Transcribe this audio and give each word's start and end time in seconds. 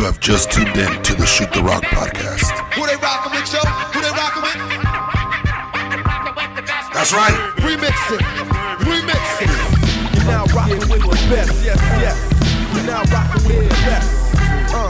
You 0.00 0.06
have 0.06 0.18
just 0.18 0.50
tuned 0.50 0.78
in 0.78 1.02
to 1.02 1.14
the 1.14 1.26
Shoot 1.26 1.52
the 1.52 1.62
Rock 1.62 1.82
podcast. 1.82 2.56
Who 2.72 2.86
they 2.86 2.96
rockin' 2.96 3.32
with, 3.32 3.52
yo? 3.52 3.60
Who 3.60 4.00
they 4.00 4.08
rockin' 4.08 4.42
with? 4.42 4.56
That's 6.94 7.12
right. 7.12 7.36
Remix 7.58 7.92
it. 8.10 8.22
Remix 8.80 9.20
it. 9.42 9.50
You're 10.16 10.24
now 10.24 10.46
rockin' 10.56 10.88
with 10.88 11.02
the 11.02 11.08
best. 11.28 11.52
Yes, 11.62 11.76
yes. 12.00 12.16
You're 12.74 12.86
now 12.86 13.02
rockin' 13.12 13.44
with 13.46 13.68
the 13.68 13.74
best. 13.84 14.08
Uh. 14.72 14.88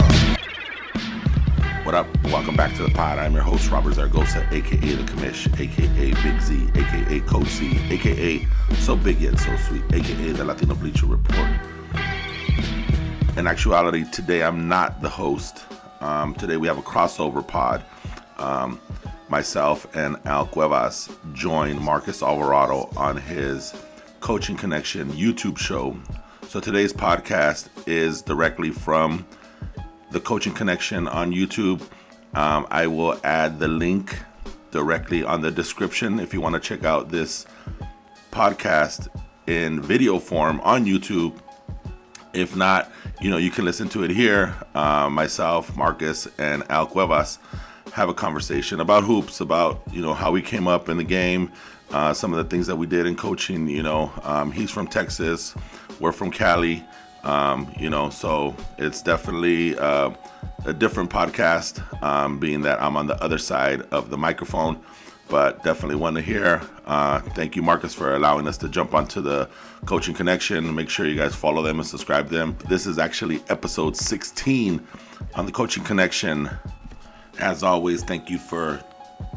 What 1.83 1.97
up? 1.97 2.07
Welcome 2.27 2.55
back 2.55 2.77
to 2.77 2.85
the 2.85 2.91
pod. 2.91 3.19
I'm 3.19 3.33
your 3.35 3.43
host, 3.43 3.69
Robert 3.69 3.95
Zaragoza, 3.95 4.47
aka 4.53 4.77
The 4.77 5.03
Commish, 5.03 5.49
aka 5.59 6.13
Big 6.23 6.41
Z, 6.41 6.69
aka 6.77 7.21
Coach 7.27 7.49
Z, 7.49 7.81
aka 7.91 8.47
So 8.77 8.95
Big 8.95 9.21
Yet 9.21 9.41
So 9.41 9.57
Sweet, 9.57 9.83
aka 9.93 10.31
The 10.31 10.45
Latino 10.45 10.77
Bleacher 10.77 11.07
Report. 11.07 11.51
In 13.37 13.47
actuality, 13.47 14.05
today 14.11 14.43
I'm 14.43 14.69
not 14.69 15.01
the 15.01 15.09
host. 15.09 15.65
Um, 16.01 16.35
today 16.35 16.57
we 16.57 16.67
have 16.67 16.79
a 16.79 16.83
crossover 16.83 17.47
pod. 17.47 17.85
Um, 18.39 18.81
myself 19.29 19.87
and 19.97 20.17
Al 20.25 20.47
Cuevas 20.47 21.09
join 21.33 21.81
Marcus 21.81 22.23
Alvarado 22.23 22.91
on 22.97 23.17
his 23.17 23.73
Coaching 24.21 24.57
Connection 24.57 25.11
YouTube 25.13 25.57
show. 25.57 25.97
So 26.49 26.59
today's 26.59 26.93
podcast 26.93 27.69
is 27.87 28.21
directly 28.21 28.71
from 28.71 29.25
the 30.11 30.21
Coaching 30.21 30.53
Connection 30.53 31.07
on 31.07 31.33
YouTube. 31.33 31.81
Um, 32.35 32.67
I 32.71 32.89
will 32.89 33.19
add 33.25 33.59
the 33.59 33.69
link 33.69 34.19
directly 34.73 35.23
on 35.23 35.41
the 35.41 35.51
description 35.51 36.19
if 36.19 36.35
you 36.35 36.41
want 36.41 36.55
to 36.55 36.61
check 36.61 36.85
out 36.85 37.11
this 37.11 37.47
podcast 38.33 39.09
in 39.47 39.81
video 39.81 40.19
form 40.19 40.61
on 40.63 40.85
YouTube. 40.85 41.39
If 42.33 42.55
not, 42.55 42.91
you 43.21 43.31
know, 43.31 43.37
you 43.37 43.51
can 43.51 43.65
listen 43.65 43.89
to 43.91 44.03
it 44.03 44.11
here. 44.11 44.55
Uh, 44.75 45.09
myself, 45.11 45.77
Marcus, 45.77 46.27
and 46.39 46.63
Al 46.71 46.87
Cuevas 46.87 47.39
have 47.93 48.09
a 48.09 48.15
conversation 48.15 48.81
about 48.81 49.05
hoops, 49.05 49.41
about, 49.41 49.83
you 49.93 50.01
know, 50.01 50.15
how 50.15 50.31
we 50.31 50.41
came 50.41 50.67
up 50.67 50.89
in 50.89 50.97
the 50.97 51.05
game, 51.05 51.53
uh, 51.91 52.15
some 52.15 52.33
of 52.33 52.39
the 52.39 52.45
things 52.45 52.67
that 52.67 52.77
we 52.77 52.87
did 52.87 53.07
in 53.07 53.17
coaching. 53.17 53.69
You 53.69 53.83
know, 53.83 54.13
um, 54.23 54.53
he's 54.53 54.71
from 54.71 54.87
Texas, 54.87 55.55
we're 55.99 56.13
from 56.13 56.31
Cali. 56.31 56.85
Um, 57.23 57.71
you 57.79 57.91
know, 57.91 58.09
so 58.09 58.57
it's 58.79 59.03
definitely 59.03 59.79
uh, 59.79 60.11
a 60.65 60.73
different 60.73 61.11
podcast, 61.11 62.03
um, 62.03 62.39
being 62.39 62.63
that 62.63 62.83
I'm 62.83 62.97
on 62.97 63.07
the 63.07 63.23
other 63.23 63.37
side 63.37 63.83
of 63.91 64.09
the 64.09 64.17
microphone. 64.17 64.81
But 65.29 65.63
definitely 65.63 65.97
want 65.97 66.17
to 66.17 66.23
hear. 66.23 66.63
Uh, 66.87 67.21
thank 67.21 67.55
you, 67.55 67.63
Marcus, 67.63 67.95
for 67.95 68.17
allowing 68.17 68.49
us 68.49 68.57
to 68.59 68.69
jump 68.69 68.95
onto 68.95 69.21
the 69.21 69.49
Coaching 69.87 70.15
Connection. 70.15 70.75
Make 70.75 70.89
sure 70.89 71.07
you 71.07 71.17
guys 71.17 71.35
follow 71.35 71.63
them 71.63 71.79
and 71.81 71.87
subscribe 71.87 72.29
to 72.29 72.35
them. 72.35 72.57
This 72.69 72.87
is 72.87 72.99
actually 72.99 73.43
episode 73.49 73.97
16 73.97 74.87
on 75.35 75.47
the 75.47 75.53
Coaching 75.53 75.83
Connection. 75.85 76.51
As 77.39 77.63
always, 77.63 78.03
thank 78.05 78.29
you 78.31 78.39
for 78.39 78.83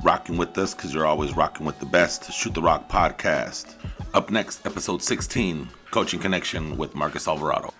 rocking 0.04 0.38
with 0.38 0.58
us 0.58 0.74
because 0.74 0.94
you're 0.94 1.06
always 1.06 1.36
rocking 1.36 1.66
with 1.66 1.80
the 1.80 1.86
best. 1.86 2.32
Shoot 2.32 2.54
the 2.54 2.62
Rock 2.62 2.90
podcast. 2.90 3.76
Up 4.14 4.30
next, 4.30 4.66
episode 4.66 5.02
16, 5.02 5.68
Coaching 5.92 6.20
Connection 6.20 6.78
with 6.78 6.94
Marcus 6.94 7.28
Alvarado. 7.28 7.74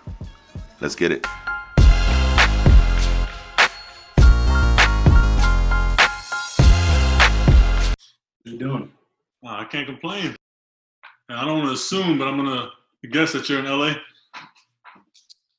Let's 0.80 0.96
get 0.96 1.12
it. 1.12 1.26
What 8.42 8.52
you 8.52 8.58
doing? 8.58 8.92
Uh, 9.44 9.48
I 9.48 9.64
can't 9.64 9.86
complain. 9.86 10.34
And 11.28 11.38
I 11.38 11.44
don't 11.44 11.58
want 11.58 11.68
to 11.68 11.74
assume, 11.74 12.18
but 12.18 12.28
I'm 12.28 12.36
gonna 12.36 12.70
guess 13.10 13.32
that 13.32 13.48
you're 13.48 13.58
in 13.60 13.64
LA. 13.66 13.94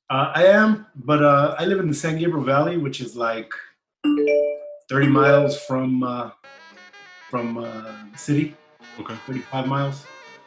Uh, 0.10 0.32
I 0.36 0.46
am, 0.46 0.86
but 0.96 1.24
uh, 1.24 1.56
I 1.58 1.66
live 1.66 1.80
in 1.80 1.88
the 1.88 1.94
San 1.96 2.20
Gabriel 2.20 2.44
Valley, 2.46 2.78
which 2.78 3.02
is 3.02 3.16
like 3.16 3.52
30 4.90 5.08
miles 5.08 5.60
from 5.62 6.04
uh, 6.04 6.30
from 7.30 7.58
uh, 7.58 7.96
the 8.12 8.18
city. 8.18 8.56
Okay, 9.00 9.16
35 9.26 9.68
miles. 9.68 10.06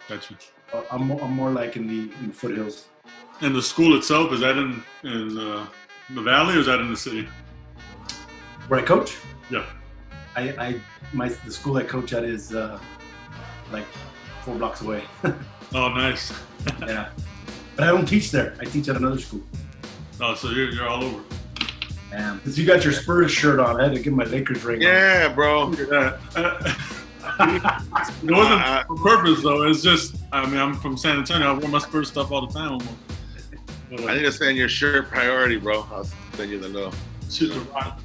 got 0.08 0.30
you. 0.30 0.36
Uh, 0.72 0.82
I'm, 0.92 1.06
more, 1.08 1.20
I'm 1.22 1.32
more 1.32 1.50
like 1.50 1.76
in 1.76 1.86
the 1.88 2.14
in 2.20 2.28
the 2.28 2.34
foothills. 2.34 2.86
And 3.40 3.54
the 3.54 3.62
school 3.62 3.96
itself 3.96 4.32
is 4.32 4.40
that 4.40 4.56
in 4.56 4.82
in 5.02 5.36
uh, 5.36 5.66
the 6.14 6.22
valley 6.22 6.54
or 6.54 6.60
is 6.60 6.66
that 6.66 6.78
in 6.78 6.90
the 6.90 6.96
city? 6.96 7.28
Where 8.68 8.80
I 8.80 8.84
coach, 8.84 9.16
Yeah. 9.50 9.64
I, 10.36 10.42
I 10.66 10.80
my 11.12 11.28
the 11.30 11.50
school 11.50 11.76
I 11.78 11.82
coach 11.82 12.12
at 12.12 12.22
is 12.22 12.54
uh, 12.54 12.78
like 13.72 13.86
four 14.48 14.56
blocks 14.56 14.80
away. 14.80 15.04
Oh, 15.74 15.90
nice. 15.90 16.32
yeah, 16.80 17.10
but 17.76 17.84
I 17.84 17.88
don't 17.88 18.06
teach 18.06 18.30
there. 18.30 18.54
I 18.58 18.64
teach 18.64 18.88
at 18.88 18.96
another 18.96 19.18
school. 19.18 19.42
Oh, 20.18 20.34
so 20.34 20.48
you're 20.48 20.70
you're 20.70 20.88
all 20.88 21.04
over. 21.04 21.22
Damn, 22.10 22.38
because 22.38 22.58
you 22.58 22.66
got 22.66 22.84
your 22.84 22.94
Spurs 22.94 23.30
shirt 23.30 23.60
on, 23.60 23.78
I 23.78 23.84
had 23.84 23.92
to 23.92 24.00
get 24.00 24.14
my 24.14 24.24
Lakers 24.24 24.64
ring. 24.64 24.76
on. 24.76 24.80
Yeah, 24.80 25.28
bro. 25.28 25.64
Look 25.66 25.80
at 25.80 25.90
that. 25.90 26.76
it 28.22 28.30
wasn't 28.30 28.62
on 28.62 28.96
purpose 28.96 29.42
though. 29.42 29.68
It's 29.68 29.82
just 29.82 30.16
I 30.32 30.46
mean 30.46 30.58
I'm 30.58 30.72
from 30.72 30.96
San 30.96 31.18
Antonio. 31.18 31.54
I 31.54 31.58
wear 31.58 31.68
my 31.68 31.80
Spurs 31.80 32.08
stuff 32.08 32.32
all 32.32 32.46
the 32.46 32.54
time. 32.54 32.72
Almost. 32.72 32.88
Uh, 33.92 34.06
I 34.06 34.14
need 34.14 34.22
to 34.22 34.32
send 34.32 34.56
your 34.56 34.70
shirt 34.70 35.08
priority, 35.10 35.58
bro. 35.58 35.86
I'll 35.92 36.08
send 36.32 36.50
you 36.50 36.58
the 36.58 36.68
little. 36.68 36.94
shoot 37.28 37.52
the 37.52 37.60
rock. 37.72 38.00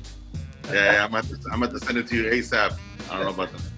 Yeah, 0.66 0.74
yeah 0.74 1.06
I'm, 1.06 1.16
at 1.16 1.24
to, 1.30 1.38
I'm 1.50 1.64
at 1.64 1.72
to 1.72 1.80
send 1.80 1.98
it 1.98 2.08
to 2.08 2.16
you 2.18 2.30
ASAP. 2.30 2.78
I 3.10 3.16
don't 3.16 3.24
know 3.24 3.30
about 3.30 3.54
that. 3.54 3.73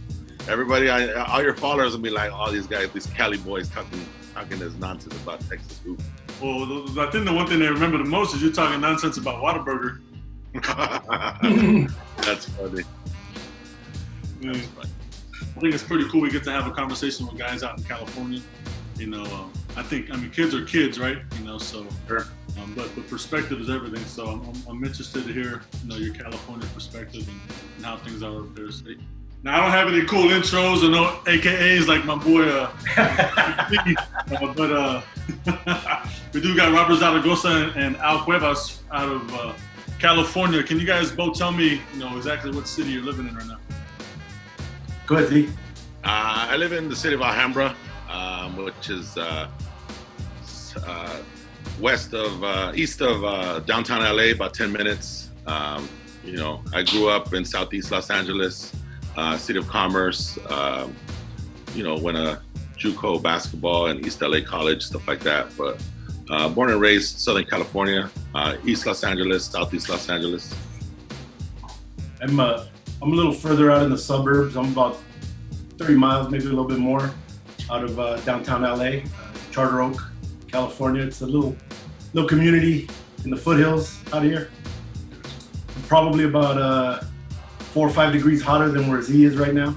Everybody, 0.47 0.89
I, 0.89 1.23
all 1.23 1.41
your 1.41 1.55
followers 1.55 1.93
will 1.93 2.01
be 2.03 2.09
like, 2.11 2.31
all 2.31 2.51
these 2.51 2.67
guys, 2.67 2.89
these 2.91 3.07
Cali 3.07 3.37
boys 3.37 3.67
talking, 3.69 4.05
talking 4.33 4.59
this 4.59 4.73
nonsense 4.75 5.15
about 5.23 5.39
Texas 5.49 5.79
hoop. 5.83 5.99
Well, 6.41 6.99
I 6.99 7.09
think 7.09 7.25
the 7.25 7.33
one 7.33 7.47
thing 7.47 7.59
they 7.59 7.67
remember 7.67 7.97
the 7.97 8.03
most 8.03 8.35
is 8.35 8.43
you're 8.43 8.51
talking 8.51 8.79
nonsense 8.81 9.17
about 9.17 9.41
Whataburger. 9.41 10.01
That's 12.23 12.45
funny. 12.49 12.83
Yeah. 14.41 14.51
That's 14.53 14.67
funny. 14.67 14.89
I 15.55 15.59
think 15.59 15.73
it's 15.73 15.83
pretty 15.83 16.07
cool. 16.09 16.21
We 16.21 16.29
get 16.29 16.43
to 16.43 16.51
have 16.51 16.67
a 16.67 16.71
conversation 16.71 17.25
with 17.25 17.37
guys 17.37 17.63
out 17.63 17.77
in 17.77 17.83
California. 17.85 18.41
You 18.97 19.07
know, 19.07 19.23
um, 19.23 19.51
I 19.75 19.83
think 19.83 20.11
I 20.11 20.17
mean 20.17 20.29
kids 20.31 20.53
are 20.53 20.63
kids, 20.63 20.99
right? 20.99 21.17
You 21.39 21.45
know, 21.45 21.57
so 21.57 21.85
Sure. 22.07 22.27
um, 22.61 22.73
but 22.75 22.93
the 22.95 23.01
perspective 23.01 23.59
is 23.61 23.69
everything. 23.69 24.03
So 24.05 24.27
I'm, 24.27 24.41
I'm, 24.45 24.55
I'm 24.69 24.83
interested 24.83 25.25
to 25.25 25.33
hear 25.33 25.61
you 25.83 25.89
know 25.89 25.95
your 25.97 26.13
California 26.13 26.67
perspective 26.73 27.27
and, 27.27 27.39
and 27.77 27.85
how 27.85 27.97
things 27.97 28.21
are 28.23 28.41
up 28.41 28.55
there. 28.55 28.71
So, 28.71 28.85
now 29.45 29.57
I 29.57 29.61
don't 29.61 29.71
have 29.71 29.87
any 29.87 30.03
cool 30.05 30.29
intros 30.29 30.83
or 30.83 30.89
no 30.89 31.19
AKAs 31.25 31.87
like 31.87 32.03
my 32.03 32.15
boy, 32.15 32.49
uh, 32.49 32.71
uh, 32.97 34.53
but 34.53 34.71
uh, 34.71 35.01
we 36.33 36.41
do 36.41 36.55
got 36.55 36.73
Robert 36.73 36.95
Zaragoza 36.95 37.49
and, 37.49 37.75
and 37.75 37.97
Al 37.97 38.23
Cuevas 38.23 38.81
out 38.91 39.07
of 39.07 39.33
uh, 39.35 39.53
California. 39.99 40.63
Can 40.63 40.79
you 40.79 40.87
guys 40.87 41.11
both 41.11 41.37
tell 41.37 41.51
me, 41.51 41.79
you 41.93 41.99
know, 41.99 42.17
exactly 42.17 42.49
what 42.49 42.67
city 42.67 42.89
you're 42.89 43.03
living 43.03 43.27
in 43.27 43.35
right 43.35 43.45
now? 43.45 43.59
Go 45.05 45.17
ahead, 45.17 45.29
Z. 45.29 45.47
Uh, 46.03 46.47
I 46.49 46.57
live 46.57 46.73
in 46.73 46.89
the 46.89 46.95
city 46.95 47.13
of 47.13 47.21
Alhambra, 47.21 47.75
um, 48.09 48.57
which 48.57 48.89
is 48.89 49.15
uh, 49.15 49.47
uh, 50.83 51.17
west 51.79 52.15
of, 52.15 52.43
uh, 52.43 52.71
east 52.73 52.99
of 53.01 53.23
uh, 53.23 53.59
downtown 53.59 54.01
LA, 54.01 54.31
about 54.31 54.55
10 54.55 54.71
minutes. 54.71 55.29
Um, 55.45 55.87
you 56.23 56.37
know, 56.37 56.63
I 56.73 56.81
grew 56.81 57.09
up 57.09 57.35
in 57.35 57.45
Southeast 57.45 57.91
Los 57.91 58.09
Angeles, 58.09 58.71
uh, 59.17 59.37
city 59.37 59.59
of 59.59 59.67
commerce. 59.67 60.37
Um, 60.49 60.95
you 61.73 61.83
know, 61.83 61.97
went 61.97 62.17
to 62.17 62.41
JUCO 62.77 63.21
basketball 63.21 63.87
and 63.87 64.05
East 64.05 64.21
LA 64.21 64.39
College, 64.41 64.83
stuff 64.83 65.07
like 65.07 65.19
that. 65.21 65.47
But 65.57 65.81
uh, 66.29 66.49
born 66.49 66.71
and 66.71 66.81
raised 66.81 67.19
Southern 67.19 67.45
California, 67.45 68.09
uh, 68.33 68.57
East 68.65 68.85
Los 68.85 69.03
Angeles, 69.03 69.45
Southeast 69.45 69.89
Los 69.89 70.09
Angeles. 70.09 70.53
I'm 72.21 72.39
uh, 72.39 72.65
I'm 73.01 73.11
a 73.11 73.15
little 73.15 73.33
further 73.33 73.71
out 73.71 73.83
in 73.83 73.89
the 73.89 73.97
suburbs. 73.97 74.55
I'm 74.55 74.71
about 74.71 74.97
30 75.77 75.95
miles, 75.95 76.31
maybe 76.31 76.45
a 76.45 76.49
little 76.49 76.65
bit 76.65 76.79
more, 76.79 77.11
out 77.69 77.83
of 77.83 77.99
uh, 77.99 78.15
downtown 78.21 78.61
LA, 78.61 78.75
uh, 78.75 79.01
Charter 79.51 79.81
Oak, 79.81 80.01
California. 80.47 81.03
It's 81.03 81.21
a 81.21 81.25
little 81.25 81.55
little 82.13 82.27
community 82.27 82.89
in 83.23 83.29
the 83.29 83.37
foothills 83.37 83.99
out 84.13 84.23
here. 84.23 84.49
Probably 85.87 86.23
about 86.23 86.57
uh, 86.57 87.01
four 87.75 87.85
or 87.85 87.91
five 87.91 88.13
degrees 88.13 88.41
hotter 88.41 88.69
than 88.69 88.89
where 88.89 89.01
Z 89.01 89.25
is 89.25 89.35
right 89.35 89.53
now. 89.53 89.75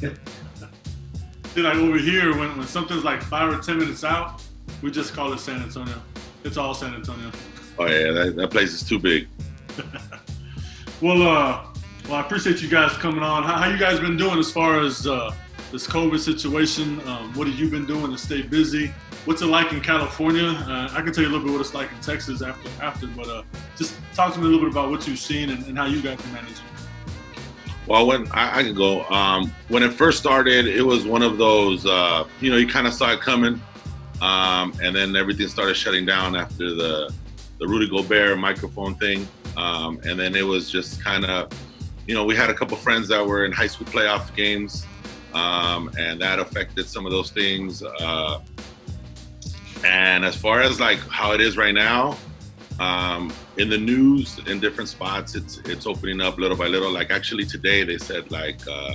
See, 0.00 1.60
like 1.60 1.76
over 1.76 1.98
here, 1.98 2.30
when, 2.34 2.56
when 2.56 2.66
something's 2.66 3.04
like 3.04 3.20
five 3.22 3.52
or 3.52 3.60
ten 3.60 3.78
minutes 3.78 4.04
out, 4.04 4.42
we 4.80 4.90
just 4.90 5.12
call 5.12 5.30
it 5.34 5.38
San 5.38 5.60
Antonio. 5.60 6.00
It's 6.44 6.56
all 6.56 6.72
San 6.72 6.94
Antonio. 6.94 7.30
Oh 7.78 7.84
yeah, 7.84 8.12
that, 8.12 8.36
that 8.36 8.50
place 8.50 8.72
is 8.72 8.82
too 8.82 8.98
big. 8.98 9.28
Well, 11.00 11.22
uh, 11.22 11.64
well, 12.08 12.14
I 12.16 12.20
appreciate 12.22 12.60
you 12.60 12.68
guys 12.68 12.90
coming 12.96 13.22
on. 13.22 13.44
How, 13.44 13.54
how 13.58 13.68
you 13.68 13.78
guys 13.78 14.00
been 14.00 14.16
doing 14.16 14.36
as 14.36 14.50
far 14.50 14.80
as 14.80 15.06
uh, 15.06 15.32
this 15.70 15.86
COVID 15.86 16.18
situation? 16.18 17.00
Um, 17.06 17.32
what 17.34 17.46
have 17.46 17.56
you 17.56 17.70
been 17.70 17.86
doing 17.86 18.10
to 18.10 18.18
stay 18.18 18.42
busy? 18.42 18.88
What's 19.24 19.40
it 19.40 19.46
like 19.46 19.72
in 19.72 19.80
California? 19.80 20.48
Uh, 20.48 20.88
I 20.92 21.00
can 21.02 21.12
tell 21.12 21.22
you 21.22 21.30
a 21.30 21.30
little 21.30 21.46
bit 21.46 21.52
what 21.52 21.60
it's 21.60 21.72
like 21.72 21.92
in 21.92 22.00
Texas 22.00 22.42
after, 22.42 22.68
after, 22.82 23.06
but 23.06 23.28
uh, 23.28 23.44
just 23.76 23.94
talk 24.12 24.34
to 24.34 24.40
me 24.40 24.46
a 24.46 24.48
little 24.48 24.64
bit 24.64 24.72
about 24.72 24.90
what 24.90 25.06
you've 25.06 25.20
seen 25.20 25.50
and, 25.50 25.64
and 25.66 25.78
how 25.78 25.86
you 25.86 26.02
guys 26.02 26.18
are 26.18 26.32
managing. 26.32 26.64
Well, 27.88 28.06
when 28.06 28.30
I, 28.32 28.58
I 28.58 28.62
can 28.64 28.74
go, 28.74 29.02
um, 29.04 29.50
when 29.68 29.82
it 29.82 29.94
first 29.94 30.18
started, 30.18 30.66
it 30.66 30.82
was 30.82 31.06
one 31.06 31.22
of 31.22 31.38
those, 31.38 31.86
uh, 31.86 32.24
you 32.38 32.50
know, 32.50 32.58
you 32.58 32.66
kind 32.66 32.86
of 32.86 32.92
saw 32.92 33.12
it 33.12 33.20
coming, 33.22 33.62
um, 34.20 34.74
and 34.82 34.94
then 34.94 35.16
everything 35.16 35.48
started 35.48 35.74
shutting 35.74 36.04
down 36.04 36.36
after 36.36 36.74
the 36.74 37.12
the 37.58 37.66
Rudy 37.66 37.88
Gobert 37.88 38.38
microphone 38.38 38.94
thing, 38.96 39.26
um, 39.56 39.98
and 40.04 40.20
then 40.20 40.36
it 40.36 40.46
was 40.46 40.70
just 40.70 41.02
kind 41.02 41.24
of, 41.24 41.50
you 42.06 42.14
know, 42.14 42.24
we 42.24 42.36
had 42.36 42.50
a 42.50 42.54
couple 42.54 42.76
friends 42.76 43.08
that 43.08 43.26
were 43.26 43.46
in 43.46 43.52
high 43.52 43.66
school 43.66 43.86
playoff 43.86 44.36
games, 44.36 44.86
um, 45.32 45.90
and 45.98 46.20
that 46.20 46.38
affected 46.38 46.86
some 46.86 47.06
of 47.06 47.10
those 47.10 47.30
things. 47.30 47.82
Uh, 47.82 48.40
and 49.84 50.26
as 50.26 50.36
far 50.36 50.60
as 50.60 50.78
like 50.78 50.98
how 51.08 51.32
it 51.32 51.40
is 51.40 51.56
right 51.56 51.74
now, 51.74 52.18
um, 52.78 53.32
in 53.56 53.68
the 53.68 53.78
news 53.78 54.38
in 54.46 54.60
different 54.60 54.88
spots, 54.88 55.34
it's 55.34 55.58
it's 55.64 55.86
opening 55.86 56.20
up 56.20 56.38
little 56.38 56.56
by 56.56 56.66
little. 56.66 56.92
Like 56.92 57.10
actually 57.10 57.44
today, 57.44 57.82
they 57.82 57.98
said 57.98 58.30
like 58.30 58.60
uh, 58.68 58.94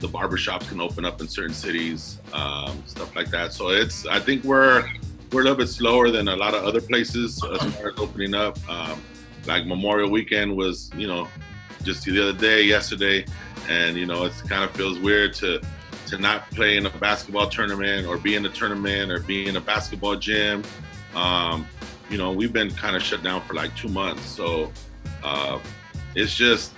the 0.00 0.08
barbershops 0.08 0.68
can 0.68 0.80
open 0.80 1.04
up 1.04 1.20
in 1.20 1.28
certain 1.28 1.54
cities, 1.54 2.18
um, 2.32 2.82
stuff 2.86 3.14
like 3.16 3.30
that. 3.30 3.52
So 3.52 3.70
it's 3.70 4.06
I 4.06 4.20
think 4.20 4.44
we're 4.44 4.88
we're 5.32 5.40
a 5.40 5.44
little 5.44 5.58
bit 5.58 5.68
slower 5.68 6.10
than 6.10 6.28
a 6.28 6.36
lot 6.36 6.54
of 6.54 6.64
other 6.64 6.80
places 6.80 7.42
as 7.42 7.74
far 7.74 7.88
as 7.88 7.98
opening 7.98 8.34
up. 8.34 8.58
Um, 8.68 9.02
like 9.46 9.66
Memorial 9.66 10.10
Weekend 10.10 10.56
was, 10.56 10.90
you 10.96 11.08
know, 11.08 11.26
just 11.82 12.04
the 12.04 12.22
other 12.22 12.38
day, 12.38 12.62
yesterday, 12.62 13.24
and 13.68 13.96
you 13.96 14.06
know, 14.06 14.24
it 14.24 14.32
kind 14.48 14.62
of 14.62 14.70
feels 14.72 14.98
weird 14.98 15.34
to 15.34 15.60
to 16.06 16.18
not 16.18 16.48
play 16.50 16.76
in 16.76 16.86
a 16.86 16.90
basketball 16.90 17.48
tournament 17.48 18.06
or 18.06 18.18
be 18.18 18.36
in 18.36 18.44
a 18.44 18.48
tournament 18.48 19.10
or 19.10 19.20
be 19.20 19.48
in 19.48 19.56
a 19.56 19.60
basketball 19.60 20.14
gym. 20.14 20.62
Um, 21.14 21.66
you 22.12 22.18
know, 22.18 22.30
we've 22.30 22.52
been 22.52 22.70
kind 22.70 22.94
of 22.94 23.02
shut 23.02 23.22
down 23.22 23.40
for 23.40 23.54
like 23.54 23.74
two 23.74 23.88
months, 23.88 24.22
so 24.22 24.70
uh, 25.24 25.58
it's 26.14 26.34
just 26.34 26.72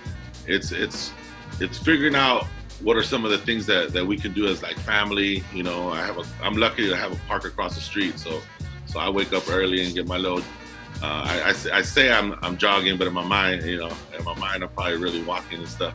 it's 0.47 0.71
it's 0.71 1.11
it's 1.59 1.77
figuring 1.77 2.15
out 2.15 2.45
what 2.81 2.95
are 2.95 3.03
some 3.03 3.25
of 3.25 3.31
the 3.31 3.37
things 3.37 3.65
that, 3.65 3.91
that 3.93 4.05
we 4.05 4.17
can 4.17 4.31
do 4.31 4.47
as 4.47 4.63
like 4.63 4.77
family. 4.79 5.43
You 5.53 5.63
know, 5.63 5.89
I 5.89 6.05
have 6.05 6.17
a 6.17 6.23
I'm 6.41 6.55
lucky 6.55 6.87
to 6.87 6.95
have 6.95 7.11
a 7.11 7.17
park 7.27 7.43
across 7.43 7.75
the 7.75 7.81
street, 7.81 8.17
so 8.17 8.41
so 8.85 8.99
I 8.99 9.09
wake 9.09 9.33
up 9.33 9.43
early 9.49 9.83
and 9.83 9.93
get 9.93 10.07
my 10.07 10.17
little. 10.17 10.39
Uh, 11.03 11.23
I, 11.27 11.49
I, 11.49 11.77
I, 11.79 11.81
say 11.81 12.09
I'm 12.09 12.39
I'm 12.41 12.55
jogging, 12.55 12.97
but 12.97 13.05
in 13.05 13.13
my 13.13 13.25
mind, 13.25 13.65
you 13.65 13.77
know, 13.77 13.91
in 14.17 14.23
my 14.23 14.35
mind, 14.35 14.63
I'm 14.63 14.69
probably 14.69 14.95
really 14.95 15.21
walking 15.21 15.59
and 15.59 15.67
stuff. 15.67 15.93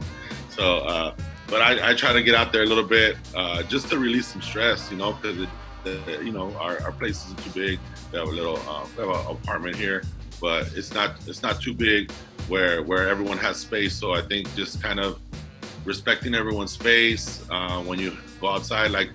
So, 0.51 0.79
uh, 0.81 1.15
but 1.47 1.63
I, 1.63 1.93
I, 1.93 1.95
try 1.95 2.13
to 2.13 2.23
get 2.23 2.35
out 2.35 2.53
there 2.53 2.65
a 2.65 2.67
little 2.67 2.85
bit 2.85 3.17
uh, 3.35 3.63
just 3.63 3.89
to 3.89 3.99
release 3.99 4.27
some 4.27 4.43
stress, 4.43 4.91
you 4.91 4.99
know, 4.99 5.15
because 5.15 5.49
you 5.85 6.33
know 6.33 6.55
our, 6.57 6.83
our 6.83 6.93
place 6.93 7.25
isn't 7.25 7.43
too 7.45 7.51
big. 7.51 7.79
We 8.13 8.19
have 8.19 8.29
a 8.29 8.33
little 8.33 8.57
uh, 8.69 8.87
we 8.97 9.07
have 9.07 9.15
an 9.15 9.33
apartment 9.33 9.77
here, 9.77 10.03
but 10.41 10.71
it's 10.75 10.93
not 10.95 11.17
it's 11.27 11.43
not 11.43 11.61
too 11.61 11.75
big 11.75 12.11
where 12.49 12.83
where 12.83 13.09
everyone 13.09 13.39
has 13.39 13.59
space. 13.59 13.95
So 13.95 14.13
I 14.13 14.23
think 14.23 14.53
just 14.55 14.83
kind 14.83 15.01
of 15.01 15.19
respecting 15.85 16.35
everyone's 16.35 16.73
space 16.73 17.45
uh, 17.51 17.81
when 17.83 17.99
you 17.99 18.17
go 18.41 18.49
outside. 18.49 18.91
Like 18.91 19.11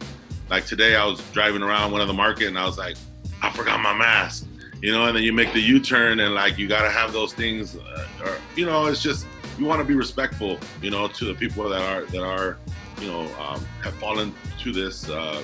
like 0.49 0.65
today, 0.65 0.95
I 0.95 1.05
was 1.05 1.21
driving 1.31 1.61
around 1.61 1.91
one 1.91 2.01
of 2.01 2.07
the 2.07 2.13
market 2.13 2.47
and 2.47 2.57
I 2.57 2.65
was 2.65 2.77
like, 2.77 2.97
I 3.41 3.51
forgot 3.51 3.79
my 3.79 3.93
mask, 3.93 4.47
you 4.81 4.91
know. 4.91 5.05
And 5.05 5.15
then 5.15 5.23
you 5.23 5.33
make 5.33 5.53
the 5.53 5.59
U-turn 5.59 6.19
and 6.19 6.33
like 6.33 6.57
you 6.57 6.67
gotta 6.67 6.89
have 6.89 7.13
those 7.13 7.33
things, 7.33 7.75
uh, 7.75 8.07
or 8.23 8.37
you 8.55 8.65
know, 8.65 8.85
it's 8.85 9.01
just 9.01 9.25
you 9.57 9.65
want 9.65 9.79
to 9.79 9.85
be 9.85 9.95
respectful, 9.95 10.59
you 10.81 10.91
know, 10.91 11.07
to 11.07 11.25
the 11.25 11.33
people 11.33 11.67
that 11.69 11.81
are 11.81 12.05
that 12.05 12.23
are, 12.23 12.57
you 13.01 13.07
know, 13.07 13.21
um, 13.39 13.65
have 13.83 13.93
fallen 13.95 14.33
to 14.59 14.71
this 14.71 15.09
uh, 15.09 15.41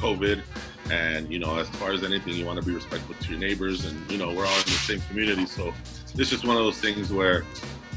COVID. 0.00 0.42
And 0.90 1.30
you 1.30 1.38
know, 1.38 1.58
as 1.58 1.68
far 1.70 1.92
as 1.92 2.02
anything, 2.02 2.34
you 2.34 2.44
want 2.44 2.60
to 2.60 2.66
be 2.66 2.74
respectful 2.74 3.14
to 3.14 3.30
your 3.30 3.38
neighbors, 3.38 3.84
and 3.84 4.10
you 4.10 4.18
know, 4.18 4.32
we're 4.34 4.46
all 4.46 4.58
in 4.58 4.64
the 4.64 4.70
same 4.70 5.00
community, 5.02 5.46
so 5.46 5.72
it's 6.14 6.30
just 6.30 6.44
one 6.44 6.56
of 6.56 6.62
those 6.62 6.80
things 6.80 7.12
where, 7.12 7.42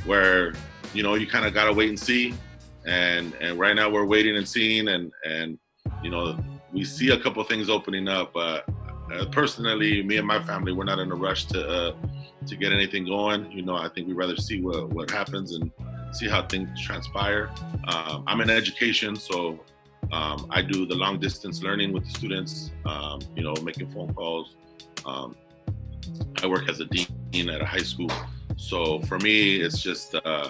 where 0.05 0.53
you 0.93 1.01
know, 1.01 1.15
you 1.15 1.25
kind 1.25 1.45
of 1.45 1.53
gotta 1.53 1.73
wait 1.73 1.89
and 1.89 1.99
see. 1.99 2.35
And 2.85 3.33
and 3.39 3.57
right 3.57 3.75
now 3.75 3.89
we're 3.89 4.05
waiting 4.05 4.35
and 4.35 4.47
seeing 4.47 4.89
and 4.89 5.11
and 5.25 5.57
you 6.03 6.09
know 6.09 6.37
we 6.73 6.83
see 6.83 7.11
a 7.11 7.19
couple 7.19 7.43
things 7.43 7.69
opening 7.69 8.07
up 8.07 8.33
but 8.33 8.67
uh, 9.13 9.25
personally 9.31 10.03
me 10.03 10.17
and 10.17 10.27
my 10.27 10.43
family 10.43 10.73
we're 10.73 10.83
not 10.83 10.99
in 10.99 11.11
a 11.11 11.15
rush 11.15 11.45
to 11.45 11.65
uh, 11.65 11.95
to 12.45 12.55
get 12.57 12.73
anything 12.73 13.05
going. 13.05 13.49
You 13.51 13.61
know 13.61 13.75
i 13.75 13.87
think 13.87 14.07
we'd 14.07 14.17
rather 14.17 14.35
see 14.35 14.61
what 14.61 14.89
what 14.89 15.09
happens 15.09 15.53
and 15.53 15.71
see 16.11 16.27
how 16.27 16.45
things 16.45 16.67
transpire. 16.81 17.49
Um, 17.87 18.23
i'm 18.27 18.41
in 18.41 18.49
education 18.49 19.15
so 19.15 19.59
um, 20.13 20.47
i 20.49 20.61
do 20.61 20.85
the 20.85 20.95
long 20.95 21.19
distance 21.19 21.61
learning 21.63 21.91
with 21.91 22.03
the 22.05 22.13
students 22.19 22.71
um, 22.85 23.19
you 23.35 23.43
know 23.43 23.53
making 23.63 23.89
phone 23.91 24.13
calls 24.13 24.55
um, 25.05 25.35
i 26.41 26.47
work 26.47 26.69
as 26.69 26.79
a 26.79 26.85
dean 26.85 27.49
at 27.49 27.61
a 27.61 27.65
high 27.65 27.87
school 27.91 28.11
so 28.55 28.99
for 29.01 29.17
me 29.19 29.55
it's 29.65 29.81
just 29.81 30.15
uh, 30.15 30.49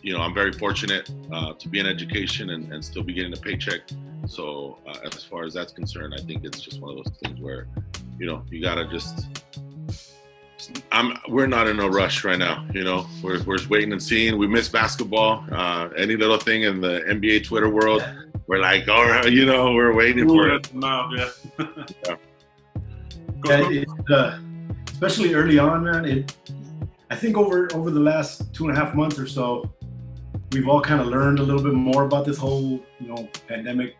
you 0.00 0.12
know, 0.16 0.20
I'm 0.20 0.34
very 0.34 0.52
fortunate 0.52 1.10
uh, 1.32 1.54
to 1.54 1.68
be 1.68 1.80
in 1.80 1.86
education 1.86 2.50
and, 2.50 2.72
and, 2.72 2.84
still 2.84 3.02
be 3.02 3.12
getting 3.12 3.32
a 3.32 3.36
paycheck. 3.36 3.80
So 4.26 4.78
uh, 4.86 4.98
as 5.04 5.24
far 5.24 5.44
as 5.44 5.54
that's 5.54 5.72
concerned, 5.72 6.14
I 6.16 6.22
think 6.22 6.44
it's 6.44 6.60
just 6.60 6.80
one 6.80 6.96
of 6.96 7.04
those 7.04 7.16
things 7.24 7.40
where, 7.40 7.66
you 8.18 8.26
know, 8.26 8.42
you 8.50 8.62
gotta 8.62 8.86
just. 8.88 9.26
I'm. 10.90 11.16
We're 11.28 11.46
not 11.46 11.68
in 11.68 11.78
a 11.78 11.88
rush 11.88 12.24
right 12.24 12.38
now. 12.38 12.66
You 12.74 12.84
know, 12.84 13.06
we're 13.22 13.42
we're 13.44 13.58
just 13.58 13.70
waiting 13.70 13.92
and 13.92 14.02
seeing. 14.02 14.36
We 14.36 14.46
miss 14.48 14.68
basketball. 14.68 15.44
Uh, 15.50 15.88
any 15.96 16.16
little 16.16 16.36
thing 16.36 16.64
in 16.64 16.80
the 16.80 17.00
NBA 17.06 17.44
Twitter 17.44 17.68
world, 17.68 18.02
we're 18.48 18.58
like, 18.58 18.88
all 18.88 19.06
right, 19.06 19.30
you 19.30 19.44
know, 19.44 19.74
we're 19.74 19.92
waiting 19.92 20.26
for 20.26 20.48
it. 20.48 20.74
Mouth, 20.74 21.12
yeah. 21.14 21.30
yeah. 22.06 22.16
yeah 23.44 23.70
it, 23.70 23.88
uh, 24.10 24.38
especially 24.88 25.34
early 25.34 25.58
on, 25.58 25.84
man. 25.84 26.04
It. 26.06 26.34
I 27.10 27.14
think 27.14 27.36
over 27.36 27.68
over 27.74 27.90
the 27.90 28.00
last 28.00 28.52
two 28.54 28.66
and 28.66 28.76
a 28.76 28.80
half 28.80 28.94
months 28.94 29.18
or 29.18 29.26
so, 29.26 29.70
we've 30.52 30.66
all 30.66 30.80
kind 30.80 31.00
of 31.00 31.08
learned 31.08 31.38
a 31.38 31.42
little 31.42 31.62
bit 31.62 31.74
more 31.74 32.04
about 32.04 32.24
this 32.24 32.38
whole, 32.38 32.80
you 32.98 33.08
know, 33.08 33.28
pandemic 33.46 33.96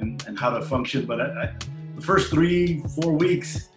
and, 0.00 0.24
and 0.26 0.38
how 0.38 0.50
to 0.50 0.62
function. 0.62 1.04
But 1.04 1.20
I, 1.20 1.24
I, 1.24 1.54
the 1.94 2.02
first 2.02 2.30
three, 2.30 2.82
four 2.98 3.12
weeks, 3.12 3.68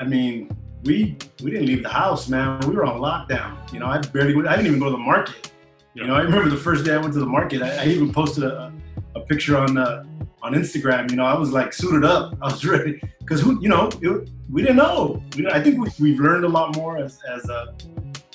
I 0.00 0.04
mean, 0.04 0.56
we 0.84 1.18
we 1.42 1.50
didn't 1.50 1.66
leave 1.66 1.82
the 1.82 1.90
house, 1.90 2.30
man. 2.30 2.60
We 2.60 2.74
were 2.74 2.86
on 2.86 2.98
lockdown. 2.98 3.70
You 3.74 3.80
know, 3.80 3.86
I 3.88 3.98
barely, 3.98 4.34
I 4.48 4.56
didn't 4.56 4.68
even 4.68 4.78
go 4.78 4.86
to 4.86 4.92
the 4.92 4.96
market. 4.96 5.52
Yeah. 5.94 6.04
You 6.04 6.08
know, 6.08 6.14
I 6.14 6.22
remember 6.22 6.48
the 6.48 6.56
first 6.56 6.86
day 6.86 6.94
I 6.94 6.96
went 6.98 7.12
to 7.12 7.20
the 7.20 7.26
market. 7.26 7.60
I, 7.60 7.84
I 7.84 7.86
even 7.88 8.10
posted 8.10 8.44
a, 8.44 8.66
a 8.66 8.72
picture 9.28 9.56
on 9.56 9.78
uh, 9.78 10.04
on 10.42 10.54
Instagram. 10.54 11.10
You 11.10 11.16
know, 11.16 11.24
I 11.24 11.36
was 11.36 11.52
like 11.52 11.72
suited 11.72 12.04
up. 12.04 12.34
I 12.42 12.46
was 12.46 12.64
ready 12.64 13.00
because 13.20 13.40
who, 13.40 13.60
you 13.60 13.68
know 13.68 13.90
it, 14.00 14.30
we 14.50 14.62
didn't 14.62 14.76
know. 14.76 15.22
Know, 15.36 15.50
I 15.50 15.62
think 15.62 15.78
we, 15.98 16.10
have 16.12 16.20
learned 16.20 16.44
a 16.44 16.48
lot 16.48 16.76
more 16.76 16.98
as 16.98 17.20
as 17.28 17.48
uh, 17.48 17.72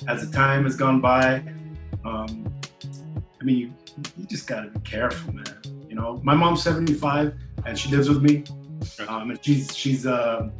as 0.08 0.26
the 0.26 0.32
time 0.32 0.64
has 0.64 0.76
gone 0.76 1.00
by. 1.00 1.44
Um, 2.04 2.52
I 3.40 3.44
mean, 3.44 3.58
you, 3.58 3.72
you 4.16 4.24
just 4.26 4.46
gotta 4.46 4.68
be 4.68 4.80
careful, 4.80 5.34
man. 5.34 5.44
You 5.88 5.96
know, 5.96 6.20
my 6.24 6.34
mom's 6.34 6.62
75 6.62 7.34
and 7.66 7.78
she 7.78 7.88
lives 7.88 8.08
with 8.08 8.22
me. 8.22 8.44
Um, 9.08 9.30
and 9.30 9.44
she's 9.44 9.74
she's 9.76 10.06
uh, 10.06 10.50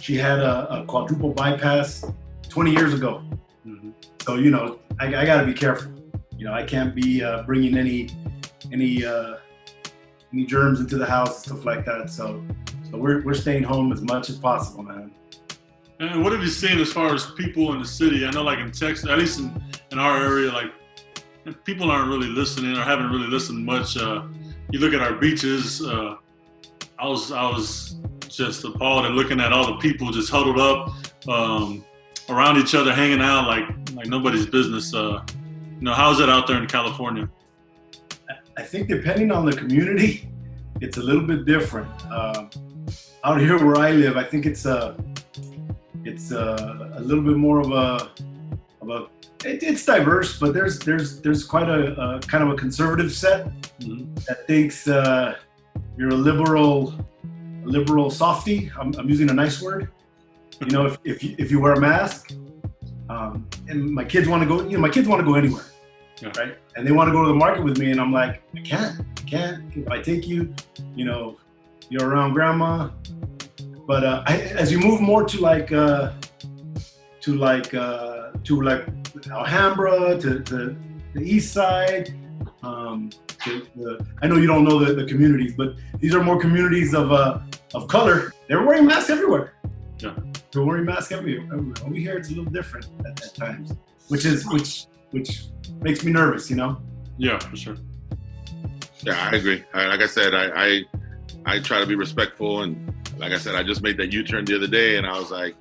she 0.00 0.16
had 0.16 0.40
a, 0.40 0.80
a, 0.80 0.84
quadruple 0.86 1.32
bypass 1.32 2.04
20 2.48 2.72
years 2.72 2.94
ago. 2.94 3.22
Mm-hmm. 3.66 3.90
So 4.22 4.36
you 4.36 4.50
know, 4.50 4.80
I, 4.98 5.06
I 5.14 5.24
got 5.26 5.40
to 5.40 5.46
be 5.46 5.54
careful. 5.54 5.92
You 6.36 6.46
know, 6.46 6.52
I 6.52 6.64
can't 6.64 6.94
be 6.94 7.22
uh, 7.22 7.42
bringing 7.42 7.76
any 7.76 8.08
any 8.72 9.04
uh, 9.04 9.36
any 10.32 10.46
germs 10.46 10.80
into 10.80 10.96
the 10.96 11.06
house 11.06 11.36
and 11.36 11.46
stuff 11.46 11.64
like 11.64 11.84
that. 11.86 12.10
So 12.10 12.44
so 12.90 12.98
we're 12.98 13.22
we're 13.22 13.34
staying 13.34 13.62
home 13.62 13.92
as 13.92 14.02
much 14.02 14.30
as 14.30 14.38
possible, 14.38 14.82
man. 14.82 15.12
And 16.00 16.22
what 16.22 16.32
have 16.32 16.42
you 16.42 16.48
seen 16.48 16.78
as 16.80 16.92
far 16.92 17.14
as 17.14 17.30
people 17.32 17.72
in 17.74 17.78
the 17.78 17.86
city? 17.86 18.24
I 18.26 18.30
know, 18.30 18.42
like 18.42 18.58
in 18.58 18.70
Texas, 18.72 19.06
at 19.08 19.18
least 19.18 19.38
in, 19.38 19.62
in 19.92 19.98
our 19.98 20.16
area, 20.22 20.50
like 20.50 20.72
people 21.64 21.90
aren't 21.90 22.08
really 22.08 22.28
listening 22.28 22.76
or 22.76 22.82
haven't 22.82 23.10
really 23.10 23.26
listened 23.26 23.64
much. 23.64 23.96
Uh, 23.96 24.22
you 24.70 24.78
look 24.78 24.94
at 24.94 25.00
our 25.00 25.14
beaches. 25.14 25.82
Uh, 25.82 26.16
I 26.98 27.06
was 27.06 27.32
I 27.32 27.44
was 27.50 27.96
just 28.28 28.64
appalled 28.64 29.06
at 29.06 29.12
looking 29.12 29.40
at 29.40 29.52
all 29.52 29.66
the 29.66 29.78
people 29.78 30.10
just 30.10 30.30
huddled 30.30 30.58
up 30.58 30.94
um, 31.28 31.84
around 32.28 32.56
each 32.56 32.74
other, 32.74 32.92
hanging 32.94 33.20
out 33.20 33.46
like 33.46 33.64
like 33.94 34.06
nobody's 34.06 34.46
business. 34.46 34.94
Uh, 34.94 35.22
you 35.78 35.82
know, 35.82 35.94
how's 35.94 36.20
it 36.20 36.28
out 36.28 36.46
there 36.46 36.60
in 36.60 36.66
California? 36.66 37.28
I 38.60 38.62
think 38.62 38.88
depending 38.88 39.32
on 39.32 39.46
the 39.46 39.52
community, 39.52 40.28
it's 40.82 40.98
a 40.98 41.02
little 41.02 41.26
bit 41.26 41.46
different. 41.46 41.90
Uh, 42.10 42.44
out 43.24 43.40
here 43.40 43.56
where 43.64 43.78
I 43.78 43.92
live, 43.92 44.18
I 44.18 44.24
think 44.24 44.44
it's 44.44 44.66
a 44.66 44.96
it's 46.04 46.30
a, 46.30 46.92
a 46.94 47.00
little 47.00 47.24
bit 47.24 47.36
more 47.36 47.60
of 47.60 47.70
a 47.72 48.10
of 48.82 48.90
a 48.90 49.06
it, 49.48 49.62
it's 49.62 49.82
diverse, 49.86 50.38
but 50.38 50.52
there's 50.52 50.78
there's 50.78 51.22
there's 51.22 51.42
quite 51.42 51.70
a, 51.70 51.98
a 52.02 52.20
kind 52.20 52.44
of 52.44 52.50
a 52.50 52.54
conservative 52.54 53.12
set 53.12 53.46
mm-hmm. 53.80 54.14
that 54.28 54.46
thinks 54.46 54.86
uh, 54.86 55.36
you're 55.96 56.10
a 56.10 56.22
liberal 56.30 56.94
a 57.64 57.66
liberal 57.66 58.10
softy. 58.10 58.70
I'm, 58.78 58.94
I'm, 58.96 59.08
using 59.08 59.30
a 59.30 59.34
nice 59.34 59.62
word. 59.62 59.90
You 60.60 60.66
know, 60.66 60.84
if 60.84 60.98
if 61.04 61.24
you, 61.24 61.34
if 61.38 61.50
you 61.50 61.60
wear 61.60 61.72
a 61.72 61.80
mask, 61.80 62.32
um, 63.08 63.48
and 63.68 63.90
my 63.90 64.04
kids 64.04 64.28
want 64.28 64.42
to 64.42 64.48
go, 64.48 64.62
you 64.68 64.76
know, 64.76 64.80
my 64.80 64.90
kids 64.90 65.08
want 65.08 65.20
to 65.20 65.26
go 65.26 65.34
anywhere, 65.34 65.64
yeah. 66.20 66.32
right? 66.36 66.56
And 66.76 66.86
they 66.86 66.92
want 66.92 67.08
to 67.08 67.12
go 67.12 67.22
to 67.22 67.28
the 67.28 67.34
market 67.34 67.62
with 67.64 67.78
me, 67.78 67.90
and 67.90 68.00
I'm 68.00 68.12
like, 68.12 68.42
I 68.54 68.60
can't, 68.60 69.00
I 69.00 69.22
can't. 69.22 69.76
If 69.76 69.88
I 69.88 70.00
take 70.00 70.26
you, 70.26 70.54
you 70.94 71.04
know, 71.04 71.36
you're 71.88 72.08
around 72.08 72.32
grandma. 72.32 72.90
But 73.86 74.04
uh, 74.04 74.22
I, 74.26 74.38
as 74.38 74.70
you 74.70 74.78
move 74.78 75.00
more 75.00 75.24
to 75.24 75.40
like 75.40 75.72
uh, 75.72 76.12
to 77.22 77.34
like 77.34 77.74
uh, 77.74 78.30
to 78.44 78.62
like 78.62 78.86
Alhambra 79.30 80.18
to, 80.20 80.40
to 80.40 80.76
the 81.14 81.20
east 81.22 81.52
side. 81.52 82.14
Um, 82.62 83.10
to 83.44 83.66
the, 83.74 84.06
I 84.22 84.26
know 84.26 84.36
you 84.36 84.46
don't 84.46 84.64
know 84.64 84.78
the, 84.84 84.92
the 84.92 85.06
communities, 85.06 85.54
but 85.56 85.74
these 85.98 86.14
are 86.14 86.22
more 86.22 86.38
communities 86.38 86.94
of 86.94 87.10
uh, 87.10 87.40
of 87.74 87.88
color. 87.88 88.32
They're 88.48 88.62
wearing 88.62 88.86
masks 88.86 89.10
everywhere. 89.10 89.54
Yeah. 89.98 90.14
they're 90.52 90.62
wearing 90.62 90.84
masks 90.84 91.12
everywhere. 91.12 91.58
Over 91.84 91.94
here, 91.94 92.16
it's 92.16 92.28
a 92.28 92.34
little 92.34 92.50
different 92.50 92.86
at, 93.06 93.22
at 93.22 93.34
times, 93.34 93.74
which 94.08 94.24
is 94.24 94.46
which 94.48 94.86
which 95.10 95.44
makes 95.80 96.04
me 96.04 96.12
nervous. 96.12 96.50
You 96.50 96.56
know. 96.56 96.80
Yeah, 97.18 97.38
for 97.38 97.56
sure. 97.56 97.76
Yeah, 99.02 99.28
I 99.32 99.36
agree. 99.36 99.64
I, 99.72 99.86
like 99.86 100.00
I 100.00 100.06
said, 100.06 100.34
I, 100.34 100.50
I 100.54 100.84
I 101.46 101.60
try 101.60 101.80
to 101.80 101.86
be 101.86 101.94
respectful, 101.94 102.62
and 102.62 102.94
like 103.18 103.32
I 103.32 103.38
said, 103.38 103.54
I 103.54 103.62
just 103.62 103.82
made 103.82 103.96
that 103.98 104.12
U-turn 104.12 104.44
the 104.44 104.56
other 104.56 104.66
day, 104.66 104.96
and 104.96 105.06
I 105.06 105.18
was 105.18 105.30
like, 105.30 105.54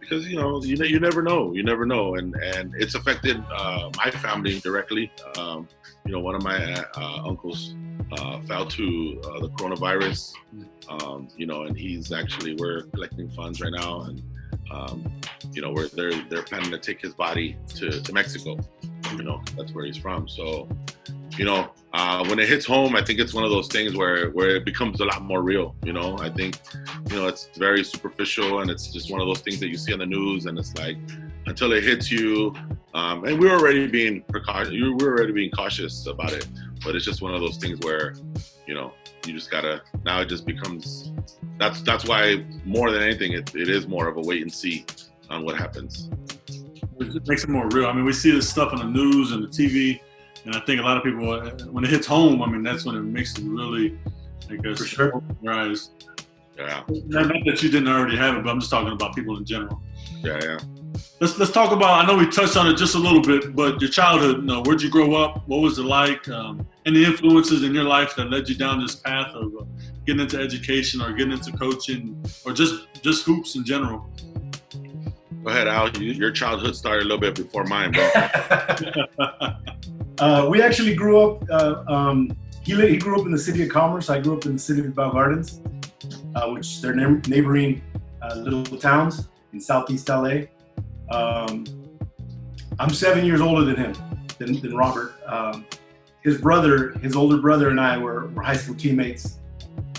because 0.00 0.28
you 0.28 0.36
know, 0.36 0.62
you 0.62 0.76
you 0.84 1.00
never 1.00 1.22
know, 1.22 1.52
you 1.52 1.62
never 1.62 1.86
know, 1.86 2.16
and 2.16 2.34
and 2.36 2.74
it's 2.76 2.94
affected 2.94 3.42
uh, 3.52 3.90
my 3.96 4.10
family 4.10 4.58
directly. 4.60 5.12
Um, 5.38 5.68
you 6.04 6.12
know, 6.12 6.20
one 6.20 6.34
of 6.34 6.42
my 6.42 6.84
uh, 6.96 7.22
uncles 7.24 7.74
uh, 8.18 8.40
fell 8.42 8.66
to 8.66 9.20
uh, 9.24 9.40
the 9.40 9.48
coronavirus. 9.50 10.32
Um, 10.88 11.28
you 11.36 11.46
know, 11.46 11.62
and 11.62 11.76
he's 11.76 12.12
actually 12.12 12.54
we're 12.54 12.82
collecting 12.94 13.30
funds 13.30 13.60
right 13.60 13.72
now, 13.72 14.02
and 14.02 14.22
um, 14.72 15.12
you 15.52 15.60
know, 15.60 15.72
we're 15.72 15.88
they're 15.88 16.22
they're 16.28 16.42
planning 16.42 16.70
to 16.70 16.78
take 16.78 17.00
his 17.00 17.14
body 17.14 17.56
to, 17.76 18.00
to 18.00 18.12
Mexico. 18.12 18.58
You 19.12 19.22
know, 19.22 19.42
that's 19.56 19.72
where 19.72 19.84
he's 19.84 19.98
from. 19.98 20.26
So, 20.26 20.68
you 21.36 21.44
know, 21.44 21.70
uh, 21.92 22.24
when 22.26 22.38
it 22.38 22.48
hits 22.48 22.64
home, 22.64 22.96
I 22.96 23.02
think 23.04 23.20
it's 23.20 23.34
one 23.34 23.44
of 23.44 23.50
those 23.50 23.68
things 23.68 23.94
where 23.94 24.30
where 24.30 24.56
it 24.56 24.64
becomes 24.64 25.00
a 25.00 25.04
lot 25.04 25.22
more 25.22 25.42
real. 25.42 25.76
You 25.84 25.92
know, 25.92 26.16
I 26.18 26.30
think, 26.30 26.58
you 27.10 27.16
know, 27.16 27.26
it's 27.28 27.50
very 27.56 27.84
superficial, 27.84 28.60
and 28.60 28.70
it's 28.70 28.90
just 28.92 29.10
one 29.10 29.20
of 29.20 29.26
those 29.26 29.40
things 29.40 29.60
that 29.60 29.68
you 29.68 29.76
see 29.76 29.92
on 29.92 29.98
the 29.98 30.06
news, 30.06 30.46
and 30.46 30.58
it's 30.58 30.74
like 30.76 30.96
until 31.46 31.72
it 31.72 31.84
hits 31.84 32.10
you. 32.10 32.54
Um, 32.94 33.24
and 33.24 33.38
we're 33.40 33.52
already 33.52 33.86
being 33.86 34.22
precaution. 34.22 34.96
We're 34.98 35.16
already 35.16 35.32
being 35.32 35.50
cautious 35.50 36.06
about 36.06 36.32
it, 36.32 36.46
but 36.84 36.94
it's 36.94 37.04
just 37.04 37.22
one 37.22 37.34
of 37.34 37.40
those 37.40 37.56
things 37.56 37.78
where, 37.80 38.14
you 38.66 38.74
know, 38.74 38.92
you 39.26 39.32
just 39.32 39.50
gotta. 39.50 39.82
Now 40.04 40.20
it 40.20 40.28
just 40.28 40.46
becomes. 40.46 41.12
That's 41.58 41.82
that's 41.82 42.04
why 42.06 42.44
more 42.64 42.90
than 42.90 43.02
anything, 43.02 43.32
it, 43.32 43.54
it 43.54 43.68
is 43.68 43.86
more 43.86 44.08
of 44.08 44.16
a 44.16 44.20
wait 44.20 44.42
and 44.42 44.52
see 44.52 44.84
on 45.30 45.44
what 45.44 45.56
happens. 45.56 46.10
It 47.00 47.26
makes 47.26 47.44
it 47.44 47.48
more 47.50 47.68
real. 47.68 47.86
I 47.86 47.92
mean, 47.92 48.04
we 48.04 48.12
see 48.12 48.30
this 48.30 48.48
stuff 48.48 48.72
on 48.72 48.78
the 48.78 48.84
news 48.84 49.32
and 49.32 49.42
the 49.42 49.48
TV, 49.48 50.00
and 50.44 50.54
I 50.54 50.60
think 50.60 50.80
a 50.80 50.84
lot 50.84 50.96
of 50.96 51.02
people, 51.02 51.30
uh, 51.30 51.50
when 51.70 51.84
it 51.84 51.90
hits 51.90 52.06
home, 52.06 52.42
I 52.42 52.46
mean, 52.46 52.62
that's 52.62 52.84
when 52.84 52.94
it 52.96 53.02
makes 53.02 53.36
it 53.38 53.44
really, 53.44 53.98
I 54.50 54.56
guess, 54.56 54.78
For 54.78 54.84
sure. 54.84 55.16
open 55.16 55.36
your 55.42 55.52
eyes. 55.52 55.90
Yeah, 56.56 56.82
Not 57.06 57.28
not 57.28 57.44
that 57.46 57.62
you 57.62 57.70
didn't 57.70 57.88
already 57.88 58.16
have 58.16 58.36
it, 58.36 58.44
but 58.44 58.50
I'm 58.50 58.60
just 58.60 58.70
talking 58.70 58.92
about 58.92 59.14
people 59.14 59.36
in 59.38 59.44
general. 59.44 59.80
yeah, 60.22 60.38
yeah. 60.42 60.58
Let's 61.20 61.38
let's 61.38 61.50
talk 61.52 61.72
about. 61.72 62.04
I 62.04 62.06
know 62.06 62.16
we 62.16 62.28
touched 62.28 62.56
on 62.56 62.66
it 62.68 62.76
just 62.76 62.94
a 62.94 62.98
little 62.98 63.22
bit, 63.22 63.56
but 63.56 63.80
your 63.80 63.90
childhood. 63.90 64.36
You 64.38 64.42
know, 64.42 64.62
where'd 64.62 64.82
you 64.82 64.90
grow 64.90 65.14
up? 65.14 65.46
What 65.48 65.60
was 65.60 65.78
it 65.78 65.84
like? 65.84 66.28
Um, 66.28 66.66
any 66.84 67.04
influences 67.04 67.62
in 67.62 67.74
your 67.74 67.84
life 67.84 68.14
that 68.16 68.30
led 68.30 68.48
you 68.48 68.54
down 68.54 68.80
this 68.80 68.96
path 68.96 69.32
of 69.34 69.52
uh, 69.58 69.64
getting 70.06 70.22
into 70.22 70.38
education 70.38 71.00
or 71.00 71.12
getting 71.12 71.32
into 71.32 71.52
coaching 71.52 72.22
or 72.44 72.52
just 72.52 72.86
just 73.02 73.24
hoops 73.24 73.56
in 73.56 73.64
general? 73.64 74.08
Go 75.42 75.50
ahead, 75.50 75.66
Al. 75.66 75.90
You, 75.96 76.12
your 76.12 76.30
childhood 76.30 76.76
started 76.76 77.02
a 77.02 77.08
little 77.08 77.18
bit 77.18 77.34
before 77.34 77.64
mine, 77.64 77.92
bro. 77.92 78.04
uh, 80.18 80.46
we 80.48 80.62
actually 80.62 80.94
grew 80.94 81.20
up. 81.20 81.44
Uh, 81.50 81.82
um, 81.88 82.36
he, 82.62 82.74
he 82.88 82.96
grew 82.96 83.18
up 83.18 83.26
in 83.26 83.32
the 83.32 83.38
city 83.38 83.64
of 83.64 83.68
Commerce. 83.68 84.08
I 84.08 84.20
grew 84.20 84.36
up 84.36 84.46
in 84.46 84.52
the 84.52 84.58
city 84.58 84.80
of 84.80 84.94
Bell 84.94 85.10
Gardens, 85.10 85.60
uh, 86.36 86.48
which 86.50 86.80
they're 86.80 86.94
neigh- 86.94 87.20
neighboring 87.28 87.82
uh, 88.22 88.36
little 88.36 88.64
towns 88.78 89.28
in 89.52 89.60
southeast 89.60 90.08
LA. 90.08 90.42
Um, 91.10 91.64
I'm 92.78 92.90
seven 92.90 93.24
years 93.24 93.40
older 93.40 93.64
than 93.64 93.76
him, 93.76 93.94
than, 94.38 94.60
than 94.60 94.76
Robert. 94.76 95.14
Um, 95.26 95.66
his 96.22 96.40
brother, 96.40 96.90
his 97.00 97.16
older 97.16 97.38
brother, 97.38 97.68
and 97.70 97.80
I 97.80 97.98
were, 97.98 98.28
were 98.28 98.42
high 98.42 98.56
school 98.56 98.74
teammates, 98.74 99.38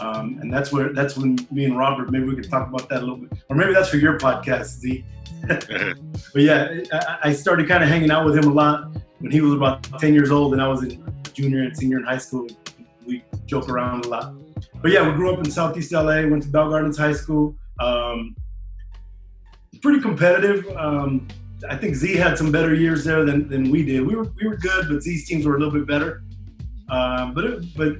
um, 0.01 0.37
and 0.41 0.51
that's 0.51 0.71
where 0.71 0.93
that's 0.93 1.17
when 1.17 1.37
me 1.51 1.65
and 1.65 1.77
Robert. 1.77 2.11
Maybe 2.11 2.25
we 2.25 2.35
could 2.35 2.49
talk 2.49 2.67
about 2.67 2.89
that 2.89 2.99
a 2.99 3.01
little 3.01 3.17
bit, 3.17 3.31
or 3.49 3.55
maybe 3.55 3.73
that's 3.73 3.89
for 3.89 3.97
your 3.97 4.17
podcast, 4.17 4.65
Z. 4.79 5.05
But 6.33 6.41
yeah, 6.41 6.81
I, 6.91 7.17
I 7.25 7.33
started 7.33 7.67
kind 7.67 7.83
of 7.83 7.89
hanging 7.89 8.09
out 8.09 8.25
with 8.25 8.35
him 8.35 8.45
a 8.45 8.53
lot 8.53 8.95
when 9.19 9.31
he 9.31 9.39
was 9.39 9.53
about 9.53 9.83
10 9.99 10.13
years 10.13 10.31
old 10.31 10.53
and 10.53 10.61
I 10.61 10.67
was 10.67 10.83
in 10.83 11.03
junior 11.33 11.61
and 11.61 11.77
senior 11.77 11.97
in 11.97 12.03
high 12.03 12.17
school. 12.17 12.47
We 13.05 13.23
joke 13.45 13.69
around 13.69 14.05
a 14.05 14.09
lot. 14.09 14.33
But 14.81 14.91
yeah, 14.91 15.07
we 15.07 15.13
grew 15.13 15.31
up 15.31 15.39
in 15.39 15.49
Southeast 15.49 15.91
LA, 15.91 16.25
went 16.27 16.43
to 16.43 16.49
Bell 16.49 16.69
Gardens 16.69 16.97
High 16.97 17.13
School. 17.13 17.55
Um, 17.79 18.35
pretty 19.81 20.01
competitive. 20.01 20.67
Um, 20.75 21.27
I 21.69 21.77
think 21.77 21.95
Z 21.95 22.15
had 22.15 22.37
some 22.37 22.51
better 22.51 22.73
years 22.73 23.03
there 23.03 23.23
than, 23.23 23.47
than 23.47 23.71
we 23.71 23.83
did. 23.83 24.05
We 24.05 24.15
were 24.15 24.31
we 24.41 24.47
were 24.47 24.57
good, 24.57 24.87
but 24.89 25.01
Z's 25.01 25.27
teams 25.27 25.45
were 25.45 25.55
a 25.55 25.59
little 25.59 25.73
bit 25.73 25.87
better. 25.87 26.23
Um, 26.89 27.33
but 27.33 27.43
it, 27.45 27.75
but 27.75 27.97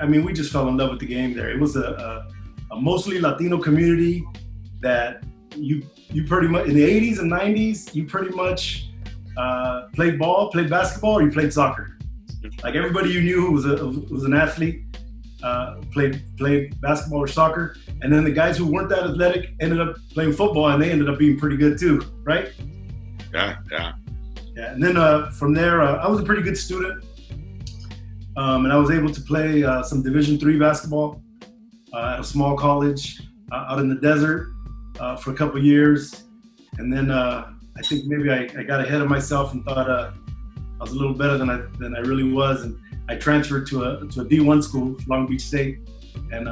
I 0.00 0.06
mean, 0.06 0.24
we 0.24 0.32
just 0.32 0.52
fell 0.52 0.68
in 0.68 0.76
love 0.76 0.90
with 0.90 1.00
the 1.00 1.06
game 1.06 1.34
there. 1.34 1.50
It 1.50 1.60
was 1.60 1.76
a, 1.76 2.26
a, 2.70 2.74
a 2.74 2.80
mostly 2.80 3.20
Latino 3.20 3.58
community 3.58 4.24
that 4.80 5.22
you 5.56 5.82
you 6.08 6.24
pretty 6.24 6.48
much 6.48 6.66
in 6.66 6.74
the 6.74 6.82
80s 6.82 7.20
and 7.20 7.30
90s 7.30 7.94
you 7.94 8.06
pretty 8.06 8.34
much 8.34 8.88
uh, 9.36 9.88
played 9.94 10.18
ball, 10.18 10.50
played 10.50 10.68
basketball, 10.70 11.18
or 11.18 11.22
you 11.22 11.30
played 11.30 11.52
soccer. 11.52 11.98
Like 12.64 12.74
everybody 12.74 13.10
you 13.10 13.20
knew 13.22 13.46
who 13.46 13.52
was 13.52 13.66
a 13.66 13.86
was 13.86 14.24
an 14.24 14.34
athlete 14.34 14.84
uh, 15.42 15.76
played 15.92 16.22
played 16.36 16.80
basketball 16.80 17.20
or 17.20 17.28
soccer, 17.28 17.76
and 18.02 18.12
then 18.12 18.24
the 18.24 18.30
guys 18.30 18.56
who 18.56 18.66
weren't 18.66 18.88
that 18.88 19.04
athletic 19.04 19.54
ended 19.60 19.80
up 19.80 19.96
playing 20.12 20.32
football, 20.32 20.68
and 20.68 20.82
they 20.82 20.90
ended 20.90 21.08
up 21.08 21.18
being 21.18 21.38
pretty 21.38 21.56
good 21.56 21.78
too, 21.78 22.02
right? 22.22 22.52
Yeah, 23.32 23.56
yeah. 23.70 23.92
Yeah, 24.56 24.72
and 24.72 24.82
then 24.82 24.96
uh, 24.96 25.30
from 25.30 25.54
there, 25.54 25.80
uh, 25.80 26.04
I 26.04 26.08
was 26.08 26.20
a 26.20 26.22
pretty 26.24 26.42
good 26.42 26.56
student, 26.56 27.04
um, 28.36 28.64
and 28.64 28.72
I 28.72 28.76
was 28.76 28.90
able 28.90 29.10
to 29.10 29.20
play 29.20 29.62
uh, 29.62 29.82
some 29.82 30.02
Division 30.02 30.38
three 30.38 30.58
basketball 30.58 31.22
uh, 31.92 32.14
at 32.14 32.20
a 32.20 32.24
small 32.24 32.56
college 32.56 33.20
uh, 33.52 33.66
out 33.68 33.78
in 33.78 33.88
the 33.88 33.94
desert 33.94 34.48
uh, 34.98 35.16
for 35.16 35.30
a 35.30 35.34
couple 35.34 35.62
years, 35.62 36.24
and 36.78 36.92
then 36.92 37.10
I 37.10 37.44
think 37.84 38.06
maybe 38.06 38.30
I, 38.30 38.48
I 38.58 38.64
got 38.64 38.80
ahead 38.80 39.00
of 39.00 39.08
myself 39.08 39.52
and 39.52 39.64
thought 39.64 39.88
I 39.88 40.12
was 40.80 40.92
a 40.92 40.96
little 40.96 41.14
better 41.14 41.38
than 41.38 41.48
I 41.48 41.62
than 41.78 41.94
I 41.94 42.00
really 42.00 42.30
was, 42.30 42.64
and 42.64 42.76
I 43.08 43.16
transferred 43.16 43.66
to 43.68 43.84
a 43.84 44.08
to 44.08 44.22
a 44.22 44.24
D 44.24 44.40
one 44.40 44.62
school, 44.62 44.96
Long 45.06 45.26
Beach 45.26 45.42
State, 45.42 45.78
and 46.32 46.48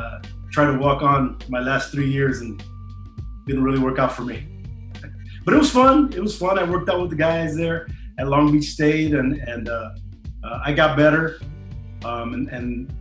tried 0.53 0.73
to 0.73 0.79
walk 0.79 1.03
on 1.03 1.37
my 1.49 1.61
last 1.61 1.91
three 1.91 2.11
years, 2.11 2.41
and 2.41 2.63
didn't 3.47 3.65
really 3.65 3.81
work 3.81 3.99
out 3.99 4.13
for 4.13 4.23
me. 4.23 4.58
But 5.49 5.55
it 5.55 5.61
was 5.61 5.71
fun. 5.71 6.13
It 6.13 6.21
was 6.21 6.37
fun. 6.37 6.59
I 6.59 6.63
worked 6.63 6.91
out 6.91 7.01
with 7.01 7.09
the 7.09 7.17
guys 7.17 7.57
there 7.57 7.89
at 8.19 8.29
Long 8.29 8.53
Beach 8.53 8.67
State, 8.67 9.15
and 9.15 9.33
and 9.33 9.67
uh, 9.67 9.93
uh, 10.45 10.61
I 10.63 10.75
got 10.75 10.95
better. 10.95 11.41
Um, 12.05 12.35
and 12.35 12.49
and 12.51 12.93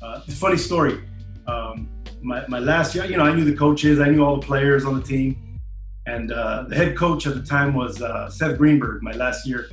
uh, 0.00 0.20
funny 0.20 0.56
story. 0.56 1.04
Um, 1.46 1.90
my, 2.22 2.46
my 2.48 2.58
last 2.58 2.94
year, 2.94 3.04
you 3.04 3.18
know, 3.18 3.24
I 3.24 3.34
knew 3.34 3.44
the 3.44 3.54
coaches, 3.54 4.00
I 4.00 4.08
knew 4.08 4.24
all 4.24 4.40
the 4.40 4.46
players 4.46 4.86
on 4.86 4.98
the 4.98 5.02
team, 5.02 5.58
and 6.06 6.32
uh, 6.32 6.64
the 6.68 6.74
head 6.74 6.96
coach 6.96 7.26
at 7.26 7.34
the 7.34 7.42
time 7.42 7.74
was 7.74 8.00
uh, 8.00 8.30
Seth 8.30 8.56
Greenberg. 8.56 9.02
My 9.02 9.12
last 9.12 9.46
year 9.46 9.68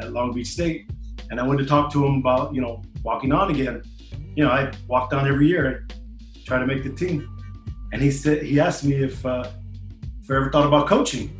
at 0.00 0.12
Long 0.12 0.34
Beach 0.34 0.48
State, 0.48 0.90
and 1.30 1.38
I 1.38 1.46
went 1.46 1.60
to 1.60 1.66
talk 1.66 1.92
to 1.92 2.04
him 2.04 2.16
about 2.16 2.52
you 2.52 2.60
know 2.60 2.82
walking 3.04 3.30
on 3.30 3.48
again. 3.48 3.80
You 4.34 4.42
know, 4.42 4.50
I 4.50 4.72
walked 4.88 5.12
on 5.12 5.28
every 5.28 5.46
year, 5.46 5.86
try 6.44 6.58
to 6.58 6.66
make 6.66 6.82
the 6.82 6.90
team, 6.90 7.28
and 7.92 8.02
he 8.02 8.10
said 8.10 8.42
he 8.42 8.58
asked 8.58 8.82
me 8.82 8.96
if 8.96 9.24
uh, 9.24 9.48
if 10.20 10.28
I 10.28 10.34
ever 10.34 10.50
thought 10.50 10.66
about 10.66 10.88
coaching. 10.88 11.36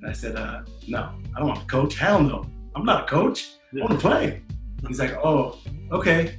And 0.00 0.10
I 0.10 0.12
said, 0.12 0.36
uh, 0.36 0.62
no, 0.88 1.12
I 1.34 1.38
don't 1.38 1.48
want 1.48 1.60
to 1.60 1.66
coach. 1.66 1.96
Hell 1.96 2.22
no. 2.22 2.46
I'm 2.74 2.84
not 2.84 3.04
a 3.04 3.06
coach. 3.06 3.50
I 3.74 3.80
want 3.80 3.92
to 3.92 3.98
play. 3.98 4.42
He's 4.88 4.98
like, 4.98 5.12
oh, 5.22 5.58
okay. 5.92 6.38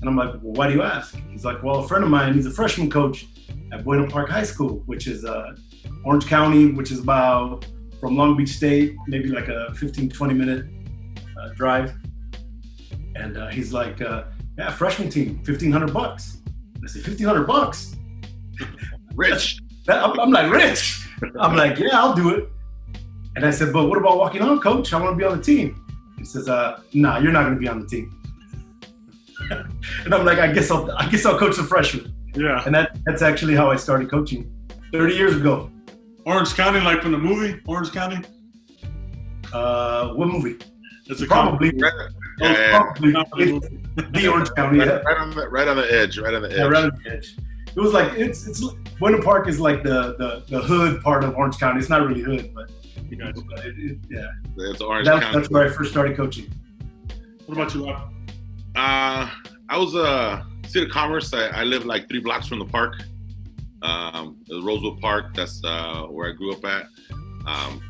And 0.00 0.08
I'm 0.08 0.16
like, 0.16 0.30
well, 0.42 0.54
why 0.54 0.68
do 0.68 0.74
you 0.74 0.82
ask? 0.82 1.16
He's 1.30 1.44
like, 1.44 1.62
well, 1.62 1.76
a 1.76 1.88
friend 1.88 2.02
of 2.02 2.10
mine, 2.10 2.34
he's 2.34 2.46
a 2.46 2.50
freshman 2.50 2.90
coach 2.90 3.26
at 3.72 3.84
Buena 3.84 4.08
Park 4.08 4.30
High 4.30 4.42
School, 4.42 4.82
which 4.86 5.06
is 5.06 5.24
uh, 5.24 5.54
Orange 6.04 6.26
County, 6.26 6.72
which 6.72 6.90
is 6.90 7.00
about 7.00 7.66
from 8.00 8.16
Long 8.16 8.36
Beach 8.36 8.50
State, 8.50 8.96
maybe 9.06 9.28
like 9.28 9.48
a 9.48 9.72
15, 9.74 10.10
20 10.10 10.34
minute 10.34 10.66
uh, 11.40 11.50
drive. 11.50 11.94
And 13.14 13.36
uh, 13.36 13.48
he's 13.48 13.72
like, 13.72 14.00
uh, 14.00 14.24
yeah, 14.58 14.70
freshman 14.70 15.08
team, 15.08 15.36
1500 15.36 15.92
bucks. 15.92 16.38
I 16.82 16.88
said, 16.88 17.06
1500 17.06 17.46
bucks? 17.46 17.94
Rich. 19.14 19.60
I'm, 19.88 20.18
I'm 20.18 20.30
like, 20.30 20.50
Rich. 20.50 21.06
I'm 21.38 21.54
like, 21.54 21.78
yeah, 21.78 21.90
I'll 21.92 22.14
do 22.14 22.30
it. 22.30 22.48
And 23.36 23.44
I 23.46 23.50
said, 23.50 23.72
but 23.72 23.86
what 23.88 23.98
about 23.98 24.18
walking 24.18 24.42
on, 24.42 24.60
coach? 24.60 24.92
I 24.92 25.00
want 25.00 25.12
to 25.12 25.16
be 25.16 25.24
on 25.24 25.38
the 25.38 25.42
team. 25.42 25.84
He 26.18 26.24
says, 26.24 26.48
uh, 26.48 26.80
nah, 26.92 27.18
you're 27.18 27.32
not 27.32 27.42
going 27.44 27.54
to 27.54 27.60
be 27.60 27.68
on 27.68 27.80
the 27.80 27.86
team. 27.86 28.18
and 29.50 30.14
I'm 30.14 30.24
like, 30.24 30.38
I 30.38 30.52
guess 30.52 30.70
I'll, 30.70 30.90
I 30.92 31.08
guess 31.08 31.24
I'll 31.24 31.38
coach 31.38 31.56
the 31.56 31.62
freshmen. 31.64 32.12
Yeah. 32.34 32.62
And 32.64 32.74
that, 32.74 32.98
that's 33.06 33.22
actually 33.22 33.54
how 33.54 33.70
I 33.70 33.76
started 33.76 34.10
coaching 34.10 34.50
30 34.92 35.14
years 35.14 35.36
ago. 35.36 35.70
Orange 36.24 36.54
County, 36.54 36.80
like 36.80 37.02
from 37.02 37.12
the 37.12 37.18
movie 37.18 37.60
Orange 37.66 37.90
County. 37.92 38.22
Uh, 39.52 40.12
what 40.14 40.28
movie? 40.28 40.58
It's 41.06 41.20
a 41.20 41.26
Probably. 41.26 41.70
Right, 41.70 41.92
yeah, 42.38 42.52
yeah, 42.52 42.78
Probably 42.78 43.12
comedy. 43.12 43.60
the 44.12 44.28
Orange 44.28 44.50
County. 44.54 44.78
right, 44.78 44.88
Yeah. 44.88 44.94
right 44.98 45.18
on 45.18 45.30
the 45.30 45.48
right 45.48 45.68
on 45.68 45.76
the 45.76 45.92
edge. 45.92 46.18
Right 46.18 46.32
on 46.32 46.42
the 46.42 46.50
edge. 46.50 46.56
Yeah, 46.58 46.64
right 46.68 46.84
on 46.84 46.92
the 47.04 47.10
edge. 47.12 47.36
It 47.74 47.80
was 47.80 47.92
like 47.92 48.12
it's 48.14 48.46
it's 48.46 48.62
Buena 48.98 49.20
Park 49.20 49.48
is 49.48 49.58
like 49.58 49.82
the, 49.82 50.14
the 50.18 50.44
the 50.48 50.60
hood 50.62 51.02
part 51.02 51.24
of 51.24 51.34
Orange 51.34 51.58
County. 51.58 51.80
It's 51.80 51.88
not 51.88 52.06
really 52.06 52.20
hood, 52.20 52.52
but, 52.54 52.70
You 53.12 53.18
guys. 53.18 53.34
but 53.42 53.58
it, 53.66 53.74
it, 53.78 53.98
yeah, 54.08 54.28
It's 54.56 54.80
Orange 54.80 55.06
that, 55.06 55.22
County. 55.22 55.38
that's 55.38 55.50
where 55.50 55.66
I 55.66 55.68
first 55.68 55.90
started 55.90 56.16
coaching. 56.16 56.50
What 57.44 57.58
about 57.58 57.74
you, 57.74 57.84
Rob? 57.86 58.10
Uh, 58.74 59.28
I 59.68 59.76
was 59.76 59.94
uh, 59.94 60.42
City 60.66 60.86
of 60.86 60.90
Commerce. 60.92 61.34
I, 61.34 61.48
I 61.48 61.64
live 61.64 61.84
like 61.84 62.08
three 62.08 62.20
blocks 62.20 62.48
from 62.48 62.58
the 62.58 62.64
park. 62.64 63.02
Um, 63.82 64.38
it 64.48 64.64
Rosewood 64.64 64.98
Park. 65.02 65.34
That's 65.34 65.60
uh, 65.62 66.04
where 66.04 66.30
I 66.30 66.32
grew 66.32 66.52
up 66.54 66.64
at. 66.64 66.86
Um, 67.46 67.82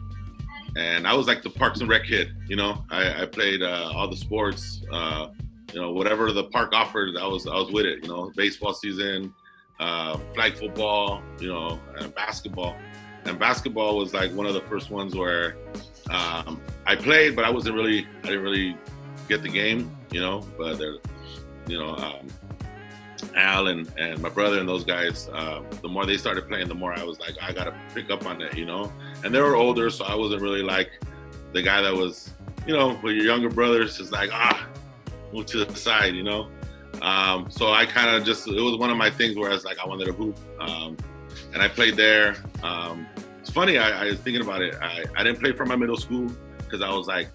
and 0.77 1.07
I 1.07 1.15
was 1.15 1.29
like 1.29 1.43
the 1.43 1.51
Parks 1.51 1.81
and 1.81 1.89
Rec 1.89 2.05
kid. 2.07 2.33
You 2.49 2.57
know, 2.57 2.85
I, 2.91 3.23
I 3.23 3.27
played 3.27 3.63
uh, 3.63 3.93
all 3.95 4.09
the 4.09 4.17
sports. 4.17 4.83
Uh, 4.91 5.29
you 5.73 5.81
know, 5.81 5.93
whatever 5.93 6.33
the 6.33 6.45
park 6.45 6.73
offered, 6.75 7.17
I 7.17 7.29
was 7.29 7.47
I 7.47 7.55
was 7.55 7.71
with 7.71 7.87
it. 7.87 8.03
You 8.03 8.09
know, 8.09 8.33
baseball 8.35 8.75
season, 8.75 9.33
uh, 9.79 10.19
flag 10.35 10.57
football, 10.57 11.23
you 11.39 11.49
know, 11.49 11.79
and 11.99 12.13
basketball. 12.15 12.75
And 13.25 13.39
basketball 13.39 13.97
was 13.97 14.13
like 14.13 14.33
one 14.33 14.47
of 14.47 14.55
the 14.55 14.63
first 14.63 14.91
ones 14.91 15.15
where 15.15 15.57
um, 16.11 16.61
I 16.87 16.97
played, 16.97 17.37
but 17.37 17.45
I 17.45 17.51
wasn't 17.51 17.77
really 17.77 18.07
I 18.23 18.27
didn't 18.27 18.43
really 18.43 18.77
get 19.29 19.43
the 19.43 19.49
game. 19.49 19.97
You 20.11 20.21
know, 20.21 20.47
but 20.59 20.79
there, 20.79 20.97
you 21.67 21.79
know. 21.79 21.97
Um, 21.97 22.29
Al 23.37 23.69
and, 23.69 23.91
and 23.99 24.21
my 24.21 24.29
brother 24.29 24.59
and 24.59 24.69
those 24.69 24.85
guys, 24.85 25.29
uh, 25.33 25.63
the 25.81 25.89
more 25.89 26.05
they 26.07 26.17
started 26.17 26.49
playing, 26.49 26.69
the 26.69 26.75
more 26.75 26.93
I 26.99 27.05
was 27.05 27.21
like, 27.21 27.35
I 27.41 27.53
gotta 27.53 27.75
pick 27.95 28.11
up 28.11 28.27
on 28.27 28.43
it, 28.43 28.57
you 28.57 28.65
know. 28.65 28.93
And 29.25 29.35
they 29.35 29.41
were 29.41 29.57
older, 29.57 29.91
so 29.91 30.05
I 30.05 30.15
wasn't 30.15 30.43
really 30.43 30.63
like 30.63 30.91
the 31.53 31.63
guy 31.63 31.81
that 31.83 31.95
was, 31.95 32.31
you 32.67 32.75
know, 32.75 32.99
with 33.03 33.15
your 33.15 33.25
younger 33.25 33.49
brothers, 33.49 33.99
just 33.99 34.13
like 34.13 34.31
ah, 34.33 34.67
move 35.33 35.47
to 35.47 35.65
the 35.65 35.77
side, 35.77 36.15
you 36.15 36.23
know. 36.23 36.49
Um, 37.01 37.51
so 37.51 37.73
I 37.73 37.87
kind 37.87 38.15
of 38.15 38.25
just 38.25 38.47
it 38.49 38.61
was 38.61 38.77
one 38.77 38.91
of 38.91 38.97
my 38.97 39.11
things 39.11 39.37
where 39.37 39.51
I 39.51 39.55
was 39.55 39.65
like 39.65 39.79
I 39.79 39.87
wanted 39.87 40.07
to 40.07 40.13
hoop, 40.13 40.37
um, 40.61 40.97
and 41.53 41.63
I 41.63 41.69
played 41.69 41.97
there. 41.97 42.37
Um, 42.63 43.07
funny, 43.53 43.79
I, 43.79 44.05
I, 44.05 44.05
was 44.07 44.19
thinking 44.19 44.43
about 44.43 44.63
it. 44.63 44.75
I, 44.81 45.05
I 45.17 45.23
didn't 45.23 45.41
play 45.41 45.53
for 45.53 45.67
my 45.67 45.77
middle 45.77 45.97
school 45.97 46.31
because 46.59 46.81
I 46.81 46.91
was 46.91 47.07
like 47.07 47.29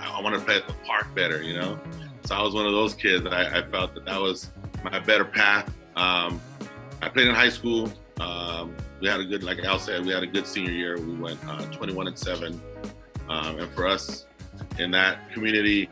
I, 0.00 0.20
want 0.20 0.34
to 0.34 0.40
play 0.40 0.56
at 0.56 0.66
the 0.66 0.74
park 0.86 1.14
better, 1.14 1.42
you 1.42 1.58
know. 1.58 1.78
So 2.24 2.34
I 2.34 2.42
was 2.42 2.54
one 2.54 2.66
of 2.66 2.72
those 2.72 2.94
kids 2.94 3.24
that 3.24 3.34
I, 3.34 3.58
I 3.58 3.62
felt 3.62 3.94
that 3.94 4.04
that 4.04 4.20
was 4.20 4.50
my 4.82 4.98
better 5.00 5.24
path. 5.24 5.68
Um, 5.96 6.40
I 7.02 7.08
played 7.08 7.28
in 7.28 7.34
high 7.34 7.48
school. 7.48 7.92
Um, 8.20 8.74
we 9.00 9.08
had 9.08 9.20
a 9.20 9.24
good, 9.24 9.42
like 9.42 9.58
Al 9.64 9.78
said, 9.78 10.04
we 10.06 10.12
had 10.12 10.22
a 10.22 10.26
good 10.26 10.46
senior 10.46 10.70
year. 10.70 10.96
We 10.96 11.14
went 11.16 11.38
uh, 11.46 11.66
21 11.66 12.06
and 12.06 12.18
seven, 12.18 12.60
um, 13.28 13.58
and 13.58 13.70
for 13.72 13.86
us 13.86 14.26
in 14.78 14.90
that 14.92 15.30
community, 15.32 15.90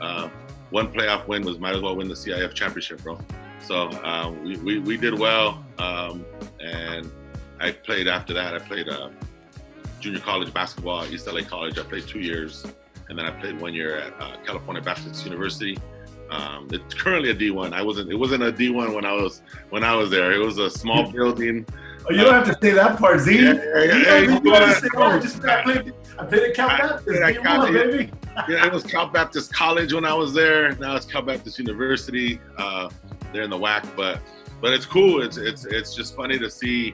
uh, 0.00 0.28
one 0.70 0.92
playoff 0.92 1.26
win 1.26 1.42
was 1.42 1.58
might 1.58 1.74
as 1.74 1.82
well 1.82 1.96
win 1.96 2.08
the 2.08 2.14
CIF 2.14 2.54
championship, 2.54 3.02
bro. 3.02 3.18
So 3.60 3.90
um, 4.02 4.42
we, 4.44 4.56
we, 4.58 4.78
we 4.78 4.96
did 4.96 5.18
well, 5.18 5.64
um, 5.78 6.24
and 6.60 7.10
I 7.60 7.72
played 7.72 8.08
after 8.08 8.32
that. 8.34 8.54
I 8.54 8.58
played 8.58 8.88
uh, 8.88 9.10
junior 10.04 10.20
college 10.20 10.52
basketball 10.52 11.00
at 11.02 11.10
East 11.10 11.26
LA 11.26 11.40
College. 11.40 11.78
I 11.78 11.82
played 11.82 12.06
two 12.06 12.20
years, 12.20 12.66
and 13.08 13.18
then 13.18 13.24
I 13.24 13.30
played 13.30 13.58
one 13.58 13.72
year 13.72 13.96
at 13.96 14.12
uh, 14.20 14.36
California 14.44 14.82
Baptist 14.82 15.24
University. 15.24 15.78
Um, 16.30 16.68
it's 16.70 16.92
currently 16.94 17.30
a 17.30 17.34
D1. 17.34 17.72
I 17.72 17.82
wasn't. 17.82 18.10
It 18.10 18.16
wasn't 18.16 18.42
a 18.42 18.52
D1 18.52 18.94
when 18.94 19.06
I 19.06 19.12
was 19.12 19.40
when 19.70 19.82
I 19.82 19.94
was 19.94 20.10
there. 20.10 20.32
It 20.32 20.44
was 20.44 20.58
a 20.58 20.68
small 20.68 21.10
building. 21.10 21.66
Oh, 22.06 22.12
you 22.12 22.22
don't 22.22 22.34
have 22.34 22.46
to 22.46 22.58
say 22.60 22.74
that 22.74 22.98
part, 22.98 23.18
Z. 23.20 23.34
Yeah, 23.34 23.52
yeah, 23.54 23.82
yeah, 23.84 23.96
yeah, 23.96 24.18
you 24.18 24.40
don't 24.40 24.74
say, 24.74 24.88
oh, 24.94 25.18
just 25.18 25.42
I 25.42 25.62
played, 25.62 25.94
I 26.18 26.24
played 26.26 26.42
at 26.50 26.54
Cal 26.54 26.68
I- 26.68 26.78
Baptist. 26.78 27.22
I 27.22 27.32
D1, 27.32 27.42
got 27.42 27.74
it. 27.74 27.90
baby. 27.90 28.12
yeah, 28.48 28.66
it 28.66 28.72
was 28.74 28.82
Cal 28.84 29.06
Baptist 29.08 29.54
College 29.54 29.94
when 29.94 30.04
I 30.04 30.12
was 30.12 30.34
there. 30.34 30.74
Now 30.76 30.96
it's 30.96 31.06
Cal 31.06 31.22
Baptist 31.22 31.58
University. 31.58 32.40
Uh, 32.58 32.90
they're 33.32 33.42
in 33.42 33.50
the 33.50 33.58
WAC, 33.58 33.86
but 33.96 34.20
but 34.60 34.74
it's 34.74 34.84
cool. 34.84 35.22
It's 35.22 35.38
it's 35.38 35.64
it's 35.64 35.94
just 35.94 36.14
funny 36.14 36.38
to 36.38 36.50
see, 36.50 36.92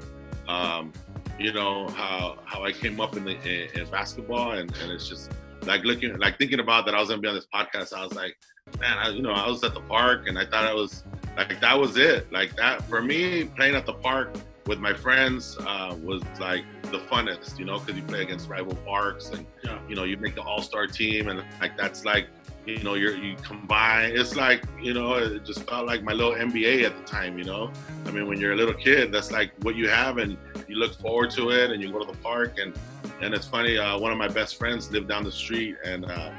um, 0.48 0.92
you 1.40 1.52
know 1.52 1.88
how 1.88 2.38
how 2.44 2.64
I 2.64 2.72
came 2.72 3.00
up 3.00 3.16
in 3.16 3.24
the 3.24 3.36
in, 3.48 3.80
in 3.80 3.90
basketball, 3.90 4.52
and, 4.52 4.70
and 4.82 4.92
it's 4.92 5.08
just 5.08 5.30
like 5.62 5.84
looking 5.84 6.16
like 6.18 6.38
thinking 6.38 6.60
about 6.60 6.84
that. 6.86 6.94
I 6.94 7.00
was 7.00 7.08
gonna 7.08 7.20
be 7.20 7.28
on 7.28 7.34
this 7.34 7.46
podcast. 7.52 7.92
I 7.94 8.04
was 8.04 8.14
like, 8.14 8.36
man, 8.78 8.98
I, 8.98 9.08
you 9.08 9.22
know, 9.22 9.32
I 9.32 9.48
was 9.48 9.64
at 9.64 9.74
the 9.74 9.80
park, 9.80 10.28
and 10.28 10.38
I 10.38 10.44
thought 10.44 10.64
I 10.64 10.74
was 10.74 11.04
like 11.36 11.60
that 11.60 11.78
was 11.78 11.96
it. 11.96 12.30
Like 12.32 12.54
that 12.56 12.82
for 12.82 13.02
me, 13.02 13.44
playing 13.44 13.74
at 13.74 13.86
the 13.86 13.94
park 13.94 14.34
with 14.66 14.78
my 14.78 14.92
friends 14.92 15.56
uh, 15.66 15.96
was 16.02 16.22
like 16.38 16.64
the 16.84 16.98
funnest, 16.98 17.58
you 17.58 17.64
know, 17.64 17.78
because 17.78 17.96
you 17.96 18.02
play 18.02 18.22
against 18.22 18.48
rival 18.48 18.74
parks 18.86 19.30
and 19.30 19.44
Yeah. 19.64 19.78
you 19.88 19.96
know 19.96 20.04
you 20.04 20.16
make 20.18 20.34
the 20.34 20.42
all 20.42 20.62
star 20.62 20.86
team, 20.86 21.28
and 21.28 21.42
like 21.60 21.76
that's 21.76 22.04
like 22.04 22.26
you 22.70 22.82
know 22.82 22.94
you're 22.94 23.16
you 23.16 23.36
combine. 23.42 24.12
It's 24.14 24.36
like 24.36 24.64
you 24.80 24.94
know 24.94 25.14
it 25.14 25.44
just 25.44 25.68
felt 25.68 25.86
like 25.86 26.02
my 26.02 26.12
little 26.12 26.32
NBA 26.32 26.84
at 26.84 26.96
the 26.96 27.02
time, 27.04 27.38
you 27.38 27.44
know. 27.44 27.70
I 28.06 28.10
mean, 28.10 28.26
when 28.26 28.40
you're 28.40 28.52
a 28.52 28.56
little 28.56 28.74
kid, 28.74 29.12
that's 29.12 29.30
like 29.30 29.52
what 29.62 29.76
you 29.76 29.88
have, 29.88 30.18
and 30.18 30.36
you 30.68 30.76
look 30.76 30.94
forward 30.94 31.30
to 31.32 31.50
it, 31.50 31.70
and 31.70 31.82
you 31.82 31.92
go 31.92 31.98
to 31.98 32.10
the 32.10 32.18
park, 32.18 32.58
and 32.58 32.74
and 33.20 33.34
it's 33.34 33.46
funny. 33.46 33.78
Uh, 33.78 33.98
one 33.98 34.12
of 34.12 34.18
my 34.18 34.28
best 34.28 34.56
friends 34.56 34.90
lived 34.90 35.08
down 35.08 35.24
the 35.24 35.32
street, 35.32 35.76
and 35.84 36.04
uh, 36.04 36.30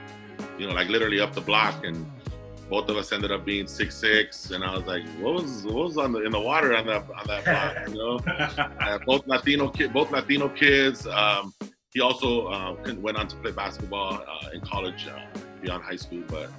you 0.58 0.68
know, 0.68 0.74
like 0.74 0.90
literally 0.90 1.20
up 1.20 1.34
the 1.34 1.42
block, 1.42 1.86
and 1.86 2.06
both 2.70 2.88
of 2.88 2.96
us 2.96 3.12
ended 3.12 3.32
up 3.32 3.46
being 3.46 3.68
six 3.68 3.96
six, 3.96 4.52
and 4.52 4.64
I 4.64 4.76
was 4.76 4.86
like, 4.86 5.04
what 5.20 5.34
was 5.34 5.64
what 5.64 5.76
was 5.76 5.98
on 5.98 6.14
the 6.14 6.22
in 6.24 6.32
the 6.32 6.40
water 6.40 6.76
on 6.76 6.88
that 6.88 7.04
on 7.12 7.28
that 7.28 7.44
block, 7.46 7.90
you 7.90 7.96
know? 7.96 8.20
uh, 8.80 8.98
both 9.06 9.28
Latino 9.28 9.70
kid, 9.70 9.92
both 9.92 10.12
Latino 10.12 10.48
kids. 10.48 11.06
Um, 11.06 11.54
he 11.94 12.00
also 12.00 12.48
uh, 12.48 12.76
went 13.00 13.18
on 13.18 13.28
to 13.28 13.36
play 13.38 13.52
basketball 13.52 14.24
uh, 14.26 14.50
in 14.54 14.62
college 14.62 15.08
uh, 15.08 15.20
beyond 15.62 15.84
high 15.84 15.96
school. 15.96 16.24
But 16.28 16.50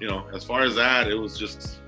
you 0.00 0.08
know, 0.08 0.26
as 0.34 0.44
far 0.44 0.62
as 0.62 0.74
that, 0.76 1.08
it 1.08 1.14
was 1.14 1.38
just 1.38 1.78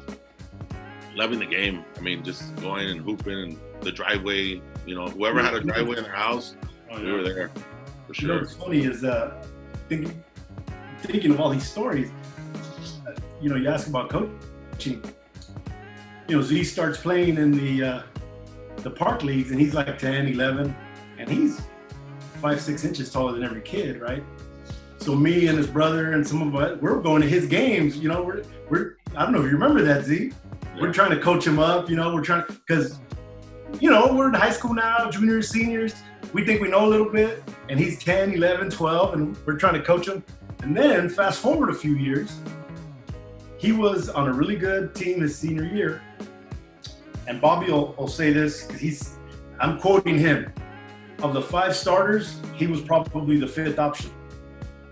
loving 1.14 1.38
the 1.38 1.46
game. 1.46 1.84
I 1.96 2.00
mean, 2.00 2.22
just 2.22 2.54
going 2.56 2.88
and 2.88 3.00
hooping 3.00 3.38
and 3.38 3.58
the 3.80 3.92
driveway. 3.92 4.60
You 4.86 4.94
know, 4.94 5.08
whoever 5.08 5.42
had 5.42 5.54
a 5.54 5.60
driveway 5.60 5.98
in 5.98 6.04
their 6.04 6.12
house, 6.12 6.56
Oh, 6.90 7.00
we 7.00 7.12
were 7.12 7.22
there 7.22 7.48
for 7.48 8.14
You 8.20 8.28
know 8.28 8.34
sure. 8.34 8.38
what's 8.40 8.54
funny 8.54 8.80
is 8.84 9.04
uh, 9.04 9.42
thinking, 9.88 10.22
thinking 11.02 11.30
of 11.32 11.40
all 11.40 11.50
these 11.50 11.68
stories. 11.68 12.10
uh, 13.06 13.12
You 13.40 13.50
know, 13.50 13.56
you 13.56 13.68
ask 13.68 13.86
about 13.88 14.10
coaching. 14.10 15.02
You 16.28 16.36
know, 16.36 16.42
Z 16.42 16.64
starts 16.64 16.98
playing 16.98 17.36
in 17.38 17.52
the 17.52 17.82
uh, 17.84 18.02
the 18.78 18.90
park 18.90 19.22
leagues, 19.22 19.50
and 19.50 19.60
he's 19.60 19.74
like 19.74 19.98
10, 19.98 20.28
11, 20.28 20.74
and 21.18 21.28
he's 21.28 21.60
five, 22.40 22.60
six 22.60 22.84
inches 22.84 23.10
taller 23.12 23.32
than 23.32 23.44
every 23.44 23.60
kid, 23.60 24.00
right? 24.00 24.24
So 25.00 25.14
me 25.14 25.46
and 25.46 25.56
his 25.56 25.66
brother 25.66 26.12
and 26.12 26.26
some 26.26 26.42
of 26.42 26.54
us, 26.54 26.78
we're 26.80 27.00
going 27.00 27.22
to 27.22 27.28
his 27.28 27.46
games. 27.46 27.96
You 27.96 28.10
know, 28.10 28.22
we're 28.22 28.44
we're 28.68 28.96
I 29.16 29.24
don't 29.24 29.32
know 29.32 29.40
if 29.40 29.46
you 29.46 29.52
remember 29.52 29.82
that 29.82 30.04
Z. 30.04 30.32
We're 30.78 30.92
trying 30.92 31.10
to 31.10 31.18
coach 31.18 31.46
him 31.46 31.58
up. 31.58 31.88
You 31.88 31.96
know, 31.96 32.14
we're 32.14 32.22
trying 32.22 32.44
because 32.46 32.98
you 33.80 33.88
know 33.90 34.12
we're 34.14 34.28
in 34.28 34.34
high 34.34 34.50
school 34.50 34.74
now, 34.74 35.10
juniors, 35.10 35.48
seniors. 35.48 35.94
We 36.34 36.44
think 36.44 36.60
we 36.60 36.68
know 36.68 36.84
a 36.84 36.88
little 36.88 37.10
bit, 37.10 37.42
and 37.68 37.80
he's 37.80 37.98
10, 38.04 38.34
11, 38.34 38.70
12, 38.70 39.14
and 39.14 39.36
we're 39.46 39.56
trying 39.56 39.74
to 39.74 39.82
coach 39.82 40.06
him. 40.06 40.22
And 40.62 40.76
then 40.76 41.08
fast 41.08 41.40
forward 41.40 41.70
a 41.70 41.74
few 41.74 41.96
years, 41.96 42.38
he 43.56 43.72
was 43.72 44.10
on 44.10 44.28
a 44.28 44.32
really 44.32 44.54
good 44.54 44.94
team 44.94 45.22
his 45.22 45.36
senior 45.36 45.64
year. 45.64 46.02
And 47.26 47.40
Bobby 47.40 47.72
will, 47.72 47.94
will 47.98 48.06
say 48.06 48.32
this 48.32 48.64
'cause 48.64 48.78
he's, 48.78 49.16
I'm 49.58 49.80
quoting 49.80 50.18
him. 50.18 50.52
Of 51.22 51.32
the 51.34 51.42
five 51.42 51.74
starters, 51.74 52.36
he 52.54 52.66
was 52.66 52.80
probably 52.80 53.38
the 53.38 53.48
fifth 53.48 53.78
option, 53.78 54.10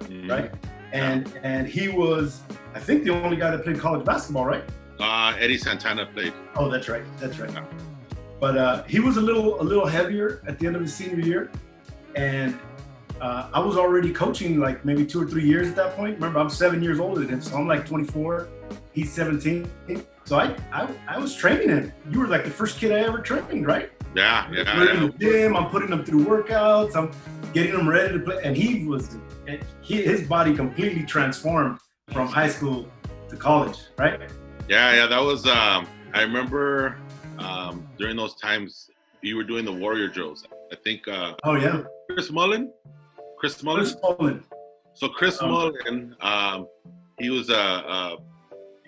Mhm. 0.09 0.31
right? 0.31 0.51
And 0.93 1.33
and 1.43 1.67
he 1.69 1.89
was, 1.89 2.41
I 2.75 2.81
think, 2.81 3.05
the 3.05 3.11
only 3.11 3.37
guy 3.37 3.51
that 3.51 3.63
played 3.65 3.79
college 3.79 4.05
basketball, 4.05 4.47
right? 4.47 4.65
Uh, 4.99 5.35
Eddie 5.39 5.59
Santana 5.59 6.07
played. 6.07 6.33
Oh, 6.57 6.69
that's 6.71 6.89
right. 6.89 7.03
That's 7.21 7.39
right. 7.39 7.51
But 8.41 8.57
uh, 8.57 8.83
he 8.85 9.01
was 9.01 9.17
a 9.17 9.21
little 9.21 9.61
a 9.61 9.65
little 9.65 9.87
heavier 9.87 10.43
at 10.47 10.59
the 10.59 10.67
end 10.67 10.77
of 10.77 10.83
his 10.83 10.95
senior 10.95 11.21
year, 11.21 11.51
and 12.15 12.59
uh, 13.21 13.51
I 13.53 13.61
was 13.61 13.77
already 13.77 14.13
coaching 14.13 14.59
like 14.59 14.85
maybe 14.85 15.05
two 15.05 15.21
or 15.23 15.27
three 15.27 15.45
years 15.45 15.69
at 15.69 15.77
that 15.77 15.95
point. 15.97 16.15
Remember, 16.15 16.39
I'm 16.39 16.49
seven 16.51 16.83
years 16.83 16.99
older 17.01 17.21
than 17.21 17.29
him, 17.29 17.43
so 17.43 17.57
I'm 17.57 17.67
like 17.67 17.85
24. 17.87 18.49
He's 18.93 19.13
17. 19.13 19.69
So 20.25 20.39
I 20.39 20.55
I, 20.73 20.89
I 21.07 21.19
was 21.19 21.35
training 21.35 21.69
him. 21.69 21.93
You 22.11 22.21
were 22.21 22.27
like 22.29 22.45
the 22.45 22.51
first 22.51 22.79
kid 22.79 22.93
I 22.93 23.01
ever 23.01 23.19
trained, 23.19 23.67
right? 23.67 23.91
Yeah, 24.15 24.49
yeah, 24.51 24.77
We're 24.77 24.91
in 24.91 25.03
yeah. 25.03 25.09
the 25.09 25.19
gym. 25.19 25.57
I'm 25.57 25.69
putting 25.71 25.91
him 25.93 26.05
through 26.05 26.25
workouts. 26.25 26.97
I'm 26.97 27.11
getting 27.53 27.75
him 27.79 27.89
ready 27.89 28.15
to 28.15 28.21
play, 28.25 28.41
and 28.43 28.57
he 28.57 28.85
was 28.87 29.17
he, 29.83 30.03
his 30.03 30.27
body 30.27 30.55
completely 30.55 31.05
transformed 31.05 31.79
from 32.13 32.29
high 32.29 32.49
school 32.49 32.89
to 33.29 33.37
college, 33.37 33.79
right? 33.99 34.21
Yeah, 34.69 34.95
yeah, 34.95 35.07
that 35.07 35.21
was. 35.21 35.47
Um, 35.47 35.87
I 36.15 36.23
remember 36.23 36.97
um, 37.39 37.87
during 37.99 38.17
those 38.17 38.35
times 38.37 38.91
you 39.23 39.37
were 39.37 39.45
doing 39.45 39.65
the 39.65 39.73
warrior 39.73 40.09
drills. 40.09 40.47
I 40.73 40.77
think 40.77 41.07
uh, 41.09 41.35
Oh 41.45 41.55
yeah. 41.55 41.83
Chris 42.11 42.31
Mullin, 42.31 42.73
Chris 43.39 43.63
Mullin. 43.63 43.85
Chris 43.85 43.97
Poland. 44.03 44.43
So 44.95 45.09
Chris 45.09 45.41
Um, 45.41 45.51
Mullin, 45.51 46.17
um, 46.21 46.67
he 47.19 47.31
was 47.31 47.51
a. 47.51 47.59
Uh, 47.59 48.17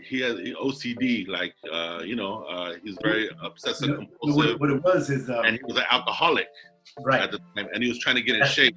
he 0.03 0.21
had 0.21 0.37
OCD, 0.37 1.29
like 1.29 1.55
uh, 1.73 2.01
you 2.05 2.17
know, 2.17 2.43
uh, 2.45 2.75
he's 2.83 2.97
very 3.03 3.31
obsessive 3.43 3.97
compulsive, 3.97 4.59
what, 4.59 4.61
what 4.61 4.71
it 4.71 4.83
was 4.83 5.09
is 5.11 5.31
uh, 5.31 5.43
and 5.45 5.57
he 5.57 5.63
was 5.65 5.77
an 5.77 5.85
alcoholic 5.91 6.49
right. 7.03 7.21
at 7.21 7.31
the 7.31 7.39
time, 7.55 7.69
and 7.73 7.83
he 7.83 7.89
was 7.89 7.99
trying 7.99 8.17
to 8.17 8.23
get 8.23 8.37
in 8.37 8.45
shape. 8.47 8.77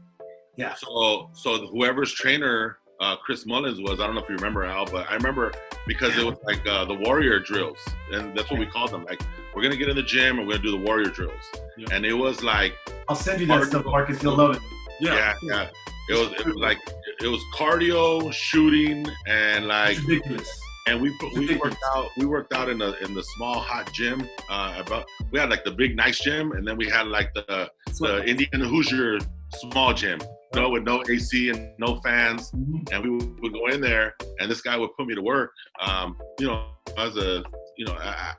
Yeah. 0.56 0.76
So, 0.76 1.30
so 1.34 1.68
whoever's 1.68 2.12
trainer 2.14 2.78
uh, 3.00 3.16
Chris 3.18 3.46
Mullins 3.46 3.82
was, 3.82 4.00
I 4.00 4.06
don't 4.06 4.16
know 4.16 4.22
if 4.22 4.30
you 4.30 4.36
remember 4.36 4.64
Al, 4.64 4.86
but 4.86 5.10
I 5.10 5.16
remember 5.16 5.52
because 5.88 6.16
it 6.18 6.24
was 6.24 6.38
like 6.46 6.66
uh, 6.68 6.86
the 6.86 6.94
warrior 6.94 7.40
drills, 7.40 7.78
and 8.14 8.38
that's 8.38 8.50
what 8.50 8.60
we 8.60 8.66
called 8.66 8.92
them. 8.92 9.04
Like 9.06 9.22
we're 9.54 9.62
gonna 9.64 9.76
get 9.76 9.90
in 9.90 9.96
the 9.96 10.04
gym 10.04 10.38
and 10.40 10.48
we're 10.48 10.54
gonna 10.58 10.64
do 10.64 10.72
the 10.72 10.86
warrior 10.86 11.10
drills, 11.10 11.34
Yeah. 11.78 11.88
and 11.92 12.06
it 12.06 12.14
was 12.14 12.44
like 12.44 12.76
I'll 13.10 13.16
send 13.16 13.42
you 13.42 13.48
that 13.48 13.66
stuff, 13.66 13.84
Marcus. 13.86 14.22
You'll 14.24 14.38
love 14.38 14.56
it. 14.56 14.62
yeah, 15.02 15.34
yeah. 15.42 15.70
It 16.10 16.14
was, 16.14 16.40
it 16.40 16.46
was 16.46 16.56
like 16.58 16.78
it 17.22 17.28
was 17.28 17.42
cardio, 17.54 18.32
shooting, 18.32 19.06
and 19.28 19.68
like 19.68 19.98
It's 19.98 20.06
ridiculous. 20.06 20.62
and 20.88 21.02
we 21.02 21.18
put, 21.18 21.34
we 21.34 21.56
worked 21.58 21.84
out 21.96 22.08
we 22.18 22.26
worked 22.26 22.54
out 22.54 22.70
in 22.70 22.78
the 22.78 23.04
in 23.04 23.14
the 23.14 23.24
small 23.24 23.60
hot 23.60 23.92
gym. 23.92 24.26
Uh, 24.50 24.82
about 24.86 25.06
we 25.32 25.40
had 25.40 25.50
like 25.50 25.66
the 25.66 25.72
big 25.72 25.98
nice 25.98 26.20
gym, 26.20 26.54
and 26.54 26.66
then 26.66 26.78
we 26.78 26.88
had 26.88 27.08
like 27.08 27.34
the 27.34 27.70
the 28.00 28.24
Indiana 28.24 28.66
Hoosier 28.68 29.18
small 29.60 29.94
gym, 29.94 30.20
you 30.54 30.62
know, 30.62 30.70
with 30.70 30.84
no 30.84 31.04
AC 31.10 31.50
and 31.50 31.70
no 31.80 32.00
fans. 32.02 32.52
Mhm. 32.52 32.92
And 32.92 33.04
we 33.04 33.10
would, 33.10 33.40
would 33.42 33.54
go 33.54 33.68
in 33.68 33.82
there, 33.82 34.16
and 34.40 34.50
this 34.50 34.62
guy 34.62 34.78
would 34.78 34.90
put 34.98 35.08
me 35.08 35.16
to 35.16 35.22
work. 35.22 35.52
Um, 35.82 36.18
you 36.40 36.48
know, 36.48 36.68
as 36.98 37.16
a 37.18 37.44
you 37.78 37.86
know, 37.86 37.94
a- 37.94 38.36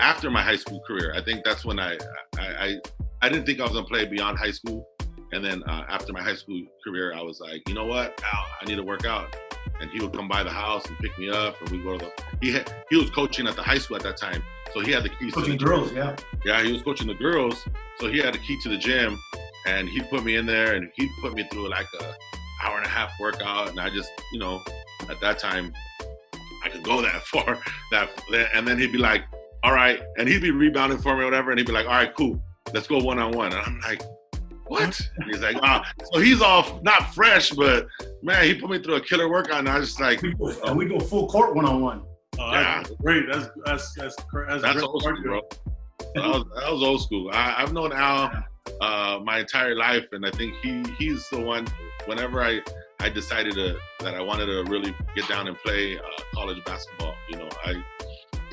after 0.00 0.30
my 0.30 0.42
high 0.42 0.56
school 0.56 0.80
career, 0.86 1.12
I 1.16 1.22
think 1.22 1.44
that's 1.44 1.64
when 1.64 1.78
I 1.78 1.96
I 2.38 2.46
I, 2.66 2.76
I 3.22 3.28
didn't 3.28 3.46
think 3.46 3.60
I 3.60 3.64
was 3.64 3.72
gonna 3.72 3.86
play 3.86 4.04
beyond 4.06 4.38
high 4.38 4.52
school. 4.52 4.86
And 5.32 5.44
then 5.44 5.64
uh, 5.64 5.84
after 5.88 6.12
my 6.12 6.22
high 6.22 6.36
school 6.36 6.62
career, 6.86 7.12
I 7.12 7.20
was 7.20 7.40
like, 7.40 7.68
you 7.68 7.74
know 7.74 7.84
what, 7.84 8.22
Al, 8.32 8.44
I 8.60 8.64
need 8.66 8.76
to 8.76 8.84
work 8.84 9.04
out. 9.04 9.34
And 9.80 9.90
he 9.90 10.00
would 10.00 10.12
come 10.14 10.28
by 10.28 10.44
the 10.44 10.50
house 10.50 10.86
and 10.86 10.96
pick 10.98 11.18
me 11.18 11.28
up, 11.30 11.60
and 11.60 11.68
we 11.70 11.82
go 11.82 11.98
to 11.98 12.04
the. 12.04 12.12
He 12.40 12.52
had, 12.52 12.72
he 12.88 12.96
was 12.96 13.10
coaching 13.10 13.48
at 13.48 13.56
the 13.56 13.62
high 13.62 13.78
school 13.78 13.96
at 13.96 14.04
that 14.04 14.16
time, 14.16 14.40
so 14.72 14.78
he 14.80 14.92
had 14.92 15.02
the 15.02 15.08
keys 15.08 15.34
to 15.34 15.40
the 15.40 15.46
Coaching 15.46 15.58
gym. 15.58 15.68
girls, 15.68 15.92
yeah. 15.92 16.14
Yeah, 16.44 16.62
he 16.62 16.72
was 16.72 16.82
coaching 16.82 17.08
the 17.08 17.14
girls, 17.14 17.66
so 17.98 18.06
he 18.08 18.18
had 18.18 18.34
the 18.34 18.38
key 18.38 18.56
to 18.62 18.68
the 18.68 18.78
gym, 18.78 19.18
and 19.66 19.88
he'd 19.88 20.08
put 20.10 20.24
me 20.24 20.36
in 20.36 20.46
there, 20.46 20.74
and 20.74 20.90
he'd 20.94 21.10
put 21.20 21.34
me 21.34 21.46
through 21.50 21.68
like 21.68 21.86
a 22.00 22.14
hour 22.62 22.76
and 22.78 22.86
a 22.86 22.88
half 22.88 23.12
workout, 23.20 23.68
and 23.70 23.78
I 23.80 23.90
just, 23.90 24.10
you 24.32 24.38
know, 24.38 24.62
at 25.10 25.20
that 25.20 25.38
time, 25.38 25.72
I 26.64 26.68
could 26.68 26.82
go 26.82 27.02
that 27.02 27.22
far, 27.26 27.58
that, 27.90 28.10
and 28.54 28.66
then 28.66 28.78
he'd 28.78 28.92
be 28.92 28.98
like, 28.98 29.24
"All 29.62 29.72
right," 29.72 30.00
and 30.18 30.28
he'd 30.28 30.42
be 30.42 30.50
rebounding 30.50 30.98
for 30.98 31.14
me, 31.16 31.22
or 31.22 31.26
whatever, 31.26 31.50
and 31.50 31.58
he'd 31.58 31.66
be 31.66 31.72
like, 31.72 31.86
"All 31.86 31.92
right, 31.92 32.14
cool, 32.16 32.42
let's 32.72 32.86
go 32.86 32.98
one 32.98 33.18
on 33.18 33.32
one," 33.32 33.52
and 33.52 33.60
I'm 33.62 33.80
like. 33.80 34.02
What? 34.68 35.00
And 35.18 35.30
he's 35.30 35.40
like, 35.42 35.56
ah, 35.62 35.88
so 36.12 36.18
he's 36.18 36.42
all 36.42 36.80
not 36.82 37.14
fresh, 37.14 37.50
but 37.50 37.86
man, 38.24 38.42
he 38.42 38.52
put 38.52 38.68
me 38.68 38.80
through 38.80 38.96
a 38.96 39.00
killer 39.00 39.28
workout, 39.30 39.60
and 39.60 39.68
I 39.68 39.78
was 39.78 39.90
just 39.90 40.00
like, 40.00 40.20
We 40.22 40.34
go, 40.34 40.48
and 40.64 40.76
we 40.76 40.86
go 40.86 40.98
full 40.98 41.28
court 41.28 41.54
one 41.54 41.64
on 41.64 41.80
one. 41.80 42.02
Oh, 42.36 42.50
Yeah. 42.50 42.82
that's 42.82 42.90
great. 43.00 43.26
That's 43.30 43.48
that's 43.64 43.94
that's 43.94 44.16
that's, 44.16 44.62
That's 44.62 44.72
great 44.74 44.82
old 44.84 45.02
school, 45.04 45.22
bro. 45.22 45.40
That 46.16 46.24
was, 46.24 46.44
that 46.56 46.72
was 46.72 46.82
old 46.82 47.00
school. 47.00 47.30
I, 47.32 47.54
I've 47.62 47.72
known 47.72 47.92
Al 47.92 48.32
uh, 48.80 49.20
my 49.22 49.40
entire 49.40 49.74
life, 49.74 50.08
and 50.12 50.24
I 50.26 50.30
think 50.30 50.54
he 50.62 50.82
he's 50.98 51.28
the 51.30 51.40
one. 51.40 51.66
Whenever 52.06 52.42
I 52.42 52.60
I 53.00 53.08
decided 53.08 53.54
to, 53.54 53.78
that 54.00 54.14
I 54.14 54.20
wanted 54.20 54.46
to 54.46 54.64
really 54.70 54.94
get 55.14 55.28
down 55.28 55.48
and 55.48 55.56
play 55.58 55.98
uh, 55.98 56.02
college 56.34 56.62
basketball, 56.64 57.14
you 57.28 57.36
know, 57.36 57.48
I 57.64 57.82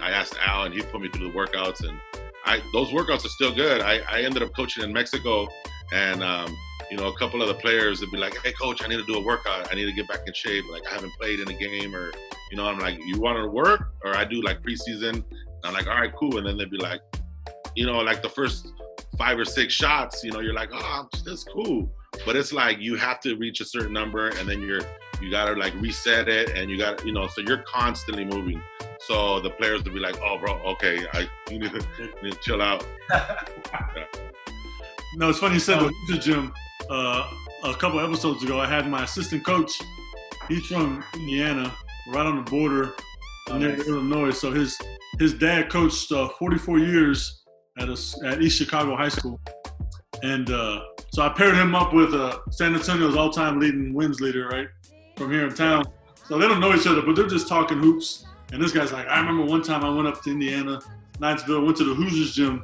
I 0.02 0.12
asked 0.12 0.36
Al, 0.46 0.64
and 0.64 0.74
he 0.74 0.82
put 0.82 1.02
me 1.02 1.10
through 1.10 1.32
the 1.32 1.38
workouts, 1.38 1.88
and 1.88 1.98
I 2.46 2.62
those 2.74 2.90
workouts 2.90 3.26
are 3.26 3.30
still 3.30 3.54
good. 3.54 3.82
I, 3.82 4.00
I 4.10 4.22
ended 4.22 4.44
up 4.44 4.54
coaching 4.56 4.84
in 4.84 4.92
Mexico, 4.92 5.48
and 5.94 6.24
um, 6.24 6.56
you 6.92 6.98
know, 6.98 7.08
a 7.08 7.18
couple 7.18 7.42
of 7.42 7.48
the 7.48 7.56
players 7.56 8.02
would 8.02 8.12
be 8.12 8.18
like, 8.18 8.38
"Hey, 8.44 8.54
coach, 8.54 8.84
I 8.84 8.88
need 8.88 8.98
to 8.98 9.06
do 9.06 9.16
a 9.16 9.24
workout. 9.24 9.72
I 9.72 9.76
need 9.76 9.86
to 9.86 9.94
get 9.94 10.08
back 10.08 10.22
in 10.28 10.34
shape. 10.34 10.66
Like 10.72 10.84
I 10.90 10.94
haven't 10.94 11.14
played 11.20 11.40
in 11.40 11.50
a 11.50 11.58
game, 11.58 11.96
or 11.96 12.12
you 12.52 12.58
know, 12.58 12.66
I'm 12.66 12.80
like, 12.80 13.00
you 13.06 13.20
want 13.20 13.38
to 13.38 13.48
work, 13.48 13.94
or 14.04 14.16
I 14.16 14.26
do 14.26 14.42
like 14.42 14.62
preseason." 14.62 15.24
I'm 15.64 15.74
like, 15.74 15.88
"All 15.88 15.96
right, 15.96 16.14
cool," 16.14 16.38
and 16.38 16.46
then 16.46 16.58
they'd 16.58 16.70
be 16.70 16.78
like, 16.78 17.02
you 17.76 17.86
know, 17.86 18.00
like 18.00 18.22
the 18.22 18.30
first 18.30 18.68
five 19.18 19.38
or 19.40 19.46
six 19.46 19.74
shots, 19.74 20.24
you 20.24 20.32
know, 20.32 20.40
you're 20.40 20.54
like, 20.54 20.70
oh, 20.74 21.08
that's 21.26 21.44
cool. 21.44 21.90
But 22.26 22.36
it's 22.36 22.54
like 22.54 22.80
you 22.80 22.96
have 22.96 23.20
to 23.22 23.36
reach 23.36 23.60
a 23.62 23.66
certain 23.66 23.94
number 23.94 24.30
and 24.30 24.48
then 24.48 24.62
you're 24.62 24.82
you 25.22 25.30
gotta 25.32 25.54
like 25.54 25.74
reset 25.76 26.28
it 26.28 26.50
and 26.50 26.70
you 26.70 26.78
got 26.78 27.06
you 27.06 27.12
know, 27.14 27.28
so 27.28 27.42
you're 27.42 27.64
constantly 27.64 28.26
moving. 28.26 28.62
So 29.00 29.40
the 29.40 29.50
players 29.52 29.84
will 29.84 29.94
be 29.94 30.00
like, 30.00 30.18
oh 30.22 30.38
bro, 30.38 30.54
okay, 30.74 31.06
I 31.14 31.28
you 31.50 31.60
need 31.60 31.72
to, 31.72 31.86
you 32.00 32.10
need 32.24 32.34
to 32.34 32.40
chill 32.40 32.62
out. 32.62 32.86
No, 35.16 35.30
it's 35.30 35.38
funny 35.38 35.54
you 35.56 35.60
said 35.60 35.78
Oh. 35.78 35.86
the 35.90 35.94
Hoosier 36.08 36.22
gym. 36.22 36.54
Uh, 36.90 37.30
a 37.66 37.74
couple 37.76 38.00
episodes 38.00 38.44
ago, 38.44 38.60
I 38.60 38.66
had 38.68 38.90
my 38.90 39.04
assistant 39.04 39.46
coach. 39.46 39.80
He's 40.48 40.66
from 40.66 41.04
Indiana, 41.14 41.72
right 42.08 42.26
on 42.26 42.44
the 42.44 42.50
border 42.50 42.94
Oh, 43.50 43.58
near 43.60 43.76
nice. 43.78 43.88
Illinois. 43.88 44.32
So 44.32 44.52
his 44.52 44.76
his 45.20 45.34
dad 45.36 45.70
coached 45.70 46.12
uh, 46.12 46.30
44 46.40 46.80
years 46.80 47.43
at 47.78 47.90
a, 47.90 47.98
at 48.26 48.42
East 48.42 48.58
Chicago 48.58 48.96
High 48.96 49.10
School, 49.10 49.40
and 50.22 50.50
uh, 50.52 50.82
so 51.12 51.22
I 51.22 51.30
paired 51.30 51.56
him 51.56 51.76
up 51.76 51.94
with 51.94 52.14
uh, 52.14 52.40
San 52.50 52.74
Antonio's 52.74 53.16
all-time 53.16 53.60
leading 53.60 53.94
wins 53.94 54.20
leader, 54.20 54.48
right 54.48 54.68
from 55.16 55.32
here 55.32 55.46
in 55.46 55.54
town. 55.54 55.86
So 56.26 56.38
they 56.38 56.48
don't 56.48 56.60
know 56.60 56.74
each 56.74 56.88
other, 56.88 57.02
but 57.02 57.16
they're 57.16 57.28
just 57.28 57.48
talking 57.48 57.80
hoops. 57.80 58.26
And 58.52 58.62
this 58.62 58.72
guy's 58.72 58.92
like, 58.92 59.08
I 59.08 59.20
remember 59.20 59.46
one 59.46 59.62
time 59.62 59.84
I 59.84 59.90
went 59.90 60.08
up 60.08 60.22
to 60.24 60.32
Indiana, 60.32 60.80
Knightsville, 61.20 61.66
went 61.66 61.78
to 61.78 61.84
the 61.84 61.94
Hoosiers 61.94 62.34
gym. 62.34 62.64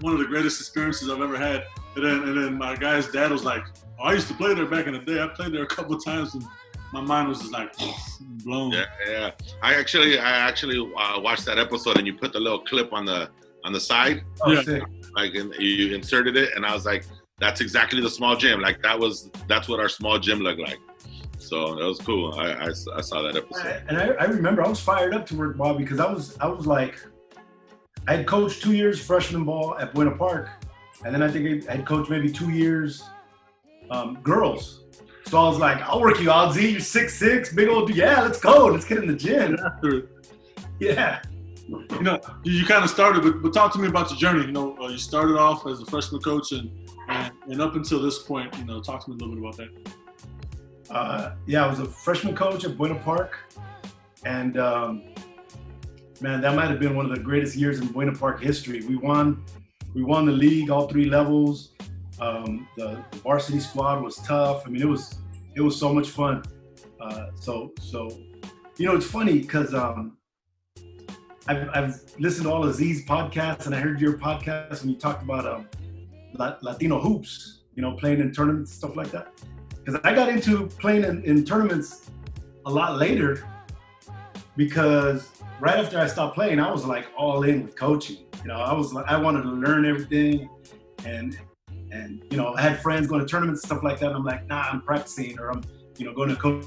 One 0.00 0.12
of 0.12 0.18
the 0.18 0.26
greatest 0.26 0.60
experiences 0.60 1.10
I've 1.10 1.20
ever 1.20 1.36
had. 1.36 1.64
And 1.96 2.04
then, 2.04 2.28
and 2.28 2.36
then 2.36 2.58
my 2.58 2.76
guy's 2.76 3.08
dad 3.08 3.30
was 3.30 3.44
like, 3.44 3.64
oh, 3.98 4.04
I 4.04 4.12
used 4.12 4.28
to 4.28 4.34
play 4.34 4.54
there 4.54 4.66
back 4.66 4.86
in 4.86 4.92
the 4.92 5.00
day. 5.00 5.22
I 5.22 5.26
played 5.28 5.52
there 5.52 5.62
a 5.62 5.66
couple 5.66 5.98
times, 5.98 6.34
and 6.34 6.44
my 6.92 7.00
mind 7.00 7.28
was 7.28 7.40
just 7.40 7.52
like 7.52 7.74
blown. 8.44 8.72
Yeah, 8.72 8.84
yeah. 9.08 9.30
I 9.62 9.74
actually 9.74 10.18
I 10.18 10.30
actually 10.30 10.78
uh, 10.78 11.20
watched 11.20 11.44
that 11.46 11.58
episode 11.58 11.98
and 11.98 12.06
you 12.06 12.14
put 12.14 12.32
the 12.32 12.40
little 12.40 12.60
clip 12.60 12.92
on 12.92 13.04
the 13.04 13.30
on 13.64 13.72
the 13.72 13.80
side, 13.80 14.22
Oh, 14.42 14.52
Yeah. 14.52 14.80
like 15.16 15.34
and 15.34 15.52
you 15.58 15.94
inserted 15.94 16.36
it, 16.36 16.54
and 16.54 16.64
I 16.66 16.72
was 16.74 16.84
like, 16.86 17.04
that's 17.38 17.60
exactly 17.60 18.00
the 18.00 18.10
small 18.10 18.36
gym. 18.36 18.60
Like 18.60 18.82
that 18.82 18.98
was 18.98 19.30
that's 19.48 19.68
what 19.68 19.80
our 19.80 19.88
small 19.88 20.18
gym 20.18 20.38
looked 20.40 20.60
like. 20.60 20.78
So 21.38 21.74
that 21.74 21.84
was 21.84 21.98
cool. 21.98 22.32
I, 22.38 22.52
I, 22.52 22.68
I 22.68 23.00
saw 23.00 23.22
that 23.22 23.36
episode. 23.36 23.82
And 23.88 23.98
I, 23.98 24.06
I 24.20 24.24
remember 24.24 24.64
I 24.64 24.68
was 24.68 24.80
fired 24.80 25.14
up 25.14 25.26
to 25.26 25.36
work 25.36 25.56
ball 25.56 25.74
because 25.74 25.98
I 26.00 26.10
was 26.10 26.38
I 26.38 26.46
was 26.46 26.66
like, 26.66 26.96
I 28.06 28.16
had 28.16 28.26
coached 28.26 28.62
two 28.62 28.72
years 28.74 29.04
freshman 29.04 29.44
ball 29.44 29.76
at 29.78 29.92
Buena 29.94 30.12
Park, 30.12 30.48
and 31.04 31.14
then 31.14 31.22
I 31.22 31.30
think 31.30 31.68
I 31.68 31.72
had 31.76 31.86
coached 31.86 32.08
maybe 32.10 32.30
two 32.30 32.50
years 32.50 33.02
um, 33.90 34.18
girls. 34.22 34.84
So 35.26 35.38
I 35.38 35.48
was 35.48 35.58
like, 35.58 35.80
I'll 35.82 36.00
work 36.00 36.20
you 36.20 36.30
out, 36.30 36.52
Z. 36.54 36.68
You're 36.70 36.80
six 36.80 37.14
six, 37.18 37.52
big 37.52 37.68
old 37.68 37.88
dude. 37.88 37.96
Yeah, 37.96 38.22
let's 38.22 38.38
go. 38.40 38.66
Let's 38.66 38.84
get 38.84 38.98
in 38.98 39.06
the 39.06 39.14
gym. 39.14 39.58
Yeah. 40.80 41.20
You 41.68 42.02
know, 42.02 42.20
you, 42.42 42.52
you 42.52 42.64
kind 42.66 42.84
of 42.84 42.90
started, 42.90 43.22
but, 43.22 43.42
but 43.42 43.52
talk 43.52 43.72
to 43.72 43.78
me 43.78 43.88
about 43.88 44.10
your 44.10 44.18
journey. 44.18 44.46
You 44.46 44.52
know, 44.52 44.76
uh, 44.80 44.88
you 44.88 44.98
started 44.98 45.36
off 45.36 45.66
as 45.66 45.80
a 45.80 45.86
freshman 45.86 46.20
coach, 46.20 46.52
and, 46.52 46.70
and 47.08 47.32
and 47.48 47.60
up 47.60 47.74
until 47.74 48.02
this 48.02 48.22
point, 48.22 48.56
you 48.58 48.64
know, 48.64 48.80
talk 48.80 49.04
to 49.04 49.10
me 49.10 49.16
a 49.16 49.18
little 49.24 49.34
bit 49.34 49.44
about 49.44 49.56
that. 49.56 50.92
Uh, 50.94 51.34
yeah, 51.46 51.64
I 51.64 51.68
was 51.68 51.80
a 51.80 51.86
freshman 51.86 52.36
coach 52.36 52.64
at 52.64 52.76
Buena 52.76 52.96
Park, 52.96 53.38
and 54.24 54.58
um, 54.58 55.02
man, 56.20 56.40
that 56.40 56.54
might 56.54 56.68
have 56.68 56.80
been 56.80 56.94
one 56.94 57.06
of 57.06 57.14
the 57.16 57.22
greatest 57.22 57.56
years 57.56 57.80
in 57.80 57.86
Buena 57.88 58.12
Park 58.12 58.42
history. 58.42 58.84
We 58.86 58.96
won, 58.96 59.44
we 59.94 60.02
won 60.02 60.26
the 60.26 60.32
league 60.32 60.70
all 60.70 60.88
three 60.88 61.06
levels. 61.06 61.72
Um, 62.20 62.68
the, 62.76 63.02
the 63.10 63.18
varsity 63.18 63.60
squad 63.60 64.02
was 64.02 64.16
tough. 64.16 64.64
I 64.66 64.70
mean, 64.70 64.82
it 64.82 64.88
was 64.88 65.16
it 65.54 65.60
was 65.60 65.78
so 65.78 65.92
much 65.92 66.10
fun. 66.10 66.42
Uh, 67.00 67.26
so 67.34 67.72
so, 67.80 68.10
you 68.76 68.86
know, 68.86 68.94
it's 68.94 69.06
funny 69.06 69.38
because 69.38 69.74
um, 69.74 70.16
I've, 71.46 71.68
I've 71.74 72.00
listened 72.18 72.46
to 72.46 72.52
all 72.52 72.64
of 72.64 72.74
Z's 72.74 73.04
podcasts, 73.04 73.66
and 73.66 73.74
I 73.74 73.78
heard 73.78 74.00
your 74.00 74.16
podcast 74.18 74.80
when 74.80 74.90
you 74.90 74.96
talked 74.96 75.22
about 75.22 75.46
um, 75.46 75.68
Latino 76.62 77.00
hoops. 77.00 77.60
You 77.74 77.82
know, 77.82 77.92
playing 77.94 78.20
in 78.20 78.32
tournaments, 78.32 78.72
stuff 78.72 78.94
like 78.94 79.10
that 79.10 79.32
because 79.84 80.00
I 80.04 80.14
got 80.14 80.28
into 80.28 80.66
playing 80.66 81.04
in, 81.04 81.22
in 81.24 81.44
tournaments 81.44 82.10
a 82.66 82.70
lot 82.70 82.98
later 82.98 83.46
because 84.56 85.28
right 85.60 85.76
after 85.76 85.98
I 85.98 86.06
stopped 86.06 86.34
playing, 86.34 86.60
I 86.60 86.70
was 86.70 86.84
like 86.84 87.06
all 87.16 87.42
in 87.42 87.64
with 87.64 87.76
coaching. 87.76 88.24
You 88.42 88.48
know, 88.48 88.56
I 88.56 88.72
was 88.72 88.92
like 88.92 89.06
I 89.06 89.18
wanted 89.18 89.42
to 89.42 89.50
learn 89.50 89.84
everything, 89.84 90.48
and 91.04 91.38
and 91.90 92.22
you 92.30 92.36
know 92.36 92.54
I 92.54 92.62
had 92.62 92.80
friends 92.80 93.06
going 93.06 93.20
to 93.20 93.26
tournaments 93.26 93.62
stuff 93.62 93.82
like 93.82 93.98
that. 94.00 94.08
And 94.08 94.16
I'm 94.16 94.24
like, 94.24 94.46
nah, 94.46 94.64
I'm 94.72 94.80
practicing 94.80 95.38
or 95.38 95.50
I'm 95.50 95.62
you 95.98 96.06
know 96.06 96.14
going 96.14 96.30
to 96.30 96.36
coach 96.36 96.64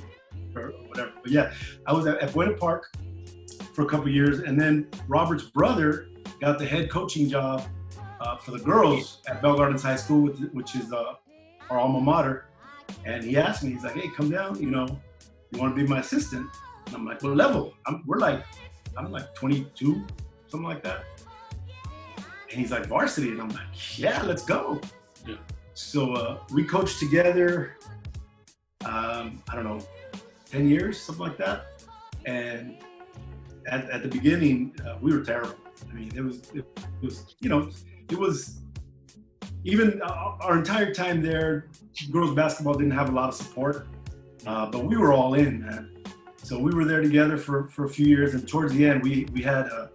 or 0.56 0.70
whatever. 0.88 1.14
But 1.22 1.32
yeah, 1.32 1.54
I 1.86 1.94
was 1.94 2.06
at, 2.06 2.20
at 2.20 2.34
Buena 2.34 2.54
Park 2.54 2.92
for 3.78 3.84
a 3.84 3.86
couple 3.86 4.10
years, 4.10 4.40
and 4.40 4.60
then 4.60 4.88
Robert's 5.08 5.44
brother 5.44 6.08
got 6.42 6.58
the 6.58 6.66
head 6.66 6.90
coaching 6.90 7.30
job 7.30 7.62
uh, 8.20 8.36
for 8.36 8.50
the 8.50 8.58
girls 8.58 9.22
at 9.28 9.40
Bell 9.40 9.56
Gardens 9.56 9.84
High 9.84 9.98
School, 9.98 10.24
which, 10.24 10.40
which 10.52 10.76
is 10.76 10.92
uh, 10.92 11.14
our 11.70 11.80
alma 11.80 12.02
mater. 12.02 12.48
And 13.06 13.24
he 13.24 13.38
asked 13.38 13.64
me, 13.64 13.70
he's 13.70 13.84
like, 13.84 13.94
hey, 13.94 14.10
come 14.18 14.32
down, 14.32 14.60
you 14.60 14.72
know, 14.72 14.88
you 15.52 15.60
want 15.60 15.76
to 15.76 15.80
be 15.80 15.88
my 15.88 16.00
assistant? 16.00 16.50
And 16.88 16.96
I'm 16.96 17.06
like, 17.06 17.22
what 17.22 17.36
level? 17.36 17.72
I'm, 17.86 18.02
we're 18.08 18.18
like, 18.18 18.44
I'm 18.98 19.12
like 19.12 19.36
22, 19.36 20.04
something 20.48 20.68
like 20.68 20.82
that. 20.82 21.04
And 22.50 22.60
he's 22.60 22.72
like, 22.72 22.88
varsity. 22.88 23.30
And 23.30 23.40
I'm 23.40 23.50
like, 23.50 24.00
yeah, 24.00 24.24
let's 24.24 24.44
go. 24.44 24.82
Yeah. 25.28 25.36
So 25.76 26.14
uh, 26.14 26.40
we 26.52 26.64
coached 26.64 26.98
together, 26.98 27.78
um, 28.86 29.44
I 29.48 29.54
don't 29.54 29.66
know, 29.66 29.82
10 30.50 30.68
years, 30.68 31.00
something 31.00 31.28
like 31.28 31.38
that. 31.38 31.84
And 32.26 32.78
at, 33.68 33.90
at 33.90 34.02
the 34.02 34.08
beginning, 34.08 34.76
uh, 34.86 34.98
we 35.02 35.12
were 35.12 35.24
terrible. 35.24 35.56
I 35.90 35.94
mean, 35.94 36.12
it 36.16 36.22
was, 36.22 36.42
it 36.54 36.66
was, 37.02 37.36
you 37.40 37.50
know, 37.50 37.70
it 38.10 38.18
was 38.18 38.60
even 39.64 40.02
uh, 40.02 40.38
our 40.42 40.58
entire 40.58 40.94
time 40.94 41.22
there, 41.22 41.68
girls 42.12 42.34
basketball 42.34 42.74
didn't 42.74 42.92
have 42.92 43.10
a 43.10 43.12
lot 43.12 43.30
of 43.30 43.36
support, 43.36 43.88
uh, 44.46 44.66
but 44.68 44.86
we 44.86 44.98
were 44.98 45.14
all 45.14 45.34
in, 45.34 45.62
man. 45.62 45.94
So 46.38 46.58
we 46.58 46.74
were 46.74 46.86
there 46.86 47.02
together 47.02 47.38
for, 47.38 47.68
for 47.70 47.86
a 47.86 47.90
few 47.90 48.06
years, 48.06 48.34
and 48.34 48.48
towards 48.48 48.74
the 48.74 48.86
end, 48.86 49.04
we 49.04 49.28
we 49.34 49.42
had 49.42 49.66
a, 49.66 49.92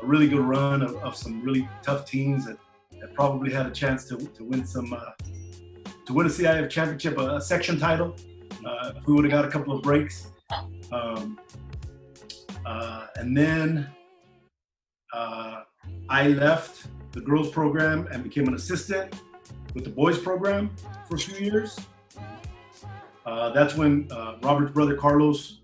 a 0.00 0.06
really 0.06 0.28
good 0.28 0.40
run 0.40 0.82
of, 0.82 0.94
of 0.96 1.16
some 1.16 1.42
really 1.42 1.68
tough 1.82 2.06
teams 2.06 2.46
that, 2.46 2.58
that 3.00 3.12
probably 3.14 3.52
had 3.52 3.66
a 3.66 3.72
chance 3.72 4.04
to, 4.08 4.16
to 4.16 4.44
win 4.44 4.64
some 4.64 4.92
uh, 4.92 5.10
to 6.04 6.12
win 6.12 6.26
a 6.26 6.30
CIF 6.30 6.70
championship, 6.70 7.18
a, 7.18 7.40
section 7.40 7.80
title. 7.80 8.14
Uh, 8.64 8.92
if 8.96 9.06
we 9.06 9.14
would 9.14 9.24
have 9.24 9.32
got 9.32 9.44
a 9.44 9.48
couple 9.48 9.74
of 9.74 9.82
breaks. 9.82 10.28
Um, 10.92 11.38
Uh, 12.66 13.06
and 13.14 13.36
then 13.36 13.88
uh, 15.14 15.62
I 16.08 16.28
left 16.28 16.88
the 17.12 17.20
girls 17.20 17.48
program 17.50 18.08
and 18.10 18.24
became 18.24 18.48
an 18.48 18.54
assistant 18.54 19.14
with 19.72 19.84
the 19.84 19.90
boys 19.90 20.18
program 20.18 20.74
for 21.08 21.14
a 21.14 21.18
few 21.18 21.38
years. 21.38 21.78
Uh, 23.24 23.50
that's 23.50 23.76
when 23.76 24.08
uh, 24.10 24.36
Robert's 24.42 24.72
brother 24.72 24.96
Carlos 24.96 25.60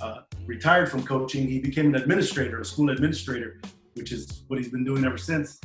uh, 0.00 0.20
retired 0.46 0.90
from 0.90 1.02
coaching. 1.02 1.46
He 1.46 1.58
became 1.58 1.94
an 1.94 2.00
administrator, 2.00 2.60
a 2.60 2.64
school 2.64 2.88
administrator, 2.88 3.60
which 3.94 4.12
is 4.12 4.44
what 4.48 4.58
he's 4.58 4.70
been 4.70 4.84
doing 4.84 5.04
ever 5.04 5.18
since. 5.18 5.60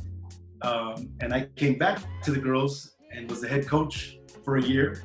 Um, 0.62 1.10
and 1.22 1.34
I 1.34 1.48
came 1.56 1.78
back 1.78 2.00
to 2.24 2.32
the 2.32 2.40
girls 2.40 2.96
and 3.14 3.30
was 3.30 3.42
the 3.42 3.48
head 3.48 3.66
coach 3.66 4.18
for 4.44 4.58
a 4.58 4.62
year. 4.62 5.04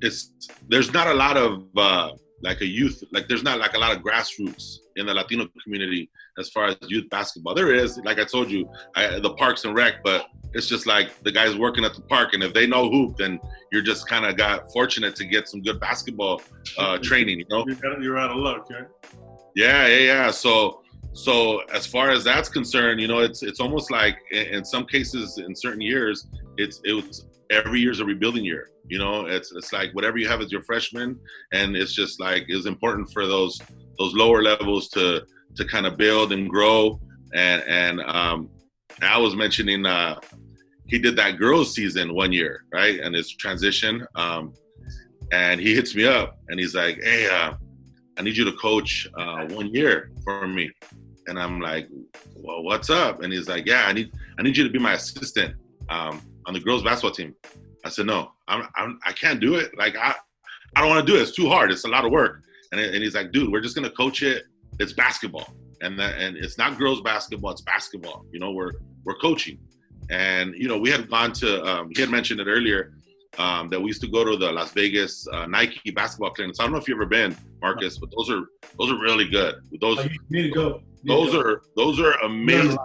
it's 0.01 0.31
there's 0.67 0.91
not 0.91 1.07
a 1.07 1.13
lot 1.13 1.37
of 1.37 1.65
uh, 1.77 2.11
like 2.41 2.61
a 2.61 2.65
youth 2.65 3.03
like 3.11 3.27
there's 3.27 3.43
not 3.43 3.59
like 3.59 3.73
a 3.73 3.77
lot 3.77 3.95
of 3.95 4.03
grassroots 4.03 4.77
in 4.95 5.05
the 5.05 5.13
Latino 5.13 5.47
community 5.63 6.09
as 6.39 6.49
far 6.49 6.67
as 6.67 6.77
youth 6.87 7.09
basketball. 7.09 7.53
There 7.53 7.73
is, 7.73 7.97
like 8.05 8.19
I 8.19 8.23
told 8.23 8.49
you, 8.49 8.69
I, 8.95 9.19
the 9.19 9.33
parks 9.33 9.65
and 9.65 9.75
rec, 9.75 10.03
but 10.03 10.27
it's 10.53 10.67
just 10.67 10.87
like 10.87 11.21
the 11.23 11.31
guys 11.31 11.55
working 11.55 11.85
at 11.85 11.93
the 11.93 12.01
park, 12.01 12.33
and 12.33 12.43
if 12.43 12.53
they 12.53 12.65
know 12.65 12.89
hoop, 12.89 13.17
then 13.17 13.39
you're 13.71 13.81
just 13.81 14.07
kind 14.07 14.25
of 14.25 14.35
got 14.37 14.71
fortunate 14.71 15.15
to 15.17 15.25
get 15.25 15.47
some 15.47 15.61
good 15.61 15.79
basketball 15.79 16.41
uh, 16.77 16.97
training. 16.99 17.39
You 17.39 17.45
know, 17.49 17.65
You're 18.01 18.17
out 18.17 18.31
of 18.31 18.37
luck, 18.37 18.69
right? 18.69 18.87
yeah, 19.55 19.87
yeah, 19.87 19.97
yeah. 19.97 20.31
So, 20.31 20.81
so 21.13 21.59
as 21.73 21.85
far 21.85 22.09
as 22.11 22.23
that's 22.23 22.49
concerned, 22.49 22.99
you 23.01 23.07
know, 23.07 23.19
it's 23.19 23.43
it's 23.43 23.59
almost 23.59 23.91
like 23.91 24.17
in, 24.31 24.45
in 24.47 24.65
some 24.65 24.85
cases, 24.85 25.37
in 25.37 25.55
certain 25.55 25.81
years, 25.81 26.27
it's 26.57 26.81
it's 26.83 27.25
every 27.51 27.79
year's 27.79 27.99
a 27.99 28.05
rebuilding 28.05 28.45
year. 28.45 28.69
You 28.87 28.97
know, 28.97 29.25
it's 29.27 29.51
it's 29.51 29.71
like 29.71 29.93
whatever 29.93 30.17
you 30.17 30.27
have 30.27 30.41
as 30.41 30.51
your 30.51 30.63
freshman, 30.63 31.19
and 31.53 31.75
it's 31.75 31.93
just 31.93 32.19
like 32.19 32.45
it's 32.47 32.65
important 32.65 33.11
for 33.11 33.27
those 33.27 33.59
those 33.99 34.13
lower 34.13 34.41
levels 34.41 34.89
to 34.89 35.25
to 35.55 35.65
kind 35.65 35.85
of 35.85 35.97
build 35.97 36.31
and 36.31 36.49
grow. 36.49 36.99
And 37.33 37.63
and 37.67 38.01
um, 38.01 38.49
Al 39.01 39.23
was 39.23 39.35
mentioning 39.35 39.85
uh, 39.85 40.19
he 40.87 40.97
did 40.99 41.15
that 41.17 41.37
girls 41.37 41.73
season 41.73 42.13
one 42.13 42.31
year, 42.31 42.65
right? 42.73 42.99
And 42.99 43.15
his 43.15 43.31
transition. 43.31 44.05
Um, 44.15 44.53
and 45.31 45.61
he 45.61 45.75
hits 45.75 45.95
me 45.95 46.05
up 46.05 46.39
and 46.49 46.59
he's 46.59 46.73
like, 46.73 46.99
"Hey, 47.03 47.27
uh, 47.29 47.53
I 48.17 48.21
need 48.21 48.35
you 48.35 48.45
to 48.45 48.53
coach 48.53 49.07
uh, 49.15 49.45
one 49.49 49.73
year 49.73 50.11
for 50.23 50.47
me." 50.47 50.71
And 51.27 51.39
I'm 51.39 51.59
like, 51.59 51.87
"Well, 52.35 52.63
what's 52.63 52.89
up?" 52.89 53.21
And 53.21 53.31
he's 53.31 53.47
like, 53.47 53.65
"Yeah, 53.65 53.85
I 53.85 53.93
need 53.93 54.11
I 54.39 54.41
need 54.41 54.57
you 54.57 54.63
to 54.63 54.69
be 54.69 54.79
my 54.79 54.93
assistant 54.93 55.55
um, 55.89 56.21
on 56.47 56.53
the 56.53 56.59
girls 56.59 56.83
basketball 56.83 57.11
team." 57.11 57.35
I 57.85 57.89
said, 57.89 58.07
"No, 58.07 58.31
I'm, 58.47 58.67
I'm 58.75 58.99
I 59.05 59.11
can't 59.11 59.39
do 59.39 59.55
it. 59.55 59.77
Like 59.77 59.95
I 59.95 60.15
I 60.75 60.81
don't 60.81 60.89
want 60.89 61.05
to 61.05 61.11
do 61.11 61.17
it. 61.17 61.21
It's 61.21 61.35
too 61.35 61.47
hard. 61.47 61.71
It's 61.71 61.85
a 61.85 61.89
lot 61.89 62.05
of 62.05 62.11
work." 62.11 62.43
And, 62.71 62.81
and 62.81 63.03
he's 63.03 63.15
like, 63.15 63.31
"Dude, 63.31 63.51
we're 63.51 63.61
just 63.61 63.75
gonna 63.75 63.91
coach 63.91 64.23
it. 64.23 64.45
It's 64.79 64.93
basketball, 64.93 65.53
and 65.81 65.99
that 65.99 66.19
and 66.19 66.37
it's 66.37 66.57
not 66.57 66.77
girls 66.77 67.01
basketball. 67.01 67.51
It's 67.51 67.61
basketball. 67.61 68.25
You 68.31 68.39
know, 68.39 68.51
we're 68.51 68.73
we're 69.03 69.17
coaching." 69.17 69.59
And 70.09 70.55
you 70.55 70.67
know, 70.67 70.77
we 70.77 70.89
had 70.89 71.09
gone 71.09 71.33
to 71.33 71.63
um, 71.65 71.91
he 71.93 72.01
had 72.01 72.09
mentioned 72.09 72.39
it 72.39 72.47
earlier 72.47 72.93
um, 73.37 73.69
that 73.69 73.79
we 73.79 73.87
used 73.87 74.01
to 74.01 74.07
go 74.07 74.23
to 74.23 74.35
the 74.35 74.51
Las 74.51 74.71
Vegas 74.71 75.27
uh, 75.27 75.45
Nike 75.45 75.91
basketball 75.91 76.31
clinics. 76.31 76.59
I 76.59 76.63
don't 76.63 76.71
know 76.71 76.79
if 76.79 76.87
you've 76.87 76.97
ever 76.97 77.05
been, 77.05 77.35
Marcus, 77.61 77.97
but 77.97 78.09
those 78.17 78.29
are 78.29 78.43
those 78.77 78.91
are 78.91 78.99
really 78.99 79.27
good. 79.27 79.55
Those 79.79 79.99
Oh, 79.99 80.03
you 80.03 80.19
need 80.29 80.43
to 80.43 80.49
go. 80.49 80.81
Need 81.03 81.15
those 81.15 81.31
to 81.31 81.43
go. 81.43 81.49
are 81.49 81.61
those 81.75 81.99
are 81.99 82.13
amazing. 82.23 82.77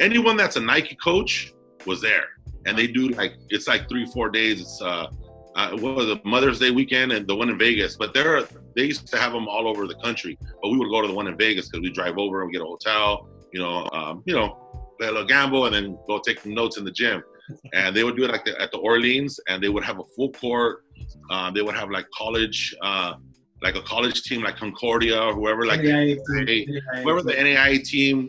Anyone 0.00 0.36
that's 0.36 0.56
a 0.56 0.60
Nike 0.60 0.96
coach 0.96 1.52
was 1.86 2.00
there, 2.00 2.26
and 2.66 2.76
they 2.76 2.86
do 2.86 3.08
like 3.10 3.34
it's 3.50 3.68
like 3.68 3.88
three 3.88 4.06
four 4.06 4.30
days. 4.30 4.60
It's 4.60 4.80
uh, 4.82 5.06
uh 5.54 5.70
what 5.72 5.94
was 5.96 6.08
it 6.08 6.24
Mother's 6.24 6.58
Day 6.58 6.70
weekend 6.70 7.12
and 7.12 7.26
the 7.26 7.36
one 7.36 7.50
in 7.50 7.58
Vegas. 7.58 7.96
But 7.96 8.14
there 8.14 8.38
are 8.38 8.48
they 8.76 8.84
used 8.84 9.06
to 9.08 9.16
have 9.18 9.32
them 9.32 9.48
all 9.48 9.68
over 9.68 9.86
the 9.86 9.94
country, 9.96 10.38
but 10.62 10.70
we 10.70 10.78
would 10.78 10.90
go 10.90 11.00
to 11.02 11.08
the 11.08 11.14
one 11.14 11.26
in 11.26 11.36
Vegas 11.36 11.68
because 11.68 11.82
we 11.82 11.90
drive 11.90 12.18
over 12.18 12.42
and 12.42 12.48
we 12.48 12.52
get 12.52 12.62
a 12.62 12.66
hotel. 12.66 13.28
You 13.52 13.60
know, 13.60 13.88
um, 13.92 14.22
you 14.26 14.34
know, 14.34 14.48
play 14.98 15.08
a 15.08 15.12
little 15.12 15.26
gamble 15.26 15.66
and 15.66 15.74
then 15.74 15.98
go 16.08 16.18
take 16.18 16.40
some 16.40 16.54
notes 16.54 16.76
in 16.76 16.84
the 16.84 16.90
gym. 16.90 17.22
and 17.74 17.94
they 17.94 18.04
would 18.04 18.16
do 18.16 18.24
it 18.24 18.30
like 18.30 18.44
the, 18.44 18.60
at 18.60 18.70
the 18.72 18.78
Orleans, 18.78 19.38
and 19.48 19.62
they 19.62 19.68
would 19.68 19.84
have 19.84 19.98
a 19.98 20.04
full 20.16 20.32
court. 20.32 20.84
Uh, 21.30 21.50
they 21.50 21.62
would 21.62 21.74
have 21.74 21.90
like 21.90 22.06
college, 22.16 22.74
uh, 22.82 23.14
like 23.62 23.76
a 23.76 23.82
college 23.82 24.22
team, 24.22 24.42
like 24.42 24.56
Concordia 24.56 25.20
or 25.20 25.34
whoever, 25.34 25.66
like 25.66 25.80
NAIA, 25.80 26.18
Hey, 26.46 26.66
NAIA. 26.66 27.02
whoever 27.02 27.22
the 27.22 27.32
NAIA 27.32 27.82
team 27.84 28.28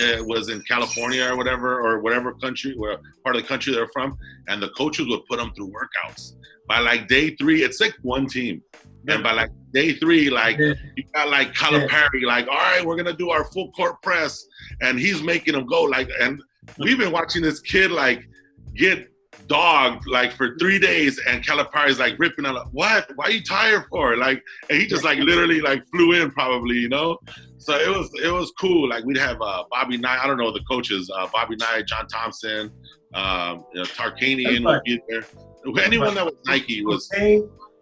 uh, 0.00 0.24
was 0.24 0.48
in 0.48 0.62
California 0.62 1.28
or 1.30 1.36
whatever, 1.36 1.80
or 1.80 2.00
whatever 2.00 2.34
country, 2.34 2.74
where 2.76 2.98
part 3.24 3.36
of 3.36 3.42
the 3.42 3.48
country 3.48 3.72
they're 3.74 3.88
from, 3.92 4.16
and 4.48 4.62
the 4.62 4.70
coaches 4.70 5.06
would 5.08 5.24
put 5.28 5.38
them 5.38 5.52
through 5.54 5.70
workouts. 5.72 6.32
By 6.68 6.78
like 6.78 7.08
day 7.08 7.34
three, 7.36 7.62
it's 7.64 7.80
like 7.80 7.94
one 8.02 8.26
team, 8.26 8.62
and 9.08 9.22
by 9.22 9.32
like 9.32 9.50
day 9.72 9.92
three, 9.94 10.30
like 10.30 10.58
Yeah. 10.58 10.74
you 10.96 11.04
got 11.14 11.28
like 11.28 11.52
Calipari, 11.54 12.22
like 12.24 12.46
all 12.48 12.54
right, 12.54 12.84
we're 12.84 12.96
gonna 12.96 13.12
do 13.12 13.30
our 13.30 13.44
full 13.52 13.70
court 13.72 14.00
press, 14.02 14.46
and 14.80 14.98
he's 14.98 15.22
making 15.22 15.54
them 15.54 15.66
go 15.66 15.82
like, 15.82 16.08
and 16.20 16.40
we've 16.78 16.98
been 16.98 17.12
watching 17.12 17.42
this 17.42 17.60
kid 17.60 17.90
like 17.90 18.28
get 18.74 19.08
dogged 19.48 20.06
like 20.08 20.32
for 20.32 20.56
three 20.58 20.78
days, 20.78 21.20
and 21.28 21.44
Calipari's 21.44 21.98
like 21.98 22.18
ripping 22.18 22.46
out, 22.46 22.54
like, 22.54 22.66
what? 22.72 23.10
Why 23.16 23.24
are 23.26 23.30
you 23.30 23.42
tired 23.42 23.84
for? 23.90 24.16
Like, 24.16 24.42
and 24.70 24.80
he 24.80 24.86
just 24.86 25.04
like 25.04 25.18
literally 25.18 25.60
like 25.60 25.82
flew 25.90 26.12
in 26.12 26.30
probably, 26.30 26.76
you 26.76 26.88
know. 26.88 27.18
So 27.58 27.74
it 27.74 27.88
was 27.88 28.10
it 28.22 28.30
was 28.30 28.52
cool. 28.60 28.88
Like 28.88 29.04
we'd 29.04 29.16
have 29.18 29.40
uh, 29.40 29.64
Bobby 29.70 29.96
Nye, 29.96 30.18
I 30.22 30.26
don't 30.26 30.36
know 30.38 30.52
the 30.52 30.64
coaches, 30.70 31.10
uh, 31.14 31.28
Bobby 31.32 31.56
Knight, 31.56 31.86
John 31.86 32.06
Thompson, 32.08 32.70
um, 33.14 33.64
you 33.72 33.80
know, 33.80 33.84
Tarkanian 33.84 34.64
would 34.64 34.82
be 34.84 35.00
there. 35.08 35.24
Anyone 35.84 36.14
that 36.14 36.24
was 36.24 36.34
Nike 36.46 36.84
was 36.84 37.08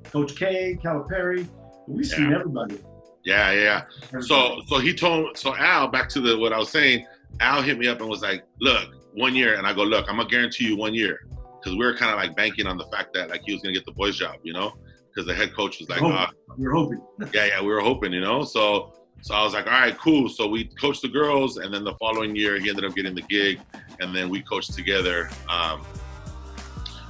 Coach 0.04 0.36
K, 0.36 0.78
Calipari. 0.82 1.46
We've 1.86 2.06
seen 2.06 2.32
everybody. 2.32 2.78
yeah, 3.24 3.50
yeah, 3.52 3.84
yeah. 4.12 4.20
So 4.20 4.60
so 4.66 4.78
he 4.78 4.94
told 4.94 5.36
so 5.36 5.56
Al 5.56 5.88
back 5.88 6.08
to 6.10 6.20
the 6.20 6.38
what 6.38 6.52
I 6.52 6.58
was 6.58 6.70
saying. 6.70 7.06
Al 7.40 7.62
hit 7.62 7.78
me 7.78 7.86
up 7.88 8.00
and 8.00 8.08
was 8.08 8.22
like, 8.22 8.44
"Look, 8.60 8.88
one 9.14 9.34
year," 9.34 9.54
and 9.54 9.66
I 9.66 9.72
go, 9.72 9.82
"Look, 9.82 10.06
I'm 10.08 10.16
gonna 10.16 10.28
guarantee 10.28 10.66
you 10.66 10.76
one 10.76 10.94
year," 10.94 11.20
because 11.58 11.72
we 11.76 11.84
were 11.84 11.94
kind 11.96 12.10
of 12.12 12.16
like 12.18 12.36
banking 12.36 12.66
on 12.66 12.76
the 12.76 12.86
fact 12.86 13.12
that 13.14 13.30
like 13.30 13.42
he 13.44 13.52
was 13.52 13.62
gonna 13.62 13.74
get 13.74 13.84
the 13.86 13.92
boys 13.92 14.16
job, 14.16 14.36
you 14.42 14.52
know, 14.52 14.72
because 15.08 15.26
the 15.26 15.34
head 15.34 15.54
coach 15.54 15.78
was 15.78 15.88
like, 15.88 16.00
Hope. 16.00 16.12
uh, 16.12 16.26
we 16.56 16.66
were 16.66 16.72
hoping. 16.74 17.00
"Yeah, 17.32 17.46
yeah," 17.46 17.60
we 17.60 17.68
were 17.68 17.80
hoping, 17.80 18.12
you 18.12 18.20
know. 18.20 18.44
So 18.44 18.94
So 19.22 19.34
I 19.34 19.44
was 19.44 19.52
like, 19.52 19.66
all 19.66 19.72
right, 19.72 19.96
cool. 19.98 20.28
So 20.30 20.48
we 20.48 20.64
coached 20.80 21.02
the 21.02 21.08
girls, 21.08 21.58
and 21.58 21.72
then 21.74 21.84
the 21.84 21.94
following 22.00 22.34
year 22.34 22.58
he 22.58 22.68
ended 22.70 22.84
up 22.86 22.94
getting 22.94 23.14
the 23.14 23.22
gig, 23.22 23.60
and 24.00 24.14
then 24.16 24.28
we 24.30 24.40
coached 24.42 24.72
together. 24.74 25.28
Um, 25.48 25.82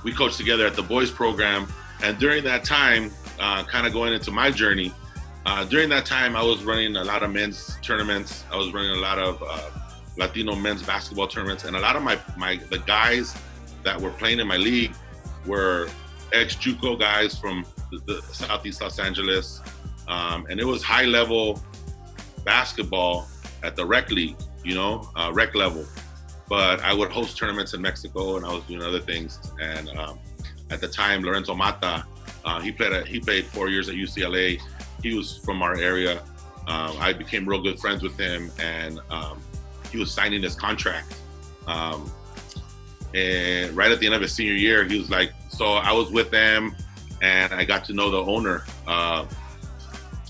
we 0.03 0.13
coached 0.13 0.37
together 0.37 0.67
at 0.67 0.75
the 0.75 0.83
boys 0.83 1.11
program, 1.11 1.69
and 2.03 2.19
during 2.19 2.45
that 2.45 2.65
time, 2.65 3.11
uh, 3.39 3.65
kind 3.65 3.87
of 3.87 3.93
going 3.93 4.13
into 4.13 4.31
my 4.31 4.51
journey, 4.51 4.93
uh, 5.47 5.65
during 5.65 5.89
that 5.89 6.07
time 6.07 6.37
I 6.37 6.43
was 6.43 6.63
running 6.65 6.97
a 6.97 7.05
lot 7.05 7.23
of 7.23 7.33
men's 7.33 7.79
tournaments. 7.83 8.45
I 8.53 8.57
was 8.57 8.73
running 8.73 8.91
a 8.91 9.01
lot 9.01 9.19
of 9.19 9.43
uh, 9.47 9.71
Latino 10.17 10.55
men's 10.55 10.83
basketball 10.83 11.29
tournaments, 11.29 11.65
and 11.65 11.77
a 11.77 11.81
lot 11.81 11.97
of 11.97 12.03
my 12.03 12.19
my 12.37 12.57
the 12.71 12.79
guys 12.81 13.35
that 13.83 14.01
were 14.01 14.11
playing 14.11 14.41
in 14.41 14.47
my 14.47 14.57
league 14.57 14.93
were 15.47 15.89
ex 16.33 16.55
JUCO 16.57 16.99
guys 16.99 17.39
from 17.39 17.65
the, 17.91 17.99
the 18.07 18.23
Southeast 18.35 18.83
Los 18.83 18.99
Angeles, 18.99 19.61
um, 20.09 20.47
and 20.51 20.61
it 20.61 20.67
was 20.67 20.83
high 20.83 21.07
level 21.07 21.61
basketball 22.45 23.29
at 23.63 23.77
the 23.77 23.85
rec 23.85 24.11
league, 24.11 24.37
you 24.65 24.75
know, 24.75 25.09
uh, 25.17 25.31
rec 25.33 25.55
level. 25.55 25.85
But 26.49 26.81
I 26.81 26.93
would 26.93 27.11
host 27.11 27.37
tournaments 27.37 27.75
in 27.75 27.81
Mexico, 27.81 28.37
and 28.37 28.45
I 28.45 28.53
was 28.53 28.65
doing 28.65 28.83
other 28.83 29.01
things. 29.01 29.39
And 29.61 29.89
um, 29.91 30.19
at 30.71 30.81
the 30.81 30.89
time, 30.89 31.23
Lorenzo 31.23 31.55
Mata, 31.55 32.05
uh, 32.45 32.61
he 32.61 32.73
played 32.73 33.07
he 33.07 33.21
played 33.21 33.47
four 33.47 33.69
years 33.69 33.89
at 33.89 33.95
UCLA. 33.95 34.61
He 35.03 35.15
was 35.15 35.39
from 35.39 35.63
our 35.63 35.77
area. 35.77 36.23
Um, 36.67 36.97
I 36.99 37.13
became 37.13 37.49
real 37.49 37.63
good 37.63 37.79
friends 37.79 38.03
with 38.03 38.19
him, 38.19 38.51
and 38.59 39.01
um, 39.11 39.41
he 39.91 39.99
was 39.99 40.13
signing 40.13 40.43
his 40.43 40.55
contract. 40.55 41.15
Um, 41.67 42.11
and 43.15 43.77
right 43.77 43.91
at 43.91 43.99
the 43.99 44.07
end 44.07 44.15
of 44.15 44.23
his 44.23 44.33
senior 44.33 44.55
year, 44.55 44.85
he 44.85 44.99
was 44.99 45.11
like, 45.11 45.33
"So 45.49 45.73
I 45.73 45.93
was 45.93 46.11
with 46.11 46.31
them, 46.31 46.77
and 47.21 47.53
I 47.53 47.65
got 47.65 47.85
to 47.87 47.93
know 47.93 48.11
the 48.11 48.25
owner 48.25 48.65
uh, 48.87 49.27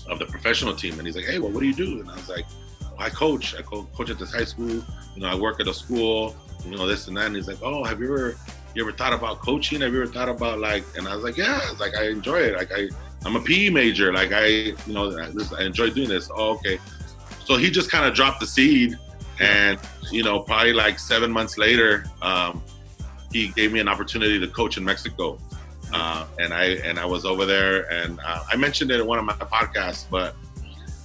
of 0.09 0.19
the 0.19 0.25
professional 0.25 0.73
team, 0.75 0.97
and 0.97 1.05
he's 1.05 1.15
like, 1.15 1.25
"Hey, 1.25 1.39
well, 1.39 1.51
what 1.51 1.59
do 1.61 1.67
you 1.67 1.75
do?" 1.75 1.99
And 1.99 2.09
I 2.09 2.15
was 2.15 2.29
like, 2.29 2.45
well, 2.81 2.95
"I 2.97 3.09
coach. 3.09 3.55
I 3.55 3.61
co- 3.61 3.87
coach 3.95 4.09
at 4.09 4.17
this 4.17 4.33
high 4.33 4.45
school. 4.45 4.67
You 4.67 5.21
know, 5.21 5.27
I 5.27 5.35
work 5.35 5.59
at 5.59 5.67
a 5.67 5.73
school. 5.73 6.35
You 6.65 6.75
know, 6.75 6.87
this 6.87 7.07
and 7.07 7.15
that." 7.17 7.27
And 7.27 7.35
he's 7.35 7.47
like, 7.47 7.61
"Oh, 7.61 7.83
have 7.83 7.99
you 7.99 8.07
ever 8.07 8.35
you 8.73 8.83
ever 8.83 8.91
thought 8.91 9.13
about 9.13 9.39
coaching? 9.39 9.81
Have 9.81 9.93
you 9.93 10.01
ever 10.01 10.11
thought 10.11 10.29
about 10.29 10.59
like?" 10.59 10.83
And 10.97 11.07
I 11.07 11.15
was 11.15 11.23
like, 11.23 11.37
"Yeah, 11.37 11.59
it's 11.69 11.79
like 11.79 11.95
I 11.95 12.07
enjoy 12.09 12.39
it. 12.39 12.55
Like 12.55 12.71
I 12.71 12.89
I'm 13.25 13.35
a 13.35 13.41
PE 13.41 13.69
major. 13.69 14.13
Like 14.13 14.31
I 14.31 14.45
you 14.45 14.75
know 14.87 15.11
I, 15.17 15.31
I 15.57 15.63
enjoy 15.63 15.89
doing 15.89 16.09
this. 16.09 16.29
Oh, 16.33 16.55
okay." 16.55 16.79
So 17.45 17.57
he 17.57 17.69
just 17.69 17.91
kind 17.91 18.05
of 18.05 18.13
dropped 18.13 18.39
the 18.39 18.47
seed, 18.47 18.97
and 19.39 19.79
you 20.11 20.23
know, 20.23 20.39
probably 20.41 20.73
like 20.73 20.99
seven 20.99 21.31
months 21.31 21.57
later, 21.57 22.05
um, 22.21 22.61
he 23.31 23.49
gave 23.49 23.71
me 23.71 23.79
an 23.79 23.87
opportunity 23.87 24.39
to 24.39 24.47
coach 24.47 24.77
in 24.77 24.85
Mexico. 24.85 25.39
Uh, 25.93 26.25
and 26.39 26.53
I 26.53 26.65
and 26.85 26.97
I 26.99 27.05
was 27.05 27.25
over 27.25 27.45
there, 27.45 27.91
and 27.91 28.19
uh, 28.25 28.43
I 28.49 28.55
mentioned 28.55 28.91
it 28.91 28.99
in 28.99 29.07
one 29.07 29.19
of 29.19 29.25
my 29.25 29.33
podcasts. 29.33 30.05
But 30.09 30.35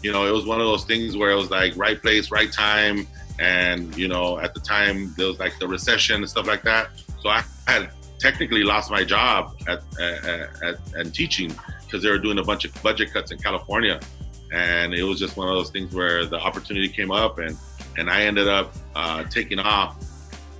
you 0.03 0.13
know, 0.13 0.27
it 0.27 0.31
was 0.31 0.47
one 0.47 0.61
of 0.61 0.67
those 0.67 0.85
things 0.85 1.17
where 1.17 1.31
it 1.31 1.35
was 1.35 1.51
like 1.51 1.77
right 1.77 2.01
place, 2.01 2.31
right 2.31 2.53
time, 2.53 3.09
and 3.41 3.97
you 3.97 4.07
know, 4.07 4.39
at 4.39 4.55
the 4.55 4.61
time 4.61 5.13
there 5.17 5.27
was 5.27 5.41
like 5.41 5.59
the 5.59 5.67
recession 5.67 6.17
and 6.17 6.29
stuff 6.29 6.47
like 6.47 6.63
that. 6.63 6.91
So 7.27 7.33
I 7.33 7.43
had 7.67 7.91
technically 8.21 8.62
lost 8.62 8.89
my 8.89 9.03
job 9.03 9.57
at 9.67 9.83
at, 10.01 10.62
at, 10.62 10.77
at 10.95 11.12
teaching 11.12 11.53
because 11.85 12.05
they 12.05 12.09
were 12.09 12.21
doing 12.21 12.39
a 12.39 12.45
bunch 12.45 12.65
of 12.65 12.81
budget 12.85 13.12
cuts 13.12 13.33
in 13.33 13.39
California, 13.39 13.99
and 14.53 14.95
it 14.95 15.03
was 15.03 15.19
just 15.19 15.37
one 15.37 15.49
of 15.49 15.57
those 15.57 15.71
things 15.71 15.93
where 15.93 16.25
the 16.25 16.39
opportunity 16.39 16.89
came 16.89 17.11
up, 17.11 17.39
and 17.39 17.57
and 17.99 18.09
I 18.09 18.23
ended 18.23 18.47
up 18.47 18.73
uh, 18.95 19.25
taking 19.25 19.59
off 19.59 19.97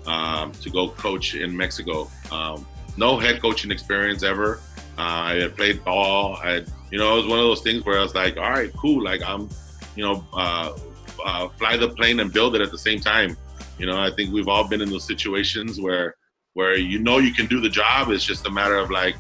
um, 0.09 0.51
to 0.55 0.69
go 0.69 0.89
coach 0.89 1.37
in 1.37 1.57
Mexico. 1.57 2.11
Um, 2.33 2.67
no 2.97 3.17
head 3.17 3.41
coaching 3.41 3.71
experience 3.71 4.25
ever. 4.25 4.59
Uh, 4.99 5.31
I 5.31 5.35
had 5.35 5.57
played 5.57 5.85
ball. 5.85 6.37
I, 6.43 6.51
had, 6.55 6.73
you 6.91 6.99
know, 6.99 7.13
it 7.13 7.17
was 7.19 7.27
one 7.29 7.39
of 7.39 7.45
those 7.45 7.61
things 7.61 7.85
where 7.85 7.97
I 7.97 8.03
was 8.03 8.17
like, 8.17 8.39
all 8.39 8.51
right, 8.51 8.73
cool. 8.77 9.05
Like 9.05 9.23
I'm, 9.23 9.49
you 9.95 10.03
know, 10.03 10.27
uh, 10.33 10.77
uh, 11.25 11.49
fly 11.59 11.77
the 11.77 11.91
plane 11.91 12.19
and 12.19 12.33
build 12.33 12.57
it 12.57 12.61
at 12.61 12.73
the 12.73 12.79
same 12.79 12.99
time. 12.99 13.37
You 13.79 13.87
know, 13.87 14.01
I 14.01 14.11
think 14.11 14.35
we've 14.35 14.49
all 14.49 14.67
been 14.67 14.81
in 14.81 14.91
those 14.91 15.05
situations 15.05 15.81
where, 15.81 16.16
where 16.57 16.75
you 16.75 16.99
know 16.99 17.19
you 17.19 17.35
can 17.35 17.45
do 17.45 17.61
the 17.61 17.69
job. 17.69 18.09
It's 18.09 18.25
just 18.25 18.47
a 18.47 18.51
matter 18.51 18.77
of 18.77 18.91
like, 18.91 19.15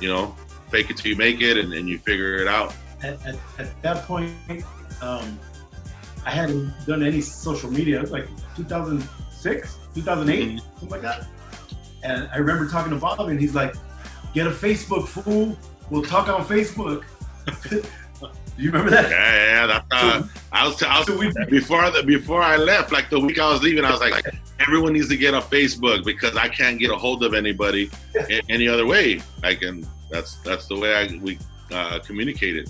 you 0.00 0.08
know, 0.08 0.34
fake 0.68 0.90
it 0.90 0.96
till 0.96 1.12
you 1.12 1.16
make 1.16 1.40
it, 1.40 1.56
and, 1.56 1.72
and 1.72 1.88
you 1.88 1.96
figure 1.98 2.38
it 2.38 2.48
out. 2.48 2.74
At, 3.04 3.24
at, 3.24 3.36
at 3.60 3.82
that 3.82 4.04
point, 4.04 4.32
um, 5.00 5.38
I 6.26 6.30
hadn't 6.30 6.74
done 6.84 7.04
any 7.04 7.20
social 7.20 7.70
media. 7.70 8.02
Like 8.02 8.26
2006, 8.56 9.78
2008, 9.94 10.48
Mhm. 10.48 10.60
something 10.60 10.88
like 10.88 11.02
that. 11.02 11.28
And 12.02 12.28
I 12.34 12.38
remember 12.38 12.68
talking 12.68 12.90
to 12.90 12.98
Bob, 12.98 13.28
and 13.28 13.38
he's 13.40 13.54
like, 13.54 13.76
"Get 14.34 14.48
a 14.48 14.50
Facebook, 14.50 15.06
fool. 15.06 15.56
We'll 15.88 16.02
talk 16.02 16.28
on 16.28 16.44
Facebook." 16.44 17.04
Do 18.56 18.62
you 18.62 18.70
remember 18.70 18.90
that? 18.90 19.10
Yeah, 19.10 19.44
yeah. 19.46 19.66
That's, 19.66 19.86
uh, 19.90 20.22
I 20.52 20.66
was, 20.66 20.82
I 20.82 20.98
was 20.98 21.06
So 21.06 21.16
we 21.16 21.32
before 21.48 21.90
the 21.90 22.02
before 22.02 22.42
I 22.42 22.56
left, 22.56 22.92
like 22.92 23.08
the 23.08 23.18
week 23.18 23.38
I 23.38 23.50
was 23.50 23.62
leaving, 23.62 23.84
I 23.84 23.90
was 23.90 24.00
like, 24.00 24.12
like, 24.12 24.34
everyone 24.60 24.92
needs 24.92 25.08
to 25.08 25.16
get 25.16 25.32
on 25.34 25.42
Facebook 25.42 26.04
because 26.04 26.36
I 26.36 26.48
can't 26.48 26.78
get 26.78 26.90
a 26.90 26.96
hold 26.96 27.24
of 27.24 27.34
anybody 27.34 27.90
any 28.48 28.68
other 28.68 28.86
way. 28.86 29.22
Like, 29.42 29.62
and 29.62 29.86
that's 30.10 30.36
that's 30.42 30.66
the 30.66 30.78
way 30.78 30.94
I 30.94 31.18
we 31.22 31.38
uh, 31.72 31.98
communicated. 32.00 32.68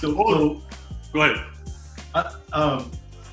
so, 0.00 0.14
so 0.14 0.62
Go 1.12 1.22
ahead. 1.22 1.44
uh, 2.14 2.34
um, 2.52 2.90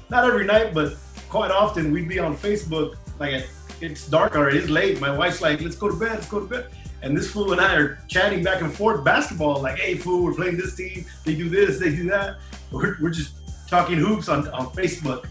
not 0.09 0.25
every 0.25 0.45
night, 0.45 0.73
but 0.73 0.95
quite 1.29 1.51
often 1.51 1.91
we'd 1.91 2.07
be 2.07 2.19
on 2.19 2.35
Facebook. 2.35 2.95
Like 3.19 3.45
it's 3.81 4.07
dark 4.07 4.35
already, 4.35 4.59
it's 4.59 4.69
late. 4.69 4.99
My 5.01 5.15
wife's 5.15 5.41
like, 5.41 5.61
"Let's 5.61 5.75
go 5.75 5.89
to 5.89 5.95
bed, 5.95 6.11
let's 6.11 6.29
go 6.29 6.39
to 6.39 6.45
bed." 6.45 6.67
And 7.01 7.15
this 7.15 7.31
fool 7.31 7.51
and 7.51 7.61
I 7.61 7.75
are 7.75 7.99
chatting 8.07 8.43
back 8.43 8.61
and 8.61 8.73
forth 8.73 9.03
basketball. 9.03 9.61
Like, 9.61 9.77
"Hey, 9.77 9.95
fool, 9.95 10.23
we're 10.23 10.33
playing 10.33 10.57
this 10.57 10.75
team. 10.75 11.05
They 11.23 11.35
do 11.35 11.49
this, 11.49 11.79
they 11.79 11.89
do 11.95 12.09
that." 12.09 12.37
We're, 12.71 12.97
we're 12.99 13.11
just 13.11 13.33
talking 13.67 13.97
hoops 13.97 14.29
on, 14.29 14.47
on 14.49 14.67
Facebook. 14.67 15.27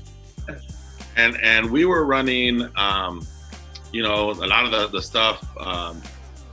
and 1.17 1.37
and 1.43 1.71
we 1.71 1.85
were 1.85 2.05
running 2.05 2.69
um 2.77 3.27
you 3.93 4.03
know 4.03 4.31
a 4.31 4.47
lot 4.47 4.65
of 4.65 4.71
the, 4.71 4.87
the 4.89 5.03
stuff 5.03 5.45
um 5.59 6.01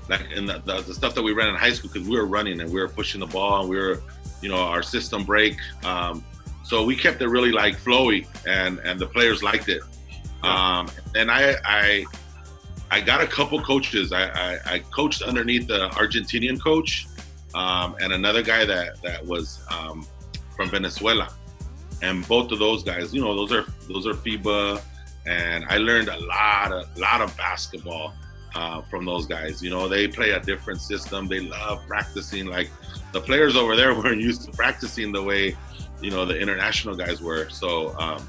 like 0.10 0.32
in 0.32 0.46
the, 0.46 0.62
the, 0.66 0.82
the 0.82 0.94
stuff 0.94 1.14
that 1.16 1.22
we 1.22 1.32
ran 1.34 1.50
in 1.50 1.56
high 1.56 1.72
school 1.72 1.90
because 1.92 2.08
we 2.08 2.18
were 2.18 2.26
running 2.26 2.60
and 2.62 2.72
we 2.72 2.80
were 2.80 2.88
pushing 2.88 3.20
the 3.20 3.28
ball 3.28 3.62
and 3.62 3.70
we 3.70 3.78
were 3.78 4.02
you 4.42 4.50
know 4.50 4.58
our 4.58 4.84
system 4.84 5.24
break 5.24 5.58
um 5.84 6.24
so 6.64 6.84
we 6.84 6.96
kept 6.96 7.22
it 7.22 7.28
really 7.28 7.52
like 7.52 7.78
flowy 7.78 8.26
and 8.48 8.80
and 8.80 9.00
the 9.00 9.08
players 9.08 9.44
liked 9.44 9.70
it 9.70 9.82
um 10.44 10.88
and 11.16 11.30
i 11.30 11.56
i 11.66 12.06
i 12.94 13.02
got 13.02 13.22
a 13.22 13.28
couple 13.28 13.62
coaches 13.62 14.12
i 14.12 14.24
i, 14.24 14.60
I 14.74 14.80
coached 14.80 15.22
underneath 15.22 15.68
the 15.68 15.90
argentinian 16.02 16.62
coach 16.62 17.08
um 17.54 17.96
and 18.02 18.14
another 18.14 18.42
guy 18.42 18.66
that 18.66 19.02
that 19.02 19.26
was 19.26 19.62
um 19.70 20.08
from 20.56 20.70
venezuela 20.70 21.28
and 22.04 22.28
both 22.28 22.52
of 22.52 22.60
those 22.60 22.84
guys, 22.84 23.14
you 23.14 23.22
know, 23.22 23.34
those 23.34 23.54
are 23.54 23.66
those 23.88 24.06
are 24.06 24.14
FIBA, 24.14 24.82
and 25.26 25.66
I 25.70 25.78
learned 25.78 26.10
a 26.10 26.20
lot 26.26 26.74
of 26.74 26.98
lot 26.98 27.22
of 27.22 27.36
basketball 27.38 28.14
uh, 28.56 28.82
from 28.82 29.06
those 29.06 29.26
guys. 29.26 29.64
You 29.64 29.70
know, 29.70 29.88
they 29.88 30.08
play 30.10 30.32
a 30.32 30.40
different 30.42 30.82
system. 30.82 31.30
They 31.30 31.40
love 31.40 31.82
practicing. 31.88 32.46
Like 32.48 32.70
the 33.14 33.22
players 33.22 33.56
over 33.56 33.78
there 33.78 33.96
weren't 34.00 34.22
used 34.22 34.44
to 34.44 34.52
practicing 34.52 35.14
the 35.14 35.24
way 35.24 35.56
you 36.02 36.12
know 36.12 36.26
the 36.26 36.38
international 36.38 36.94
guys 36.96 37.22
were. 37.22 37.50
So 37.50 37.98
um, 37.98 38.28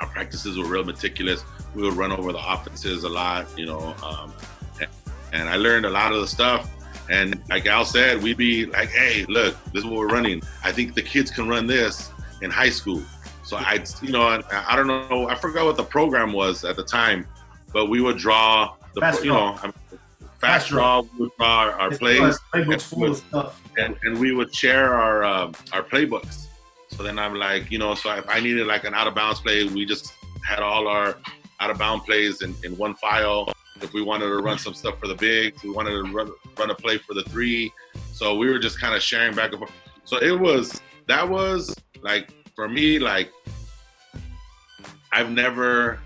our 0.00 0.06
practices 0.06 0.56
were 0.56 0.66
real 0.66 0.84
meticulous. 0.84 1.42
We 1.74 1.82
would 1.82 1.94
run 1.94 2.12
over 2.12 2.32
the 2.32 2.52
offenses 2.52 3.04
a 3.04 3.08
lot. 3.08 3.46
You 3.58 3.66
know, 3.66 3.94
um, 4.04 4.32
and, 4.80 4.90
and 5.32 5.48
I 5.48 5.56
learned 5.56 5.86
a 5.86 5.90
lot 5.90 6.12
of 6.12 6.20
the 6.20 6.26
stuff. 6.26 6.70
And 7.10 7.40
like 7.48 7.66
Al 7.66 7.84
said, 7.84 8.22
we'd 8.22 8.36
be 8.36 8.66
like, 8.66 8.90
"Hey, 8.90 9.24
look, 9.28 9.56
this 9.72 9.82
is 9.82 9.84
what 9.84 9.96
we're 9.98 10.08
running. 10.08 10.42
I 10.64 10.72
think 10.72 10.94
the 10.94 11.02
kids 11.02 11.30
can 11.30 11.48
run 11.48 11.66
this." 11.66 12.10
in 12.42 12.50
high 12.50 12.70
school. 12.70 13.02
So 13.42 13.56
I, 13.56 13.84
you 14.02 14.12
know, 14.12 14.22
I, 14.22 14.42
I 14.68 14.76
don't 14.76 14.86
know, 14.86 15.28
I 15.28 15.34
forgot 15.34 15.64
what 15.64 15.76
the 15.76 15.84
program 15.84 16.32
was 16.32 16.64
at 16.64 16.76
the 16.76 16.84
time, 16.84 17.26
but 17.72 17.86
we 17.86 18.00
would 18.00 18.18
draw 18.18 18.74
the, 18.94 19.00
Fast 19.00 19.24
you 19.24 19.30
draw. 19.30 19.52
know, 19.52 19.58
I 19.62 19.66
mean, 19.66 20.00
fast 20.38 20.68
draw. 20.68 21.00
We 21.00 21.08
would 21.20 21.30
draw 21.38 21.48
our, 21.48 21.72
our 21.72 21.90
plays, 21.90 22.38
Playbook's 22.52 22.84
full 22.84 23.10
of 23.10 23.16
stuff. 23.16 23.62
and, 23.78 23.96
and 24.02 24.18
we 24.18 24.32
would 24.32 24.54
share 24.54 24.94
our 24.94 25.24
um, 25.24 25.54
our 25.72 25.82
playbooks. 25.82 26.46
So 26.88 27.02
then 27.02 27.18
I'm 27.18 27.34
like, 27.34 27.70
you 27.70 27.78
know, 27.78 27.94
so 27.94 28.14
if 28.14 28.28
I 28.28 28.40
needed 28.40 28.66
like 28.66 28.84
an 28.84 28.94
out 28.94 29.06
of 29.06 29.14
bounds 29.14 29.40
play, 29.40 29.64
we 29.64 29.84
just 29.84 30.12
had 30.46 30.60
all 30.60 30.86
our 30.88 31.16
out 31.60 31.70
of 31.70 31.78
bound 31.78 32.04
plays 32.04 32.42
in, 32.42 32.54
in 32.64 32.76
one 32.76 32.94
file. 32.94 33.52
If 33.80 33.92
we 33.92 34.02
wanted 34.02 34.26
to 34.26 34.36
run 34.36 34.58
some 34.58 34.74
stuff 34.74 34.98
for 34.98 35.06
the 35.06 35.14
big, 35.14 35.54
we 35.62 35.70
wanted 35.70 35.90
to 35.90 36.02
run 36.12 36.30
run 36.58 36.70
a 36.70 36.74
play 36.74 36.98
for 36.98 37.14
the 37.14 37.22
three. 37.24 37.72
So 38.12 38.36
we 38.36 38.48
were 38.48 38.58
just 38.58 38.80
kind 38.80 38.94
of 38.94 39.02
sharing 39.02 39.34
back 39.34 39.50
and 39.50 39.58
forth. 39.58 39.72
So 40.04 40.16
it 40.18 40.38
was 40.38 40.80
that 41.06 41.28
was 41.28 41.74
like 42.02 42.30
for 42.56 42.68
me 42.68 42.98
like 42.98 43.30
I've 45.12 45.30
never 45.30 46.00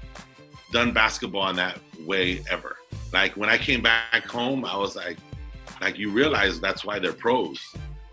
done 0.71 0.93
basketball 0.93 1.49
in 1.51 1.57
that 1.57 1.79
way 2.07 2.43
ever. 2.51 2.77
Like 3.13 3.37
when 3.37 3.49
I 3.49 3.59
came 3.59 3.83
back 3.83 4.25
home, 4.27 4.65
I 4.65 4.77
was 4.77 4.97
like, 4.97 5.19
like 5.81 5.99
you 5.99 6.11
realize 6.11 6.61
that's 6.61 6.85
why 6.85 6.99
they're 6.99 7.13
pros, 7.13 7.61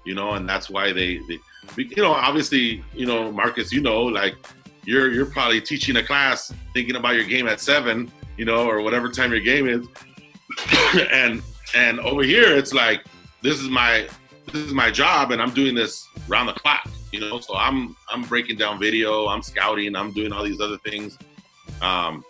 you 0.05 0.13
know, 0.13 0.31
and 0.31 0.47
that's 0.47 0.69
why 0.69 0.91
they, 0.91 1.19
they 1.27 1.39
you 1.77 2.03
know, 2.03 2.11
obviously, 2.11 2.83
you 2.93 3.05
know, 3.05 3.31
Marcus, 3.31 3.71
you 3.71 3.81
know, 3.81 4.03
like 4.03 4.35
you're 4.85 5.11
you're 5.11 5.25
probably 5.25 5.61
teaching 5.61 5.97
a 5.97 6.03
class 6.03 6.53
thinking 6.74 6.95
about 6.95 7.15
your 7.15 7.26
game 7.26 7.47
at 7.47 7.59
seven, 7.59 8.11
you 8.38 8.45
know, 8.45 8.67
or 8.67 8.82
whatever 8.82 9.09
time 9.09 9.32
your 9.32 9.41
game 9.41 9.67
is, 9.67 9.88
and 11.11 11.41
and 11.76 11.99
over 11.99 12.24
here 12.24 12.55
it's 12.57 12.74
like 12.74 13.05
this 13.41 13.59
is 13.59 13.70
my 13.70 14.07
this 14.47 14.63
is 14.63 14.74
my 14.74 14.89
job 14.89 15.32
and 15.32 15.41
I'm 15.41 15.51
doing 15.51 15.76
this 15.76 16.07
round 16.28 16.49
the 16.49 16.53
clock. 16.53 16.88
You 17.11 17.20
know, 17.22 17.39
so 17.39 17.55
I'm 17.55 17.95
I'm 18.09 18.24
breaking 18.24 18.57
down 18.57 18.80
video, 18.80 19.28
I'm 19.28 19.41
scouting, 19.41 19.95
I'm 19.95 20.11
doing 20.11 20.32
all 20.32 20.43
these 20.43 20.61
other 20.61 20.78
things. 20.80 21.17
Um, 21.82 22.24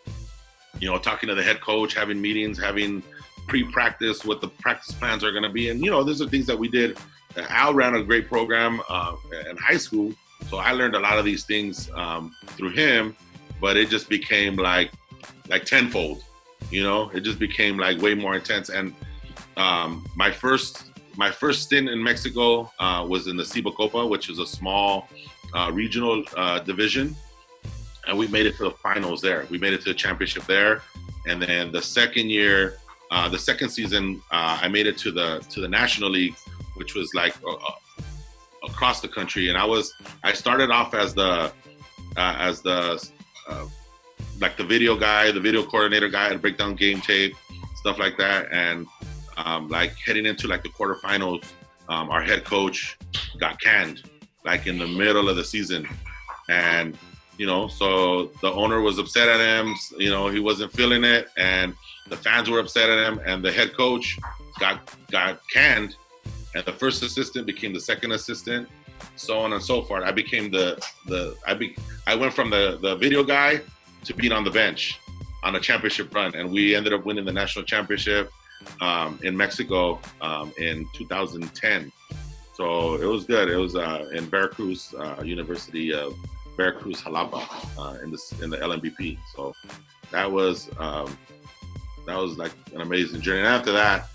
you 0.80 0.90
know, 0.90 0.98
talking 0.98 1.28
to 1.28 1.36
the 1.36 1.44
head 1.44 1.60
coach, 1.62 1.94
having 1.94 2.22
meetings, 2.22 2.58
having 2.58 3.04
pre-practice, 3.48 4.24
what 4.24 4.40
the 4.42 4.48
practice 4.48 4.94
plans 4.94 5.24
are 5.24 5.32
going 5.32 5.44
to 5.44 5.50
be, 5.50 5.70
and 5.70 5.84
you 5.84 5.92
know, 5.92 6.04
these 6.04 6.22
are 6.22 6.30
things 6.30 6.46
that 6.46 6.58
we 6.58 6.70
did. 6.70 6.98
Al 7.36 7.74
ran 7.74 7.96
a 7.96 8.04
great 8.04 8.28
program 8.28 8.82
uh, 8.90 9.16
in 9.50 9.58
high 9.58 9.78
school, 9.78 10.14
so 10.50 10.58
I 10.58 10.72
learned 10.72 10.96
a 10.96 11.00
lot 11.00 11.18
of 11.18 11.26
these 11.26 11.44
things 11.44 11.90
um, 11.94 12.34
through 12.48 12.70
him. 12.70 13.16
But 13.60 13.78
it 13.78 13.90
just 13.90 14.10
became 14.10 14.56
like 14.56 14.92
like 15.50 15.66
tenfold. 15.66 16.24
You 16.72 16.84
know, 16.84 17.10
it 17.14 17.22
just 17.22 17.40
became 17.40 17.78
like 17.78 18.00
way 18.02 18.14
more 18.14 18.36
intense. 18.36 18.70
And 18.70 18.94
um, 19.58 20.06
my 20.16 20.32
first 20.32 20.92
my 21.16 21.32
first 21.32 21.64
stint 21.64 21.90
in 21.90 22.02
Mexico 22.02 22.72
uh, 22.80 23.06
was 23.08 23.28
in 23.28 23.36
the 23.36 23.44
CIBACOPA, 23.44 24.10
which 24.10 24.30
is 24.30 24.40
a 24.40 24.48
small 24.48 25.10
uh, 25.54 25.70
regional 25.74 26.24
uh, 26.38 26.60
division, 26.60 27.16
and 28.08 28.18
we 28.18 28.28
made 28.28 28.46
it 28.46 28.56
to 28.56 28.64
the 28.64 28.72
finals 28.72 29.22
there. 29.22 29.46
We 29.50 29.58
made 29.58 29.74
it 29.74 29.82
to 29.82 29.90
the 29.90 29.94
championship 29.96 30.46
there, 30.46 30.82
and 31.28 31.42
then 31.42 31.72
the 31.72 31.82
second 31.82 32.30
year, 32.30 32.78
uh, 33.12 33.28
the 33.28 33.40
second 33.40 33.70
season, 33.70 34.22
uh, 34.32 34.60
I 34.62 34.70
made 34.70 34.88
it 34.88 34.98
to 35.00 35.12
the 35.12 35.40
to 35.50 35.60
the 35.60 35.68
national 35.68 36.10
league, 36.10 36.36
which 36.76 36.96
was 36.96 37.14
like 37.14 37.36
uh, 37.46 37.56
across 38.64 39.02
the 39.02 39.10
country. 39.10 39.50
And 39.50 39.58
I 39.58 39.66
was 39.66 39.94
I 40.24 40.32
started 40.34 40.72
off 40.72 40.94
as 40.94 41.14
the 41.14 41.52
as 42.16 42.62
the 42.62 43.04
like 44.40 44.58
the 44.58 44.64
video 44.64 44.96
guy, 44.96 45.32
the 45.32 45.40
video 45.40 45.64
coordinator 45.64 46.10
guy, 46.10 46.30
to 46.30 46.38
break 46.38 46.58
down 46.58 46.76
game 46.76 47.02
tape, 47.02 47.36
stuff 47.76 48.00
like 48.00 48.18
that, 48.18 48.48
and 48.52 48.88
um, 49.38 49.68
like 49.70 49.94
heading 50.06 50.26
into 50.26 50.48
like 50.48 50.64
the 50.64 50.70
quarterfinals, 50.70 51.44
um, 51.88 52.10
our 52.10 52.22
head 52.22 52.44
coach 52.44 52.98
got 53.40 53.60
canned 53.60 54.04
like 54.46 54.68
in 54.68 54.78
the 54.78 54.88
middle 54.88 55.30
of 55.30 55.36
the 55.36 55.44
season, 55.44 55.88
and 56.50 56.98
you 57.38 57.46
know, 57.46 57.68
so 57.68 58.32
the 58.42 58.52
owner 58.52 58.82
was 58.82 58.98
upset 58.98 59.30
at 59.30 59.40
him. 59.40 59.74
You 59.98 60.10
know, 60.10 60.28
he 60.28 60.40
wasn't 60.40 60.74
feeling 60.74 61.04
it, 61.04 61.30
and 61.38 61.74
the 62.10 62.18
fans 62.18 62.50
were 62.50 62.60
upset 62.60 62.90
at 62.90 63.00
him, 63.08 63.20
and 63.26 63.44
the 63.44 63.52
head 63.52 63.76
coach 63.76 64.18
got 64.60 64.94
got 65.12 65.42
canned, 65.52 65.96
and 66.56 66.66
the 66.66 66.74
first 66.74 67.04
assistant 67.04 67.46
became 67.46 67.74
the 67.74 67.80
second 67.80 68.12
assistant, 68.12 68.68
so 69.16 69.40
on 69.40 69.54
and 69.54 69.62
so 69.62 69.82
forth. 69.82 70.04
I 70.04 70.12
became 70.12 70.52
the 70.52 70.84
the 71.06 71.36
I 71.46 71.54
be 71.54 71.76
I 72.08 72.16
went 72.16 72.34
from 72.34 72.50
the 72.50 72.80
the 72.82 72.96
video 72.96 73.24
guy 73.24 73.62
to 74.06 74.14
being 74.14 74.32
on 74.32 74.44
the 74.44 74.52
bench 74.52 75.00
on 75.44 75.56
a 75.56 75.60
championship 75.60 76.14
run, 76.14 76.36
and 76.36 76.52
we 76.52 76.76
ended 76.76 76.94
up 76.94 77.06
winning 77.06 77.26
the 77.26 77.34
national 77.34 77.66
championship 77.66 78.32
um, 78.82 79.20
in 79.24 79.36
Mexico 79.36 80.00
um, 80.22 80.54
in 80.58 80.88
2010. 80.94 81.92
So 82.54 82.96
it 82.96 83.06
was 83.06 83.26
good. 83.26 83.50
It 83.50 83.56
was 83.56 83.76
uh, 83.76 84.10
in 84.14 84.26
Veracruz 84.26 84.94
uh, 84.98 85.22
University 85.24 85.94
of 85.94 86.18
Veracruz 86.58 87.02
Jalapa 87.02 87.42
uh, 87.78 88.04
in 88.04 88.12
the 88.12 88.20
in 88.44 88.50
the 88.50 88.58
LNBP. 88.58 89.18
So 89.34 89.54
that 90.12 90.30
was 90.30 90.70
um, 90.78 91.18
that 92.06 92.18
was 92.18 92.38
like 92.38 92.52
an 92.74 92.82
amazing 92.82 93.22
journey. 93.22 93.40
And 93.40 93.48
after 93.48 93.72
that, 93.72 94.10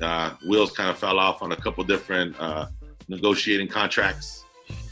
uh, 0.00 0.30
wheels 0.48 0.72
kind 0.72 0.90
of 0.90 0.98
fell 0.98 1.18
off 1.18 1.42
on 1.42 1.52
a 1.52 1.56
couple 1.56 1.84
different 1.84 2.34
uh, 2.40 2.66
negotiating 3.08 3.68
contracts. 3.68 4.44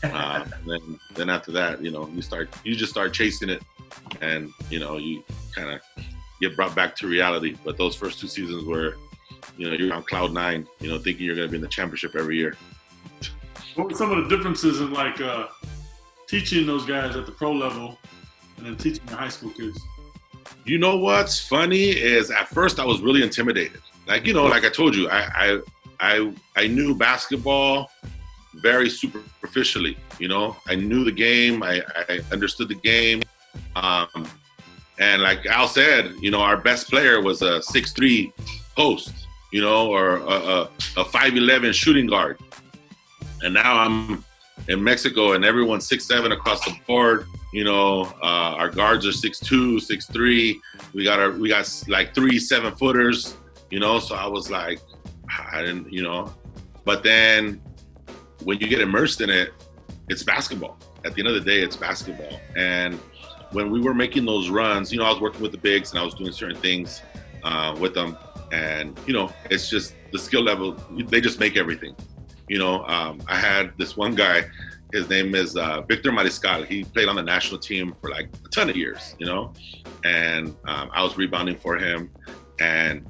Uh, 0.03 0.45
then 0.67 0.99
then 1.15 1.31
after 1.31 1.53
that, 1.53 1.83
you 1.83 1.91
know, 1.91 2.09
you 2.09 2.23
start 2.23 2.49
you 2.65 2.75
just 2.75 2.91
start 2.91 3.13
chasing 3.13 3.49
it, 3.49 3.63
and 4.21 4.51
you 4.69 4.79
know 4.79 4.97
you 4.97 5.23
kind 5.55 5.71
of 5.71 5.81
get 6.41 6.57
brought 6.57 6.75
back 6.75 6.97
to 6.97 7.07
reality. 7.07 7.57
But 7.65 7.79
those 7.79 7.95
first 7.95 8.21
two 8.21 8.27
seasons 8.27 8.65
were, 8.65 8.97
you 9.57 9.69
know, 9.69 9.77
you're 9.77 9.95
on 9.95 10.03
cloud 10.03 10.33
nine, 10.33 10.67
you 10.81 10.91
know, 10.91 10.99
thinking 10.99 11.25
you're 11.25 11.37
going 11.37 11.49
to 11.49 11.51
be 11.51 11.57
in 11.57 11.63
the 11.63 11.69
championship 11.69 12.17
every 12.17 12.37
year. 12.37 12.57
What 13.77 13.89
were 13.89 13.97
some 13.97 14.11
of 14.11 14.29
the 14.29 14.37
differences 14.37 14.81
in 14.81 14.93
like 14.93 15.21
uh, 15.21 15.47
teaching 16.27 16.67
those 16.67 16.85
guys 16.85 17.17
at 17.17 17.25
the 17.25 17.33
pro 17.33 17.53
level 17.53 17.99
and 18.59 18.67
then 18.67 18.77
teaching 18.77 19.05
the 19.07 19.17
high 19.17 19.29
school 19.29 19.51
kids? 19.51 19.81
You 20.65 20.79
know 20.79 20.97
what's 20.97 21.41
funny 21.41 21.91
is 21.91 22.31
at 22.31 22.49
first 22.49 22.79
I 22.79 22.85
was 22.85 23.01
really 23.01 23.23
intimidated. 23.23 23.81
Like 24.07 24.27
you 24.27 24.35
know, 24.35 24.45
like 24.45 24.65
I 24.65 24.69
told 24.69 24.97
you, 24.97 25.09
I 25.09 25.21
I 25.35 25.61
I, 26.03 26.33
I 26.57 26.67
knew 26.67 26.97
basketball 26.97 27.91
very 28.57 28.91
superficially. 28.91 29.97
You 30.19 30.29
know, 30.29 30.57
I 30.67 30.75
knew 30.75 31.05
the 31.05 31.13
game. 31.13 31.63
I, 31.63 31.81
I 32.09 32.21
understood 32.33 32.69
the 32.69 32.75
game. 32.75 33.23
Um, 33.77 34.29
and 34.99 35.23
like 35.23 35.47
Al 35.47 35.69
said, 35.69 36.13
you 36.21 36.31
know, 36.31 36.41
our 36.41 36.57
best 36.57 36.91
player 36.91 37.23
was 37.23 37.41
a 37.43 37.63
six-three 37.63 38.33
post, 38.77 39.13
you 39.53 39.61
know, 39.61 39.91
or 39.91 40.17
a, 40.17 40.69
a, 40.97 41.05
5'11 41.05 41.73
shooting 41.73 42.07
guard. 42.09 42.39
And 43.43 43.55
now 43.55 43.79
I'm 43.79 44.25
in 44.69 44.83
Mexico 44.83 45.33
and 45.33 45.45
everyone's 45.45 45.87
six-seven 45.87 46.33
across 46.33 46.65
the 46.65 46.77
board. 46.87 47.27
You 47.53 47.65
know, 47.65 48.13
uh, 48.23 48.57
our 48.59 48.71
guards 48.71 49.07
are 49.07 49.13
six-two, 49.13 49.79
six-three. 49.79 50.61
We 50.95 51.05
got 51.05 51.21
our 51.21 51.31
we 51.31 51.49
got 51.49 51.71
like 51.87 52.15
three 52.15 52.39
seven 52.39 52.75
footers. 52.75 53.37
You 53.71 53.81
know, 53.81 53.99
so 53.99 54.15
I 54.15 54.27
was 54.27 54.51
like, 54.51 54.81
I 55.53 55.63
didn't, 55.63 55.93
you 55.93 56.03
know, 56.03 56.33
but 56.85 57.03
then 57.03 57.61
when 58.45 58.59
you 58.59 58.67
get 58.67 58.81
immersed 58.81 59.21
in 59.21 59.31
it, 59.31 59.53
it's 60.09 60.23
basketball. 60.23 60.79
At 61.05 61.15
the 61.15 61.21
end 61.21 61.29
of 61.29 61.35
the 61.35 61.41
day, 61.41 61.61
it's 61.61 61.77
basketball. 61.77 62.41
And 62.57 62.99
when 63.53 63.71
we 63.71 63.81
were 63.81 63.95
making 63.95 64.25
those 64.25 64.51
runs, 64.51 64.93
you 64.93 64.99
know, 64.99 65.05
I 65.05 65.11
was 65.11 65.21
working 65.21 65.43
with 65.43 65.53
the 65.53 65.59
bigs 65.59 65.91
and 65.91 65.99
I 65.99 66.05
was 66.05 66.15
doing 66.15 66.33
certain 66.33 66.61
things 66.61 67.03
uh, 67.43 67.77
with 67.79 67.95
them, 67.95 68.17
and 68.53 68.99
you 69.07 69.13
know, 69.13 69.33
it's 69.51 69.69
just 69.69 69.95
the 70.13 70.19
skill 70.19 70.43
level. 70.43 70.73
They 70.91 71.21
just 71.21 71.41
make 71.41 71.57
everything. 71.57 71.95
You 72.49 72.59
know, 72.59 72.85
um, 72.85 73.21
I 73.29 73.37
had 73.37 73.73
this 73.79 73.97
one 73.97 74.15
guy. 74.15 74.45
His 74.93 75.09
name 75.09 75.35
is 75.35 75.57
uh, 75.57 75.81
Victor 75.83 76.13
Mariscal. 76.13 76.67
He 76.67 76.85
played 76.85 77.09
on 77.09 77.17
the 77.17 77.23
national 77.23 77.59
team 77.59 77.95
for 78.01 78.11
like 78.11 78.29
a 78.45 78.49
ton 78.49 78.69
of 78.69 78.77
years. 78.77 79.15
You 79.19 79.27
know, 79.27 79.53
and 80.05 80.49
um, 80.67 80.91
I 80.93 81.03
was 81.03 81.17
rebounding 81.17 81.57
for 81.57 81.77
him, 81.77 82.11
and 82.61 83.07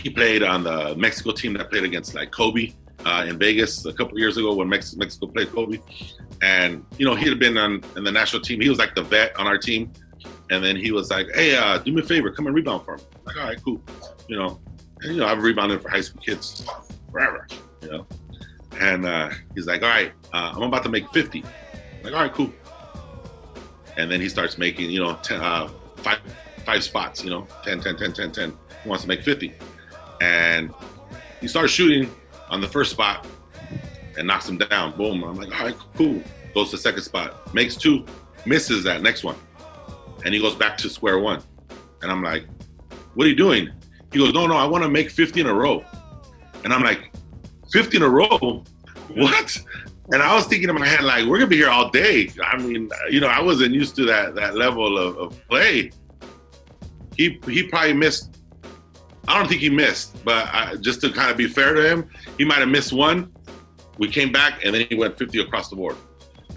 he 0.00 0.10
played 0.10 0.42
on 0.42 0.64
the 0.64 0.94
Mexico 0.96 1.32
team 1.32 1.52
that 1.54 1.70
played 1.70 1.84
against 1.84 2.14
like 2.14 2.30
Kobe 2.30 2.72
uh, 3.04 3.24
in 3.28 3.38
Vegas 3.38 3.84
a 3.86 3.92
couple 3.92 4.18
years 4.18 4.36
ago 4.36 4.54
when 4.54 4.68
Mex- 4.68 4.96
Mexico 4.96 5.26
played 5.26 5.50
Kobe. 5.50 5.78
And, 6.42 6.84
you 6.98 7.06
know, 7.06 7.14
he 7.14 7.28
had 7.28 7.38
been 7.38 7.56
on 7.58 7.82
in 7.96 8.04
the 8.04 8.12
national 8.12 8.42
team. 8.42 8.60
He 8.60 8.68
was 8.68 8.78
like 8.78 8.94
the 8.94 9.02
vet 9.02 9.38
on 9.38 9.46
our 9.46 9.58
team. 9.58 9.92
And 10.50 10.64
then 10.64 10.76
he 10.76 10.90
was 10.90 11.10
like, 11.10 11.28
hey, 11.34 11.56
uh, 11.56 11.78
do 11.78 11.92
me 11.92 12.02
a 12.02 12.04
favor, 12.04 12.30
come 12.30 12.46
and 12.46 12.54
rebound 12.54 12.84
for 12.84 12.96
me. 12.96 13.02
I'm 13.14 13.24
like, 13.24 13.36
all 13.36 13.44
right, 13.44 13.64
cool. 13.64 13.80
You 14.28 14.36
know, 14.36 14.60
and, 15.02 15.14
you 15.14 15.20
know, 15.20 15.26
I've 15.26 15.42
rebounded 15.42 15.82
for 15.82 15.88
high 15.88 16.00
school 16.00 16.20
kids 16.22 16.66
forever, 17.10 17.46
you 17.82 17.90
know. 17.90 18.06
And 18.80 19.06
uh, 19.06 19.30
he's 19.54 19.66
like, 19.66 19.82
all 19.82 19.88
right, 19.88 20.12
uh, 20.32 20.52
I'm 20.54 20.62
about 20.62 20.82
to 20.84 20.88
make 20.88 21.08
50. 21.10 21.44
I'm 21.44 22.02
like, 22.02 22.14
all 22.14 22.20
right, 22.22 22.32
cool. 22.32 22.52
And 23.96 24.10
then 24.10 24.20
he 24.20 24.28
starts 24.28 24.58
making, 24.58 24.90
you 24.90 25.00
know, 25.00 25.10
uh, 25.30 25.68
five, 25.96 26.20
five 26.64 26.82
spots, 26.82 27.22
you 27.22 27.30
know, 27.30 27.46
10, 27.64 27.80
10, 27.80 27.96
10, 27.96 28.12
10, 28.12 28.32
10. 28.32 28.58
He 28.82 28.88
wants 28.88 29.02
to 29.04 29.08
make 29.08 29.22
50. 29.22 29.54
And 30.20 30.72
he 31.40 31.48
starts 31.48 31.72
shooting 31.72 32.10
on 32.48 32.60
the 32.60 32.68
first 32.68 32.90
spot 32.90 33.26
and 34.16 34.26
knocks 34.26 34.48
him 34.48 34.58
down. 34.58 34.96
Boom. 34.96 35.24
I'm 35.24 35.36
like, 35.36 35.52
all 35.58 35.66
right, 35.66 35.76
cool. 35.96 36.22
Goes 36.54 36.70
to 36.70 36.78
second 36.78 37.02
spot, 37.02 37.54
makes 37.54 37.76
two, 37.76 38.04
misses 38.44 38.84
that 38.84 39.02
next 39.02 39.24
one. 39.24 39.36
And 40.24 40.34
he 40.34 40.40
goes 40.40 40.54
back 40.54 40.76
to 40.78 40.90
square 40.90 41.18
one. 41.18 41.42
And 42.02 42.10
I'm 42.10 42.22
like, 42.22 42.44
what 43.14 43.26
are 43.26 43.30
you 43.30 43.36
doing? 43.36 43.70
He 44.12 44.18
goes, 44.18 44.32
no, 44.32 44.46
no, 44.46 44.56
I 44.56 44.66
want 44.66 44.82
to 44.84 44.90
make 44.90 45.10
50 45.10 45.40
in 45.40 45.46
a 45.46 45.54
row. 45.54 45.84
And 46.64 46.72
I'm 46.72 46.82
like, 46.82 47.12
50 47.72 47.98
in 47.98 48.02
a 48.02 48.08
row? 48.08 48.64
What? 49.14 49.58
And 50.12 50.22
I 50.22 50.34
was 50.34 50.46
thinking 50.46 50.68
in 50.68 50.74
my 50.74 50.86
head, 50.86 51.04
like, 51.04 51.26
we're 51.26 51.38
gonna 51.38 51.48
be 51.48 51.56
here 51.56 51.70
all 51.70 51.88
day. 51.90 52.30
I 52.42 52.56
mean, 52.58 52.90
you 53.10 53.20
know, 53.20 53.28
I 53.28 53.40
wasn't 53.40 53.74
used 53.74 53.94
to 53.96 54.04
that 54.06 54.34
that 54.34 54.56
level 54.56 54.98
of, 54.98 55.16
of 55.18 55.48
play. 55.48 55.92
He 57.16 57.40
he 57.46 57.62
probably 57.64 57.92
missed 57.92 58.39
I 59.28 59.38
don't 59.38 59.48
think 59.48 59.60
he 59.60 59.70
missed, 59.70 60.24
but 60.24 60.48
I, 60.52 60.76
just 60.76 61.00
to 61.02 61.10
kind 61.10 61.30
of 61.30 61.36
be 61.36 61.46
fair 61.46 61.74
to 61.74 61.88
him, 61.88 62.08
he 62.38 62.44
might 62.44 62.58
have 62.58 62.68
missed 62.68 62.92
one. 62.92 63.32
We 63.98 64.08
came 64.08 64.32
back 64.32 64.64
and 64.64 64.74
then 64.74 64.86
he 64.88 64.94
went 64.94 65.18
50 65.18 65.40
across 65.40 65.68
the 65.68 65.76
board. 65.76 65.96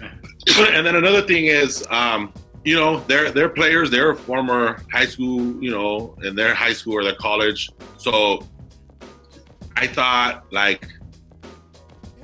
and 0.58 0.86
then 0.86 0.96
another 0.96 1.22
thing 1.22 1.46
is, 1.46 1.86
um, 1.90 2.32
you 2.64 2.74
know, 2.74 3.00
they're 3.00 3.30
they're 3.30 3.48
players. 3.48 3.90
They're 3.90 4.10
a 4.10 4.16
former 4.16 4.82
high 4.90 5.06
school, 5.06 5.62
you 5.62 5.70
know, 5.70 6.16
in 6.22 6.34
their 6.34 6.54
high 6.54 6.72
school 6.72 6.94
or 6.94 7.04
their 7.04 7.14
college. 7.14 7.70
So 7.98 8.46
I 9.76 9.86
thought 9.86 10.46
like 10.50 10.88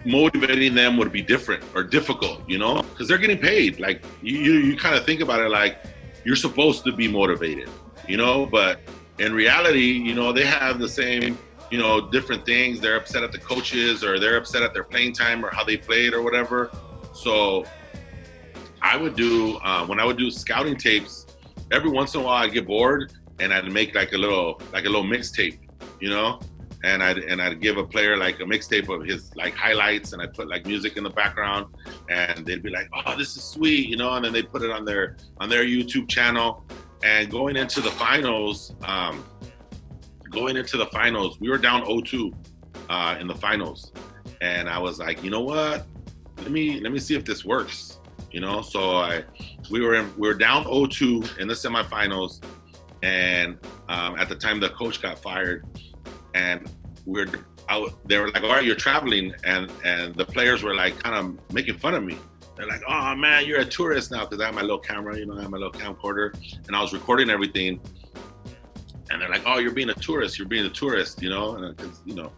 motivating 0.04 0.74
them 0.74 0.96
would 0.96 1.12
be 1.12 1.22
different 1.22 1.62
or 1.74 1.82
difficult, 1.82 2.48
you 2.48 2.58
know, 2.58 2.82
because 2.82 3.06
they're 3.06 3.18
getting 3.18 3.38
paid. 3.38 3.80
Like 3.80 4.02
you, 4.22 4.38
you, 4.38 4.52
you 4.52 4.76
kind 4.76 4.94
of 4.94 5.04
think 5.04 5.20
about 5.20 5.40
it 5.40 5.50
like 5.50 5.82
you're 6.24 6.36
supposed 6.36 6.84
to 6.84 6.92
be 6.92 7.06
motivated, 7.06 7.68
you 8.08 8.16
know, 8.16 8.46
but 8.46 8.80
in 9.20 9.34
reality, 9.34 9.92
you 9.92 10.14
know, 10.14 10.32
they 10.32 10.46
have 10.46 10.78
the 10.78 10.88
same, 10.88 11.38
you 11.70 11.78
know, 11.78 12.00
different 12.00 12.44
things. 12.46 12.80
They're 12.80 12.96
upset 12.96 13.22
at 13.22 13.32
the 13.32 13.38
coaches 13.38 14.02
or 14.02 14.18
they're 14.18 14.36
upset 14.36 14.62
at 14.62 14.72
their 14.72 14.84
playing 14.84 15.12
time 15.12 15.44
or 15.44 15.50
how 15.50 15.62
they 15.62 15.76
played 15.76 16.14
or 16.14 16.22
whatever. 16.22 16.70
So 17.12 17.64
I 18.80 18.96
would 18.96 19.14
do, 19.14 19.58
uh, 19.58 19.84
when 19.86 20.00
I 20.00 20.04
would 20.04 20.16
do 20.16 20.30
scouting 20.30 20.76
tapes, 20.76 21.26
every 21.70 21.90
once 21.90 22.14
in 22.14 22.22
a 22.22 22.24
while 22.24 22.42
I'd 22.42 22.52
get 22.52 22.66
bored 22.66 23.12
and 23.38 23.52
I'd 23.52 23.70
make 23.70 23.94
like 23.94 24.12
a 24.12 24.18
little, 24.18 24.60
like 24.72 24.86
a 24.86 24.88
little 24.88 25.04
mixtape, 25.04 25.60
you 26.00 26.08
know? 26.08 26.40
and 26.82 27.02
I'd 27.02 27.18
and 27.18 27.42
I'd 27.42 27.60
give 27.60 27.76
a 27.76 27.84
player 27.84 28.16
like 28.16 28.40
a 28.40 28.44
mixtape 28.44 28.88
of 28.88 29.06
his 29.06 29.36
like 29.36 29.54
highlights, 29.54 30.12
and 30.12 30.22
I'd 30.22 30.32
put 30.32 30.48
like 30.48 30.64
music 30.64 30.96
in 30.96 31.04
the 31.04 31.10
background, 31.10 31.66
and 32.08 32.46
they'd 32.46 32.62
be 32.62 32.70
like, 32.70 32.88
"Oh, 32.94 33.16
this 33.18 33.36
is 33.36 33.44
sweet," 33.44 33.88
you 33.88 33.96
know, 33.96 34.14
and 34.14 34.24
then 34.24 34.32
they'd 34.32 34.50
put 34.50 34.62
it 34.62 34.70
on 34.70 34.84
their 34.84 35.16
on 35.40 35.48
their 35.48 35.64
YouTube 35.64 36.08
channel. 36.08 36.64
And 37.02 37.30
going 37.30 37.56
into 37.56 37.80
the 37.80 37.90
finals, 37.90 38.74
um, 38.84 39.24
going 40.30 40.56
into 40.56 40.76
the 40.76 40.86
finals, 40.86 41.40
we 41.40 41.48
were 41.48 41.58
down 41.58 41.82
0-2 41.82 42.32
uh, 42.88 43.16
in 43.18 43.26
the 43.26 43.34
finals, 43.34 43.92
and 44.40 44.68
I 44.68 44.78
was 44.78 44.98
like, 44.98 45.22
you 45.22 45.30
know 45.30 45.40
what? 45.40 45.86
Let 46.38 46.50
me 46.50 46.80
let 46.80 46.92
me 46.92 46.98
see 46.98 47.14
if 47.14 47.24
this 47.24 47.44
works. 47.44 47.98
You 48.30 48.40
know, 48.40 48.62
so 48.62 48.96
I 48.96 49.24
we 49.70 49.80
were 49.80 49.94
in, 49.94 50.12
we 50.16 50.28
were 50.28 50.34
down 50.34 50.64
0-2 50.64 51.38
in 51.38 51.48
the 51.48 51.54
semifinals, 51.54 52.42
and 53.02 53.58
um, 53.88 54.16
at 54.18 54.28
the 54.28 54.36
time 54.36 54.60
the 54.60 54.70
coach 54.70 55.02
got 55.02 55.18
fired, 55.18 55.66
and 56.34 56.70
we're 57.06 57.26
out. 57.68 58.06
they 58.06 58.18
were 58.18 58.30
like, 58.30 58.42
all 58.42 58.50
right, 58.50 58.64
you're 58.64 58.76
traveling, 58.76 59.34
and 59.44 59.72
and 59.84 60.14
the 60.14 60.24
players 60.24 60.62
were 60.62 60.74
like 60.74 60.98
kind 61.02 61.14
of 61.14 61.52
making 61.52 61.78
fun 61.78 61.94
of 61.94 62.04
me. 62.04 62.16
They're 62.60 62.68
like, 62.68 62.82
oh 62.86 63.14
man, 63.14 63.46
you're 63.46 63.60
a 63.60 63.64
tourist 63.64 64.10
now 64.10 64.26
because 64.26 64.38
I 64.38 64.44
have 64.44 64.54
my 64.54 64.60
little 64.60 64.78
camera, 64.78 65.16
you 65.16 65.24
know, 65.24 65.38
I 65.38 65.40
have 65.40 65.50
my 65.50 65.56
little 65.56 65.72
camcorder, 65.72 66.34
and 66.66 66.76
I 66.76 66.82
was 66.82 66.92
recording 66.92 67.30
everything. 67.30 67.80
And 69.10 69.22
they're 69.22 69.30
like, 69.30 69.40
oh, 69.46 69.58
you're 69.60 69.72
being 69.72 69.88
a 69.88 69.94
tourist, 69.94 70.38
you're 70.38 70.46
being 70.46 70.66
a 70.66 70.70
tourist, 70.70 71.22
you 71.22 71.30
know, 71.30 71.54
and 71.54 71.90
you 72.04 72.14
know, 72.14 72.30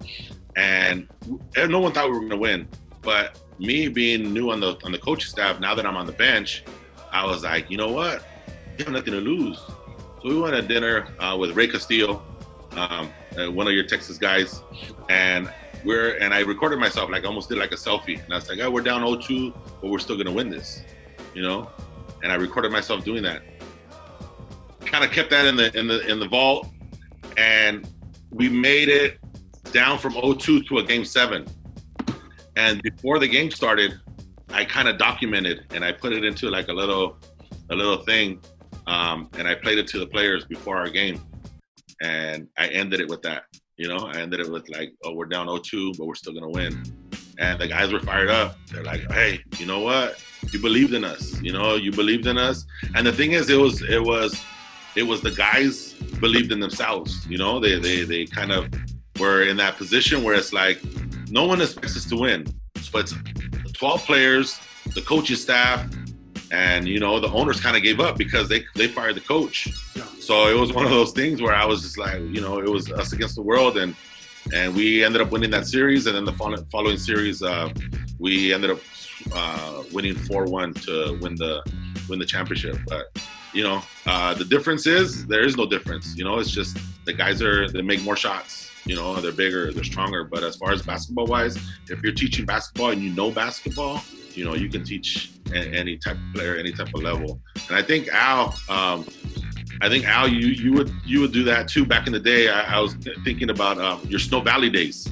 and, 0.55 1.09
and 1.57 1.73
no 1.73 1.81
one 1.81 1.93
thought 1.93 2.07
we 2.09 2.13
were 2.13 2.21
gonna 2.21 2.37
win, 2.37 2.69
but 3.01 3.41
me 3.59 3.89
being 3.89 4.33
new 4.33 4.53
on 4.53 4.61
the 4.61 4.77
on 4.85 4.93
the 4.93 4.99
coaching 4.99 5.29
staff, 5.29 5.59
now 5.59 5.75
that 5.75 5.85
I'm 5.85 5.97
on 5.97 6.07
the 6.07 6.13
bench, 6.13 6.63
I 7.11 7.27
was 7.27 7.43
like, 7.43 7.69
you 7.69 7.77
know 7.77 7.91
what, 7.91 8.25
you 8.79 8.85
have 8.85 8.95
nothing 8.95 9.15
to 9.15 9.21
lose. 9.21 9.59
So 9.59 10.29
we 10.29 10.41
went 10.41 10.55
to 10.55 10.63
dinner 10.63 11.09
uh, 11.19 11.37
with 11.37 11.57
Ray 11.57 11.67
Castillo, 11.67 12.23
um, 12.77 13.11
uh, 13.37 13.51
one 13.51 13.67
of 13.67 13.73
your 13.73 13.87
Texas 13.87 14.19
guys, 14.19 14.63
and 15.09 15.53
we're 15.85 16.17
and 16.19 16.33
I 16.33 16.41
recorded 16.41 16.79
myself 16.79 17.11
like 17.11 17.25
almost 17.25 17.49
did 17.49 17.59
like 17.59 17.73
a 17.73 17.77
selfie, 17.77 18.23
and 18.23 18.33
I 18.33 18.37
was 18.37 18.49
like, 18.49 18.59
oh, 18.61 18.71
we're 18.71 18.83
down 18.83 19.03
0-2, 19.03 19.55
but 19.81 19.91
we're 19.91 19.99
still 19.99 20.17
gonna 20.17 20.33
win 20.33 20.49
this, 20.51 20.83
you 21.35 21.43
know. 21.43 21.71
And 22.23 22.31
I 22.31 22.37
recorded 22.37 22.73
myself 22.73 23.05
doing 23.05 23.23
that. 23.25 23.43
Kind 24.81 25.05
of 25.05 25.11
kept 25.11 25.31
that 25.31 25.47
in 25.47 25.57
the 25.57 25.77
in 25.79 25.87
the 25.87 26.07
in 26.07 26.21
the 26.21 26.29
vault, 26.29 26.69
and 27.37 27.89
we 28.31 28.49
made 28.49 28.89
it 28.89 29.19
down 29.73 29.99
from 29.99 30.15
0-2 30.15 30.67
to 30.67 30.79
a 30.79 30.83
game 30.83 31.05
seven. 31.05 31.47
And 32.57 32.83
before 32.83 33.19
the 33.19 33.29
game 33.29 33.51
started, 33.51 33.99
I 34.51 34.65
kind 34.65 34.89
of 34.89 34.99
documented 34.99 35.65
and 35.71 35.85
I 35.85 35.93
put 35.93 36.13
it 36.13 36.25
into 36.25 36.51
like 36.51 36.69
a 36.69 36.73
little 36.73 37.17
a 37.71 37.75
little 37.75 37.99
thing, 38.05 38.41
um, 38.87 39.31
and 39.35 39.49
I 39.49 39.55
played 39.55 39.79
it 39.79 39.87
to 39.89 39.99
the 39.99 40.07
players 40.07 40.45
before 40.45 40.77
our 40.77 40.91
game, 40.91 41.23
and 42.03 42.49
I 42.59 42.69
ended 42.69 43.01
it 43.01 43.09
with 43.09 43.23
that. 43.23 43.45
You 43.83 43.89
know, 43.89 44.07
I 44.07 44.21
ended 44.21 44.39
it 44.39 44.49
with 44.49 44.69
like, 44.69 44.95
"Oh, 45.03 45.13
we're 45.13 45.27
down 45.27 45.49
0-2, 45.49 45.99
but 45.99 46.07
we're 46.07 46.15
still 46.15 46.33
gonna 46.33 46.49
win." 46.49 46.85
And 47.39 47.61
the 47.61 47.67
guys 47.67 47.93
were 47.93 47.99
fired 47.99 48.31
up. 48.31 48.57
They're 48.71 48.85
like, 48.85 49.11
"Hey, 49.11 49.41
you 49.59 49.67
know 49.67 49.81
what? 49.81 50.23
You 50.53 50.61
believed 50.61 50.95
in 50.95 51.03
us. 51.03 51.43
You 51.43 51.53
know, 51.53 51.75
you 51.75 51.91
believed 51.91 52.29
in 52.29 52.39
us." 52.39 52.65
And 52.95 53.05
the 53.05 53.13
thing 53.13 53.33
is, 53.33 53.51
it 53.51 53.59
was 53.59 53.83
it 53.83 54.01
was 54.01 54.41
it 54.95 55.03
was 55.03 55.21
the 55.21 55.33
guys 55.33 55.95
believed 56.21 56.53
in 56.53 56.61
themselves. 56.61 57.27
You 57.29 57.39
know, 57.39 57.59
they 57.59 57.77
they 57.81 58.05
they 58.05 58.25
kind 58.25 58.53
of 58.53 58.69
were 59.19 59.43
in 59.43 59.57
that 59.57 59.79
position 59.79 60.23
where 60.23 60.37
it's 60.37 60.53
like 60.53 60.79
no 61.29 61.45
one 61.45 61.61
expects 61.61 61.97
us 61.97 62.05
to 62.11 62.17
win. 62.17 62.47
So 62.81 63.01
it's 63.01 63.15
12 63.73 64.07
players, 64.07 64.61
the 64.95 65.03
coaching 65.03 65.35
staff, 65.35 65.91
and 66.53 66.87
you 66.87 67.01
know 67.01 67.19
the 67.19 67.29
owners 67.29 67.61
kind 67.61 67.77
of 67.77 67.83
gave 67.83 67.99
up 67.99 68.17
because 68.17 68.49
they 68.49 68.65
they 68.77 68.87
fired 68.87 69.17
the 69.17 69.21
coach. 69.21 69.69
So 70.21 70.47
it 70.47 70.55
was 70.55 70.73
one 70.73 70.85
of 70.85 70.91
those 70.91 71.11
things 71.11 71.43
where 71.43 71.55
I 71.55 71.65
was 71.65 71.83
just 71.83 71.99
like, 71.99 72.21
you 72.21 72.41
know, 72.41 72.61
it 72.61 72.69
was 72.69 72.93
us 72.93 73.13
against 73.13 73.35
the 73.35 73.43
world, 73.43 73.79
and 73.79 73.97
and 74.55 74.75
we 74.75 75.03
ended 75.03 75.21
up 75.23 75.31
winning 75.31 75.51
that 75.51 75.67
series. 75.67 76.07
And 76.07 76.15
then 76.15 76.25
the 76.25 76.67
following 76.71 76.99
series, 76.99 77.43
uh, 77.43 77.71
we 78.19 78.53
ended 78.53 78.71
up 78.71 78.79
uh, 79.35 79.83
winning 79.93 80.15
four 80.15 80.45
one 80.45 80.75
to 80.75 81.19
win 81.21 81.35
the 81.35 81.63
win 82.09 82.19
the 82.19 82.27
championship. 82.27 82.77
But 82.87 83.19
you 83.55 83.65
know, 83.65 83.83
uh, 84.07 84.35
the 84.35 84.45
difference 84.45 84.87
is 84.87 85.27
there 85.27 85.45
is 85.45 85.57
no 85.57 85.67
difference. 85.67 86.15
You 86.17 86.25
know, 86.25 86.39
it's 86.39 86.51
just 86.51 86.77
the 87.07 87.15
guys 87.15 87.41
are 87.41 87.69
they 87.69 87.83
make 87.83 88.03
more 88.03 88.17
shots. 88.17 88.71
You 88.85 88.97
know, 88.97 89.15
they're 89.21 89.33
bigger, 89.33 89.73
they're 89.73 89.85
stronger. 89.85 90.25
But 90.25 90.43
as 90.43 90.57
far 90.57 90.73
as 90.73 90.83
basketball 90.83 91.27
wise, 91.27 91.57
if 91.89 92.03
you're 92.03 92.13
teaching 92.13 92.45
basketball 92.45 92.91
and 92.91 93.01
you 93.01 93.11
know 93.11 93.31
basketball, 93.31 94.03
you 94.35 94.45
know 94.45 94.55
you 94.55 94.69
can 94.69 94.85
teach 94.85 95.33
any 95.55 95.97
type 95.99 96.17
of 96.17 96.35
player, 96.35 96.57
any 96.57 96.73
type 96.73 96.89
of 96.95 97.03
level. 97.03 97.41
And 97.69 97.77
I 97.77 97.83
think 97.83 98.09
Al, 98.09 98.55
um, 98.69 99.07
I 99.81 99.89
think 99.89 100.05
Al, 100.05 100.29
you 100.29 100.49
you 100.49 100.73
would 100.73 100.93
you 101.05 101.21
would 101.21 101.33
do 101.33 101.45
that 101.45 101.69
too. 101.69 101.85
Back 101.85 102.07
in 102.07 102.13
the 102.13 102.21
day, 102.21 102.49
I, 102.49 102.77
I 102.77 102.81
was 102.81 102.95
thinking 103.25 103.51
about 103.51 103.79
um, 103.79 104.01
your 104.07 104.19
Snow 104.19 104.41
Valley 104.41 104.71
days 104.71 105.09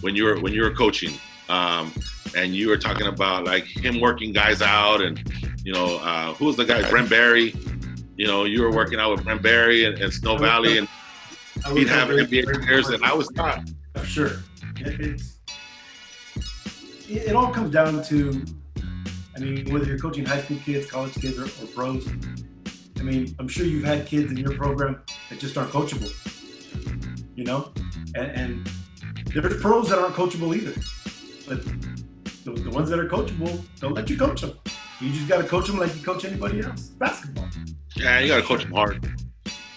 when 0.00 0.14
you 0.14 0.24
were 0.24 0.40
when 0.40 0.52
you 0.52 0.62
were 0.62 0.70
coaching, 0.70 1.12
um, 1.48 1.92
and 2.36 2.54
you 2.54 2.68
were 2.68 2.78
talking 2.78 3.06
about 3.06 3.44
like 3.44 3.64
him 3.64 4.00
working 4.00 4.32
guys 4.32 4.62
out, 4.62 5.02
and 5.02 5.22
you 5.64 5.72
know 5.72 5.98
uh, 5.98 6.32
who 6.34 6.46
was 6.46 6.56
the 6.56 6.64
guy, 6.64 6.88
Brent 6.88 7.10
Barry. 7.10 7.54
You 8.16 8.26
know, 8.26 8.44
you 8.44 8.62
were 8.62 8.70
working 8.70 9.00
out 9.00 9.10
with 9.10 9.24
Brent 9.24 9.42
Barry 9.42 9.84
and, 9.84 9.98
and 9.98 10.12
Snow 10.12 10.36
Valley, 10.36 10.78
and 10.78 10.86
he'd 11.72 11.88
have 11.88 12.08
NBA 12.08 12.44
players, 12.64 12.88
and 12.88 13.04
I 13.04 13.12
was 13.14 13.28
taught. 13.28 13.68
Sure, 14.04 14.30
it's 14.76 15.38
it 17.08 17.34
all 17.36 17.52
comes 17.52 17.70
down 17.70 18.02
to, 18.04 18.44
I 19.36 19.40
mean, 19.40 19.70
whether 19.72 19.84
you're 19.84 19.98
coaching 19.98 20.24
high 20.24 20.40
school 20.40 20.56
kids, 20.64 20.90
college 20.90 21.14
kids, 21.14 21.38
or, 21.38 21.44
or 21.62 21.66
pros. 21.68 22.08
I 22.98 23.02
mean, 23.02 23.34
I'm 23.38 23.48
sure 23.48 23.66
you've 23.66 23.84
had 23.84 24.06
kids 24.06 24.30
in 24.30 24.38
your 24.38 24.54
program 24.54 25.02
that 25.28 25.38
just 25.38 25.56
aren't 25.58 25.72
coachable. 25.72 26.10
You 27.34 27.44
know, 27.44 27.72
and, 28.14 28.30
and 28.32 28.70
there's 29.26 29.60
pros 29.60 29.88
that 29.90 29.98
aren't 29.98 30.14
coachable 30.14 30.54
either. 30.56 30.72
But 31.48 31.64
the, 32.44 32.52
the 32.62 32.70
ones 32.70 32.88
that 32.90 32.98
are 32.98 33.08
coachable, 33.08 33.62
don't 33.80 33.94
let 33.94 34.08
you 34.08 34.16
coach 34.16 34.40
them. 34.42 34.52
You 35.00 35.12
just 35.12 35.28
got 35.28 35.38
to 35.38 35.44
coach 35.48 35.66
them 35.66 35.78
like 35.78 35.94
you 35.96 36.02
coach 36.02 36.24
anybody 36.24 36.60
else. 36.60 36.88
Basketball. 36.88 37.48
Yeah, 37.96 38.20
you 38.20 38.28
got 38.28 38.36
to 38.36 38.42
coach 38.42 38.62
them 38.62 38.72
hard. 38.72 39.02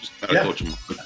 Just 0.00 0.20
got 0.20 0.28
to 0.28 0.34
Yeah. 0.34 0.42
coach 0.44 0.60
them. 0.60 0.72
Hard. 0.72 1.00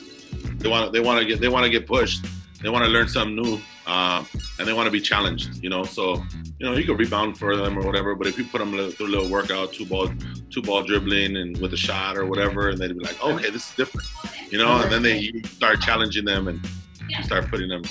They 0.60 0.68
want 0.68 0.92
they 0.92 1.00
want 1.00 1.20
to 1.20 1.26
get 1.26 1.40
they 1.40 1.48
want 1.48 1.64
to 1.64 1.70
get 1.70 1.86
pushed. 1.86 2.24
They 2.62 2.68
want 2.68 2.84
to 2.84 2.90
learn 2.90 3.08
something 3.08 3.34
new, 3.34 3.58
um, 3.86 4.26
and 4.58 4.68
they 4.68 4.74
want 4.74 4.86
to 4.86 4.90
be 4.90 5.00
challenged. 5.00 5.62
You 5.62 5.70
know, 5.70 5.84
so 5.84 6.22
you 6.58 6.66
know 6.66 6.74
you 6.76 6.84
can 6.84 6.96
rebound 6.96 7.38
for 7.38 7.56
them 7.56 7.78
or 7.78 7.82
whatever. 7.82 8.14
But 8.14 8.26
if 8.26 8.36
you 8.36 8.44
put 8.44 8.58
them 8.58 8.72
through 8.90 9.06
a 9.06 9.08
little 9.08 9.30
workout, 9.30 9.72
two 9.72 9.86
ball 9.86 10.10
two 10.50 10.60
ball 10.60 10.82
dribbling 10.82 11.36
and 11.38 11.56
with 11.58 11.72
a 11.72 11.78
shot 11.78 12.18
or 12.18 12.26
whatever, 12.26 12.68
and 12.68 12.78
they'd 12.78 12.96
be 12.96 13.02
like, 13.02 13.22
okay, 13.24 13.48
this 13.48 13.70
is 13.70 13.76
different. 13.76 14.06
You 14.52 14.58
know, 14.58 14.82
and 14.82 14.92
then 14.92 15.02
they 15.02 15.18
you 15.18 15.42
start 15.44 15.80
challenging 15.80 16.26
them 16.26 16.48
and 16.48 16.60
you 17.08 17.22
start 17.22 17.48
putting 17.48 17.68
them. 17.68 17.82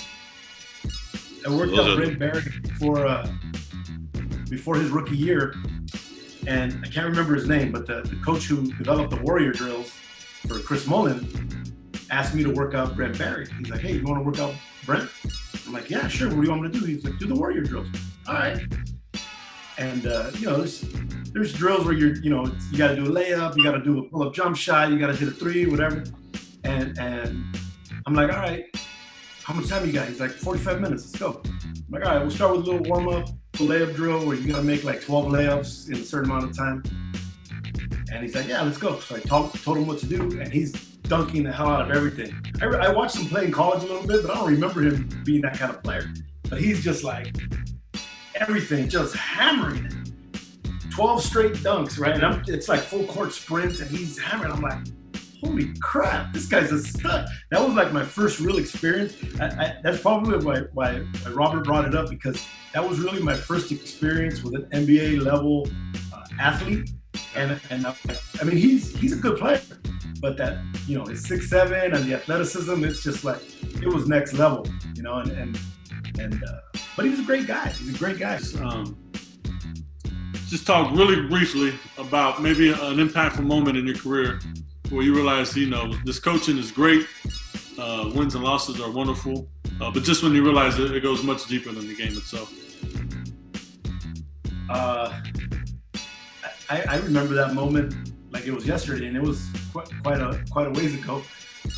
I 1.44 1.50
worked 1.50 1.76
out 1.76 1.96
Brent 1.96 2.18
Barry 2.20 2.42
before 2.62 3.04
uh, 3.04 3.28
before 4.48 4.76
his 4.76 4.90
rookie 4.90 5.16
year, 5.16 5.56
and 6.46 6.78
I 6.84 6.88
can't 6.88 7.06
remember 7.06 7.34
his 7.34 7.48
name, 7.48 7.72
but 7.72 7.86
the, 7.86 8.02
the 8.02 8.16
coach 8.24 8.44
who 8.44 8.70
developed 8.74 9.10
the 9.10 9.20
Warrior 9.22 9.52
drills 9.52 9.90
for 10.46 10.60
Chris 10.60 10.86
Mullin 10.86 11.49
asked 12.10 12.34
me 12.34 12.42
to 12.42 12.50
work 12.50 12.74
out 12.74 12.94
Brent 12.96 13.16
Barry. 13.18 13.46
He's 13.58 13.70
like, 13.70 13.80
"Hey, 13.80 13.94
you 13.94 14.04
want 14.04 14.18
to 14.18 14.24
work 14.24 14.38
out 14.38 14.54
Brent?" 14.84 15.08
I'm 15.66 15.72
like, 15.72 15.88
"Yeah, 15.88 16.08
sure. 16.08 16.28
What 16.28 16.36
do 16.36 16.42
you 16.42 16.50
want 16.50 16.62
me 16.62 16.70
to 16.70 16.78
do?" 16.78 16.84
He's 16.84 17.04
like, 17.04 17.18
"Do 17.18 17.26
the 17.26 17.34
Warrior 17.34 17.62
drills." 17.62 17.88
All 18.26 18.34
right. 18.34 18.60
And 19.78 20.06
uh, 20.06 20.30
you 20.38 20.46
know, 20.46 20.58
there's 20.58 20.84
there's 21.32 21.52
drills 21.52 21.84
where 21.84 21.94
you're, 21.94 22.16
you 22.16 22.30
know, 22.30 22.44
you 22.70 22.78
got 22.78 22.88
to 22.88 22.96
do 22.96 23.04
a 23.04 23.08
layup, 23.08 23.56
you 23.56 23.64
got 23.64 23.72
to 23.72 23.82
do 23.82 24.00
a 24.00 24.02
pull-up 24.02 24.34
jump 24.34 24.56
shot, 24.56 24.90
you 24.90 24.98
got 24.98 25.06
to 25.06 25.14
hit 25.14 25.28
a 25.28 25.30
three, 25.30 25.66
whatever. 25.66 26.04
And 26.64 26.98
and 26.98 27.56
I'm 28.06 28.14
like, 28.14 28.32
all 28.32 28.40
right, 28.40 28.64
how 29.42 29.54
much 29.54 29.68
time 29.68 29.86
you 29.86 29.92
got? 29.92 30.08
He's 30.08 30.20
like, 30.20 30.32
45 30.32 30.80
minutes. 30.80 31.04
Let's 31.06 31.18
go. 31.18 31.40
I'm 31.44 31.84
like, 31.90 32.04
all 32.04 32.12
right, 32.12 32.20
we'll 32.20 32.30
start 32.30 32.56
with 32.56 32.66
a 32.66 32.70
little 32.70 32.86
warm 32.88 33.08
up, 33.08 33.28
a 33.28 33.58
layup 33.58 33.94
drill 33.94 34.26
where 34.26 34.36
you 34.36 34.52
got 34.52 34.58
to 34.58 34.64
make 34.64 34.84
like 34.84 35.00
12 35.00 35.26
layups 35.26 35.88
in 35.88 35.96
a 35.96 36.04
certain 36.04 36.30
amount 36.30 36.50
of 36.50 36.56
time. 36.56 36.82
And 38.12 38.22
he's 38.22 38.34
like, 38.34 38.48
yeah, 38.48 38.62
let's 38.62 38.78
go. 38.78 38.98
So 39.00 39.16
I 39.16 39.20
told, 39.20 39.54
told 39.62 39.78
him 39.78 39.86
what 39.86 39.98
to 40.00 40.06
do, 40.06 40.40
and 40.40 40.52
he's 40.52 40.89
dunking 41.10 41.42
the 41.42 41.52
hell 41.52 41.66
out 41.66 41.90
of 41.90 41.96
everything. 41.96 42.32
I, 42.62 42.66
I 42.66 42.92
watched 42.92 43.16
him 43.16 43.26
play 43.26 43.44
in 43.44 43.50
college 43.50 43.82
a 43.82 43.86
little 43.86 44.06
bit, 44.06 44.22
but 44.22 44.30
I 44.30 44.34
don't 44.36 44.48
remember 44.48 44.80
him 44.80 45.08
being 45.24 45.42
that 45.42 45.58
kind 45.58 45.74
of 45.74 45.82
player. 45.82 46.04
But 46.48 46.60
he's 46.60 46.84
just 46.84 47.02
like 47.02 47.34
everything, 48.36 48.88
just 48.88 49.16
hammering 49.16 49.86
it. 49.86 49.94
12 50.92 51.22
straight 51.22 51.54
dunks, 51.54 51.98
right? 51.98 52.14
And 52.14 52.24
I'm, 52.24 52.44
it's 52.46 52.68
like 52.68 52.80
full 52.80 53.04
court 53.06 53.32
sprints, 53.32 53.80
and 53.80 53.90
he's 53.90 54.18
hammering. 54.18 54.52
I'm 54.52 54.60
like, 54.60 54.78
holy 55.42 55.72
crap, 55.80 56.32
this 56.32 56.46
guy's 56.46 56.70
a 56.70 56.80
stud. 56.80 57.28
That 57.50 57.60
was 57.60 57.74
like 57.74 57.92
my 57.92 58.04
first 58.04 58.38
real 58.38 58.58
experience. 58.58 59.16
I, 59.40 59.46
I, 59.46 59.76
that's 59.82 60.00
probably 60.00 60.38
why, 60.44 60.60
why, 60.74 61.04
Robert 61.32 61.64
brought 61.64 61.86
it 61.86 61.94
up 61.96 62.08
because 62.08 62.46
that 62.72 62.88
was 62.88 63.00
really 63.00 63.20
my 63.20 63.34
first 63.34 63.72
experience 63.72 64.44
with 64.44 64.54
an 64.54 64.86
NBA 64.86 65.22
level 65.22 65.68
uh, 66.14 66.24
athlete. 66.38 66.90
And 67.34 67.60
and 67.70 67.86
I, 67.86 67.94
I 68.40 68.44
mean 68.44 68.56
he's 68.56 68.96
he's 68.96 69.12
a 69.12 69.16
good 69.16 69.38
player, 69.38 69.60
but 70.20 70.36
that 70.36 70.58
you 70.86 70.98
know 70.98 71.04
his 71.04 71.26
six 71.26 71.48
seven 71.48 71.94
and 71.94 72.04
the 72.04 72.14
athleticism, 72.14 72.84
it's 72.84 73.02
just 73.02 73.24
like 73.24 73.40
it 73.82 73.88
was 73.88 74.06
next 74.08 74.34
level, 74.34 74.66
you 74.94 75.02
know. 75.02 75.14
And 75.18 75.30
and 75.32 75.58
and 76.18 76.44
uh, 76.44 76.60
but 76.96 77.04
he 77.04 77.10
was 77.10 77.20
a 77.20 77.24
great 77.24 77.46
guy. 77.46 77.68
He's 77.68 77.94
a 77.94 77.98
great 77.98 78.18
guy. 78.18 78.38
um, 78.62 78.96
just 80.48 80.66
talk 80.66 80.92
really 80.92 81.28
briefly 81.28 81.72
about 81.96 82.42
maybe 82.42 82.70
an 82.70 82.96
impactful 82.96 83.44
moment 83.44 83.76
in 83.76 83.86
your 83.86 83.96
career 83.96 84.40
where 84.90 85.02
you 85.02 85.14
realize, 85.14 85.56
you 85.56 85.70
know, 85.70 85.94
this 86.04 86.18
coaching 86.18 86.58
is 86.58 86.72
great, 86.72 87.06
Uh, 87.78 88.10
wins 88.14 88.34
and 88.34 88.44
losses 88.44 88.80
are 88.80 88.90
wonderful, 88.90 89.48
uh, 89.80 89.90
but 89.90 90.02
just 90.02 90.22
when 90.22 90.34
you 90.34 90.42
realize 90.42 90.78
it, 90.78 90.90
it 90.90 91.02
goes 91.02 91.22
much 91.22 91.46
deeper 91.46 91.72
than 91.72 91.86
the 91.86 91.94
game 91.94 92.12
itself. 92.12 92.52
Uh, 94.68 95.20
I, 96.68 96.82
I 96.88 96.96
remember 96.98 97.34
that 97.34 97.54
moment 97.54 97.94
like 98.30 98.46
it 98.46 98.52
was 98.52 98.66
yesterday, 98.66 99.06
and 99.08 99.16
it 99.16 99.22
was 99.22 99.46
quite, 99.72 99.88
quite 100.02 100.20
a 100.20 100.42
quite 100.50 100.66
a 100.66 100.70
ways 100.70 100.94
ago. 100.94 101.22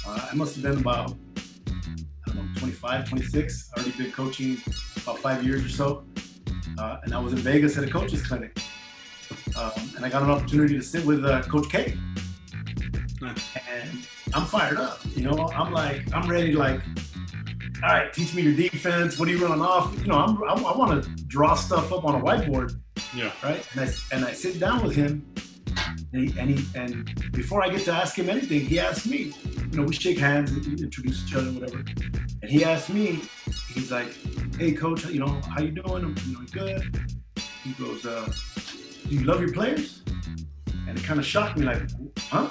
Uh, 0.07 0.29
I 0.31 0.35
must 0.35 0.55
have 0.57 0.63
been 0.65 0.79
about 0.81 1.15
I 1.37 2.33
don't 2.33 2.37
know 2.37 2.61
25, 2.61 3.09
26. 3.09 3.71
I 3.77 3.81
already 3.81 3.97
been 4.03 4.13
coaching 4.13 4.59
about 5.03 5.19
five 5.19 5.43
years 5.45 5.65
or 5.65 5.69
so, 5.69 6.05
uh, 6.79 6.99
and 7.05 7.15
I 7.15 7.19
was 7.19 7.33
in 7.33 7.41
Vegas 7.41 7.77
at 7.79 7.85
a 7.85 7.91
coaches 7.91 8.23
clinic, 8.27 8.57
um, 9.59 9.73
and 9.97 10.05
I 10.05 10.09
got 10.09 10.23
an 10.23 10.31
opportunity 10.31 10.75
to 10.77 10.83
sit 10.83 11.05
with 11.05 11.25
uh, 11.25 11.43
Coach 11.43 11.69
K. 11.71 11.97
And 13.71 14.07
I'm 14.35 14.47
fired 14.47 14.79
up. 14.79 14.99
You 15.15 15.23
know, 15.25 15.49
I'm 15.55 15.73
like 15.73 16.03
I'm 16.15 16.29
ready. 16.29 16.53
Like, 16.53 16.81
all 17.83 17.89
right, 17.89 18.13
teach 18.13 18.35
me 18.35 18.43
your 18.43 18.55
defense. 18.55 19.19
What 19.19 19.29
are 19.29 19.31
you 19.33 19.45
running 19.47 19.63
off? 19.63 19.97
You 20.01 20.07
know, 20.09 20.19
I'm, 20.19 20.43
I, 20.45 20.53
I 20.55 20.77
want 20.77 21.03
to 21.05 21.11
draw 21.27 21.55
stuff 21.55 21.93
up 21.93 22.05
on 22.05 22.15
a 22.21 22.25
whiteboard 22.25 22.79
Yeah. 23.15 23.33
right? 23.43 23.67
And 23.73 23.81
I, 23.89 23.93
and 24.15 24.25
I 24.25 24.33
sit 24.33 24.59
down 24.61 24.83
with 24.85 24.95
him, 24.95 25.25
and 26.13 26.29
he, 26.29 26.39
and 26.39 26.51
he 26.51 26.67
and 26.75 27.33
before 27.33 27.63
I 27.63 27.69
get 27.69 27.85
to 27.85 27.93
ask 27.93 28.19
him 28.19 28.29
anything, 28.29 28.61
he 28.61 28.79
asks 28.79 29.07
me. 29.07 29.33
You 29.71 29.79
know, 29.79 29.85
we 29.85 29.95
shake 29.95 30.19
hands, 30.19 30.53
we 30.53 30.59
introduce 30.83 31.25
each 31.25 31.35
other, 31.35 31.51
whatever. 31.51 31.79
And 32.43 32.51
he 32.51 32.65
asked 32.65 32.91
me, 32.91 33.23
he's 33.73 33.91
like, 33.91 34.09
"Hey, 34.57 34.73
coach, 34.73 35.07
you 35.07 35.21
know, 35.21 35.41
how 35.49 35.63
you 35.63 35.71
doing? 35.71 36.05
I'm 36.05 36.33
know, 36.33 36.41
good." 36.53 36.83
He 37.65 37.73
goes, 37.73 38.05
uh, 38.05 38.31
"Do 39.09 39.15
you 39.15 39.25
love 39.25 39.41
your 39.41 39.53
players?" 39.53 40.03
And 40.87 40.99
it 40.99 41.05
kind 41.05 41.19
of 41.19 41.25
shocked 41.25 41.57
me, 41.57 41.65
like, 41.65 41.83
"Huh?" 42.19 42.51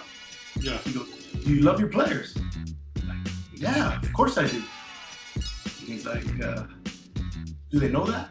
Yeah. 0.59 0.77
He 0.79 0.93
goes, 0.93 1.09
"Do 1.43 1.53
you 1.53 1.61
love 1.61 1.79
your 1.79 1.89
players?" 1.89 2.35
I'm 3.01 3.07
like, 3.07 3.33
yeah, 3.53 3.99
of 3.99 4.13
course 4.13 4.37
I 4.37 4.47
do. 4.47 4.63
And 5.35 5.87
he's 5.87 6.05
like, 6.05 6.25
uh, 6.43 6.63
"Do 7.69 7.79
they 7.79 7.89
know 7.89 8.05
that? 8.05 8.29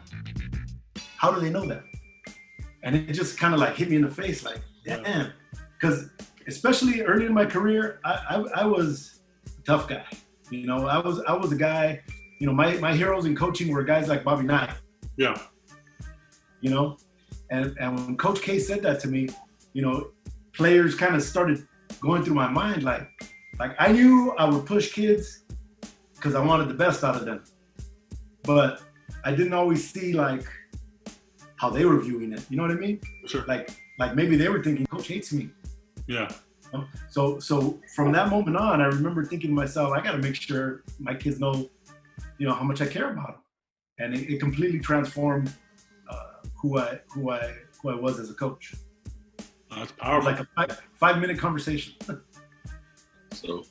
How 1.17 1.31
do 1.31 1.39
they 1.39 1.49
know 1.49 1.65
that?" 1.67 1.83
and 2.83 2.95
it 2.95 3.13
just 3.13 3.37
kind 3.37 3.53
of 3.53 3.59
like 3.59 3.75
hit 3.75 3.89
me 3.89 3.95
in 3.95 4.01
the 4.01 4.09
face 4.09 4.43
like 4.43 4.59
damn. 4.85 5.33
Because 5.73 6.09
especially 6.47 7.01
early 7.01 7.25
in 7.25 7.33
my 7.33 7.45
career 7.45 7.99
I, 8.03 8.13
I, 8.29 8.61
I 8.61 8.65
was 8.65 9.21
a 9.47 9.61
tough 9.63 9.87
guy. 9.87 10.05
You 10.49 10.67
know 10.67 10.85
i 10.85 10.97
was 10.97 11.21
i 11.21 11.33
was 11.33 11.51
a 11.51 11.55
guy 11.55 12.01
you 12.39 12.47
know 12.47 12.53
my, 12.53 12.75
my 12.77 12.93
heroes 12.93 13.25
in 13.25 13.35
coaching 13.35 13.71
were 13.71 13.83
guys 13.83 14.07
like 14.07 14.23
bobby 14.23 14.43
knight. 14.43 14.71
Yeah. 15.17 15.37
you 16.61 16.69
know? 16.69 16.97
And 17.49 17.75
and 17.79 17.95
when 17.95 18.17
coach 18.17 18.41
k 18.41 18.59
said 18.59 18.81
that 18.83 18.99
to 19.01 19.07
me 19.07 19.29
you 19.73 19.81
know 19.81 20.11
players 20.53 20.95
kind 20.95 21.15
of 21.15 21.23
started 21.23 21.65
going 22.01 22.23
through 22.23 22.35
my 22.35 22.47
mind 22.47 22.83
like 22.83 23.07
like 23.59 23.75
i 23.79 23.91
knew 23.91 24.33
i 24.37 24.45
would 24.49 24.65
push 24.65 24.91
kids 24.91 25.43
because 26.15 26.35
i 26.35 26.43
wanted 26.43 26.67
the 26.67 26.73
best 26.73 27.03
out 27.03 27.15
of 27.15 27.25
them. 27.25 27.43
But 28.43 28.81
i 29.23 29.31
didn't 29.31 29.53
always 29.53 29.89
see 29.91 30.13
like 30.13 30.45
how 31.61 31.69
they 31.69 31.85
were 31.85 31.99
viewing 31.99 32.33
it. 32.33 32.43
You 32.49 32.57
know 32.57 32.63
what 32.63 32.71
i 32.71 32.79
mean? 32.85 32.99
Sure. 33.27 33.45
like 33.47 33.69
like 33.99 34.15
maybe 34.15 34.35
they 34.35 34.49
were 34.49 34.63
thinking 34.63 34.85
coach 34.87 35.07
hates 35.07 35.31
me. 35.31 35.51
Yeah. 36.07 36.29
so 37.09 37.39
so 37.39 37.79
from 37.95 38.11
that 38.13 38.29
moment 38.29 38.57
on 38.57 38.81
i 38.81 38.85
remember 38.85 39.21
thinking 39.25 39.49
to 39.51 39.55
myself 39.63 39.91
i 39.91 39.99
got 40.01 40.13
to 40.13 40.21
make 40.27 40.35
sure 40.35 40.83
my 40.99 41.13
kids 41.13 41.37
know 41.43 41.69
you 42.39 42.45
know 42.47 42.55
how 42.59 42.63
much 42.63 42.79
i 42.85 42.87
care 42.95 43.11
about 43.11 43.31
them 43.33 43.41
and 43.99 44.09
it, 44.15 44.23
it 44.31 44.37
completely 44.39 44.79
transformed 44.79 45.53
uh, 46.09 46.31
who 46.59 46.79
i 46.79 46.99
who 47.13 47.29
i 47.29 47.43
who 47.79 47.89
i 47.89 47.95
was 47.95 48.19
as 48.19 48.29
a 48.29 48.33
coach. 48.33 48.73
Uh, 49.69 49.79
that's 49.79 49.91
powerful. 49.93 50.31
like 50.31 50.39
a 50.39 50.47
five, 50.55 50.81
five 51.03 51.17
minute 51.19 51.37
conversation. 51.37 51.93
So, 53.33 53.63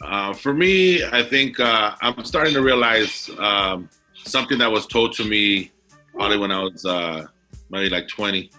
uh, 0.00 0.32
for 0.32 0.54
me, 0.54 1.04
I 1.04 1.24
think 1.24 1.58
uh, 1.58 1.96
I'm 2.00 2.24
starting 2.24 2.54
to 2.54 2.62
realize 2.62 3.28
um, 3.36 3.90
something 4.14 4.56
that 4.58 4.70
was 4.70 4.86
told 4.86 5.12
to 5.14 5.24
me 5.24 5.71
probably 6.12 6.38
when 6.38 6.52
I 6.52 6.62
was 6.62 6.84
uh, 6.84 7.26
maybe 7.70 7.88
like 7.88 8.08
20. 8.08 8.50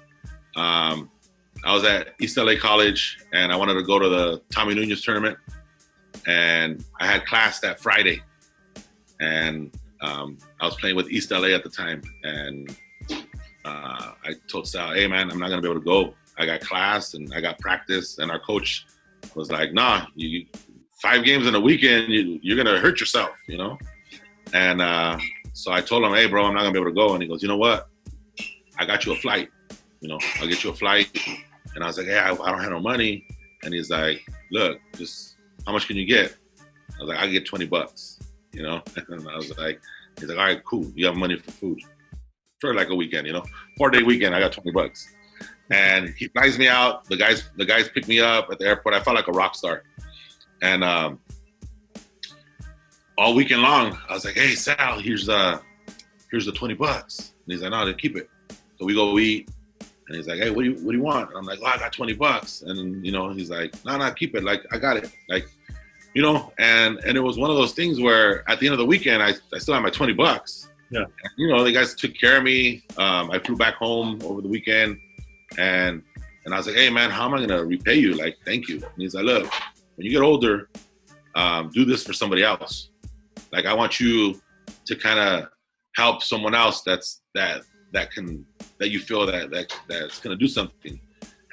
Um, 0.55 1.09
I 1.63 1.73
was 1.73 1.83
at 1.85 2.09
East 2.19 2.37
LA 2.37 2.55
College 2.59 3.19
and 3.31 3.51
I 3.51 3.55
wanted 3.55 3.75
to 3.75 3.83
go 3.83 3.99
to 3.99 4.09
the 4.09 4.41
Tommy 4.51 4.75
Nunez 4.75 5.03
tournament, 5.03 5.37
and 6.27 6.83
I 6.99 7.07
had 7.07 7.25
class 7.25 7.59
that 7.61 7.79
Friday, 7.79 8.21
and 9.19 9.73
um, 10.01 10.37
I 10.59 10.65
was 10.65 10.75
playing 10.75 10.95
with 10.95 11.09
East 11.09 11.31
LA 11.31 11.49
at 11.49 11.63
the 11.63 11.69
time, 11.69 12.01
and 12.23 12.75
uh, 13.65 14.11
I 14.23 14.33
told 14.47 14.67
Sal, 14.67 14.93
"Hey 14.93 15.07
man, 15.07 15.31
I'm 15.31 15.39
not 15.39 15.49
gonna 15.49 15.61
be 15.61 15.69
able 15.69 15.79
to 15.79 15.85
go. 15.85 16.13
I 16.37 16.45
got 16.45 16.61
class 16.61 17.13
and 17.13 17.33
I 17.33 17.39
got 17.39 17.59
practice." 17.59 18.17
And 18.17 18.29
our 18.29 18.39
coach 18.39 18.85
was 19.35 19.49
like, 19.49 19.73
"Nah, 19.73 20.07
you 20.15 20.45
five 21.01 21.23
games 21.23 21.47
in 21.47 21.55
a 21.55 21.59
weekend, 21.59 22.11
you, 22.11 22.39
you're 22.41 22.57
gonna 22.57 22.79
hurt 22.79 22.99
yourself, 22.99 23.31
you 23.47 23.57
know." 23.57 23.77
And 24.53 24.81
uh, 24.81 25.17
so 25.53 25.71
I 25.71 25.81
told 25.81 26.03
him, 26.03 26.13
"Hey, 26.13 26.27
bro, 26.27 26.45
I'm 26.45 26.53
not 26.53 26.61
gonna 26.61 26.73
be 26.73 26.79
able 26.79 26.89
to 26.89 26.95
go." 26.95 27.13
And 27.13 27.21
he 27.21 27.29
goes, 27.29 27.41
"You 27.41 27.47
know 27.47 27.57
what? 27.57 27.87
I 28.77 28.85
got 28.85 29.05
you 29.05 29.13
a 29.13 29.15
flight. 29.15 29.49
You 30.01 30.09
know, 30.09 30.19
I'll 30.39 30.47
get 30.47 30.63
you 30.63 30.71
a 30.71 30.75
flight." 30.75 31.09
And 31.75 31.83
I 31.83 31.87
was 31.87 31.97
like, 31.97 32.07
"Hey, 32.07 32.17
I, 32.17 32.31
I 32.31 32.51
don't 32.51 32.61
have 32.61 32.71
no 32.71 32.79
money." 32.79 33.25
And 33.63 33.73
he's 33.73 33.89
like, 33.89 34.25
"Look, 34.51 34.79
just 34.97 35.35
how 35.65 35.71
much 35.71 35.87
can 35.87 35.95
you 35.95 36.05
get?" 36.05 36.35
I 36.97 36.99
was 36.99 37.09
like, 37.09 37.19
"I 37.19 37.27
get 37.27 37.45
20 37.45 37.67
bucks." 37.67 38.19
You 38.51 38.63
know, 38.63 38.81
and 39.09 39.29
I 39.29 39.35
was 39.35 39.55
like, 39.57 39.79
"He's 40.19 40.27
like, 40.27 40.37
all 40.37 40.45
right, 40.45 40.63
cool. 40.65 40.91
You 40.95 41.05
have 41.05 41.15
money 41.15 41.37
for 41.37 41.51
food 41.51 41.79
for 42.59 42.73
like 42.73 42.89
a 42.89 42.95
weekend, 42.95 43.27
you 43.27 43.33
know, 43.33 43.43
four 43.77 43.89
day 43.89 44.03
weekend. 44.03 44.35
I 44.35 44.39
got 44.39 44.51
20 44.51 44.71
bucks." 44.71 45.07
And 45.69 46.09
he 46.17 46.27
flies 46.27 46.57
me 46.57 46.67
out. 46.67 47.05
The 47.05 47.17
guys, 47.17 47.49
the 47.55 47.65
guys 47.65 47.89
pick 47.89 48.07
me 48.07 48.19
up 48.19 48.49
at 48.51 48.59
the 48.59 48.65
airport. 48.65 48.95
I 48.95 48.99
felt 48.99 49.15
like 49.15 49.27
a 49.27 49.31
rock 49.31 49.55
star. 49.55 49.83
And 50.61 50.83
um, 50.83 51.19
all 53.23 53.33
weekend 53.33 53.61
long, 53.61 53.97
I 54.09 54.13
was 54.13 54.25
like, 54.25 54.35
"Hey, 54.35 54.53
Sal, 54.53 54.99
here's 54.99 55.29
uh, 55.29 55.59
here's 56.29 56.45
the 56.45 56.51
20 56.51 56.73
bucks." 56.73 57.33
And 57.45 57.53
he's 57.53 57.61
like, 57.61 57.71
"No, 57.71 57.85
to 57.85 57.93
keep 57.93 58.17
it." 58.17 58.29
So 58.77 58.85
we 58.85 58.93
go 58.93 59.17
eat, 59.17 59.49
and 60.07 60.17
he's 60.17 60.27
like, 60.27 60.39
"Hey, 60.39 60.49
what 60.49 60.63
do 60.63 60.71
you 60.71 60.75
what 60.85 60.91
do 60.91 60.97
you 60.97 61.03
want?" 61.03 61.29
And 61.29 61.37
I'm 61.37 61.45
like, 61.45 61.59
"Oh, 61.61 61.65
I 61.65 61.77
got 61.77 61.93
20 61.93 62.13
bucks." 62.13 62.63
And 62.63 63.05
you 63.05 63.13
know, 63.13 63.29
he's 63.31 63.49
like, 63.49 63.73
"No, 63.85 63.97
no, 63.97 64.11
keep 64.11 64.35
it. 64.35 64.43
Like, 64.43 64.61
I 64.71 64.77
got 64.77 64.97
it. 64.97 65.09
Like, 65.29 65.47
you 66.13 66.21
know." 66.21 66.51
And 66.59 66.99
and 67.05 67.15
it 67.15 67.21
was 67.21 67.37
one 67.37 67.49
of 67.49 67.55
those 67.55 67.71
things 67.71 68.01
where 68.01 68.49
at 68.49 68.59
the 68.59 68.67
end 68.67 68.73
of 68.73 68.79
the 68.79 68.85
weekend, 68.85 69.23
I, 69.23 69.33
I 69.53 69.57
still 69.57 69.73
had 69.73 69.83
my 69.83 69.89
20 69.89 70.13
bucks. 70.13 70.69
Yeah. 70.89 71.03
And, 71.03 71.31
you 71.37 71.47
know, 71.47 71.63
the 71.63 71.71
guys 71.71 71.95
took 71.95 72.13
care 72.13 72.37
of 72.37 72.43
me. 72.43 72.83
Um, 72.97 73.31
I 73.31 73.39
flew 73.39 73.55
back 73.55 73.75
home 73.75 74.19
over 74.23 74.41
the 74.41 74.49
weekend, 74.49 74.97
and 75.57 76.03
and 76.43 76.53
I 76.53 76.57
was 76.57 76.67
like, 76.67 76.75
"Hey, 76.75 76.89
man, 76.89 77.09
how 77.09 77.25
am 77.25 77.35
I 77.35 77.45
gonna 77.45 77.63
repay 77.63 77.95
you? 77.95 78.15
Like, 78.15 78.35
thank 78.43 78.67
you." 78.67 78.75
And 78.75 78.97
he's 78.97 79.15
like, 79.15 79.23
"Look, 79.23 79.49
when 79.95 80.05
you 80.05 80.11
get 80.11 80.21
older, 80.21 80.69
um, 81.35 81.69
do 81.73 81.85
this 81.85 82.03
for 82.03 82.11
somebody 82.11 82.43
else. 82.43 82.89
Like, 83.53 83.65
I 83.65 83.73
want 83.73 83.99
you 83.99 84.41
to 84.85 84.95
kind 84.95 85.19
of 85.19 85.49
help 85.95 86.23
someone 86.23 86.55
else 86.55 86.81
that's 86.81 87.21
that 87.35 87.61
that 87.91 88.11
can 88.11 88.45
that 88.79 88.89
you 88.89 88.99
feel 88.99 89.25
that 89.27 89.51
that 89.51 89.67
that's 89.87 90.19
gonna 90.19 90.35
do 90.35 90.47
something." 90.47 90.99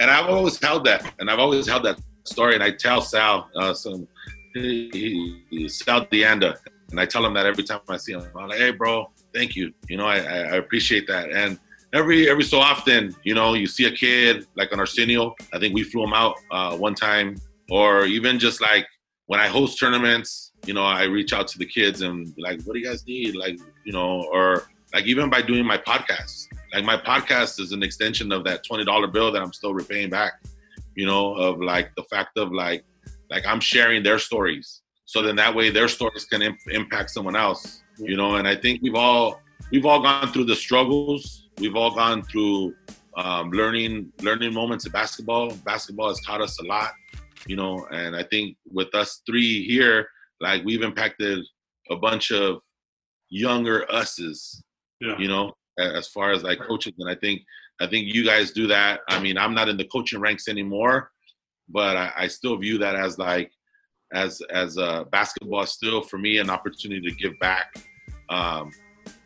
And 0.01 0.11
I've 0.11 0.31
always 0.31 0.59
held 0.61 0.85
that, 0.87 1.15
and 1.19 1.31
I've 1.31 1.39
always 1.39 1.67
held 1.67 1.85
that 1.85 2.01
story. 2.25 2.55
And 2.55 2.65
I 2.65 2.71
tell 2.71 3.03
Sal, 3.03 3.51
uh, 3.55 3.75
some 3.75 4.09
he, 4.55 5.45
he, 5.51 5.69
Sal 5.69 6.07
Deanda, 6.07 6.57
and 6.91 6.99
I 6.99 7.07
tell 7.07 7.25
him 7.25 7.35
that 7.35 7.47
every 7.47 7.65
time 7.65 7.81
I 7.89 7.99
see 7.99 8.13
him. 8.13 8.25
I'm 8.35 8.49
like, 8.49 8.59
"Hey, 8.59 8.71
bro, 8.71 9.11
thank 9.35 9.55
you. 9.55 9.73
You 9.89 9.99
know, 9.99 10.07
I, 10.07 10.19
I 10.19 10.39
I 10.39 10.57
appreciate 10.57 11.07
that." 11.09 11.31
And 11.31 11.59
every 11.93 12.29
every 12.31 12.45
so 12.45 12.59
often, 12.59 13.15
you 13.25 13.35
know, 13.35 13.55
you 13.55 13.67
see 13.67 13.85
a 13.85 13.93
kid 13.93 14.47
like 14.57 14.73
on 14.73 14.81
Arsenio. 14.81 15.35
I 15.53 15.59
think 15.59 15.75
we 15.75 15.83
flew 15.83 16.05
him 16.05 16.15
out 16.15 16.37
uh, 16.51 16.77
one 16.77 16.95
time, 16.95 17.37
or 17.71 18.07
even 18.07 18.39
just 18.39 18.61
like 18.61 18.87
when 19.27 19.39
I 19.39 19.47
host 19.47 19.79
tournaments, 19.79 20.50
you 20.67 20.75
know, 20.75 20.85
I 20.85 21.05
reach 21.05 21.33
out 21.33 21.49
to 21.49 21.59
the 21.59 21.67
kids 21.67 22.03
and 22.03 22.33
like, 22.39 22.63
"What 22.63 22.75
do 22.75 22.81
you 22.81 22.87
guys 22.87 23.07
need?" 23.07 23.35
Like, 23.35 23.59
you 23.85 23.93
know, 23.93 24.25
or 24.33 24.69
like 24.93 25.07
even 25.07 25.31
by 25.31 25.43
doing 25.43 25.65
my 25.65 25.79
podcast. 25.79 26.49
Like 26.73 26.85
my 26.85 26.97
podcast 26.97 27.61
is 27.61 27.73
an 27.73 27.83
extension 27.83 28.33
of 28.33 28.45
that 28.45 28.65
twenty 28.65 28.85
dollar 28.85 29.07
bill 29.07 29.33
that 29.33 29.43
I'm 29.43 29.53
still 29.53 29.75
repaying 29.75 30.11
back. 30.11 30.35
You 30.95 31.07
know, 31.07 31.35
of 31.35 31.61
like 31.61 31.95
the 31.97 32.05
fact 32.05 32.37
of 32.37 32.53
like 32.53 32.85
like 33.31 33.47
I'm 33.47 33.61
sharing 33.61 34.03
their 34.03 34.19
stories, 34.19 34.83
so 35.05 35.23
then 35.23 35.37
that 35.37 35.55
way 35.55 35.71
their 35.71 35.89
stories 35.89 36.25
can 36.25 36.43
imp- 36.43 36.69
impact 36.71 37.11
someone 37.11 37.37
else. 37.37 37.83
You 37.99 38.17
know, 38.17 38.37
and 38.37 38.47
I 38.47 38.57
think 38.57 38.81
we've 38.83 38.95
all 38.95 39.41
we've 39.71 39.87
all 39.87 40.03
gone 40.03 40.33
through 40.33 40.45
the 40.45 40.57
struggles. 40.57 41.49
We've 41.59 41.77
all 41.77 41.95
gone 41.95 42.23
through 42.23 42.75
um, 43.17 43.51
learning 43.51 44.13
learning 44.23 44.55
moments 44.55 44.87
of 44.87 44.93
basketball. 44.93 45.53
Basketball 45.65 46.09
has 46.09 46.21
taught 46.23 46.41
us 46.41 46.59
a 46.61 46.65
lot, 46.65 46.93
you 47.47 47.57
know. 47.57 47.87
And 47.93 48.17
I 48.17 48.23
think 48.23 48.57
with 48.73 48.95
us 48.95 49.23
three 49.27 49.67
here, 49.67 50.09
like 50.41 50.65
we've 50.65 50.83
impacted 50.83 51.45
a 51.91 51.97
bunch 51.97 52.31
of 52.31 52.63
younger 53.29 53.87
us's, 53.93 54.63
Yeah. 55.01 55.17
you 55.19 55.29
know, 55.29 55.53
as 55.79 56.09
far 56.09 56.33
as 56.33 56.43
like 56.43 56.61
coaches. 56.61 56.93
And 56.99 57.09
I 57.09 57.15
think 57.15 57.43
I 57.81 57.87
think 57.87 58.13
you 58.15 58.25
guys 58.25 58.51
do 58.51 58.67
that. 58.67 59.01
I 59.09 59.21
mean, 59.21 59.39
I'm 59.39 59.55
not 59.55 59.69
in 59.69 59.77
the 59.79 59.85
coaching 59.87 60.21
ranks 60.21 60.49
anymore, 60.49 61.11
but 61.69 61.97
I, 61.97 62.13
I 62.17 62.27
still 62.29 62.57
view 62.59 62.77
that 62.79 62.95
as 62.95 63.19
like 63.19 63.51
as 64.13 64.43
as 64.51 64.77
uh, 64.77 65.05
basketball 65.05 65.65
still 65.67 66.03
for 66.03 66.19
me 66.19 66.39
an 66.39 66.51
opportunity 66.51 67.09
to 67.09 67.15
give 67.17 67.39
back 67.39 67.73
um, 68.29 68.71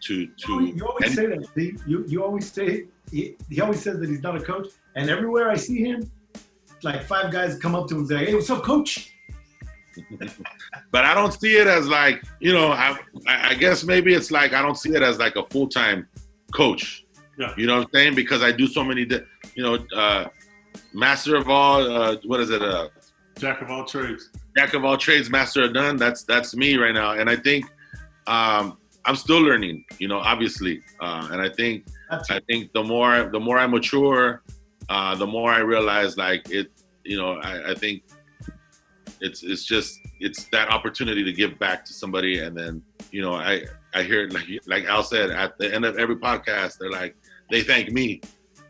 to 0.03 0.27
to 0.27 0.63
you 0.65 0.87
always 0.87 1.07
and- 1.07 1.15
say 1.15 1.27
that 1.27 1.45
Steve. 1.47 1.83
you 1.87 2.05
you 2.07 2.23
always 2.23 2.51
say 2.53 2.85
he, 3.11 3.37
he 3.51 3.61
always 3.61 3.81
says 3.81 3.99
that 3.99 4.09
he's 4.09 4.23
not 4.23 4.37
a 4.37 4.41
coach 4.41 4.69
and 4.97 5.11
everywhere 5.11 5.51
i 5.51 5.57
see 5.57 5.83
him 5.85 6.11
like 6.83 7.03
five 7.05 7.31
guys 7.31 7.59
come 7.59 7.75
up 7.75 7.87
to 7.89 7.95
him 7.95 8.01
and 8.01 8.09
say 8.09 8.25
hey 8.27 8.35
what's 8.35 8.49
up 8.51 8.63
coach 8.63 9.14
but 10.91 11.05
I 11.05 11.15
don't 11.15 11.33
see 11.33 11.57
it 11.57 11.67
as 11.67 11.89
like 11.89 12.23
you 12.41 12.53
know. 12.53 12.69
I 12.73 12.99
I 13.27 13.55
guess 13.55 13.85
maybe 13.85 14.15
it's 14.15 14.31
like 14.31 14.53
I 14.53 14.63
don't 14.63 14.77
see 14.77 14.91
it 14.91 15.03
as 15.03 15.19
like 15.19 15.37
a 15.37 15.45
full 15.45 15.69
time 15.69 16.07
coach. 16.53 17.05
Yeah. 17.39 17.53
You 17.57 17.67
know 17.67 17.79
what 17.79 17.87
I'm 17.87 17.93
saying? 17.93 18.15
Because 18.15 18.43
I 18.43 18.53
do 18.53 18.67
so 18.69 18.85
many, 18.85 19.05
di- 19.05 19.25
you 19.57 19.63
know, 19.65 19.75
uh, 19.97 20.29
master 20.93 21.35
of 21.35 21.49
all. 21.51 21.81
Uh, 21.91 22.17
what 22.25 22.41
is 22.41 22.51
it? 22.51 22.63
Uh, 22.63 22.89
Jack 23.39 23.61
of 23.63 23.71
all 23.71 23.85
trades. 23.85 24.31
jack 24.57 24.75
of 24.75 24.85
all 24.85 24.97
trades, 24.97 25.29
master 25.29 25.65
of 25.65 25.73
none. 25.73 25.97
That's 25.97 26.23
that's 26.23 26.55
me 26.55 26.77
right 26.77 26.95
now, 26.95 27.13
and 27.13 27.29
I 27.29 27.35
think 27.35 27.65
um, 28.29 28.79
I'm 29.05 29.17
still 29.17 29.41
learning. 29.41 29.85
You 29.99 30.07
know, 30.07 30.21
obviously, 30.21 30.83
uh, 31.01 31.29
and 31.33 31.41
I 31.43 31.49
think 31.49 31.87
That's 32.09 32.31
I 32.31 32.39
think 32.49 32.73
the 32.73 32.85
more 32.85 33.29
the 33.33 33.41
more 33.41 33.59
I 33.59 33.67
mature, 33.67 34.43
uh, 34.89 35.17
the 35.17 35.27
more 35.27 35.51
I 35.51 35.59
realize 35.59 36.17
like 36.17 36.49
it. 36.51 36.71
You 37.03 37.19
know, 37.19 37.33
I, 37.41 37.73
I 37.73 37.75
think 37.75 38.05
it's 39.25 39.43
it's 39.43 39.65
just 39.65 40.01
it's 40.21 40.45
that 40.51 40.69
opportunity 40.71 41.25
to 41.25 41.33
give 41.33 41.59
back 41.59 41.85
to 41.87 41.93
somebody, 41.95 42.41
and 42.41 42.57
then 42.57 42.83
you 43.11 43.23
know 43.23 43.35
I 43.35 43.63
I 43.95 44.03
hear 44.03 44.29
like 44.29 44.45
like 44.67 44.85
Al 44.85 45.03
said 45.03 45.31
at 45.31 45.57
the 45.59 45.75
end 45.75 45.85
of 45.85 45.99
every 45.99 46.17
podcast, 46.17 46.79
they're 46.79 46.91
like 46.91 47.17
they 47.51 47.63
thank 47.63 47.91
me 47.91 48.21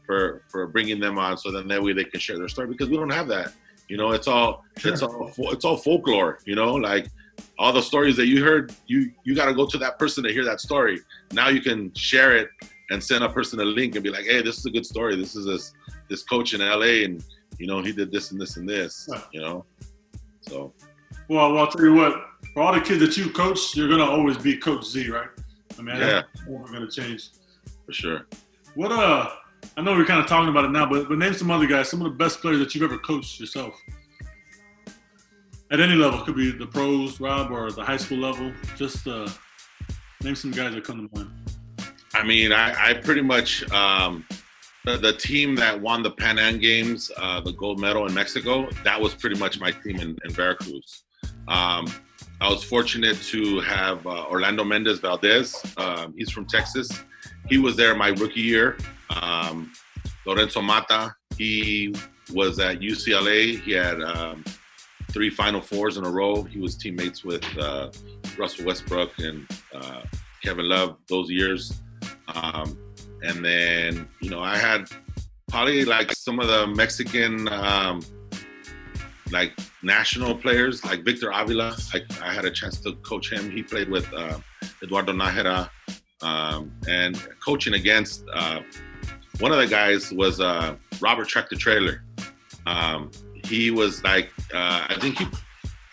for 0.06 0.42
for 0.48 0.68
bringing 0.68 1.00
them 1.00 1.18
on, 1.18 1.36
so 1.36 1.50
then 1.50 1.66
that 1.68 1.82
way 1.82 1.92
they 1.92 2.04
can 2.04 2.20
share 2.20 2.38
their 2.38 2.48
story 2.48 2.68
because 2.68 2.88
we 2.88 2.96
don't 2.96 3.12
have 3.12 3.26
that. 3.28 3.52
You 3.88 3.96
know, 3.96 4.12
it's 4.12 4.28
all 4.28 4.64
it's 4.76 5.02
all 5.02 5.32
it's 5.38 5.64
all 5.64 5.76
folklore. 5.76 6.38
You 6.46 6.54
know, 6.54 6.74
like 6.74 7.08
all 7.58 7.72
the 7.72 7.82
stories 7.82 8.16
that 8.16 8.26
you 8.26 8.44
heard, 8.44 8.72
you 8.86 9.10
you 9.24 9.34
got 9.34 9.46
to 9.46 9.54
go 9.54 9.66
to 9.66 9.78
that 9.78 9.98
person 9.98 10.22
to 10.24 10.32
hear 10.32 10.44
that 10.44 10.60
story. 10.60 11.00
Now 11.32 11.48
you 11.48 11.60
can 11.60 11.92
share 11.94 12.36
it 12.36 12.48
and 12.90 13.02
send 13.02 13.24
a 13.24 13.28
person 13.28 13.58
a 13.60 13.64
link 13.64 13.96
and 13.96 14.04
be 14.04 14.10
like, 14.10 14.24
hey, 14.24 14.40
this 14.40 14.58
is 14.58 14.66
a 14.66 14.70
good 14.70 14.86
story. 14.86 15.16
This 15.16 15.34
is 15.34 15.46
this 15.46 15.72
this 16.08 16.22
coach 16.22 16.54
in 16.54 16.60
LA, 16.60 17.04
and 17.04 17.24
you 17.58 17.66
know 17.66 17.82
he 17.82 17.92
did 17.92 18.12
this 18.12 18.30
and 18.30 18.40
this 18.40 18.56
and 18.56 18.68
this. 18.68 19.08
You 19.32 19.40
know, 19.40 19.64
so 20.48 20.72
Well, 21.28 21.52
well, 21.52 21.58
I'll 21.64 21.70
tell 21.70 21.84
you 21.84 21.94
what. 21.94 22.14
For 22.52 22.62
all 22.62 22.72
the 22.74 22.80
kids 22.80 23.00
that 23.00 23.16
you 23.16 23.30
coach, 23.30 23.74
you're 23.76 23.88
gonna 23.88 24.04
always 24.04 24.36
be 24.38 24.56
Coach 24.56 24.84
Z, 24.84 25.08
right? 25.10 25.28
I 25.78 25.82
mean, 25.82 25.96
Yeah. 25.96 26.22
that's 26.34 26.46
never 26.46 26.72
gonna 26.72 26.90
change. 26.90 27.30
for 27.86 27.92
sure. 27.92 28.26
What 28.74 28.92
uh, 28.92 29.30
I 29.76 29.80
know 29.82 29.92
we're 29.92 30.04
kind 30.04 30.20
of 30.20 30.26
talking 30.26 30.48
about 30.48 30.64
it 30.64 30.70
now, 30.70 30.86
but 30.88 31.08
but 31.08 31.18
name 31.18 31.34
some 31.34 31.50
other 31.50 31.66
guys, 31.66 31.88
some 31.88 32.00
of 32.02 32.10
the 32.12 32.16
best 32.16 32.40
players 32.40 32.58
that 32.60 32.74
you've 32.74 32.84
ever 32.84 32.98
coached 32.98 33.40
yourself. 33.40 33.74
At 35.70 35.80
any 35.80 35.94
level, 35.94 36.20
could 36.20 36.36
be 36.36 36.50
the 36.52 36.66
pros, 36.66 37.20
Rob, 37.20 37.50
or 37.50 37.70
the 37.72 37.82
high 37.84 37.96
school 37.96 38.18
level. 38.18 38.52
Just 38.76 39.06
uh, 39.08 39.28
name 40.22 40.34
some 40.36 40.50
guys 40.50 40.74
that 40.74 40.84
come 40.84 41.08
to 41.08 41.16
mind. 41.18 41.30
I 42.14 42.22
mean, 42.22 42.52
I, 42.52 42.90
I 42.90 42.94
pretty 42.94 43.22
much 43.22 43.68
um, 43.72 44.24
the, 44.84 44.96
the 44.98 45.12
team 45.12 45.54
that 45.56 45.80
won 45.80 46.02
the 46.02 46.10
Pan 46.10 46.38
Am 46.38 46.58
Games, 46.58 47.10
uh, 47.16 47.40
the 47.40 47.52
gold 47.52 47.80
medal 47.80 48.06
in 48.06 48.14
Mexico. 48.14 48.68
That 48.84 49.00
was 49.00 49.14
pretty 49.14 49.38
much 49.38 49.58
my 49.58 49.70
team 49.70 49.96
in, 49.96 50.16
in 50.24 50.30
Veracruz. 50.30 51.04
Um, 51.48 51.86
I 52.40 52.50
was 52.50 52.62
fortunate 52.62 53.16
to 53.22 53.60
have 53.60 54.06
uh, 54.06 54.26
Orlando 54.26 54.64
Mendez 54.64 54.98
Valdez. 55.00 55.64
Um, 55.76 56.14
he's 56.16 56.30
from 56.30 56.46
Texas. 56.46 56.90
He 57.48 57.58
was 57.58 57.76
there 57.76 57.94
my 57.94 58.08
rookie 58.08 58.40
year. 58.40 58.76
Um, 59.22 59.72
Lorenzo 60.26 60.60
Mata. 60.60 61.14
He 61.36 61.94
was 62.32 62.58
at 62.58 62.80
UCLA. 62.80 63.60
He 63.60 63.72
had 63.72 64.02
um, 64.02 64.44
three 65.10 65.30
Final 65.30 65.60
Fours 65.60 65.96
in 65.96 66.04
a 66.04 66.10
row. 66.10 66.42
He 66.42 66.58
was 66.58 66.76
teammates 66.76 67.24
with 67.24 67.44
uh, 67.58 67.90
Russell 68.38 68.66
Westbrook 68.66 69.12
and 69.18 69.46
uh, 69.74 70.02
Kevin 70.42 70.68
Love 70.68 70.96
those 71.08 71.30
years. 71.30 71.80
Um, 72.34 72.78
and 73.24 73.44
then, 73.44 74.08
you 74.20 74.30
know, 74.30 74.40
I 74.40 74.56
had 74.56 74.88
probably 75.48 75.84
like 75.84 76.12
some 76.12 76.40
of 76.40 76.48
the 76.48 76.66
Mexican, 76.66 77.48
um, 77.48 78.02
like 79.30 79.52
national 79.82 80.34
players, 80.34 80.84
like 80.84 81.04
Victor 81.04 81.30
Avila. 81.32 81.76
I, 81.92 82.02
I 82.22 82.32
had 82.32 82.44
a 82.44 82.50
chance 82.50 82.78
to 82.80 82.94
coach 82.96 83.32
him. 83.32 83.50
He 83.50 83.62
played 83.62 83.88
with 83.88 84.12
uh, 84.12 84.38
Eduardo 84.82 85.12
Nájera. 85.12 85.70
Um, 86.22 86.72
and 86.88 87.20
coaching 87.44 87.74
against 87.74 88.24
uh, 88.32 88.60
one 89.40 89.52
of 89.52 89.58
the 89.58 89.66
guys 89.66 90.12
was 90.12 90.40
uh, 90.40 90.76
Robert 91.00 91.28
Tractor 91.28 91.56
Traylor. 91.56 92.02
Um, 92.66 93.10
he 93.44 93.70
was 93.70 94.02
like, 94.04 94.30
uh, 94.54 94.86
I 94.88 94.96
think 95.00 95.18
he, 95.18 95.26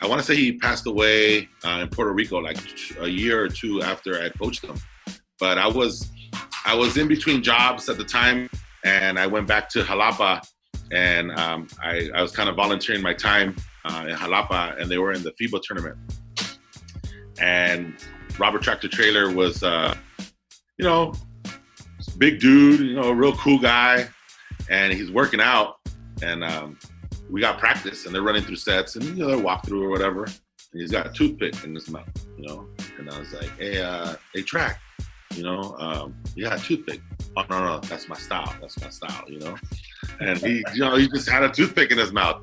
I 0.02 0.08
want 0.08 0.22
to 0.22 0.26
say 0.26 0.36
he 0.36 0.54
passed 0.54 0.88
away 0.88 1.50
uh, 1.66 1.80
in 1.82 1.90
Puerto 1.90 2.14
Rico 2.14 2.38
like 2.40 2.58
a 3.00 3.08
year 3.08 3.44
or 3.44 3.50
two 3.50 3.82
after 3.82 4.22
I 4.22 4.30
coached 4.30 4.64
him. 4.64 4.78
But 5.40 5.58
I 5.58 5.68
was, 5.68 6.10
I 6.66 6.76
was 6.76 6.98
in 6.98 7.08
between 7.08 7.42
jobs 7.42 7.90
at 7.90 7.98
the 7.98 8.04
time, 8.04 8.50
and 8.84 9.18
I 9.18 9.28
went 9.28 9.48
back 9.48 9.70
to 9.70 9.84
Jalapa, 9.84 10.46
and 10.92 11.32
um, 11.32 11.68
I, 11.82 12.10
I 12.14 12.22
was 12.22 12.32
kind 12.32 12.50
of 12.50 12.56
volunteering 12.56 13.02
my 13.02 13.14
time 13.14 13.56
uh, 13.86 14.06
in 14.08 14.16
Jalapa, 14.16 14.80
and 14.80 14.90
they 14.90 14.98
were 14.98 15.12
in 15.12 15.24
the 15.24 15.32
FIBA 15.32 15.62
tournament. 15.64 15.98
And 17.40 17.96
Robert 18.38 18.62
Tractor 18.62 18.88
Traylor 18.88 19.34
was, 19.34 19.64
uh, 19.64 19.96
you 20.78 20.86
know, 20.86 21.14
big 22.18 22.40
dude, 22.40 22.82
you 22.82 22.96
know, 22.96 23.10
a 23.10 23.16
real 23.16 23.36
cool 23.38 23.58
guy, 23.58 24.08
and 24.70 24.94
he's 24.94 25.12
working 25.12 25.42
out, 25.42 25.78
and 26.22 26.44
um, 26.44 26.78
we 27.30 27.42
got 27.42 27.58
practice, 27.58 28.06
and 28.06 28.14
they're 28.14 28.22
running 28.22 28.44
through 28.44 28.58
sets, 28.58 28.96
and 28.96 29.06
you 29.06 29.16
know, 29.16 29.36
they 29.36 29.42
walk 29.42 29.66
through 29.66 29.84
or 29.84 29.90
whatever, 29.90 30.26
and 30.26 30.82
he's 30.82 30.92
got 30.92 31.08
a 31.08 31.10
toothpick 31.12 31.64
in 31.64 31.74
his 31.74 31.90
mouth, 31.90 32.08
you 32.38 32.48
know, 32.48 32.68
and 33.00 33.10
I 33.10 33.20
was 33.20 33.34
like, 33.34 33.50
hey, 33.58 33.82
uh, 33.82 34.16
hey, 34.34 34.44
track, 34.44 34.80
you 35.36 35.44
know, 35.44 35.76
um, 35.80 36.16
yeah, 36.36 36.56
toothpick. 36.56 37.02
Oh 37.38 37.44
no, 37.50 37.64
no, 37.64 37.80
that's 37.80 38.08
my 38.08 38.18
style. 38.18 38.54
That's 38.60 38.80
my 38.82 38.90
style, 38.90 39.24
you 39.28 39.40
know. 39.40 39.56
And 40.20 40.38
he, 40.40 40.64
you 40.74 40.82
know, 40.82 40.96
he 40.96 41.08
just 41.08 41.30
had 41.30 41.44
a 41.44 41.50
toothpick 41.50 41.92
in 41.92 41.98
his 41.98 42.12
mouth. 42.12 42.42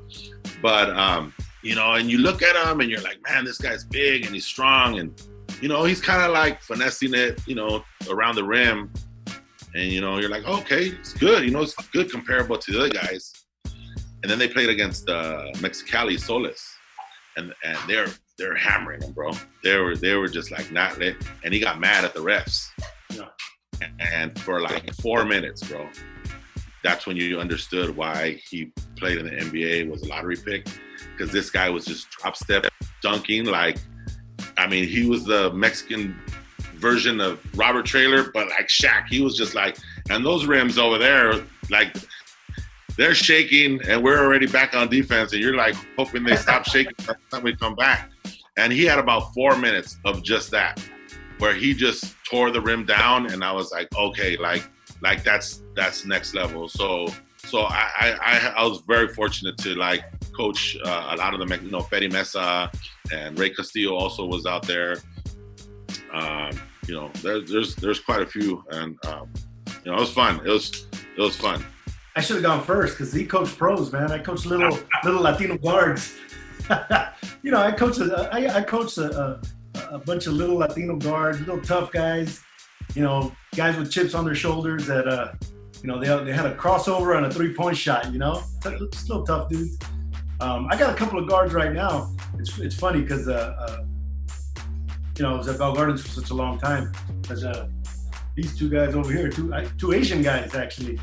But 0.61 0.89
um, 0.91 1.33
you 1.63 1.75
know, 1.75 1.93
and 1.93 2.09
you 2.09 2.19
look 2.19 2.41
at 2.41 2.55
him 2.55 2.79
and 2.81 2.89
you're 2.89 3.01
like, 3.01 3.19
man, 3.27 3.45
this 3.45 3.57
guy's 3.57 3.83
big 3.83 4.25
and 4.25 4.33
he's 4.33 4.45
strong, 4.45 4.99
and 4.99 5.21
you 5.61 5.67
know, 5.67 5.83
he's 5.83 6.01
kind 6.01 6.21
of 6.21 6.31
like 6.31 6.61
finessing 6.61 7.13
it, 7.13 7.41
you 7.47 7.55
know, 7.55 7.83
around 8.09 8.35
the 8.35 8.43
rim. 8.43 8.91
And 9.75 9.91
you 9.91 10.01
know, 10.01 10.17
you're 10.17 10.29
like, 10.29 10.45
okay, 10.45 10.87
it's 10.87 11.13
good. 11.13 11.43
You 11.43 11.51
know, 11.51 11.61
it's 11.61 11.75
good 11.89 12.11
comparable 12.11 12.57
to 12.57 12.71
the 12.71 12.79
other 12.79 12.89
guys. 12.89 13.33
And 14.21 14.29
then 14.29 14.39
they 14.39 14.47
played 14.47 14.69
against 14.69 15.07
uh, 15.09 15.45
Mexicali 15.55 16.19
Soles, 16.19 16.75
and 17.37 17.53
and 17.63 17.77
they're 17.87 18.07
they're 18.39 18.55
hammering 18.55 19.01
him, 19.03 19.11
bro. 19.11 19.31
They 19.63 19.77
were 19.77 19.95
they 19.95 20.15
were 20.15 20.29
just 20.29 20.49
like 20.49 20.71
not 20.71 20.97
lit, 20.97 21.17
and 21.43 21.53
he 21.53 21.59
got 21.59 21.79
mad 21.79 22.05
at 22.05 22.13
the 22.15 22.21
refs. 22.21 22.69
Yeah. 23.13 23.27
And 23.99 24.39
for 24.39 24.61
like 24.61 24.91
four 24.95 25.25
minutes, 25.25 25.63
bro, 25.67 25.87
that's 26.83 27.05
when 27.05 27.17
you 27.17 27.39
understood 27.39 27.95
why 27.95 28.41
he 28.49 28.71
played 28.97 29.17
in 29.17 29.25
the 29.25 29.31
NBA 29.31 29.89
was 29.89 30.01
a 30.03 30.07
lottery 30.07 30.37
pick, 30.37 30.67
because 31.11 31.31
this 31.31 31.49
guy 31.49 31.69
was 31.69 31.85
just 31.85 32.09
drop 32.09 32.35
step 32.35 32.65
dunking 33.01 33.45
like, 33.45 33.77
I 34.57 34.67
mean, 34.67 34.87
he 34.87 35.07
was 35.07 35.23
the 35.23 35.51
Mexican 35.53 36.19
version 36.75 37.19
of 37.21 37.39
Robert 37.57 37.85
Traylor, 37.85 38.31
but 38.33 38.47
like 38.47 38.67
Shaq, 38.67 39.07
he 39.09 39.21
was 39.21 39.37
just 39.37 39.53
like, 39.53 39.77
and 40.09 40.25
those 40.25 40.45
rims 40.45 40.77
over 40.77 40.97
there, 40.97 41.33
like 41.69 41.95
they're 42.99 43.15
shaking 43.15 43.81
and 43.87 44.03
we're 44.03 44.19
already 44.19 44.45
back 44.45 44.75
on 44.75 44.89
defense 44.89 45.31
and 45.31 45.41
you're 45.41 45.55
like 45.55 45.73
hoping 45.97 46.21
they 46.21 46.35
stop 46.35 46.65
shaking 46.69 46.93
by 47.07 47.13
the 47.13 47.37
time 47.37 47.43
we 47.43 47.55
come 47.55 47.73
back. 47.73 48.11
And 48.57 48.73
he 48.73 48.83
had 48.83 48.99
about 48.99 49.33
four 49.33 49.57
minutes 49.57 49.97
of 50.03 50.21
just 50.21 50.51
that, 50.51 50.83
where 51.37 51.53
he 51.53 51.73
just 51.73 52.13
tore 52.29 52.51
the 52.51 52.59
rim 52.59 52.85
down 52.85 53.31
and 53.31 53.41
I 53.41 53.53
was 53.53 53.71
like, 53.71 53.87
okay, 53.95 54.35
like 54.35 54.69
like 55.01 55.23
that's 55.23 55.63
that's 55.77 56.05
next 56.05 56.33
level. 56.33 56.67
So 56.67 57.07
so 57.37 57.61
I 57.61 58.17
I, 58.21 58.53
I, 58.57 58.63
was 58.67 58.81
very 58.85 59.07
fortunate 59.07 59.57
to 59.59 59.75
like 59.75 60.03
coach 60.33 60.77
uh, 60.83 61.11
a 61.11 61.15
lot 61.15 61.33
of 61.33 61.39
them, 61.39 61.57
you 61.63 61.71
know, 61.71 61.79
Fetty 61.79 62.11
Mesa 62.11 62.69
and 63.13 63.39
Ray 63.39 63.51
Castillo 63.51 63.95
also 63.95 64.25
was 64.25 64.45
out 64.45 64.63
there. 64.63 64.97
Um, 66.11 66.51
you 66.85 66.95
know, 66.95 67.09
there, 67.21 67.39
there's 67.39 67.75
there's 67.75 68.01
quite 68.01 68.23
a 68.23 68.27
few, 68.27 68.61
and 68.71 68.97
um, 69.05 69.31
you 69.85 69.91
know, 69.91 69.97
it 69.97 70.01
was 70.01 70.11
fun. 70.11 70.41
It 70.45 70.49
was 70.49 70.85
it 71.15 71.21
was 71.21 71.37
fun. 71.37 71.63
I 72.15 72.21
should 72.21 72.37
have 72.37 72.43
gone 72.43 72.63
first 72.63 72.97
because 72.97 73.13
he 73.13 73.25
coached 73.25 73.57
pros, 73.57 73.91
man. 73.91 74.11
I 74.11 74.19
coached 74.19 74.45
little 74.45 74.77
little 75.03 75.21
Latino 75.21 75.57
guards. 75.57 76.15
you 77.43 77.51
know, 77.51 77.61
I 77.61 77.71
coached 77.71 77.99
a, 77.99 78.29
I, 78.31 78.57
I 78.57 78.61
coached 78.61 78.97
a, 78.97 79.17
a, 79.17 79.41
a 79.91 79.99
bunch 79.99 80.27
of 80.27 80.33
little 80.33 80.57
Latino 80.57 80.95
guards, 80.97 81.39
little 81.39 81.61
tough 81.61 81.91
guys. 81.91 82.41
You 82.95 83.03
know, 83.03 83.31
guys 83.55 83.77
with 83.77 83.91
chips 83.91 84.13
on 84.15 84.25
their 84.25 84.35
shoulders 84.35 84.87
that 84.87 85.07
uh, 85.07 85.33
you 85.81 85.87
know, 85.87 85.99
they 85.99 86.07
they 86.25 86.33
had 86.33 86.45
a 86.45 86.55
crossover 86.55 87.15
and 87.17 87.25
a 87.25 87.31
three 87.31 87.53
point 87.53 87.77
shot. 87.77 88.11
You 88.11 88.19
know, 88.19 88.41
still 88.93 89.23
tough 89.23 89.49
dudes. 89.49 89.77
Um, 90.41 90.67
I 90.69 90.77
got 90.77 90.93
a 90.93 90.95
couple 90.95 91.19
of 91.19 91.27
guards 91.27 91.53
right 91.53 91.73
now. 91.73 92.13
It's 92.37 92.57
it's 92.59 92.75
funny 92.75 93.01
because 93.01 93.27
uh, 93.27 93.55
uh, 93.59 93.85
you 95.17 95.23
know 95.23 95.35
I 95.35 95.37
was 95.37 95.47
at 95.47 95.57
Bell 95.57 95.73
Gardens 95.73 96.01
for 96.01 96.09
such 96.09 96.29
a 96.29 96.33
long 96.33 96.59
time. 96.59 96.91
There's 97.21 97.43
uh, 97.43 97.69
these 98.35 98.57
two 98.57 98.69
guys 98.69 98.95
over 98.95 99.11
here, 99.11 99.29
two 99.29 99.53
I- 99.53 99.65
two 99.77 99.93
Asian 99.93 100.21
guys 100.21 100.55
actually 100.55 100.99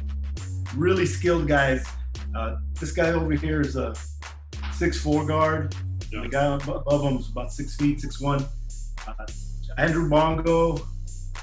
really 0.76 1.06
skilled 1.06 1.48
guys. 1.48 1.86
Uh, 2.34 2.56
this 2.78 2.92
guy 2.92 3.10
over 3.10 3.32
here 3.32 3.60
is 3.60 3.76
a 3.76 3.94
six 4.72 5.00
four 5.00 5.26
guard. 5.26 5.74
Yeah. 6.12 6.22
The 6.22 6.28
guy 6.28 6.54
above 6.54 7.02
him 7.02 7.16
is 7.18 7.28
about 7.30 7.52
six 7.52 7.76
feet, 7.76 8.00
six 8.00 8.20
one. 8.20 8.44
Uh, 9.06 9.26
Andrew 9.78 10.08
Bongo 10.08 10.78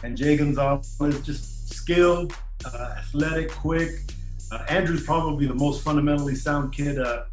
and 0.04 0.18
Jay 0.18 0.38
Gonzalez, 0.38 0.98
just 1.24 1.74
skilled, 1.74 2.36
uh, 2.66 2.96
athletic, 2.98 3.52
quick. 3.52 3.92
Uh, 4.52 4.66
Andrew's 4.70 5.04
probably 5.04 5.48
the 5.48 5.56
most 5.56 5.84
fundamentally 5.84 6.36
sound 6.36 6.74
kid 6.74 7.00
uh, 7.00 7.24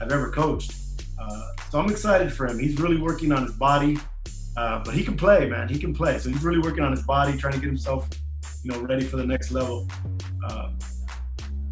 I've 0.00 0.12
ever 0.12 0.30
coached. 0.30 0.72
Uh, 1.20 1.42
So 1.70 1.78
I'm 1.78 1.90
excited 1.90 2.32
for 2.32 2.46
him. 2.46 2.58
He's 2.58 2.80
really 2.80 2.98
working 2.98 3.30
on 3.30 3.42
his 3.42 3.52
body, 3.52 3.98
uh, 4.56 4.82
but 4.84 4.94
he 4.94 5.04
can 5.04 5.16
play, 5.16 5.48
man. 5.48 5.68
He 5.68 5.78
can 5.78 5.94
play. 5.94 6.18
So 6.18 6.30
he's 6.30 6.42
really 6.42 6.60
working 6.60 6.82
on 6.82 6.92
his 6.92 7.02
body, 7.02 7.36
trying 7.36 7.52
to 7.54 7.60
get 7.60 7.66
himself, 7.66 8.08
you 8.62 8.72
know, 8.72 8.80
ready 8.80 9.04
for 9.04 9.18
the 9.18 9.26
next 9.26 9.50
level. 9.50 9.86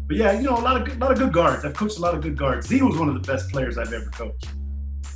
But 0.07 0.17
yeah, 0.17 0.31
you 0.33 0.43
know, 0.43 0.57
a 0.57 0.59
lot 0.59 0.77
of 0.77 0.85
good, 0.87 0.97
a 0.97 0.99
lot 0.99 1.11
of 1.11 1.19
good 1.19 1.33
guards. 1.33 1.65
I've 1.65 1.73
coached 1.73 1.97
a 1.97 2.01
lot 2.01 2.13
of 2.15 2.21
good 2.21 2.37
guards. 2.37 2.67
Z 2.67 2.81
was 2.81 2.97
one 2.97 3.09
of 3.09 3.15
the 3.15 3.31
best 3.31 3.51
players 3.51 3.77
I've 3.77 3.91
ever 3.91 4.09
coached. 4.09 4.47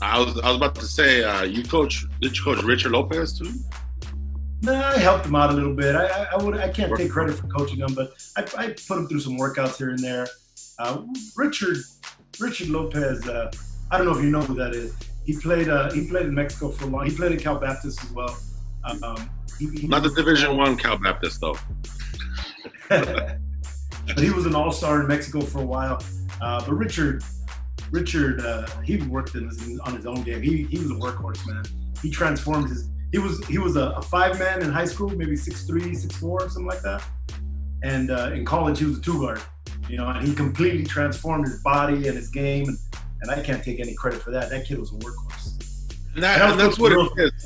I 0.01 0.19
was 0.19 0.37
I 0.39 0.47
was 0.47 0.57
about 0.57 0.75
to 0.75 0.85
say, 0.85 1.23
uh, 1.23 1.43
you 1.43 1.63
coach 1.63 2.05
did 2.19 2.37
you 2.37 2.43
coach 2.43 2.63
Richard 2.63 2.91
Lopez 2.91 3.37
too? 3.37 3.53
Nah, 4.63 4.89
I 4.89 4.97
helped 4.97 5.25
him 5.25 5.35
out 5.35 5.49
a 5.49 5.53
little 5.53 5.73
bit. 5.73 5.95
I, 5.95 6.05
I, 6.05 6.27
I 6.33 6.43
would 6.43 6.57
I 6.57 6.69
can't 6.69 6.95
take 6.95 7.11
credit 7.11 7.35
for 7.35 7.47
coaching 7.47 7.79
him, 7.79 7.93
but 7.93 8.13
I, 8.35 8.41
I 8.57 8.67
put 8.87 8.97
him 8.97 9.07
through 9.07 9.21
some 9.21 9.37
workouts 9.37 9.77
here 9.77 9.89
and 9.91 9.99
there. 9.99 10.27
Uh, 10.77 11.03
Richard 11.35 11.77
Richard 12.39 12.69
Lopez, 12.69 13.27
uh, 13.27 13.51
I 13.91 13.97
don't 13.97 14.07
know 14.07 14.17
if 14.17 14.23
you 14.23 14.29
know 14.29 14.41
who 14.41 14.55
that 14.55 14.73
is. 14.73 14.95
He 15.25 15.37
played 15.37 15.69
uh, 15.69 15.91
he 15.91 16.07
played 16.07 16.25
in 16.25 16.33
Mexico 16.33 16.69
for 16.69 16.85
a 16.85 16.87
long. 16.87 17.05
He 17.05 17.15
played 17.15 17.31
at 17.31 17.39
Cal 17.39 17.57
Baptist 17.57 18.03
as 18.03 18.11
well. 18.11 18.37
Um, 18.83 19.29
he, 19.57 19.67
he, 19.69 19.87
Not 19.87 20.03
the 20.03 20.09
Division 20.09 20.57
One 20.57 20.75
Cal 20.75 20.97
Baptist 20.97 21.39
though. 21.39 21.57
but 24.15 24.23
he 24.23 24.31
was 24.31 24.45
an 24.45 24.55
all 24.55 24.71
star 24.71 25.01
in 25.01 25.07
Mexico 25.07 25.41
for 25.41 25.59
a 25.59 25.65
while. 25.65 26.01
Uh, 26.41 26.63
but 26.65 26.73
Richard, 26.73 27.23
Richard, 27.91 28.41
uh, 28.41 28.67
he 28.83 28.97
worked 28.97 29.35
in 29.35 29.47
his, 29.47 29.79
on 29.81 29.95
his 29.95 30.05
own 30.05 30.23
game. 30.23 30.41
He 30.41 30.63
he 30.63 30.77
was 30.77 30.91
a 30.91 30.95
workhorse, 30.95 31.45
man. 31.47 31.63
He 32.01 32.09
transformed 32.09 32.69
his. 32.69 32.89
He 33.11 33.19
was 33.19 33.45
he 33.47 33.57
was 33.57 33.75
a, 33.75 33.91
a 33.91 34.01
five 34.01 34.39
man 34.39 34.61
in 34.61 34.71
high 34.71 34.85
school, 34.85 35.09
maybe 35.09 35.35
six 35.35 35.65
three, 35.65 35.93
six 35.93 36.15
four, 36.15 36.39
something 36.41 36.65
like 36.65 36.81
that. 36.81 37.03
And 37.83 38.11
uh, 38.11 38.31
in 38.33 38.45
college, 38.45 38.79
he 38.79 38.85
was 38.85 38.99
a 38.99 39.01
two 39.01 39.19
guard. 39.19 39.41
You 39.89 39.97
know, 39.97 40.07
and 40.07 40.25
he 40.25 40.33
completely 40.33 40.83
transformed 40.83 41.45
his 41.45 41.61
body 41.63 42.07
and 42.07 42.15
his 42.15 42.29
game. 42.29 42.67
And, 42.69 42.77
and 43.21 43.31
I 43.31 43.41
can't 43.41 43.63
take 43.63 43.79
any 43.79 43.93
credit 43.93 44.21
for 44.21 44.31
that. 44.31 44.49
That 44.49 44.65
kid 44.65 44.79
was 44.79 44.91
a 44.91 44.95
workhorse. 44.95 45.61
And, 46.13 46.23
that, 46.23 46.51
And 46.51 46.59
that's 46.59 46.79
what 46.79 46.91
it 46.91 47.11
is. 47.17 47.45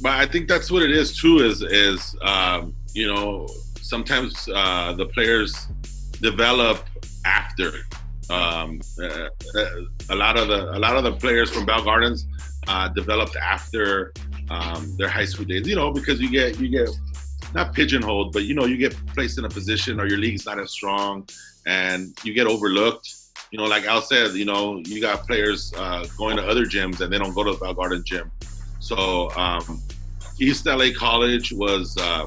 But 0.00 0.12
I 0.12 0.26
think 0.26 0.48
that's 0.48 0.70
what 0.70 0.82
it 0.82 0.90
is 0.90 1.16
too. 1.16 1.38
Is 1.38 1.62
is 1.62 2.16
um, 2.22 2.74
you 2.94 3.12
know 3.12 3.48
sometimes 3.84 4.48
uh, 4.54 4.94
the 4.94 5.06
players 5.06 5.66
develop 6.20 6.78
after. 7.24 7.70
Um, 8.30 8.80
uh, 9.00 9.28
uh, 9.54 9.66
a 10.08 10.14
lot 10.14 10.38
of 10.38 10.48
the 10.48 10.76
a 10.76 10.80
lot 10.80 10.96
of 10.96 11.04
the 11.04 11.12
players 11.12 11.50
from 11.50 11.66
Bell 11.66 11.84
Gardens 11.84 12.26
uh, 12.66 12.88
developed 12.88 13.36
after 13.36 14.14
um, 14.48 14.96
their 14.96 15.08
high 15.08 15.26
school 15.26 15.44
days. 15.44 15.68
You 15.68 15.76
know 15.76 15.92
because 15.92 16.20
you 16.20 16.30
get 16.30 16.58
you 16.58 16.68
get 16.68 16.88
not 17.52 17.74
pigeonholed, 17.74 18.32
but 18.32 18.44
you 18.44 18.54
know 18.54 18.64
you 18.64 18.78
get 18.78 18.94
placed 19.08 19.38
in 19.38 19.44
a 19.44 19.48
position 19.48 20.00
or 20.00 20.06
your 20.06 20.18
league's 20.18 20.46
not 20.46 20.58
as 20.58 20.70
strong, 20.70 21.28
and 21.66 22.14
you 22.24 22.32
get 22.32 22.46
overlooked 22.46 23.06
you 23.50 23.58
know, 23.58 23.66
like 23.66 23.84
Al 23.84 24.02
said, 24.02 24.32
you 24.32 24.44
know, 24.44 24.82
you 24.84 25.00
got 25.00 25.28
players 25.28 25.72
uh, 25.76 26.04
going 26.18 26.36
to 26.36 26.42
other 26.42 26.64
gyms 26.64 27.00
and 27.00 27.12
they 27.12 27.18
don't 27.18 27.32
go 27.34 27.44
to 27.44 27.52
the 27.52 27.58
Val 27.58 27.72
Garden 27.72 28.02
gym. 28.04 28.28
So 28.80 29.30
um, 29.36 29.80
East 30.40 30.66
LA 30.66 30.88
College 30.96 31.52
was 31.52 31.96
um, 31.98 32.26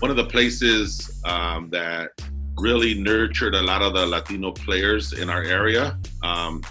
one 0.00 0.10
of 0.10 0.16
the 0.16 0.26
places 0.26 1.20
um, 1.24 1.70
that 1.70 2.10
really 2.56 2.94
nurtured 2.94 3.54
a 3.54 3.62
lot 3.62 3.82
of 3.82 3.94
the 3.94 4.06
Latino 4.06 4.52
players 4.52 5.12
in 5.12 5.30
our 5.30 5.42
area. 5.42 5.98
Um, 6.22 6.62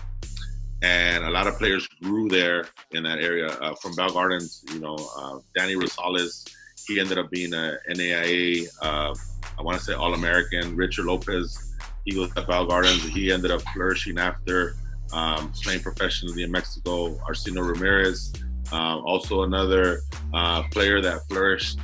and 0.82 1.24
a 1.24 1.30
lot 1.30 1.48
of 1.48 1.58
players 1.58 1.88
grew 2.04 2.30
there 2.30 2.68
in 2.92 3.04
that 3.04 3.20
area. 3.20 3.48
Uh, 3.48 3.74
from 3.76 3.96
Bell 3.96 4.12
Gardens, 4.12 4.64
you 4.72 4.80
know, 4.80 4.96
uh, 5.18 5.40
Danny 5.56 5.76
Rosales, 5.76 6.48
he 6.88 7.00
ended 7.00 7.18
up 7.18 7.32
being 7.32 7.54
a 7.54 7.78
NAIA, 7.90 8.68
uh, 8.82 9.14
I 9.58 9.62
want 9.62 9.78
to 9.78 9.84
say 9.84 9.94
All 9.94 10.14
American. 10.14 10.76
Richard 10.76 11.06
Lopez, 11.06 11.76
he 12.06 12.18
was 12.18 12.32
at 12.38 12.48
Bell 12.48 12.66
Gardens. 12.66 13.04
He 13.04 13.32
ended 13.32 13.52
up 13.52 13.62
flourishing 13.74 14.18
after 14.20 14.76
um, 15.12 15.52
playing 15.64 15.82
professionally 15.82 16.44
in 16.44 16.52
Mexico. 16.52 17.20
Arsenio 17.28 17.64
Ramirez, 17.64 18.34
um, 18.72 19.04
also 19.06 19.44
another 19.44 20.02
uh, 20.34 20.64
player 20.72 21.02
that 21.02 21.22
flourished. 21.28 21.80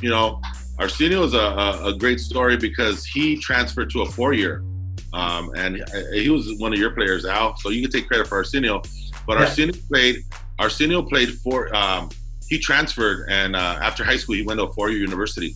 You 0.00 0.10
know, 0.10 0.40
Arsenio 0.78 1.24
is 1.24 1.34
a, 1.34 1.38
a, 1.38 1.88
a, 1.88 1.94
great 1.94 2.20
story 2.20 2.56
because 2.56 3.04
he 3.04 3.36
transferred 3.36 3.90
to 3.90 4.00
a 4.02 4.06
four-year, 4.06 4.64
um, 5.12 5.52
and 5.54 5.84
he 6.14 6.30
was 6.30 6.54
one 6.58 6.72
of 6.72 6.78
your 6.78 6.92
players, 6.92 7.26
Al. 7.26 7.56
So 7.56 7.68
you 7.68 7.82
can 7.82 7.90
take 7.90 8.08
credit 8.08 8.26
for 8.26 8.38
Arsenio. 8.38 8.80
But 9.26 9.38
Yeah. 9.38 9.44
Arsenio 9.44 9.74
played. 9.88 10.16
Arsenio 10.58 11.02
played 11.02 11.30
for. 11.40 11.74
Um, 11.74 12.10
he 12.48 12.58
transferred, 12.58 13.26
and 13.28 13.54
uh, 13.54 13.78
after 13.80 14.02
high 14.02 14.16
school, 14.16 14.34
he 14.34 14.42
went 14.42 14.58
to 14.58 14.64
a 14.64 14.72
four-year 14.72 14.98
university, 14.98 15.54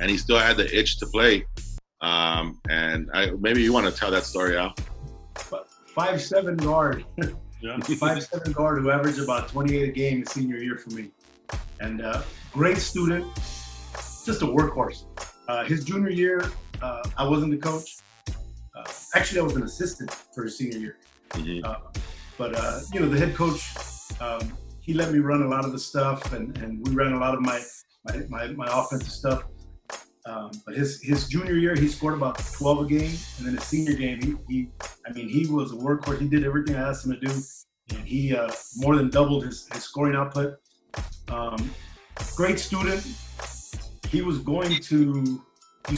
and 0.00 0.10
he 0.10 0.16
still 0.16 0.38
had 0.38 0.56
the 0.56 0.78
itch 0.78 0.98
to 0.98 1.06
play. 1.06 1.44
Um, 2.00 2.60
and 2.68 3.10
I, 3.12 3.30
maybe 3.38 3.62
you 3.62 3.72
want 3.72 3.86
to 3.86 3.92
tell 3.92 4.10
that 4.10 4.24
story, 4.24 4.56
Al. 4.56 4.74
Five 5.94 6.22
seven 6.22 6.56
guard. 6.56 7.04
Yeah. 7.62 7.78
five 8.00 8.24
seven 8.24 8.50
guard 8.50 8.82
who 8.82 8.90
averaged 8.90 9.20
about 9.20 9.48
28 9.48 9.88
a 9.88 9.92
game 9.92 10.18
his 10.18 10.30
senior 10.30 10.56
year 10.56 10.76
for 10.76 10.90
me, 10.90 11.10
and 11.78 12.02
uh, 12.02 12.22
great 12.52 12.78
student, 12.78 13.24
just 14.24 14.42
a 14.42 14.46
workhorse. 14.46 15.04
Uh, 15.48 15.64
his 15.64 15.84
junior 15.84 16.10
year, 16.10 16.50
uh, 16.80 17.02
I 17.16 17.26
wasn't 17.26 17.50
the 17.52 17.58
coach. 17.58 17.98
Uh, 18.28 18.84
actually, 19.14 19.40
I 19.40 19.42
was 19.42 19.56
an 19.56 19.62
assistant 19.62 20.10
for 20.34 20.44
his 20.44 20.56
senior 20.58 20.78
year. 20.78 20.96
Mhm. 21.30 21.64
Uh, 21.64 21.78
but 22.38 22.56
uh, 22.56 22.80
you 22.92 23.00
know, 23.00 23.08
the 23.08 23.18
head 23.18 23.34
coach, 23.34 23.62
um, 24.20 24.52
he 24.80 24.94
let 24.94 25.12
me 25.12 25.18
run 25.18 25.42
a 25.42 25.48
lot 25.48 25.64
of 25.64 25.72
the 25.72 25.78
stuff, 25.78 26.32
and, 26.32 26.56
and 26.58 26.86
we 26.86 26.94
ran 26.94 27.12
a 27.12 27.18
lot 27.18 27.34
of 27.34 27.40
my 27.40 27.60
my, 28.04 28.16
my, 28.28 28.46
my 28.48 28.66
offensive 28.68 29.12
stuff. 29.12 29.44
Um, 30.24 30.50
but 30.64 30.76
his 30.76 31.00
his 31.02 31.28
junior 31.28 31.54
year, 31.54 31.74
he 31.74 31.88
scored 31.88 32.14
about 32.14 32.38
12 32.38 32.86
a 32.86 32.88
game, 32.88 33.12
and 33.38 33.46
then 33.46 33.54
his 33.54 33.64
senior 33.64 33.94
game, 33.94 34.20
he, 34.20 34.34
he 34.48 34.68
I 35.06 35.12
mean, 35.12 35.28
he 35.28 35.46
was 35.46 35.72
a 35.72 35.76
workhorse. 35.76 36.20
He 36.20 36.28
did 36.28 36.44
everything 36.44 36.76
I 36.76 36.88
asked 36.88 37.06
him 37.06 37.12
to 37.12 37.20
do, 37.20 37.32
and 37.90 38.06
he 38.06 38.34
uh, 38.34 38.50
more 38.76 38.96
than 38.96 39.10
doubled 39.10 39.44
his, 39.44 39.68
his 39.72 39.82
scoring 39.84 40.14
output. 40.14 40.54
Um, 41.28 41.70
great 42.36 42.58
student. 42.60 43.04
He 44.12 44.20
was 44.20 44.38
going 44.40 44.74
to 44.74 45.40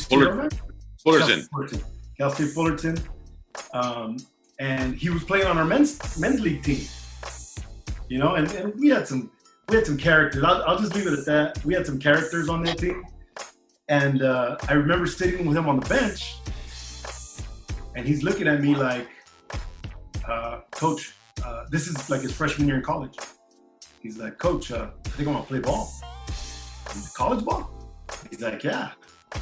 Fuller- 0.08 0.30
Irvine? 0.30 0.50
Fullerton. 1.02 1.42
Fullerton. 1.50 1.82
Cal 2.16 2.30
State 2.30 2.50
Fullerton. 2.50 2.96
Um, 3.72 4.18
and 4.60 4.94
he 4.94 5.10
was 5.10 5.24
playing 5.24 5.46
on 5.46 5.58
our 5.58 5.64
men's 5.64 5.98
men's 6.18 6.40
league 6.40 6.62
team. 6.62 6.86
You 8.08 8.18
know, 8.18 8.36
and, 8.36 8.48
and 8.52 8.72
we 8.78 8.88
had 8.88 9.08
some 9.08 9.32
we 9.68 9.74
had 9.74 9.84
some 9.84 9.98
characters. 9.98 10.44
I'll, 10.44 10.62
I'll 10.62 10.78
just 10.78 10.94
leave 10.94 11.08
it 11.08 11.18
at 11.18 11.26
that. 11.26 11.64
We 11.64 11.74
had 11.74 11.86
some 11.86 11.98
characters 11.98 12.48
on 12.48 12.62
that 12.62 12.78
team. 12.78 13.04
And 13.88 14.22
uh, 14.22 14.58
I 14.68 14.74
remember 14.74 15.06
sitting 15.08 15.44
with 15.44 15.56
him 15.56 15.68
on 15.68 15.80
the 15.80 15.88
bench, 15.88 16.36
and 17.96 18.06
he's 18.06 18.22
looking 18.22 18.46
at 18.46 18.62
me 18.62 18.76
like, 18.76 19.08
uh, 20.26 20.60
"Coach, 20.70 21.14
uh, 21.44 21.64
this 21.70 21.88
is 21.88 22.08
like 22.08 22.22
his 22.22 22.32
freshman 22.32 22.68
year 22.68 22.76
in 22.76 22.82
college." 22.82 23.16
He's 24.00 24.18
like, 24.18 24.38
"Coach, 24.38 24.70
uh, 24.70 24.90
I 25.04 25.08
think 25.10 25.28
I 25.28 25.32
want 25.32 25.44
to 25.44 25.48
play 25.48 25.58
ball." 25.60 25.92
I'm 26.86 27.02
college 27.14 27.44
ball? 27.44 27.73
He's 28.30 28.40
like, 28.40 28.62
"Yeah." 28.64 28.92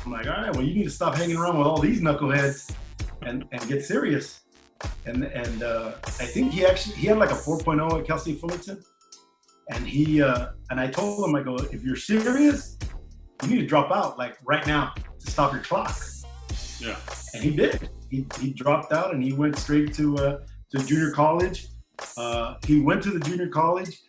I'm 0.04 0.12
like, 0.12 0.26
"All 0.26 0.32
right, 0.32 0.54
well, 0.54 0.64
you 0.64 0.74
need 0.74 0.84
to 0.84 0.90
stop 0.90 1.14
hanging 1.14 1.36
around 1.36 1.58
with 1.58 1.66
all 1.66 1.78
these 1.78 2.00
knuckleheads 2.00 2.74
and 3.22 3.44
and 3.52 3.68
get 3.68 3.84
serious." 3.84 4.40
And 5.06 5.24
and 5.24 5.62
uh, 5.62 5.92
I 6.04 6.26
think 6.26 6.52
he 6.52 6.64
actually 6.66 6.96
he 6.96 7.06
had 7.06 7.18
like 7.18 7.30
a 7.30 7.34
4.0 7.34 8.00
at 8.00 8.06
Cal 8.06 8.18
State 8.18 8.40
Fullerton, 8.40 8.82
and 9.70 9.86
he 9.86 10.22
uh, 10.22 10.48
and 10.70 10.80
I 10.80 10.88
told 10.88 11.28
him 11.28 11.34
I 11.34 11.42
go, 11.42 11.56
"If 11.56 11.82
you're 11.82 11.96
serious, 11.96 12.78
you 13.42 13.48
need 13.48 13.60
to 13.60 13.66
drop 13.66 13.90
out 13.90 14.18
like 14.18 14.36
right 14.44 14.66
now 14.66 14.94
to 15.20 15.30
stop 15.30 15.52
your 15.52 15.62
clock." 15.62 15.96
Yeah. 16.80 16.96
and 17.34 17.44
he 17.44 17.50
did. 17.50 17.90
He, 18.10 18.26
he 18.40 18.52
dropped 18.52 18.92
out 18.92 19.14
and 19.14 19.22
he 19.22 19.32
went 19.32 19.56
straight 19.56 19.94
to 19.94 20.18
uh, 20.18 20.38
to 20.70 20.78
junior 20.84 21.12
college. 21.12 21.68
Uh, 22.16 22.56
he 22.66 22.80
went 22.80 23.02
to 23.04 23.10
the 23.10 23.20
junior 23.20 23.48
college 23.48 24.00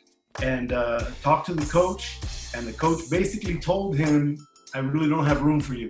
and 0.42 0.72
uh, 0.72 1.06
talked 1.22 1.46
to 1.48 1.54
the 1.54 1.66
coach, 1.66 2.20
and 2.56 2.66
the 2.68 2.74
coach 2.74 3.10
basically 3.10 3.60
told 3.60 3.96
him, 3.96 4.38
"I 4.76 4.80
really 4.80 5.10
don't 5.10 5.26
have 5.26 5.42
room 5.42 5.60
for 5.60 5.74
you." 5.74 5.90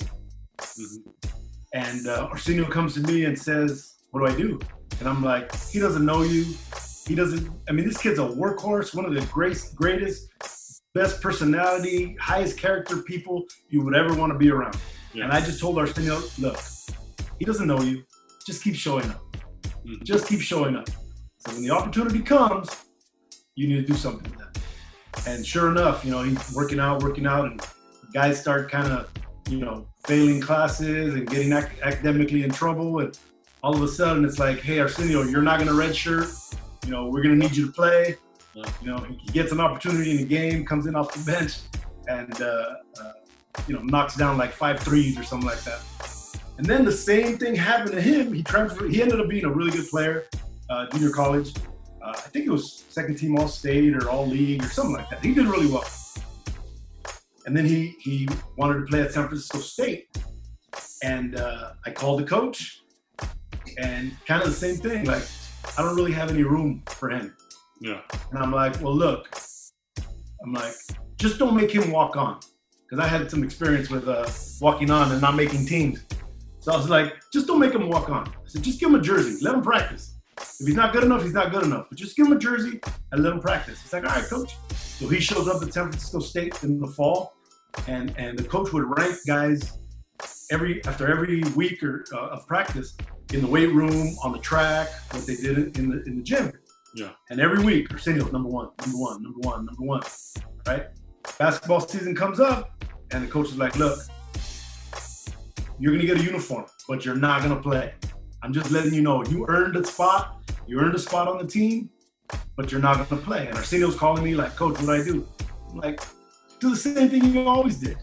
And 1.73 2.07
uh, 2.07 2.27
Arsenio 2.31 2.65
comes 2.65 2.93
to 2.95 2.99
me 3.01 3.25
and 3.25 3.37
says, 3.37 3.95
"What 4.11 4.19
do 4.21 4.33
I 4.33 4.35
do?" 4.35 4.59
And 4.99 5.09
I'm 5.09 5.23
like, 5.23 5.53
"He 5.71 5.79
doesn't 5.79 6.05
know 6.05 6.21
you. 6.21 6.45
He 7.07 7.15
doesn't. 7.15 7.49
I 7.67 7.71
mean, 7.71 7.85
this 7.85 7.97
kid's 7.97 8.19
a 8.19 8.23
workhorse, 8.23 8.93
one 8.95 9.05
of 9.05 9.13
the 9.13 9.25
great, 9.33 9.57
greatest, 9.75 10.29
best 10.93 11.21
personality, 11.21 12.15
highest 12.19 12.57
character 12.57 12.97
people 12.97 13.45
you 13.69 13.83
would 13.83 13.95
ever 13.95 14.13
want 14.13 14.31
to 14.31 14.37
be 14.37 14.51
around." 14.51 14.77
Yeah. 15.13 15.25
And 15.25 15.33
I 15.33 15.41
just 15.41 15.59
told 15.59 15.77
Arsenio, 15.77 16.21
"Look, 16.39 16.59
he 17.39 17.45
doesn't 17.45 17.67
know 17.67 17.81
you. 17.81 18.03
Just 18.45 18.63
keep 18.63 18.75
showing 18.75 19.09
up. 19.09 19.21
Mhm. 19.85 20.03
Just 20.03 20.27
keep 20.27 20.41
showing 20.41 20.75
up. 20.75 20.89
So 21.39 21.53
when 21.53 21.63
the 21.63 21.71
opportunity 21.71 22.21
comes, 22.21 22.69
you 23.55 23.67
need 23.67 23.85
to 23.85 23.87
do 23.93 23.95
something 23.95 24.29
with 24.29 24.39
that." 24.39 24.57
And 25.27 25.45
sure 25.45 25.69
enough, 25.71 26.03
you 26.05 26.11
know, 26.11 26.23
he's 26.23 26.53
working 26.53 26.79
out, 26.79 27.03
working 27.03 27.25
out, 27.25 27.45
and 27.45 27.61
guys 28.13 28.39
start 28.39 28.69
kind 28.71 28.91
of, 28.91 29.09
you 29.49 29.57
know, 29.59 29.87
failing 30.05 30.39
classes 30.39 31.15
and 31.15 31.27
getting 31.27 31.53
ac- 31.53 31.81
academically 31.81 32.43
in 32.43 32.51
trouble. 32.51 32.99
And 32.99 33.17
all 33.63 33.75
of 33.75 33.81
a 33.81 33.87
sudden, 33.87 34.23
it's 34.25 34.39
like, 34.39 34.59
hey, 34.59 34.79
Arsenio, 34.79 35.23
you're 35.23 35.41
not 35.41 35.59
going 35.59 35.69
to 35.69 35.75
redshirt. 35.75 36.55
You 36.85 36.91
know, 36.91 37.07
we're 37.07 37.23
going 37.23 37.39
to 37.39 37.45
need 37.45 37.55
you 37.55 37.67
to 37.67 37.71
play. 37.71 38.17
You 38.55 38.63
know, 38.83 38.97
he 38.97 39.31
gets 39.31 39.51
an 39.51 39.59
opportunity 39.59 40.11
in 40.11 40.17
the 40.17 40.25
game, 40.25 40.65
comes 40.65 40.85
in 40.85 40.95
off 40.95 41.13
the 41.13 41.31
bench, 41.31 41.57
and, 42.07 42.39
uh, 42.41 42.75
uh, 43.01 43.13
you 43.67 43.73
know, 43.73 43.81
knocks 43.81 44.15
down 44.15 44.37
like 44.37 44.51
five 44.51 44.79
threes 44.79 45.17
or 45.17 45.23
something 45.23 45.47
like 45.47 45.63
that. 45.63 45.81
And 46.57 46.65
then 46.67 46.85
the 46.85 46.91
same 46.91 47.37
thing 47.39 47.55
happened 47.55 47.93
to 47.93 48.01
him. 48.01 48.31
He 48.31 48.43
transferred. 48.43 48.91
He 48.93 49.01
ended 49.01 49.19
up 49.19 49.27
being 49.27 49.45
a 49.45 49.49
really 49.49 49.71
good 49.71 49.87
player. 49.89 50.27
uh, 50.69 50.87
junior 50.87 51.09
college. 51.09 51.53
Uh, 52.01 52.13
I 52.15 52.29
think 52.29 52.45
it 52.45 52.49
was 52.51 52.83
second 52.89 53.17
team 53.17 53.37
All 53.37 53.47
State 53.47 53.95
or 53.95 54.09
All 54.09 54.27
League 54.27 54.63
or 54.63 54.67
something 54.67 54.95
like 54.95 55.09
that. 55.09 55.23
He 55.23 55.33
did 55.33 55.45
really 55.45 55.67
well. 55.67 55.85
And 57.45 57.55
then 57.55 57.65
he 57.65 57.95
he 57.99 58.27
wanted 58.57 58.79
to 58.79 58.85
play 58.85 59.01
at 59.01 59.11
San 59.11 59.27
Francisco 59.27 59.59
State, 59.59 60.07
and 61.03 61.35
uh, 61.35 61.73
I 61.85 61.91
called 61.91 62.21
the 62.21 62.25
coach, 62.25 62.81
and 63.77 64.15
kind 64.25 64.41
of 64.41 64.47
the 64.47 64.55
same 64.55 64.75
thing. 64.75 65.05
Like, 65.05 65.23
I 65.77 65.81
don't 65.81 65.95
really 65.95 66.13
have 66.13 66.29
any 66.29 66.43
room 66.43 66.83
for 66.87 67.09
him. 67.09 67.35
Yeah. 67.81 67.99
And 68.31 68.39
I'm 68.39 68.51
like, 68.51 68.79
well, 68.81 68.95
look, 68.95 69.27
I'm 70.41 70.53
like, 70.53 70.75
just 71.17 71.37
don't 71.37 71.55
make 71.55 71.71
him 71.71 71.91
walk 71.91 72.15
on. 72.15 72.39
Because 72.83 73.03
I 73.03 73.07
had 73.07 73.29
some 73.29 73.43
experience 73.43 73.89
with 73.89 74.07
uh, 74.07 74.29
walking 74.61 74.91
on 74.91 75.11
and 75.11 75.19
not 75.19 75.35
making 75.35 75.65
teams. 75.65 76.03
So 76.59 76.71
I 76.71 76.77
was 76.77 76.89
like, 76.89 77.15
just 77.33 77.47
don't 77.47 77.59
make 77.59 77.73
him 77.73 77.89
walk 77.89 78.09
on. 78.09 78.27
I 78.27 78.31
said, 78.45 78.61
just 78.61 78.79
give 78.79 78.89
him 78.89 78.95
a 78.95 79.01
jersey, 79.01 79.43
let 79.43 79.55
him 79.55 79.61
practice. 79.61 80.15
If 80.37 80.67
he's 80.67 80.75
not 80.75 80.93
good 80.93 81.03
enough, 81.03 81.23
he's 81.23 81.33
not 81.33 81.51
good 81.51 81.63
enough. 81.63 81.87
But 81.89 81.97
just 81.97 82.15
give 82.15 82.27
him 82.27 82.33
a 82.33 82.39
jersey 82.39 82.79
and 83.11 83.23
let 83.23 83.33
him 83.33 83.39
practice. 83.39 83.81
He's 83.81 83.91
like, 83.91 84.03
all 84.03 84.15
right, 84.15 84.23
coach. 84.29 84.55
So 84.99 85.07
he 85.07 85.19
shows 85.19 85.47
up 85.47 85.61
at 85.61 85.73
San 85.73 85.89
Francisco 85.89 86.19
State 86.19 86.63
in 86.63 86.79
the 86.79 86.87
fall, 86.87 87.33
and 87.87 88.13
and 88.17 88.37
the 88.37 88.43
coach 88.43 88.71
would 88.73 88.85
rank 88.97 89.17
guys 89.27 89.77
every 90.51 90.83
after 90.85 91.09
every 91.11 91.43
week 91.55 91.83
or 91.83 92.05
uh, 92.13 92.35
of 92.35 92.47
practice 92.47 92.95
in 93.33 93.41
the 93.41 93.47
weight 93.47 93.73
room, 93.73 94.15
on 94.23 94.31
the 94.31 94.39
track, 94.39 94.89
what 95.11 95.25
they 95.25 95.35
did 95.35 95.77
in 95.77 95.89
the 95.89 96.03
in 96.03 96.17
the 96.17 96.23
gym. 96.23 96.51
Yeah. 96.95 97.09
And 97.29 97.39
every 97.39 97.63
week, 97.63 97.91
Arsenio's 97.91 98.31
number 98.31 98.49
one, 98.49 98.69
number 98.81 98.97
one, 98.97 99.23
number 99.23 99.39
one, 99.39 99.65
number 99.65 99.83
one. 99.83 100.03
Right? 100.67 100.85
Basketball 101.39 101.79
season 101.79 102.15
comes 102.15 102.39
up, 102.39 102.83
and 103.11 103.23
the 103.23 103.27
coach 103.27 103.47
is 103.47 103.57
like, 103.57 103.75
look, 103.77 103.99
you're 105.79 105.93
gonna 105.93 106.05
get 106.05 106.17
a 106.17 106.23
uniform, 106.23 106.65
but 106.87 107.03
you're 107.03 107.15
not 107.15 107.41
gonna 107.41 107.61
play. 107.61 107.93
I'm 108.43 108.53
just 108.53 108.71
letting 108.71 108.93
you 108.93 109.01
know 109.01 109.23
you 109.25 109.45
earned 109.47 109.75
a 109.75 109.83
spot, 109.83 110.43
you 110.67 110.79
earned 110.79 110.93
a 110.93 110.99
spot 110.99 111.27
on 111.27 111.39
the 111.39 111.47
team, 111.47 111.89
but 112.55 112.71
you're 112.71 112.81
not 112.81 113.09
gonna 113.09 113.21
play. 113.21 113.47
And 113.47 113.57
Arsenio's 113.57 113.95
calling 113.95 114.23
me 114.23 114.35
like, 114.35 114.55
Coach, 114.55 114.79
what 114.81 114.85
do 114.85 114.91
I 114.91 115.03
do? 115.03 115.27
I'm 115.71 115.77
like, 115.77 116.01
do 116.59 116.69
the 116.69 116.75
same 116.75 117.09
thing 117.09 117.25
you 117.33 117.47
always 117.47 117.77
did. 117.77 117.97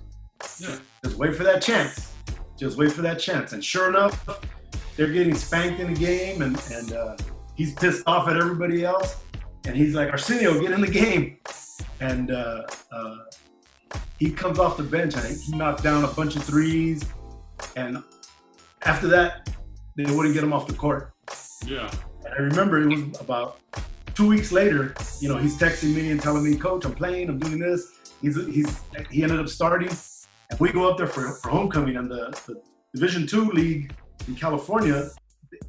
Yeah. 0.58 0.76
Just 1.04 1.16
wait 1.16 1.34
for 1.34 1.44
that 1.44 1.62
chance. 1.62 2.12
Just 2.56 2.76
wait 2.76 2.92
for 2.92 3.02
that 3.02 3.18
chance. 3.18 3.52
And 3.52 3.64
sure 3.64 3.88
enough, 3.88 4.28
they're 4.96 5.12
getting 5.12 5.34
spanked 5.34 5.80
in 5.80 5.94
the 5.94 5.98
game, 5.98 6.42
and 6.42 6.60
and 6.72 6.92
uh, 6.92 7.16
he's 7.54 7.74
pissed 7.74 8.02
off 8.06 8.28
at 8.28 8.36
everybody 8.36 8.84
else. 8.84 9.22
And 9.66 9.76
he's 9.76 9.94
like, 9.94 10.10
Arsenio, 10.10 10.60
get 10.60 10.72
in 10.72 10.80
the 10.80 10.90
game. 10.90 11.38
And 12.00 12.30
uh, 12.30 12.62
uh, 12.92 13.16
he 14.18 14.30
comes 14.30 14.58
off 14.58 14.76
the 14.76 14.82
bench. 14.82 15.16
I 15.16 15.20
think 15.20 15.40
he 15.40 15.56
knocked 15.56 15.82
down 15.82 16.04
a 16.04 16.08
bunch 16.08 16.36
of 16.36 16.42
threes. 16.44 17.04
And 17.76 18.02
after 18.82 19.06
that, 19.08 19.50
they 19.96 20.04
wouldn't 20.04 20.34
get 20.34 20.42
him 20.42 20.52
off 20.52 20.66
the 20.66 20.74
court. 20.74 21.12
Yeah. 21.66 21.90
And 22.24 22.34
I 22.34 22.38
remember 22.38 22.80
it 22.80 22.86
was 22.86 23.20
about 23.20 23.58
two 24.20 24.28
weeks 24.28 24.52
later. 24.52 24.94
You 25.20 25.30
know, 25.30 25.38
he's 25.38 25.56
texting 25.56 25.94
me 25.94 26.10
and 26.10 26.20
telling 26.20 26.44
me, 26.44 26.54
"Coach, 26.54 26.84
I'm 26.84 26.94
playing. 26.94 27.30
I'm 27.30 27.38
doing 27.38 27.58
this." 27.58 27.80
He's 28.20 28.36
he's 28.54 28.70
he 29.10 29.22
ended 29.22 29.40
up 29.40 29.48
starting, 29.48 29.92
and 30.50 30.60
we 30.60 30.70
go 30.72 30.90
up 30.90 30.98
there 30.98 31.06
for, 31.06 31.32
for 31.40 31.48
homecoming. 31.48 31.96
And 31.96 32.10
the, 32.10 32.22
the 32.46 32.60
Division 32.94 33.26
Two 33.26 33.46
league 33.50 33.94
in 34.28 34.34
California, 34.34 35.08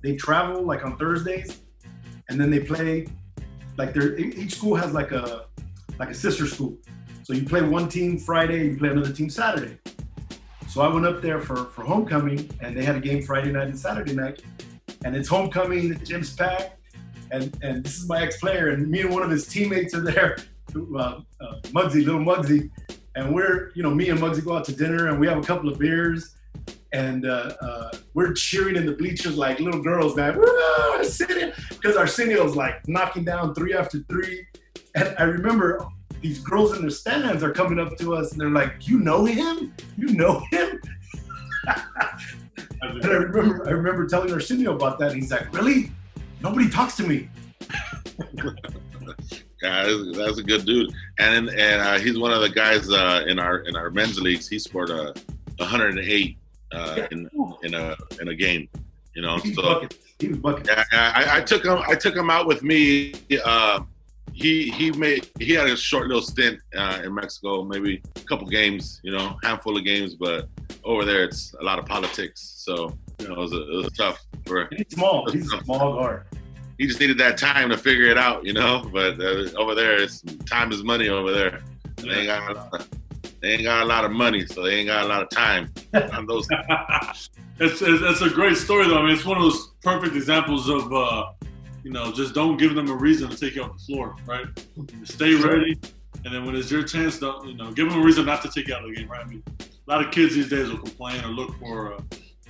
they 0.04 0.18
travel 0.18 0.64
like 0.64 0.84
on 0.84 0.98
Thursdays, 0.98 1.62
and 2.28 2.40
then 2.40 2.52
they 2.52 2.60
play 2.60 3.08
like 3.78 3.94
they're 3.94 4.20
e- 4.20 4.34
each 4.36 4.56
school 4.56 4.76
has 4.76 4.92
like 4.92 5.14
a 5.14 5.46
like 5.98 6.10
a 6.10 6.14
sister 6.14 6.46
school. 6.46 6.78
So 7.24 7.32
you 7.34 7.46
play 7.46 7.62
one 7.62 7.88
team 7.88 8.18
Friday, 8.18 8.68
you 8.68 8.78
play 8.78 8.90
another 8.90 9.14
team 9.14 9.30
Saturday. 9.30 9.78
So 10.68 10.82
I 10.82 10.90
went 10.94 11.06
up 11.06 11.22
there 11.22 11.40
for, 11.40 11.66
for 11.66 11.84
homecoming, 11.84 12.50
and 12.60 12.76
they 12.76 12.84
had 12.84 12.96
a 12.96 13.00
game 13.00 13.22
Friday 13.22 13.52
night 13.52 13.68
and 13.68 13.80
Saturday 13.80 14.14
night. 14.14 14.42
And 15.06 15.16
it's 15.16 15.28
homecoming, 15.28 15.90
the 15.90 15.96
gym's 15.96 16.34
packed, 16.34 16.81
and 17.32 17.58
and 17.62 17.84
this 17.84 17.98
is 17.98 18.08
my 18.08 18.22
ex-player, 18.22 18.70
and 18.70 18.90
me 18.90 19.02
and 19.02 19.12
one 19.12 19.24
of 19.24 19.30
his 19.30 19.48
teammates 19.48 19.94
are 19.94 20.02
there, 20.02 20.38
uh, 20.76 21.00
uh, 21.00 21.22
Muggsy, 21.70 22.06
little 22.06 22.22
Muggsy, 22.22 22.70
and 23.16 23.34
we're 23.34 23.72
you 23.76 23.84
know 23.84 23.94
me 23.94 24.10
and 24.10 24.20
Muggsy 24.20 24.44
go 24.44 24.56
out 24.56 24.66
to 24.66 24.76
dinner, 24.76 25.08
and 25.08 25.20
we 25.20 25.28
have 25.28 25.38
a 25.38 25.42
couple 25.44 25.70
of 25.70 25.80
beers, 25.80 26.36
and 26.94 27.26
uh, 27.26 27.54
uh, 27.62 27.92
we're 28.14 28.34
cheering 28.34 28.76
in 28.76 28.86
the 28.86 28.94
bleachers 28.94 29.38
like 29.38 29.60
little 29.60 29.82
girls, 29.82 30.16
man, 30.16 30.36
because 31.70 31.96
Arsenio's 31.96 32.56
like 32.56 32.88
knocking 32.88 33.24
down 33.24 33.56
three 33.56 33.74
after 33.74 34.00
three, 34.10 34.46
and 34.96 35.16
I 35.18 35.24
remember 35.24 35.86
these 36.22 36.40
girls 36.40 36.78
in 36.78 36.86
the 36.86 36.92
stands 36.92 37.44
are 37.44 37.52
coming 37.52 37.80
up 37.80 37.98
to 37.98 38.16
us 38.16 38.32
and 38.32 38.42
they're 38.42 38.50
like, 38.50 38.88
"You 38.88 39.00
know 39.00 39.26
him? 39.26 39.74
You 39.98 40.14
know 40.14 40.44
him?" 40.52 40.80
and 42.82 43.06
I 43.06 43.08
remember, 43.08 43.68
I 43.68 43.72
remember 43.72 44.06
telling 44.06 44.32
Arsenio 44.32 44.76
about 44.76 45.00
that. 45.00 45.14
And 45.14 45.22
he's 45.22 45.32
like, 45.32 45.52
"Really? 45.54 45.92
Nobody 46.42 46.70
talks 46.70 46.96
to 46.98 47.04
me." 47.04 47.30
Yeah, 49.62 49.84
that's, 50.16 50.40
a 50.40 50.44
good 50.44 50.66
dude, 50.66 50.92
and 51.20 51.48
and 51.50 51.82
uh, 51.82 52.00
he's 52.00 52.18
one 52.18 52.32
of 52.32 52.42
the 52.42 52.50
guys 52.50 52.90
uh, 52.90 53.24
in 53.28 53.38
our 53.38 53.60
in 53.60 53.76
our 53.76 53.92
men's 53.92 54.20
leagues. 54.20 54.50
He 54.50 54.58
scored 54.58 54.90
a 54.90 55.14
108 55.58 56.38
uh, 56.72 57.08
in 57.12 57.30
in 57.62 57.76
a 57.76 57.96
in 58.20 58.30
a 58.30 58.36
game. 58.36 58.68
You 59.14 59.22
know, 59.22 59.38
He 59.38 59.54
so 59.54 59.62
buckets. 59.62 59.98
He 60.18 60.30
was 60.30 60.38
buckets. 60.40 60.70
yeah, 60.92 61.14
I, 61.16 61.38
I 61.38 61.42
took 61.42 61.64
him. 61.64 61.80
I 61.88 61.94
took 61.94 62.16
him 62.16 62.32
out 62.32 62.48
with 62.48 62.64
me. 62.64 63.14
Uh, 63.46 63.82
he 64.34 64.72
he 64.72 64.92
made 64.94 65.30
he 65.40 65.54
had 65.54 65.68
a 65.68 65.78
short 65.78 66.08
little 66.08 66.24
stint 66.24 66.60
uh, 66.76 67.02
in 67.04 67.14
Mexico, 67.14 67.64
maybe 67.64 68.02
a 68.16 68.20
couple 68.22 68.48
games, 68.48 69.00
you 69.04 69.12
know, 69.12 69.38
handful 69.44 69.78
of 69.78 69.86
games. 69.86 70.16
But 70.16 70.50
over 70.84 71.06
there, 71.06 71.24
it's 71.24 71.54
a 71.60 71.64
lot 71.64 71.78
of 71.78 71.86
politics. 71.86 72.42
So 72.58 72.98
you 73.20 73.28
know, 73.28 73.36
it 73.36 73.40
was, 73.40 73.54
a, 73.54 73.62
it 73.62 73.76
was 73.76 73.94
tough 73.94 74.26
He's 74.72 74.86
small. 74.90 75.30
He's 75.32 75.52
a 75.52 75.64
small 75.64 75.94
guard. 75.94 76.26
He 76.78 76.88
just 76.88 77.00
needed 77.00 77.18
that 77.20 77.38
time 77.38 77.70
to 77.70 77.78
figure 77.78 78.06
it 78.06 78.18
out, 78.18 78.46
you 78.46 78.54
know. 78.54 78.90
But 78.92 79.20
uh, 79.20 79.50
over 79.58 79.76
there, 79.76 80.02
it's 80.02 80.22
time 80.46 80.72
is 80.72 80.84
money. 80.84 81.10
Over 81.10 81.32
there, 81.32 81.62
they 81.98 82.10
ain't 82.10 82.28
got 82.28 82.50
a 82.50 82.54
lot 82.54 82.74
of, 82.74 82.90
they 83.42 83.54
ain't 83.54 83.64
got 83.64 83.84
a 83.84 83.86
lot 83.86 84.06
of 84.06 84.12
money, 84.12 84.46
so 84.46 84.64
they 84.64 84.76
ain't 84.76 84.88
got 84.88 85.04
a 85.04 85.08
lot 85.08 85.22
of 85.22 85.30
time 85.30 85.72
on 86.14 86.26
those. 86.26 86.48
it's, 87.60 87.82
it's, 87.82 87.82
it's 87.82 88.22
a 88.22 88.30
great 88.30 88.58
story 88.58 88.88
though. 88.88 88.98
I 88.98 89.04
mean, 89.04 89.14
it's 89.14 89.26
one 89.26 89.38
of 89.38 89.44
those 89.44 89.70
perfect 89.84 90.16
examples 90.16 90.70
of, 90.70 90.92
uh, 90.94 91.32
you 91.84 91.92
know, 91.92 92.12
just 92.12 92.34
don't 92.34 92.58
give 92.58 92.76
them 92.76 92.90
a 92.90 92.96
reason 92.96 93.30
to 93.30 93.38
take 93.38 93.56
you 93.56 93.64
off 93.64 93.78
the 93.78 93.84
floor, 93.84 94.16
right? 94.26 94.46
Stay 95.04 95.36
ready, 95.36 95.80
and 96.24 96.34
then 96.34 96.46
when 96.46 96.56
it's 96.56 96.70
your 96.70 96.84
chance, 96.84 97.20
don't 97.20 97.48
you 97.48 97.56
know, 97.56 97.72
give 97.72 97.90
them 97.90 98.00
a 98.00 98.04
reason 98.04 98.26
not 98.26 98.42
to 98.44 98.50
take 98.50 98.68
you 98.68 98.76
out 98.76 98.84
of 98.84 98.90
the 98.90 98.96
game, 98.96 99.08
right? 99.08 99.26
I 99.26 99.28
mean, 99.28 99.44
a 99.60 99.92
lot 99.92 100.06
of 100.06 100.12
kids 100.12 100.36
these 100.36 100.50
days 100.50 100.70
will 100.70 100.78
complain 100.78 101.24
or 101.24 101.30
look 101.30 101.58
for, 101.60 101.94
uh, 101.96 102.02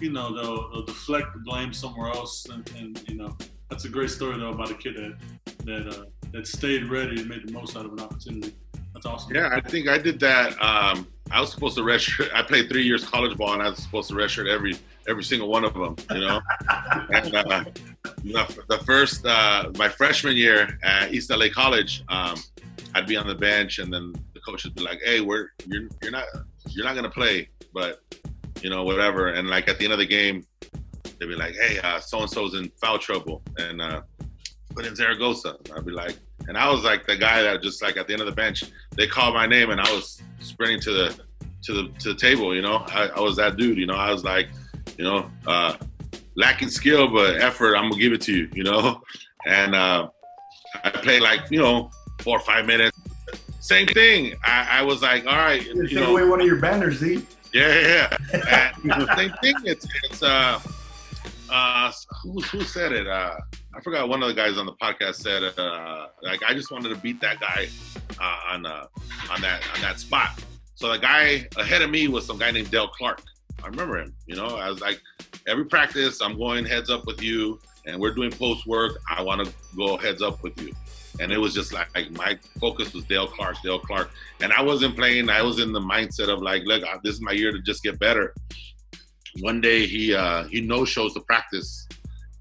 you 0.02 0.12
know, 0.12 0.36
they'll, 0.36 0.70
they'll 0.72 0.86
deflect 0.86 1.34
the 1.34 1.40
blame 1.40 1.74
somewhere 1.74 2.10
else, 2.10 2.48
and, 2.50 2.70
and 2.78 3.04
you 3.08 3.16
know, 3.16 3.38
that's 3.70 3.86
a 3.86 3.90
great 3.90 4.10
story 4.10 4.38
though 4.38 4.50
about 4.50 4.70
a 4.70 4.76
kid 4.76 4.96
that 4.96 5.66
that 5.66 5.88
uh, 5.88 6.06
that 6.34 6.48
stayed 6.48 6.90
ready 6.90 7.22
and 7.22 7.30
made 7.30 7.48
the 7.48 7.52
most 7.52 7.78
out 7.78 7.86
of 7.86 7.94
an 7.94 8.00
opportunity. 8.00 8.54
That's 8.94 9.06
awesome. 9.06 9.34
Yeah, 9.34 9.50
I 9.54 9.62
think 9.62 9.88
I 9.88 9.98
did 9.98 10.20
that. 10.20 10.62
Um, 10.62 11.08
I 11.32 11.40
was 11.40 11.52
supposed 11.52 11.78
to 11.78 11.84
redshirt. 11.84 12.30
I 12.34 12.44
played 12.44 12.70
three 12.70 12.84
years 12.84 13.06
college 13.06 13.38
ball, 13.38 13.54
and 13.54 13.62
I 13.62 13.70
was 13.70 13.80
supposed 13.80 14.10
to 14.10 14.16
redshirt 14.16 14.50
every 14.50 14.78
every 15.08 15.24
single 15.24 15.48
one 15.48 15.64
of 15.64 15.74
them. 15.74 15.96
You 16.12 16.28
know, 16.28 16.42
and, 17.10 17.34
uh, 17.34 17.64
the, 18.24 18.64
the 18.68 18.80
first 18.86 19.26
uh, 19.26 19.72
my 19.78 19.88
freshman 19.88 20.36
year 20.36 20.78
at 20.84 21.14
East 21.14 21.30
LA 21.30 21.48
College, 21.54 22.04
um, 22.10 22.36
I'd 22.94 23.08
be 23.08 23.16
on 23.16 23.28
the 23.28 23.36
bench, 23.36 23.80
and 23.80 23.92
then 23.94 24.14
the 24.34 24.42
coach 24.42 24.66
would 24.66 24.76
be 24.76 24.82
like, 24.82 25.00
"Hey, 25.06 25.22
we're 25.22 25.48
you're 25.66 25.84
you're 26.02 26.12
not 26.12 26.26
you're 26.70 26.86
not 26.86 26.96
gonna 26.96 27.10
play, 27.10 27.48
but 27.74 28.02
you 28.62 28.70
know 28.70 28.84
whatever." 28.84 29.30
And 29.30 29.50
like 29.50 29.68
at 29.68 29.78
the 29.78 29.86
end 29.86 29.94
of 29.94 30.00
the 30.00 30.06
game, 30.06 30.46
they'd 31.20 31.28
be 31.28 31.36
like, 31.36 31.56
"Hey, 31.56 31.80
so 32.02 32.22
and 32.22 32.30
so's 32.30 32.54
in 32.56 32.72
foul 32.82 32.98
trouble," 33.00 33.42
and 33.58 33.82
uh, 33.82 34.02
put 34.76 34.86
in 34.86 34.96
Zaragoza. 34.96 35.58
And 35.66 35.74
I'd 35.78 35.86
be 35.86 35.92
like, 35.92 36.18
and 36.48 36.58
I 36.58 36.70
was 36.70 36.84
like 36.84 37.06
the 37.06 37.16
guy 37.16 37.42
that 37.42 37.62
just 37.62 37.82
like 37.82 37.98
at 37.98 38.08
the 38.08 38.14
end 38.14 38.22
of 38.22 38.28
the 38.28 38.34
bench, 38.34 38.64
they 38.96 39.08
called 39.08 39.34
my 39.34 39.46
name, 39.46 39.70
and 39.70 39.80
I 39.80 39.92
was 39.94 40.22
sprinting 40.40 40.82
to 40.82 40.92
the 40.92 41.20
to 41.64 41.74
the 41.74 41.90
to 42.00 42.10
the 42.10 42.16
table. 42.16 42.56
You 42.56 42.62
know, 42.62 42.84
I, 42.88 43.08
I 43.16 43.20
was 43.20 43.36
that 43.38 43.58
dude. 43.58 43.78
You 43.78 43.86
know, 43.86 43.96
I 43.96 44.12
was 44.12 44.24
like, 44.24 44.50
you 44.98 45.04
know, 45.04 45.30
uh, 45.48 45.78
lacking 46.36 46.70
skill 46.70 47.08
but 47.08 47.38
effort. 47.42 47.76
I'm 47.76 47.90
gonna 47.90 48.02
give 48.02 48.14
it 48.14 48.22
to 48.22 48.34
you. 48.36 48.50
You 48.54 48.64
know, 48.64 49.02
and 49.46 49.76
uh, 49.76 50.10
I 50.84 50.90
played 50.90 51.22
like 51.22 51.42
you 51.50 51.60
know 51.60 51.92
four 52.20 52.38
or 52.38 52.42
five 52.42 52.66
minutes. 52.66 52.98
Same 53.60 53.88
thing. 53.88 54.34
I, 54.44 54.80
I 54.80 54.82
was 54.82 55.04
like, 55.04 55.28
all 55.28 55.36
right, 55.36 55.64
You 55.64 55.84
you 55.84 55.88
take 55.88 55.98
know, 56.00 56.12
away 56.12 56.26
one 56.26 56.42
of 56.42 56.48
your 56.48 56.56
banners, 56.56 56.98
Z. 56.98 57.24
yeah, 57.54 57.80
yeah, 57.80 58.18
yeah. 58.34 58.72
And 58.84 58.92
the 58.92 59.16
same 59.16 59.34
thing. 59.42 59.56
It's 59.66 59.88
it's 60.04 60.24
uh 60.24 60.60
uh 61.50 61.92
who 62.24 62.40
who 62.42 62.62
said 62.62 62.92
it? 62.92 63.08
Uh 63.08 63.38
I 63.74 63.82
forgot 63.82 64.10
one 64.10 64.22
of 64.22 64.30
the 64.30 64.36
guys 64.36 64.58
on 64.58 64.66
the 64.66 64.74
podcast 64.74 65.16
said 65.16 65.44
uh 65.58 66.08
like 66.22 66.42
I 66.44 66.54
just 66.54 66.72
wanted 66.72 66.90
to 66.90 66.96
beat 66.96 67.22
that 67.22 67.40
guy 67.40 67.68
uh, 68.20 68.54
on 68.54 68.66
uh 68.66 68.86
on 69.30 69.42
that 69.42 69.62
on 69.76 69.82
that 69.82 70.00
spot. 70.00 70.44
So 70.76 70.92
the 70.92 70.98
guy 70.98 71.48
ahead 71.58 71.82
of 71.82 71.90
me 71.90 72.08
was 72.08 72.26
some 72.26 72.38
guy 72.38 72.52
named 72.52 72.72
Dell 72.72 72.88
Clark. 72.88 73.22
I 73.64 73.68
remember 73.68 74.00
him, 74.00 74.16
you 74.26 74.36
know, 74.36 74.48
I 74.48 74.70
was 74.70 74.82
like 74.82 75.00
every 75.48 75.66
practice 75.66 76.22
I'm 76.22 76.38
going 76.38 76.66
heads 76.66 76.90
up 76.90 77.06
with 77.06 77.22
you 77.22 77.60
and 77.86 78.00
we're 78.00 78.14
doing 78.14 78.32
post 78.32 78.66
work. 78.66 79.00
I 79.10 79.22
want 79.22 79.46
to 79.46 79.54
go 79.76 79.98
heads 79.98 80.22
up 80.22 80.42
with 80.44 80.60
you. 80.62 80.74
And 81.20 81.32
it 81.32 81.38
was 81.38 81.54
just 81.54 81.74
like, 81.74 81.94
like 81.96 82.12
my 82.12 82.38
focus 82.60 82.94
was 82.94 83.04
Dale 83.06 83.28
Clark, 83.28 83.58
Dale 83.64 83.80
Clark 83.80 84.12
and 84.42 84.52
I 84.54 84.62
wasn't 84.62 84.96
playing. 84.96 85.30
I 85.30 85.42
was 85.42 85.60
in 85.60 85.72
the 85.72 85.80
mindset 85.80 86.30
of 86.30 86.42
like, 86.42 86.64
look, 86.66 86.84
this 87.04 87.16
is 87.16 87.22
my 87.22 87.32
year 87.32 87.52
to 87.52 87.62
just 87.62 87.84
get 87.84 88.00
better. 88.00 88.34
One 89.40 89.62
day 89.62 89.86
he 89.86 90.14
uh, 90.14 90.44
he 90.46 90.62
no 90.62 90.84
shows 90.84 91.14
the 91.14 91.22
practice, 91.22 91.88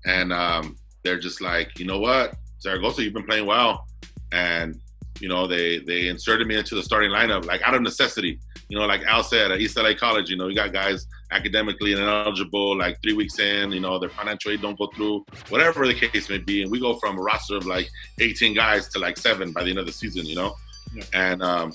and 0.06 0.32
um, 0.32 0.76
they're 1.04 1.20
just 1.20 1.40
like, 1.40 1.78
you 1.78 1.86
know 1.86 2.00
what, 2.00 2.34
Zaragoza, 2.60 3.02
you've 3.04 3.14
been 3.14 3.26
playing 3.26 3.46
well, 3.46 3.86
and 4.32 4.80
you 5.20 5.28
know 5.28 5.46
they 5.46 5.78
they 5.78 6.08
inserted 6.08 6.46
me 6.46 6.56
into 6.56 6.74
the 6.74 6.82
starting 6.82 7.10
lineup 7.10 7.46
like 7.46 7.62
out 7.62 7.74
of 7.74 7.82
necessity. 7.82 8.40
You 8.70 8.78
know, 8.78 8.86
like 8.86 9.02
Al 9.02 9.22
said 9.24 9.50
at 9.50 9.60
East 9.60 9.76
LA 9.76 9.94
College, 9.94 10.30
you 10.30 10.36
know, 10.36 10.46
you 10.46 10.54
got 10.54 10.72
guys 10.72 11.06
academically 11.32 11.92
ineligible, 11.92 12.76
like 12.78 13.02
three 13.02 13.12
weeks 13.14 13.38
in, 13.40 13.72
you 13.72 13.80
know, 13.80 13.98
their 13.98 14.10
financial 14.10 14.52
aid 14.52 14.62
don't 14.62 14.78
go 14.78 14.86
through, 14.94 15.24
whatever 15.48 15.86
the 15.86 15.94
case 15.94 16.28
may 16.30 16.38
be, 16.38 16.62
and 16.62 16.70
we 16.70 16.78
go 16.80 16.94
from 16.94 17.18
a 17.18 17.20
roster 17.20 17.56
of 17.56 17.66
like 17.66 17.90
18 18.20 18.54
guys 18.54 18.88
to 18.90 19.00
like 19.00 19.18
seven 19.18 19.50
by 19.52 19.64
the 19.64 19.70
end 19.70 19.78
of 19.80 19.86
the 19.86 19.92
season, 19.92 20.24
you 20.24 20.36
know, 20.36 20.54
Yeah. 20.94 21.02
and 21.12 21.42
um, 21.42 21.72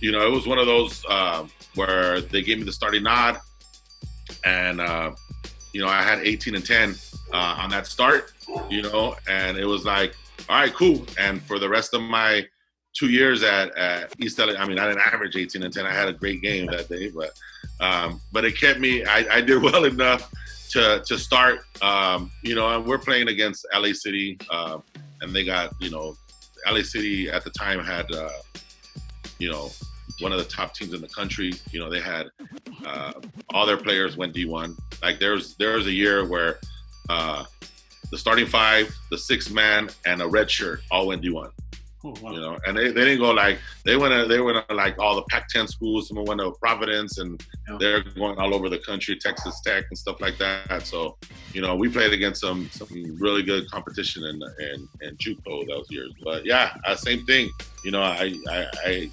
you 0.00 0.10
know, 0.12 0.26
it 0.26 0.30
was 0.30 0.46
one 0.46 0.58
of 0.58 0.66
those 0.66 1.04
uh, 1.08 1.46
where 1.76 2.20
they 2.20 2.42
gave 2.42 2.58
me 2.58 2.64
the 2.64 2.72
starting 2.72 3.04
nod, 3.04 3.38
and 4.44 4.80
uh, 4.80 5.12
you 5.72 5.80
know, 5.80 5.88
I 5.88 6.02
had 6.02 6.18
18 6.20 6.56
and 6.56 6.66
10 6.66 6.94
uh, 7.32 7.36
on 7.62 7.70
that 7.70 7.86
start, 7.86 8.32
you 8.68 8.82
know, 8.82 9.16
and 9.28 9.56
it 9.56 9.66
was 9.66 9.84
like, 9.84 10.14
all 10.48 10.56
right, 10.60 10.74
cool. 10.74 11.06
And 11.18 11.40
for 11.42 11.58
the 11.58 11.68
rest 11.68 11.94
of 11.94 12.02
my 12.02 12.46
two 12.94 13.10
years 13.10 13.42
at, 13.42 13.76
at 13.76 14.14
East 14.20 14.38
LA, 14.38 14.54
I 14.54 14.66
mean, 14.66 14.78
I 14.78 14.86
didn't 14.86 15.02
average 15.02 15.36
18 15.36 15.62
and 15.62 15.74
10. 15.74 15.84
I 15.84 15.92
had 15.92 16.08
a 16.08 16.12
great 16.12 16.40
game 16.40 16.66
that 16.66 16.88
day, 16.88 17.10
but 17.10 17.32
um, 17.80 18.20
but 18.32 18.44
it 18.44 18.58
kept 18.58 18.80
me. 18.80 19.04
I, 19.04 19.26
I 19.30 19.40
did 19.40 19.62
well 19.62 19.84
enough 19.84 20.32
to 20.70 21.02
to 21.06 21.18
start. 21.18 21.60
Um, 21.82 22.30
you 22.42 22.54
know, 22.54 22.68
and 22.68 22.86
we're 22.86 22.98
playing 22.98 23.28
against 23.28 23.66
LA 23.74 23.92
City, 23.92 24.38
uh, 24.50 24.78
and 25.20 25.34
they 25.34 25.44
got 25.44 25.72
you 25.80 25.90
know, 25.90 26.16
LA 26.70 26.82
City 26.82 27.28
at 27.28 27.44
the 27.44 27.50
time 27.50 27.80
had 27.80 28.10
uh, 28.12 28.28
you 29.38 29.50
know 29.50 29.70
one 30.20 30.32
of 30.32 30.38
the 30.38 30.44
top 30.44 30.72
teams 30.74 30.94
in 30.94 31.00
the 31.00 31.08
country. 31.08 31.52
You 31.72 31.80
know, 31.80 31.90
they 31.90 32.00
had 32.00 32.28
uh, 32.86 33.12
all 33.52 33.66
their 33.66 33.76
players 33.76 34.16
went 34.16 34.34
D1. 34.34 34.78
Like 35.02 35.18
there's 35.18 35.56
there 35.56 35.74
was 35.76 35.86
a 35.86 35.92
year 35.92 36.26
where 36.26 36.60
uh, 37.08 37.44
the 38.12 38.18
starting 38.18 38.46
five, 38.46 38.94
the 39.10 39.18
six 39.18 39.50
man, 39.50 39.90
and 40.06 40.22
a 40.22 40.28
red 40.28 40.48
shirt 40.48 40.80
all 40.92 41.08
went 41.08 41.22
D1 41.22 41.50
Oh, 42.06 42.14
wow. 42.20 42.32
you 42.32 42.40
know, 42.40 42.58
and 42.66 42.76
they, 42.76 42.88
they 42.92 43.04
didn't 43.04 43.18
go 43.20 43.30
like 43.30 43.58
they 43.84 43.96
went 43.96 44.12
to, 44.12 44.26
they 44.28 44.38
went 44.40 44.68
to 44.68 44.74
like 44.74 44.98
all 44.98 45.16
the 45.16 45.22
Pac-10 45.30 45.66
schools. 45.68 46.08
Some 46.08 46.22
went 46.24 46.38
to 46.40 46.52
Providence, 46.60 47.16
and 47.18 47.42
Yeah. 47.68 47.76
they're 47.80 48.02
going 48.02 48.38
all 48.38 48.54
over 48.54 48.68
the 48.68 48.78
country, 48.78 49.16
Texas 49.16 49.60
Tech 49.64 49.84
and 49.88 49.96
stuff 49.98 50.20
like 50.20 50.36
that. 50.38 50.82
So, 50.86 51.16
you 51.54 51.62
know, 51.62 51.74
we 51.74 51.88
played 51.88 52.12
against 52.12 52.40
some 52.42 52.68
some 52.70 52.88
really 53.18 53.42
good 53.42 53.70
competition 53.70 54.22
in 54.24 54.42
in, 54.66 54.88
in 55.00 55.16
JUCO 55.16 55.66
those 55.66 55.86
years. 55.90 56.12
But 56.22 56.44
yeah, 56.44 56.76
uh, 56.84 56.94
same 56.94 57.24
thing. 57.24 57.50
You 57.84 57.90
know, 57.92 58.02
I 58.02 58.34
I. 58.50 58.66
I 58.84 59.10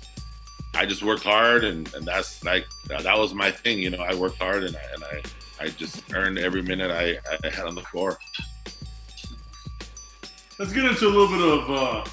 I 0.73 0.85
just 0.85 1.03
worked 1.03 1.23
hard, 1.23 1.65
and, 1.65 1.93
and 1.95 2.05
that's 2.05 2.45
like 2.45 2.65
that, 2.87 3.03
that 3.03 3.17
was 3.19 3.33
my 3.33 3.51
thing. 3.51 3.79
You 3.79 3.89
know, 3.89 3.97
I 4.01 4.13
worked 4.15 4.37
hard, 4.37 4.63
and 4.63 4.73
I, 4.73 4.79
and 4.93 5.03
I, 5.03 5.65
I 5.65 5.67
just 5.67 6.01
earned 6.13 6.39
every 6.39 6.61
minute 6.61 6.89
I, 6.89 7.17
I 7.45 7.49
had 7.49 7.65
on 7.65 7.75
the 7.75 7.81
floor. 7.81 8.17
Let's 10.57 10.71
get 10.71 10.85
into 10.85 11.07
a 11.07 11.09
little 11.09 11.27
bit 11.27 11.41
of 11.41 11.71
uh, 11.71 12.09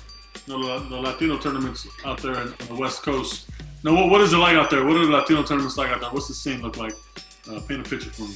you 0.48 0.58
know, 0.58 0.78
the, 0.78 0.88
the 0.88 0.96
Latino 0.96 1.36
tournaments 1.36 1.86
out 2.04 2.18
there 2.18 2.36
on 2.36 2.54
the 2.68 2.74
West 2.74 3.02
Coast. 3.02 3.50
Now, 3.84 3.94
what, 3.94 4.10
what 4.10 4.20
is 4.22 4.32
it 4.32 4.38
like 4.38 4.56
out 4.56 4.70
there? 4.70 4.84
What 4.84 4.96
are 4.96 5.04
the 5.04 5.12
Latino 5.12 5.42
tournaments 5.42 5.76
like 5.76 5.90
out 5.90 6.00
there? 6.00 6.10
What's 6.10 6.28
the 6.28 6.34
scene 6.34 6.62
look 6.62 6.76
like? 6.76 6.92
Uh, 7.50 7.60
paint 7.60 7.86
a 7.86 7.88
picture 7.88 8.10
for 8.10 8.22
me. 8.22 8.34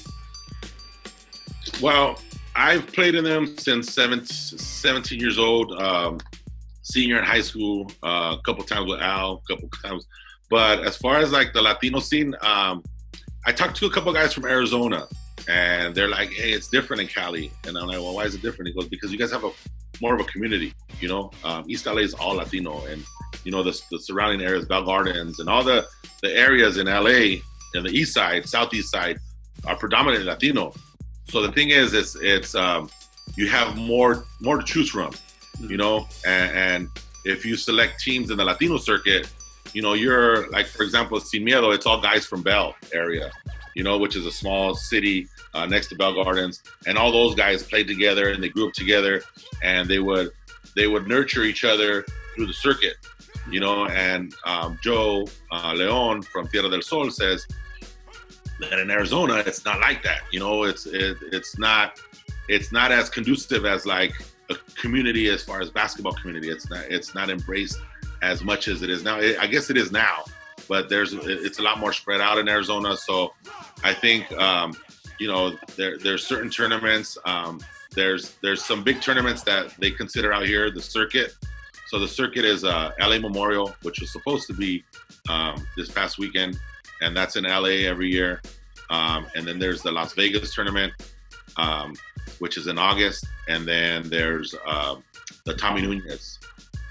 Well, 1.80 2.18
I've 2.54 2.86
played 2.86 3.14
in 3.14 3.24
them 3.24 3.56
since 3.56 3.92
17, 3.92 4.26
17 4.26 5.18
years 5.18 5.38
old. 5.38 5.72
Um, 5.80 6.18
senior 6.82 7.18
in 7.18 7.24
high 7.24 7.40
school, 7.40 7.90
uh, 8.02 8.36
a 8.38 8.42
couple 8.42 8.62
times 8.64 8.90
with 8.90 9.00
Al, 9.00 9.42
a 9.44 9.54
couple 9.54 9.68
times. 9.82 10.06
But 10.50 10.84
as 10.84 10.96
far 10.96 11.18
as 11.18 11.32
like 11.32 11.52
the 11.54 11.62
Latino 11.62 12.00
scene, 12.00 12.34
um, 12.42 12.82
I 13.46 13.52
talked 13.52 13.76
to 13.76 13.86
a 13.86 13.90
couple 13.90 14.12
guys 14.12 14.34
from 14.34 14.44
Arizona, 14.44 15.06
and 15.48 15.94
they're 15.94 16.08
like, 16.08 16.30
"Hey, 16.30 16.52
it's 16.52 16.68
different 16.68 17.00
in 17.00 17.08
Cali." 17.08 17.50
And 17.66 17.78
I'm 17.78 17.86
like, 17.86 17.98
"Well, 17.98 18.14
why 18.14 18.24
is 18.24 18.34
it 18.34 18.42
different?" 18.42 18.68
He 18.68 18.74
goes, 18.74 18.88
"Because 18.88 19.10
you 19.10 19.18
guys 19.18 19.32
have 19.32 19.44
a 19.44 19.50
more 20.00 20.14
of 20.14 20.20
a 20.20 20.24
community. 20.24 20.74
You 21.00 21.08
know, 21.08 21.30
um, 21.44 21.64
East 21.68 21.86
LA 21.86 21.98
is 22.02 22.14
all 22.14 22.34
Latino, 22.34 22.84
and 22.86 23.04
you 23.44 23.52
know 23.52 23.62
the, 23.62 23.80
the 23.90 23.98
surrounding 23.98 24.46
areas, 24.46 24.66
Bell 24.66 24.84
Gardens, 24.84 25.40
and 25.40 25.48
all 25.48 25.64
the 25.64 25.86
the 26.22 26.36
areas 26.36 26.78
in 26.78 26.86
LA 26.86 27.40
and 27.74 27.84
the 27.84 27.90
East 27.90 28.14
Side, 28.14 28.48
Southeast 28.48 28.90
Side, 28.90 29.18
are 29.66 29.76
predominantly 29.76 30.26
Latino. 30.26 30.72
So 31.28 31.42
the 31.42 31.52
thing 31.52 31.70
is, 31.70 31.94
it's 31.94 32.16
it's 32.16 32.54
um, 32.54 32.90
you 33.36 33.48
have 33.48 33.76
more 33.76 34.24
more 34.40 34.58
to 34.58 34.64
choose 34.64 34.90
from, 34.90 35.12
you 35.60 35.76
know, 35.76 36.06
and, 36.26 36.52
and 36.52 36.88
if 37.24 37.44
you 37.44 37.56
select 37.56 38.00
teams 38.00 38.30
in 38.30 38.36
the 38.36 38.44
Latino 38.44 38.78
circuit, 38.78 39.30
you 39.72 39.82
know, 39.82 39.94
you're 39.94 40.48
like 40.50 40.66
for 40.66 40.82
example, 40.82 41.18
Sin 41.20 41.44
Miedo, 41.44 41.74
it's 41.74 41.86
all 41.86 42.00
guys 42.00 42.26
from 42.26 42.42
Bell 42.42 42.74
area, 42.92 43.30
you 43.74 43.82
know, 43.82 43.98
which 43.98 44.16
is 44.16 44.26
a 44.26 44.32
small 44.32 44.74
city 44.74 45.28
uh, 45.54 45.66
next 45.66 45.88
to 45.88 45.94
Bell 45.94 46.14
Gardens, 46.14 46.62
and 46.86 46.98
all 46.98 47.12
those 47.12 47.34
guys 47.34 47.62
played 47.62 47.86
together 47.86 48.30
and 48.30 48.42
they 48.42 48.48
grew 48.48 48.68
up 48.68 48.74
together, 48.74 49.22
and 49.62 49.88
they 49.88 49.98
would 49.98 50.30
they 50.74 50.86
would 50.86 51.06
nurture 51.06 51.42
each 51.42 51.64
other 51.64 52.04
through 52.34 52.46
the 52.46 52.52
circuit, 52.52 52.94
you 53.50 53.60
know. 53.60 53.86
And 53.86 54.34
um, 54.44 54.78
Joe 54.82 55.26
uh, 55.50 55.72
Leon 55.74 56.22
from 56.22 56.48
Tierra 56.48 56.70
del 56.70 56.82
Sol 56.82 57.10
says 57.10 57.46
that 58.60 58.78
in 58.78 58.90
Arizona 58.90 59.42
it's 59.46 59.64
not 59.64 59.80
like 59.80 60.02
that, 60.02 60.22
you 60.30 60.40
know. 60.40 60.64
It's 60.64 60.86
it, 60.86 61.16
it's 61.32 61.58
not 61.58 62.00
it's 62.48 62.72
not 62.72 62.92
as 62.92 63.08
conducive 63.08 63.64
as 63.64 63.86
like 63.86 64.12
a 64.50 64.56
community 64.80 65.28
as 65.28 65.42
far 65.42 65.60
as 65.60 65.70
basketball 65.70 66.12
community. 66.14 66.50
It's 66.50 66.68
not 66.70 66.84
it's 66.88 67.14
not 67.14 67.30
embraced 67.30 67.78
as 68.22 68.42
much 68.42 68.68
as 68.68 68.82
it 68.82 68.90
is 68.90 69.02
now. 69.02 69.18
I 69.18 69.46
guess 69.46 69.68
it 69.70 69.76
is 69.76 69.92
now, 69.92 70.24
but 70.72 70.88
there's 70.88 71.12
it's 71.12 71.58
a 71.58 71.62
lot 71.62 71.78
more 71.78 71.92
spread 71.92 72.22
out 72.22 72.38
in 72.38 72.48
Arizona. 72.48 72.96
So 72.96 73.34
I 73.84 73.92
think 73.92 74.32
um, 74.32 74.72
you 75.18 75.28
know 75.28 75.54
there 75.76 75.98
there's 75.98 76.26
certain 76.26 76.48
tournaments. 76.48 77.18
Um, 77.26 77.60
there's 77.94 78.36
there's 78.42 78.64
some 78.64 78.82
big 78.82 79.02
tournaments 79.02 79.42
that 79.42 79.74
they 79.78 79.90
consider 79.90 80.32
out 80.32 80.46
here 80.46 80.70
the 80.70 80.80
circuit. 80.80 81.34
So 81.88 81.98
the 81.98 82.08
circuit 82.08 82.46
is 82.46 82.64
uh, 82.64 82.92
LA 82.98 83.18
Memorial, 83.18 83.74
which 83.82 84.00
was 84.00 84.10
supposed 84.10 84.46
to 84.46 84.54
be 84.54 84.82
um, 85.28 85.62
this 85.76 85.90
past 85.90 86.16
weekend, 86.18 86.58
and 87.02 87.14
that's 87.14 87.36
in 87.36 87.44
LA 87.44 87.84
every 87.92 88.10
year. 88.10 88.40
Um, 88.88 89.26
and 89.36 89.46
then 89.46 89.58
there's 89.58 89.82
the 89.82 89.92
Las 89.92 90.14
Vegas 90.14 90.54
tournament, 90.54 90.94
um, 91.58 91.94
which 92.38 92.56
is 92.56 92.66
in 92.66 92.78
August, 92.78 93.26
and 93.46 93.68
then 93.68 94.08
there's 94.08 94.54
uh, 94.66 94.96
the 95.44 95.52
Tommy 95.52 95.82
Nunez. 95.82 96.38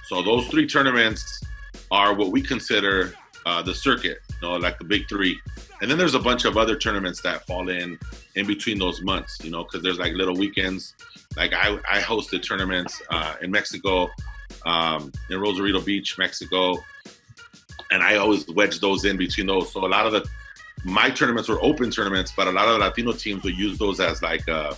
So 0.06 0.22
those 0.22 0.46
three 0.50 0.68
tournaments 0.68 1.42
are 1.90 2.14
what 2.14 2.32
we 2.32 2.44
consider 2.44 3.16
uh, 3.46 3.62
the 3.62 3.74
circuit, 3.74 4.20
you 4.30 4.48
know, 4.48 4.56
like 4.58 4.78
the 4.78 4.84
big 4.86 5.08
three. 5.10 5.40
And 5.82 5.90
then 5.90 5.98
there's 5.98 6.14
a 6.14 6.20
bunch 6.20 6.46
of 6.46 6.58
other 6.58 6.76
tournaments 6.76 7.22
that 7.24 7.46
fall 7.48 7.70
in 7.70 7.98
in 8.36 8.46
between 8.48 8.78
those 8.80 9.02
months, 9.02 9.40
you 9.44 9.50
know, 9.52 9.64
because 9.64 9.82
there's 9.84 9.98
like 10.00 10.14
little 10.14 10.36
weekends. 10.36 10.96
Like 11.36 11.54
I, 11.54 11.78
I 11.90 12.00
hosted 12.00 12.44
tournaments 12.44 13.02
uh, 13.10 13.36
in 13.42 13.50
Mexico, 13.52 14.10
um, 14.66 15.12
in 15.30 15.40
Rosarito 15.40 15.82
Beach, 15.82 16.18
Mexico, 16.18 16.76
and 17.92 18.04
I 18.04 18.18
always 18.18 18.48
wedge 18.50 18.80
those 18.80 19.06
in 19.06 19.18
between 19.18 19.48
those. 19.48 19.72
So 19.74 19.86
a 19.86 19.88
lot 19.88 20.06
of 20.06 20.12
the 20.14 20.28
my 20.84 21.10
tournaments 21.10 21.48
were 21.48 21.62
open 21.64 21.92
tournaments, 21.92 22.34
but 22.36 22.48
a 22.48 22.52
lot 22.52 22.68
of 22.68 22.74
the 22.74 22.80
Latino 22.80 23.12
teams 23.12 23.44
would 23.44 23.56
use 23.58 23.78
those 23.78 24.00
as 24.00 24.22
like 24.22 24.48
uh, 24.50 24.74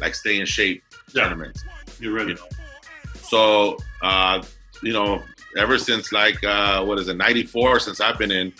like 0.00 0.14
stay 0.14 0.38
in 0.40 0.46
shape 0.46 0.82
Yeah. 1.14 1.22
tournaments. 1.24 1.64
You're 2.00 2.12
ready. 2.14 2.30
You 2.30 2.36
know. 2.36 2.48
So 3.22 3.76
uh, 4.02 4.42
you 4.82 4.92
know, 4.92 5.22
ever 5.56 5.78
since 5.78 6.12
like 6.12 6.42
uh, 6.44 6.84
what 6.84 6.98
is 6.98 7.08
it, 7.08 7.16
'94? 7.16 7.80
Since 7.80 8.00
I've 8.00 8.18
been 8.18 8.30
in, 8.30 8.52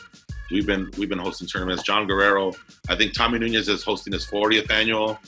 we've 0.50 0.66
been 0.66 0.90
we've 0.98 1.08
been 1.08 1.18
hosting 1.18 1.48
tournaments. 1.48 1.82
John 1.82 2.06
Guerrero, 2.06 2.52
I 2.88 2.96
think 2.96 3.14
Tommy 3.14 3.38
Nunez 3.38 3.68
is 3.68 3.82
hosting 3.82 4.12
his 4.12 4.26
40th 4.26 4.70
annual 4.70 5.18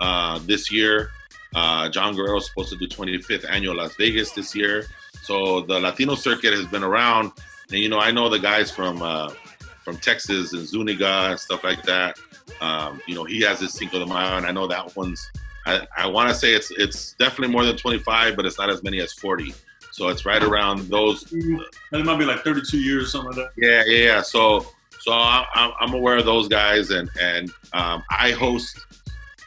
uh, 0.00 0.38
this 0.46 0.70
year. 0.70 1.10
Uh, 1.54 1.88
John 1.88 2.14
Guerrero 2.14 2.38
is 2.38 2.46
supposed 2.46 2.70
to 2.70 2.76
do 2.76 2.86
25th 2.86 3.46
annual 3.48 3.76
Las 3.76 3.94
Vegas 3.96 4.32
this 4.32 4.54
year. 4.54 4.86
So 5.22 5.62
the 5.62 5.78
Latino 5.78 6.14
circuit 6.14 6.52
has 6.52 6.66
been 6.66 6.84
around, 6.84 7.32
and 7.70 7.78
you 7.78 7.88
know 7.88 7.98
I 7.98 8.10
know 8.10 8.28
the 8.28 8.38
guys 8.38 8.70
from 8.70 9.02
uh, 9.02 9.30
from 9.82 9.96
Texas 9.96 10.52
and 10.52 10.66
Zuniga 10.66 11.30
and 11.30 11.38
stuff 11.38 11.64
like 11.64 11.82
that. 11.84 12.18
Um, 12.60 13.00
you 13.06 13.14
know 13.14 13.24
he 13.24 13.40
has 13.42 13.60
his 13.60 13.72
Cinco 13.72 13.98
de 13.98 14.06
Mayo, 14.06 14.36
and 14.36 14.46
I 14.46 14.52
know 14.52 14.66
that 14.66 14.94
one's. 14.96 15.30
I, 15.66 15.86
I 15.96 16.06
want 16.06 16.28
to 16.28 16.34
say 16.34 16.52
it's 16.52 16.70
it's 16.72 17.14
definitely 17.14 17.52
more 17.52 17.64
than 17.64 17.76
25, 17.76 18.36
but 18.36 18.44
it's 18.44 18.58
not 18.58 18.68
as 18.68 18.82
many 18.82 19.00
as 19.00 19.14
40. 19.14 19.54
So 19.94 20.08
it's 20.08 20.26
right 20.26 20.42
around 20.42 20.88
those. 20.88 21.30
And 21.30 21.62
it 21.92 22.04
might 22.04 22.18
be 22.18 22.24
like 22.24 22.40
32 22.40 22.80
years 22.80 23.04
or 23.04 23.06
something 23.06 23.30
like 23.30 23.36
that. 23.36 23.50
Yeah, 23.56 23.84
yeah, 23.86 24.04
yeah. 24.06 24.22
So 24.22 24.66
so 24.98 25.12
I'm, 25.12 25.70
I'm 25.78 25.94
aware 25.94 26.16
of 26.16 26.24
those 26.24 26.48
guys, 26.48 26.90
and 26.90 27.08
and 27.20 27.48
um, 27.74 28.02
I 28.10 28.32
host 28.32 28.76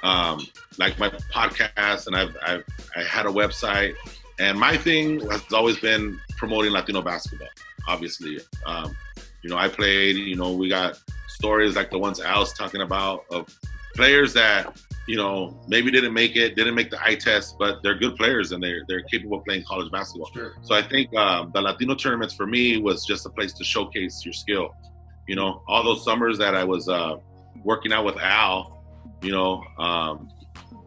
um, 0.04 0.40
like 0.78 0.98
my 1.00 1.10
podcast, 1.34 2.08
and 2.08 2.16
I've, 2.16 2.38
I've 2.42 2.64
I 2.96 3.04
had 3.04 3.26
a 3.26 3.30
website, 3.30 3.96
and 4.40 4.58
my 4.58 4.78
thing 4.78 5.20
has 5.30 5.52
always 5.52 5.78
been 5.80 6.18
promoting 6.38 6.72
Latino 6.72 7.02
basketball. 7.02 7.50
Obviously, 7.86 8.40
um, 8.66 8.96
you 9.44 9.50
know, 9.50 9.58
I 9.58 9.68
played. 9.68 10.16
You 10.16 10.38
know, 10.38 10.54
we 10.54 10.70
got 10.70 10.98
stories 11.28 11.76
like 11.76 11.92
the 11.92 12.00
ones 12.00 12.22
Al's 12.22 12.54
talking 12.54 12.80
about 12.80 13.26
of 13.32 13.54
players 13.96 14.32
that 14.32 14.80
you 15.08 15.16
know 15.16 15.58
maybe 15.68 15.90
didn't 15.90 16.14
make 16.14 16.36
it, 16.36 16.56
didn't 16.56 16.76
make 16.76 16.92
the 16.92 17.02
eye 17.02 17.16
test, 17.16 17.56
but 17.58 17.82
they're 17.82 17.98
good 17.98 18.16
players 18.16 18.52
and 18.52 18.62
they're 18.62 18.82
they're 18.88 19.04
capable 19.04 19.38
of 19.38 19.46
playing 19.46 19.64
college 19.64 19.90
basketball. 19.92 20.30
Sure. 20.34 20.54
So 20.62 20.76
I 20.76 20.82
think 20.82 21.16
um, 21.16 21.52
the 21.54 21.62
Latino 21.62 21.96
tournaments 21.96 22.34
for 22.34 22.46
me 22.46 22.78
was 22.78 23.06
just 23.06 23.26
a 23.26 23.30
place 23.30 23.54
to 23.54 23.64
showcase 23.64 24.24
your 24.26 24.34
skill. 24.34 24.76
You 25.28 25.36
know, 25.36 25.64
all 25.68 25.84
those 25.84 26.04
summers 26.04 26.38
that 26.38 26.56
I 26.56 26.64
was 26.64 26.88
uh, 26.90 27.16
working 27.64 27.94
out 27.94 28.06
with 28.06 28.18
Al, 28.18 28.84
you 29.22 29.32
know, 29.32 29.64
um, 29.80 30.30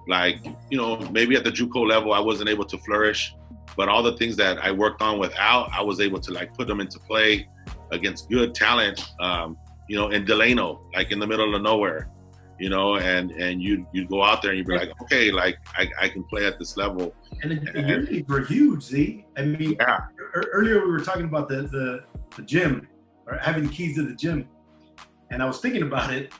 like 0.06 0.44
you 0.70 0.76
know 0.76 0.98
maybe 1.10 1.34
at 1.36 1.44
the 1.44 1.51
JUCO 1.51 1.88
level 1.88 2.12
I 2.12 2.20
wasn't 2.20 2.51
able 2.51 2.66
to 2.66 2.78
flourish, 2.78 3.34
but 3.74 3.88
all 3.88 4.02
the 4.02 4.16
things 4.18 4.36
that 4.36 4.59
I 4.59 4.70
worked 4.70 5.01
on 5.01 5.18
without 5.18 5.70
I 5.72 5.80
was 5.80 5.98
able 6.01 6.20
to 6.20 6.32
like 6.32 6.55
put 6.55 6.68
them 6.68 6.80
into 6.80 6.98
play 7.01 7.48
against 7.90 8.28
good 8.28 8.55
talent. 8.55 9.02
Um, 9.18 9.56
you 9.88 9.97
know, 9.97 10.10
in 10.10 10.24
Delano, 10.24 10.82
like 10.94 11.10
in 11.10 11.18
the 11.18 11.26
middle 11.26 11.55
of 11.55 11.62
nowhere, 11.62 12.09
you 12.61 12.69
know, 12.69 12.97
and 12.97 13.31
and 13.32 13.62
you 13.62 13.87
you 13.93 14.07
go 14.07 14.23
out 14.23 14.43
there 14.43 14.51
and 14.51 14.59
you'd 14.59 14.66
be 14.66 14.77
like, 14.77 14.93
okay, 15.03 15.31
like 15.32 15.57
I, 15.77 15.89
I 16.03 16.09
can 16.09 16.23
play 16.24 16.45
at 16.47 16.59
this 16.59 16.77
level. 16.77 17.15
And 17.43 17.51
the, 17.53 17.73
the 17.73 17.81
your 17.81 18.03
leagues 18.03 18.28
were 18.28 18.45
huge, 18.45 18.82
Z. 18.82 19.24
I 19.39 19.43
mean, 19.43 19.77
Yeah. 19.81 20.01
ear- 20.37 20.51
earlier 20.53 20.85
we 20.85 20.91
were 20.93 21.01
talking 21.11 21.24
about 21.24 21.49
the, 21.49 21.62
the 21.77 22.05
the 22.37 22.43
gym 22.43 22.87
or 23.27 23.39
having 23.39 23.65
the 23.66 23.70
keys 23.70 23.97
to 23.97 24.03
the 24.07 24.15
gym, 24.15 24.47
and 25.31 25.43
I 25.43 25.47
was 25.47 25.59
thinking 25.61 25.82
about 25.82 26.12
it. 26.12 26.32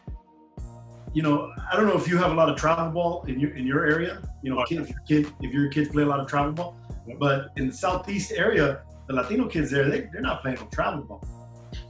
You 1.13 1.23
know, 1.23 1.53
I 1.71 1.75
don't 1.77 1.87
know 1.87 1.97
if 1.97 2.07
you 2.07 2.19
have 2.19 2.31
a 2.31 2.35
lot 2.35 2.49
of 2.51 2.57
travel 2.57 2.91
ball 2.93 3.25
in 3.27 3.41
your 3.41 3.57
in 3.57 3.67
your 3.67 3.87
area. 3.87 4.23
You 4.43 4.55
know, 4.55 4.63
kid, 4.65 4.81
if 4.83 4.91
your 4.91 5.01
kid 5.09 5.33
if 5.41 5.53
your 5.53 5.69
kids 5.71 5.89
play 5.89 6.03
a 6.03 6.07
lot 6.07 6.21
of 6.21 6.27
travel 6.29 6.53
ball, 6.53 6.77
but 7.19 7.49
in 7.57 7.67
the 7.69 7.75
southeast 7.75 8.31
area, 8.33 8.83
the 9.09 9.15
Latino 9.15 9.49
kids 9.49 9.71
there, 9.71 9.89
they, 9.91 10.03
they're 10.13 10.21
not 10.21 10.43
playing 10.43 10.59
no 10.61 10.67
travel 10.67 11.03
ball. 11.03 11.25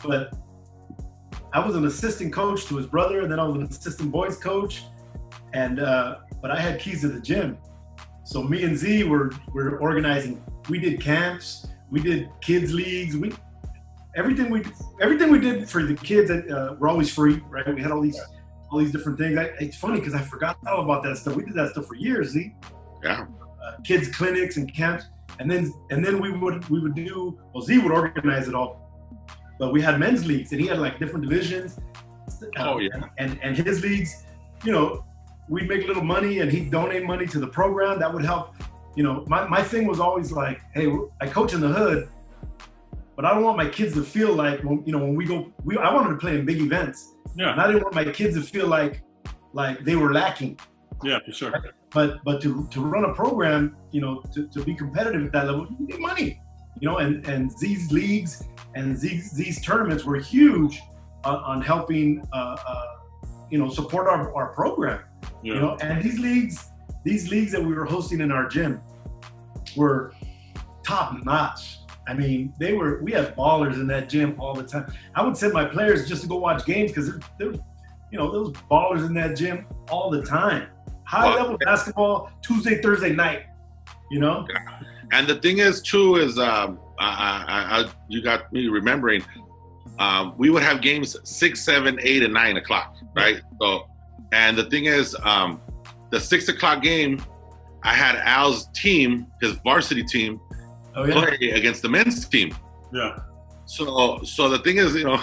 But 0.06 0.32
I 1.52 1.64
was 1.64 1.74
an 1.76 1.86
assistant 1.86 2.32
coach 2.32 2.66
to 2.66 2.76
his 2.76 2.86
brother, 2.86 3.20
and 3.22 3.30
then 3.30 3.40
I 3.40 3.44
was 3.44 3.56
an 3.56 3.62
assistant 3.64 4.10
boys 4.12 4.36
coach, 4.36 4.84
and 5.52 5.80
uh, 5.80 6.18
but 6.40 6.50
I 6.50 6.60
had 6.60 6.80
keys 6.80 7.00
to 7.02 7.08
the 7.08 7.20
gym. 7.20 7.58
So 8.24 8.42
me 8.42 8.62
and 8.62 8.76
Z 8.76 9.04
were 9.04 9.32
were 9.52 9.78
organizing. 9.78 10.42
We 10.68 10.78
did 10.78 11.00
camps. 11.00 11.66
We 11.90 12.00
did 12.00 12.28
kids 12.40 12.72
leagues. 12.72 13.16
We 13.16 13.32
everything 14.16 14.50
we 14.50 14.62
everything 15.00 15.30
we 15.30 15.40
did 15.40 15.68
for 15.68 15.82
the 15.82 15.94
kids 15.94 16.30
uh, 16.30 16.76
were 16.78 16.88
always 16.88 17.12
free, 17.12 17.42
right? 17.48 17.66
We 17.74 17.82
had 17.82 17.90
all 17.90 18.00
these 18.00 18.20
all 18.70 18.78
these 18.78 18.92
different 18.92 19.18
things. 19.18 19.36
I, 19.36 19.44
it's 19.58 19.76
funny 19.76 19.98
because 19.98 20.14
I 20.14 20.20
forgot 20.22 20.56
all 20.68 20.82
about 20.82 21.02
that 21.02 21.16
stuff. 21.16 21.34
We 21.34 21.44
did 21.44 21.54
that 21.54 21.70
stuff 21.72 21.86
for 21.86 21.96
years. 21.96 22.28
Z 22.30 22.54
Yeah. 23.02 23.26
uh, 23.64 23.72
kids 23.82 24.08
clinics 24.08 24.56
and 24.56 24.72
camps, 24.72 25.06
and 25.40 25.50
then 25.50 25.72
and 25.90 26.04
then 26.04 26.20
we 26.20 26.30
would 26.30 26.68
we 26.68 26.78
would 26.80 26.94
do. 26.94 27.36
Well, 27.52 27.64
Z 27.64 27.78
would 27.78 27.90
organize 27.90 28.46
it 28.46 28.54
all, 28.54 28.89
but 29.60 29.72
we 29.72 29.80
had 29.80 30.00
men's 30.00 30.26
leagues, 30.26 30.50
and 30.52 30.60
he 30.60 30.66
had 30.66 30.78
like 30.78 30.98
different 30.98 31.28
divisions. 31.28 31.78
Oh, 32.56 32.74
um, 32.74 32.80
yeah. 32.80 32.88
and 33.18 33.38
and 33.42 33.56
his 33.56 33.82
leagues, 33.82 34.24
you 34.64 34.72
know, 34.72 35.04
we'd 35.48 35.68
make 35.68 35.84
a 35.84 35.86
little 35.86 36.02
money, 36.02 36.40
and 36.40 36.50
he'd 36.50 36.70
donate 36.70 37.04
money 37.04 37.26
to 37.26 37.38
the 37.38 37.46
program. 37.46 38.00
That 38.00 38.12
would 38.12 38.24
help. 38.24 38.54
You 38.96 39.04
know, 39.04 39.24
my 39.28 39.46
my 39.46 39.62
thing 39.62 39.86
was 39.86 40.00
always 40.00 40.32
like, 40.32 40.60
hey, 40.74 40.90
I 41.20 41.26
coach 41.26 41.52
in 41.52 41.60
the 41.60 41.68
hood, 41.68 42.08
but 43.14 43.24
I 43.26 43.34
don't 43.34 43.44
want 43.44 43.58
my 43.58 43.68
kids 43.68 43.92
to 43.94 44.02
feel 44.02 44.32
like 44.34 44.64
when 44.64 44.82
you 44.86 44.92
know 44.92 44.98
when 44.98 45.14
we 45.14 45.26
go. 45.26 45.52
We 45.64 45.76
I 45.76 45.92
wanted 45.94 46.10
to 46.10 46.16
play 46.16 46.38
in 46.38 46.44
big 46.46 46.60
events, 46.60 47.14
Yeah, 47.36 47.52
and 47.52 47.60
I 47.60 47.66
didn't 47.68 47.82
want 47.82 47.94
my 47.94 48.06
kids 48.18 48.34
to 48.36 48.42
feel 48.42 48.66
like 48.66 49.02
like 49.52 49.84
they 49.84 49.96
were 49.96 50.12
lacking 50.12 50.58
yeah, 51.02 51.18
for 51.24 51.32
sure. 51.32 51.52
but 51.90 52.22
but 52.24 52.40
to, 52.42 52.66
to 52.70 52.80
run 52.80 53.04
a 53.04 53.14
program 53.14 53.76
you 53.90 54.00
know 54.00 54.22
to, 54.34 54.46
to 54.48 54.64
be 54.64 54.74
competitive 54.74 55.26
at 55.26 55.32
that 55.32 55.46
level 55.46 55.66
you 55.70 55.86
need 55.86 55.98
money 55.98 56.40
you 56.80 56.88
know 56.88 56.98
and 56.98 57.26
and 57.26 57.50
these 57.60 57.90
leagues 57.90 58.44
and 58.74 58.98
these 58.98 59.32
these 59.32 59.60
tournaments 59.60 60.04
were 60.04 60.16
huge 60.16 60.80
on, 61.24 61.36
on 61.36 61.62
helping 61.62 62.26
uh, 62.32 62.56
uh, 62.66 62.86
you 63.50 63.58
know 63.58 63.68
support 63.68 64.06
our, 64.06 64.34
our 64.34 64.52
program 64.54 65.02
Yeah, 65.42 65.54
you 65.54 65.60
know? 65.60 65.76
And 65.80 66.02
these 66.02 66.18
leagues 66.18 66.70
these 67.04 67.30
leagues 67.30 67.52
that 67.52 67.62
we 67.62 67.74
were 67.74 67.84
hosting 67.84 68.20
in 68.20 68.30
our 68.30 68.48
gym 68.48 68.80
were 69.76 70.12
top 70.82 71.24
notch. 71.24 71.78
I 72.06 72.14
mean 72.14 72.52
they 72.58 72.72
were 72.72 73.02
we 73.02 73.12
had 73.12 73.36
ballers 73.36 73.74
in 73.74 73.86
that 73.88 74.08
gym 74.08 74.36
all 74.38 74.54
the 74.54 74.64
time. 74.64 74.92
I 75.14 75.24
would 75.24 75.36
send 75.36 75.52
my 75.52 75.64
players 75.64 76.08
just 76.08 76.22
to 76.22 76.28
go 76.28 76.36
watch 76.36 76.64
games 76.64 76.92
because 76.92 77.18
there, 77.38 77.52
you 78.10 78.18
know 78.18 78.30
there 78.30 78.40
was 78.40 78.52
ballers 78.70 79.06
in 79.06 79.14
that 79.14 79.36
gym 79.36 79.66
all 79.90 80.10
the 80.10 80.22
time. 80.22 80.68
High 81.04 81.34
level 81.34 81.58
basketball 81.58 82.30
tuesday 82.42 82.80
thursday 82.80 83.12
night 83.12 83.46
you 84.10 84.18
know? 84.18 84.46
And 85.12 85.26
the 85.26 85.36
thing 85.36 85.58
is, 85.58 85.80
too, 85.80 86.16
is 86.16 86.38
um, 86.38 86.78
I, 87.00 87.44
I, 87.48 87.80
I, 87.80 87.90
you 88.08 88.22
got 88.22 88.52
me 88.52 88.68
remembering. 88.68 89.24
Um, 89.98 90.34
we 90.36 90.50
would 90.50 90.62
have 90.62 90.80
games 90.80 91.16
six, 91.24 91.62
seven, 91.62 91.98
eight, 92.02 92.22
and 92.22 92.32
nine 92.32 92.56
o'clock, 92.56 92.96
right? 93.14 93.40
So, 93.60 93.88
and 94.32 94.56
the 94.56 94.64
thing 94.64 94.84
is, 94.84 95.16
um, 95.22 95.60
the 96.10 96.20
six 96.20 96.48
o'clock 96.48 96.82
game, 96.82 97.22
I 97.82 97.94
had 97.94 98.16
Al's 98.16 98.66
team, 98.74 99.26
his 99.40 99.52
varsity 99.64 100.02
team, 100.04 100.40
oh 100.94 101.04
yeah 101.04 101.12
play 101.36 101.50
against 101.50 101.82
the 101.82 101.88
men's 101.88 102.26
team. 102.28 102.54
yeah, 102.92 103.18
So, 103.64 104.20
so 104.24 104.48
the 104.48 104.58
thing 104.58 104.76
is, 104.76 104.94
you 104.94 105.04
know, 105.04 105.20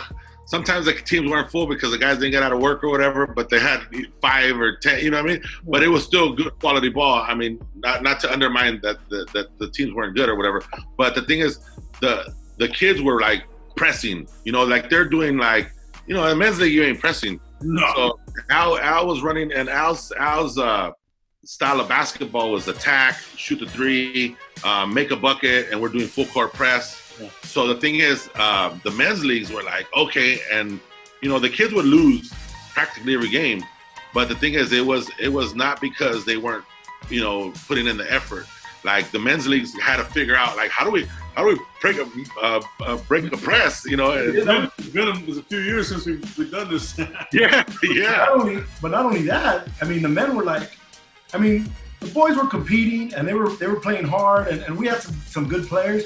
sometimes 0.48 0.86
the 0.86 0.94
teams 0.94 1.30
weren't 1.30 1.52
full 1.52 1.68
because 1.68 1.92
the 1.92 1.98
guys 1.98 2.18
didn't 2.18 2.32
get 2.32 2.42
out 2.42 2.52
of 2.52 2.60
work 2.60 2.84
or 2.84 2.90
whatever, 2.90 3.28
but 3.28 3.50
they 3.50 3.60
had 3.60 3.82
five 4.22 4.60
or 4.60 4.76
ten. 4.78 5.04
You 5.04 5.12
know 5.12 5.22
what 5.22 5.30
I 5.30 5.34
mean? 5.36 5.44
But 5.68 5.84
it 5.84 5.90
was 5.90 6.04
still 6.04 6.34
good 6.34 6.58
quality 6.60 6.90
ball. 6.90 7.24
I 7.28 7.36
mean, 7.36 7.62
not 7.76 8.02
not 8.02 8.20
to 8.22 8.32
undermine 8.32 8.80
that 8.82 8.98
the, 9.10 9.28
that 9.34 9.60
the 9.60 9.70
teams 9.70 9.94
weren't 9.94 10.16
good 10.16 10.30
or 10.30 10.36
whatever. 10.36 10.64
But 10.98 11.14
the 11.14 11.22
thing 11.22 11.40
is, 11.40 11.60
the 12.02 12.34
the 12.58 12.68
kids 12.68 13.02
were 13.02 13.22
like 13.22 13.44
pressing. 13.76 14.28
You 14.44 14.52
know, 14.54 14.64
like 14.64 14.90
they're 14.90 15.08
doing 15.08 15.38
like, 15.38 15.72
you 16.08 16.16
know, 16.16 16.26
in 16.26 16.38
men's 16.38 16.60
league 16.60 16.74
you 16.74 16.84
ain't 16.84 17.00
pressing. 17.00 17.40
no, 17.62 17.94
So 17.96 18.20
Al 18.50 18.78
Al 18.80 19.06
was 19.08 19.22
running, 19.22 19.52
and 19.52 19.70
Al's 19.70 20.12
Al's 20.18 20.58
uh, 20.58 20.92
style 21.44 21.80
of 21.80 21.88
basketball 21.88 22.52
was 22.52 22.68
attack, 22.68 23.20
shoot 23.36 23.60
the 23.60 23.66
three, 23.66 24.36
uh, 24.64 24.86
make 24.86 25.12
a 25.12 25.16
bucket, 25.16 25.68
and 25.72 25.82
we're 25.82 25.90
doing 25.90 26.08
full 26.08 26.26
court 26.26 26.54
press. 26.54 27.07
Yeah. 27.20 27.30
So 27.44 27.68
the 27.68 27.76
thing 27.76 27.96
is, 27.96 28.30
um, 28.36 28.82
the 28.84 28.92
men's 28.92 29.24
leagues 29.24 29.52
were 29.52 29.64
like 29.64 29.88
okay, 29.96 30.40
and 30.52 30.80
you 31.22 31.30
know 31.30 31.40
the 31.40 31.50
kids 31.50 31.74
would 31.74 31.86
lose 31.86 32.32
practically 32.74 33.16
every 33.16 33.30
game, 33.30 33.64
but 34.14 34.30
the 34.30 34.36
thing 34.36 34.54
is, 34.54 34.72
it 34.72 34.86
was 34.86 35.10
it 35.20 35.30
was 35.30 35.56
not 35.56 35.82
because 35.82 36.26
they 36.26 36.38
weren't 36.38 36.66
you 37.10 37.22
know 37.22 37.52
putting 37.68 37.88
in 37.88 37.98
the 37.98 38.12
effort. 38.12 38.46
Like 38.84 39.12
the 39.12 39.20
men's 39.20 39.48
leagues 39.48 39.74
had 39.80 39.98
to 39.98 40.06
figure 40.06 40.36
out 40.36 40.56
like 40.56 40.70
how 40.70 40.86
do 40.86 40.92
we 40.92 41.08
how 41.38 41.44
do 41.44 41.50
we 41.50 41.60
break 41.82 41.98
a 41.98 42.08
uh, 42.42 42.62
uh, 42.82 42.98
break 43.08 43.32
a 43.32 43.38
press, 43.38 43.86
you 43.86 43.96
know? 43.96 44.12
it's 44.12 44.44
been, 44.46 44.72
it's 44.80 44.90
been 44.90 45.08
a, 45.08 45.30
it's 45.30 45.38
a 45.38 45.44
few 45.44 45.60
years 45.60 45.90
since 45.90 46.06
we've, 46.08 46.38
we've 46.38 46.50
done 46.50 46.68
this. 46.68 46.98
yeah, 47.32 47.64
yeah. 47.84 48.12
not 48.12 48.30
only, 48.30 48.64
but 48.82 48.90
not 48.90 49.06
only 49.06 49.22
that, 49.24 49.68
I 49.80 49.86
mean, 49.86 50.02
the 50.02 50.10
men 50.10 50.36
were 50.36 50.44
like, 50.44 50.72
I 51.34 51.38
mean, 51.38 51.70
the 52.00 52.08
boys 52.08 52.36
were 52.38 52.48
competing 52.48 53.14
and 53.14 53.28
they 53.28 53.36
were 53.36 53.50
they 53.50 53.68
were 53.68 53.80
playing 53.80 54.06
hard, 54.06 54.48
and, 54.48 54.62
and 54.64 54.76
we 54.76 54.88
had 54.88 55.02
some, 55.02 55.16
some 55.28 55.48
good 55.48 55.68
players, 55.68 56.06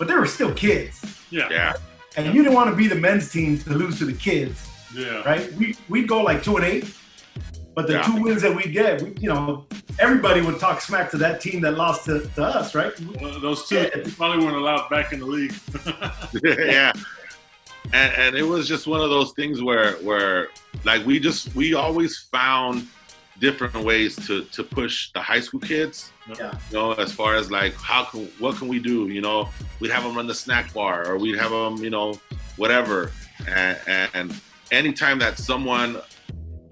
but 0.00 0.08
they 0.08 0.14
were 0.14 0.26
still 0.26 0.52
kids, 0.54 0.98
yeah, 1.30 1.48
Yeah. 1.50 1.74
and 2.16 2.26
you 2.34 2.42
didn't 2.42 2.54
want 2.54 2.70
to 2.70 2.74
be 2.76 2.88
the 2.88 2.94
men's 2.96 3.30
team 3.30 3.58
to 3.58 3.70
lose 3.70 3.98
to 3.98 4.06
the 4.06 4.14
kids, 4.14 4.66
yeah, 4.96 5.22
right? 5.30 5.52
We 5.52 5.76
we'd 5.90 6.08
go 6.08 6.22
like 6.22 6.42
two 6.42 6.56
and 6.56 6.64
eight, 6.64 6.86
but 7.76 7.86
the 7.86 7.92
Yeah. 7.92 8.02
two 8.06 8.16
wins 8.22 8.40
that 8.42 8.56
we 8.56 8.64
get, 8.64 9.02
we, 9.02 9.12
you 9.20 9.28
know, 9.28 9.66
everybody 9.98 10.40
would 10.40 10.58
talk 10.58 10.80
smack 10.80 11.10
to 11.10 11.18
that 11.18 11.40
team 11.42 11.60
that 11.60 11.74
lost 11.76 12.06
to, 12.06 12.20
to 12.36 12.42
us, 12.42 12.74
right? 12.74 12.92
Well, 13.20 13.38
those 13.38 13.68
two 13.68 13.76
Yeah. 13.76 13.88
probably 14.16 14.42
weren't 14.44 14.56
allowed 14.56 14.88
back 14.88 15.12
in 15.12 15.20
the 15.20 15.26
league. 15.26 15.54
yeah 16.42 16.92
and, 17.92 18.12
and 18.14 18.36
it 18.36 18.42
was 18.42 18.68
just 18.68 18.86
one 18.86 19.00
of 19.00 19.10
those 19.10 19.32
things 19.32 19.62
where 19.62 19.92
where 20.08 20.48
like 20.84 21.04
we 21.06 21.18
just 21.18 21.54
we 21.54 21.74
always 21.74 22.18
found 22.18 22.86
different 23.40 23.74
ways 23.84 24.14
to 24.26 24.44
to 24.44 24.62
push 24.62 25.10
the 25.12 25.20
high 25.20 25.40
school 25.40 25.60
kids 25.60 26.12
You 26.70 26.76
know 26.76 26.92
as 26.92 27.12
far 27.12 27.34
as 27.34 27.50
like 27.50 27.74
how 27.74 28.04
can 28.04 28.26
what 28.38 28.56
can 28.56 28.68
we 28.68 28.78
do 28.78 29.08
you 29.08 29.20
know? 29.20 29.48
We'd 29.80 29.90
have 29.90 30.04
them 30.04 30.16
run 30.16 30.26
the 30.26 30.34
snack 30.34 30.72
bar 30.72 31.06
or 31.06 31.18
we'd 31.18 31.38
have 31.38 31.50
them 31.50 31.76
you 31.76 31.90
know 31.90 32.18
whatever. 32.56 33.12
And, 33.48 34.10
and 34.14 34.40
anytime 34.70 35.18
that 35.20 35.38
someone 35.38 36.00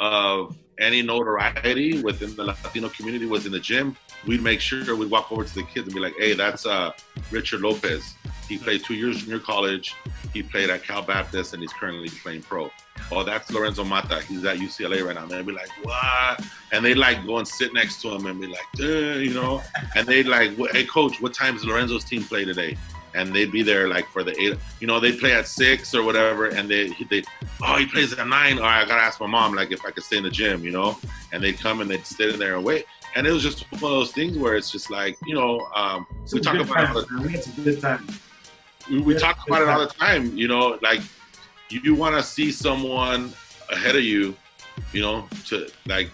of 0.01 0.57
any 0.79 1.03
notoriety 1.03 2.03
within 2.03 2.37
the 2.37 2.45
latino 2.45 2.89
community 2.89 3.27
was 3.27 3.47
in 3.47 3.53
the 3.53 3.61
gym 3.61 3.97
we'd 4.29 4.43
make 4.43 4.61
sure 4.61 4.95
we'd 4.95 5.11
walk 5.11 5.33
over 5.33 5.43
to 5.43 5.55
the 5.55 5.63
kids 5.63 5.87
and 5.87 5.95
be 5.95 6.01
like 6.01 6.15
hey 6.19 6.35
that's 6.35 6.67
uh 6.67 6.93
richard 7.33 7.63
lopez. 7.63 8.15
He 8.49 8.57
played 8.57 8.83
two 8.83 8.95
years 8.95 9.17
in 9.17 9.25
junior 9.25 9.41
college. 9.41 9.95
He 10.33 10.43
played 10.43 10.71
at 10.71 10.83
cal 10.83 11.03
baptist 11.03 11.53
and 11.53 11.63
he's 11.63 11.73
currently 11.73 12.09
playing 12.23 12.43
pro. 12.43 12.71
Oh 13.11 13.25
that's 13.25 13.51
lorenzo 13.51 13.85
mata. 13.85 14.21
He's 14.23 14.45
at 14.45 14.59
ucla 14.59 15.05
right 15.05 15.15
now. 15.15 15.23
And 15.23 15.31
they'd 15.31 15.47
be 15.47 15.53
like 15.53 15.71
what? 15.83 16.45
And 16.73 16.85
they'd 16.85 16.95
like 16.95 17.27
go 17.27 17.39
and 17.39 17.49
sit 17.49 17.73
next 17.73 18.01
to 18.03 18.11
him 18.11 18.27
and 18.27 18.41
be 18.41 18.47
like 18.47 18.67
"Duh," 18.77 19.19
you 19.19 19.35
know? 19.35 19.63
And 19.97 20.07
they'd 20.07 20.27
like 20.27 20.57
hey 20.73 20.85
coach 20.85 21.21
what 21.21 21.35
time 21.35 21.55
does 21.55 21.65
lorenzo's 21.65 22.05
team 22.05 22.23
play 22.23 22.45
today? 22.45 22.77
And 23.15 23.35
they'd 23.35 23.51
be 23.51 23.63
there 23.63 23.89
like 23.89 24.07
for 24.09 24.23
the 24.23 24.39
eight 24.41 24.59
you 24.81 24.87
know 24.87 25.01
they 25.01 25.13
play 25.13 25.33
at 25.33 25.49
six 25.49 25.95
or 25.95 26.03
whatever 26.03 26.47
and 26.47 26.69
they 26.69 26.89
they 27.11 27.23
oh 27.63 27.77
he 27.77 27.87
plays 27.87 28.13
at 28.13 28.27
nine? 28.27 28.59
All 28.59 28.65
right 28.65 28.85
i 28.85 28.89
gotta 28.89 29.03
ask 29.03 29.21
my 29.21 29.27
mom 29.27 29.55
like 29.55 29.73
if 29.73 29.85
i 29.87 29.91
could 29.91 30.05
stay 30.05 30.19
in 30.19 30.25
the 30.25 30.31
gym 30.31 30.65
you 30.65 30.71
know? 30.71 30.99
And 31.33 31.43
they'd 31.43 31.59
come 31.59 31.81
and 31.81 31.91
they'd 31.91 32.05
sit 32.05 32.31
in 32.31 32.39
there 32.39 32.57
and 32.57 32.65
wait 32.65 32.85
and 33.15 33.27
it 33.27 33.33
was 33.33 33.43
just 33.43 33.71
one 33.73 33.83
of 33.85 33.99
those 33.99 34.13
things 34.13 34.37
where 34.39 34.57
it's 34.57 34.71
just 34.71 34.91
like 34.91 35.17
you 35.27 35.35
know 35.35 35.61
um, 35.75 36.07
we 36.33 36.41
talk 36.41 36.57
about 36.57 36.85
it 36.85 36.89
all 36.89 37.03
the 37.03 37.07
times, 37.07 37.57
man. 37.57 37.57
We 37.57 37.65
good 37.65 37.81
times. 37.81 38.21
we, 38.91 39.01
we 39.01 39.15
talk 39.15 39.47
about 39.47 39.63
it 39.63 39.69
all 39.69 39.81
the 39.81 39.87
time 39.87 40.37
you 40.37 40.49
know 40.49 40.79
like 40.83 41.01
you, 41.71 41.81
you 41.83 41.95
want 41.95 42.15
to 42.17 42.23
see 42.23 42.51
someone 42.51 43.33
ahead 43.71 43.97
of 43.97 44.03
you 44.03 44.37
you 44.93 45.01
know 45.01 45.27
to 45.47 45.69
like 45.87 46.11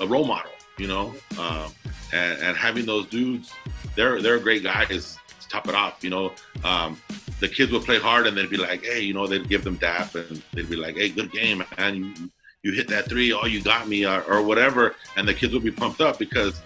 a 0.00 0.06
role 0.06 0.24
model 0.24 0.50
you 0.78 0.86
know 0.86 1.14
um, 1.38 1.72
and, 2.12 2.40
and 2.40 2.56
having 2.56 2.86
those 2.86 3.06
dudes 3.06 3.52
they're 3.94 4.20
they're 4.22 4.38
great 4.38 4.62
guys 4.62 5.18
to 5.40 5.48
top 5.48 5.68
it 5.68 5.74
off 5.74 6.02
you 6.02 6.10
know 6.10 6.32
um, 6.64 7.00
the 7.40 7.48
kids 7.48 7.72
would 7.72 7.82
play 7.82 7.98
hard 7.98 8.26
and 8.26 8.36
they'd 8.36 8.50
be 8.50 8.56
like 8.56 8.84
hey 8.84 9.00
you 9.00 9.14
know 9.14 9.26
they'd 9.26 9.48
give 9.48 9.64
them 9.64 9.76
dap 9.76 10.14
and 10.14 10.42
they'd 10.52 10.70
be 10.70 10.76
like 10.76 10.96
hey 10.96 11.08
good 11.08 11.30
game 11.32 11.64
man 11.76 11.96
you 11.96 12.30
you 12.68 12.74
hit 12.74 12.88
that 12.88 13.08
three, 13.08 13.32
oh, 13.32 13.46
you 13.46 13.62
got 13.62 13.88
me, 13.88 14.04
or, 14.04 14.22
or 14.24 14.42
whatever, 14.42 14.94
and 15.16 15.26
the 15.26 15.32
kids 15.32 15.54
would 15.54 15.64
be 15.64 15.70
pumped 15.70 16.00
up 16.02 16.18
because 16.18 16.60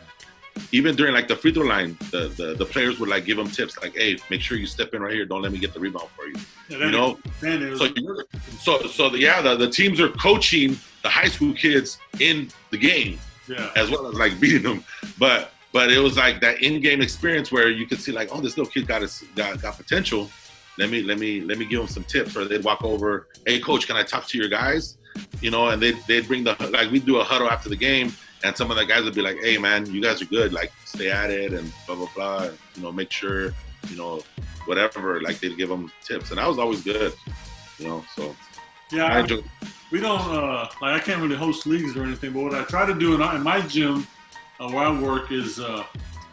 even 0.73 0.97
during 0.97 1.15
like 1.15 1.29
the 1.29 1.37
free 1.37 1.53
throw 1.53 1.65
line, 1.65 1.97
the, 2.11 2.29
the 2.37 2.55
the 2.55 2.67
players 2.67 2.99
would 2.99 3.09
like 3.09 3.25
give 3.25 3.37
them 3.37 3.49
tips 3.49 3.81
like, 3.81 3.95
hey, 3.95 4.19
make 4.31 4.41
sure 4.41 4.59
you 4.59 4.67
step 4.67 4.93
in 4.95 5.01
right 5.01 5.15
here, 5.15 5.25
don't 5.25 5.43
let 5.43 5.53
me 5.53 5.59
get 5.59 5.73
the 5.73 5.81
rebound 5.81 6.09
for 6.17 6.27
you. 6.27 6.35
Yeah, 6.69 6.87
You 6.87 6.91
know, 6.91 7.19
so 7.77 7.87
so 8.61 8.87
so 8.89 9.09
the, 9.11 9.19
yeah, 9.19 9.41
the, 9.41 9.57
the 9.57 9.71
teams 9.71 10.01
are 10.01 10.09
coaching 10.11 10.77
the 11.03 11.09
high 11.09 11.29
school 11.29 11.55
kids 11.55 11.99
in 12.21 12.51
the 12.71 12.79
game 12.79 13.19
yeah, 13.49 13.71
as 13.77 13.91
well 13.91 14.07
as 14.07 14.15
like 14.15 14.39
beating 14.41 14.63
them. 14.63 14.85
But 15.19 15.53
but 15.73 15.91
it 15.91 15.99
was 15.99 16.17
like 16.17 16.41
that 16.41 16.63
in-game 16.63 17.01
experience 17.01 17.51
where 17.51 17.71
you 17.71 17.87
could 17.87 18.01
see 18.01 18.13
like, 18.13 18.29
oh, 18.31 18.41
this 18.41 18.59
little 18.59 18.71
kid 18.71 18.87
got 18.87 19.03
his, 19.03 19.25
got 19.35 19.61
got 19.63 19.77
potential. 19.77 20.31
Let 20.79 20.91
me 20.91 21.03
let 21.03 21.19
me 21.19 21.41
let 21.41 21.59
me 21.59 21.65
give 21.65 21.81
him 21.81 21.87
some 21.87 22.05
tips. 22.05 22.37
Or 22.37 22.45
they'd 22.45 22.65
walk 22.65 22.85
over, 22.85 23.29
hey 23.47 23.61
coach, 23.61 23.87
can 23.87 23.97
I 23.97 24.03
talk 24.03 24.27
to 24.29 24.39
your 24.39 24.49
guys? 24.49 24.99
You 25.43 25.51
know, 25.51 25.69
and 25.69 25.83
they 25.83 25.93
they'd 26.09 26.27
bring 26.27 26.45
the 26.45 26.57
like 26.73 26.91
we'd 26.91 27.05
do 27.05 27.19
a 27.19 27.25
huddle 27.25 27.51
after 27.51 27.69
the 27.69 27.77
game, 27.77 28.13
and 28.45 28.57
some 28.57 28.71
of 28.71 28.77
the 28.77 28.87
guys 28.87 29.05
would 29.05 29.15
be 29.15 29.23
like, 29.23 29.39
hey 29.43 29.59
man, 29.59 29.87
you 29.87 30.01
guys 30.01 30.23
are 30.23 30.27
good. 30.27 30.53
Like 30.53 30.73
stay 30.85 31.11
at 31.11 31.31
it 31.31 31.53
and 31.53 31.71
blah 31.87 31.97
blah 31.97 32.09
blah. 32.15 32.45
You 32.77 32.83
know, 32.83 32.93
make 32.93 33.11
sure 33.11 33.53
you 33.89 33.97
know 33.97 34.23
whatever. 34.67 35.21
Like 35.21 35.41
they'd 35.41 35.57
give 35.57 35.69
them 35.69 35.93
tips, 36.03 36.31
and 36.31 36.39
that 36.39 36.49
was 36.49 36.59
always 36.59 36.83
good. 36.83 37.13
You 37.79 37.89
know, 37.89 38.05
so 38.17 38.35
yeah. 38.93 39.07
I 39.07 39.17
I, 39.17 39.21
enjoy. 39.21 39.43
we 39.91 40.01
don't 40.01 40.21
uh, 40.21 40.69
like 40.81 40.95
I 40.95 41.05
can't 41.05 41.21
really 41.21 41.37
host 41.37 41.67
leagues 41.67 41.97
or 41.97 42.05
anything, 42.05 42.33
but 42.33 42.43
what 42.43 42.55
I 42.55 42.63
try 42.65 42.87
to 42.87 42.95
do 42.95 43.15
in, 43.15 43.23
in 43.35 43.43
my 43.43 43.61
gym 43.63 44.07
uh, 44.61 44.71
where 44.71 44.85
I 44.85 45.01
work 45.01 45.33
is 45.33 45.59
uh, 45.59 45.85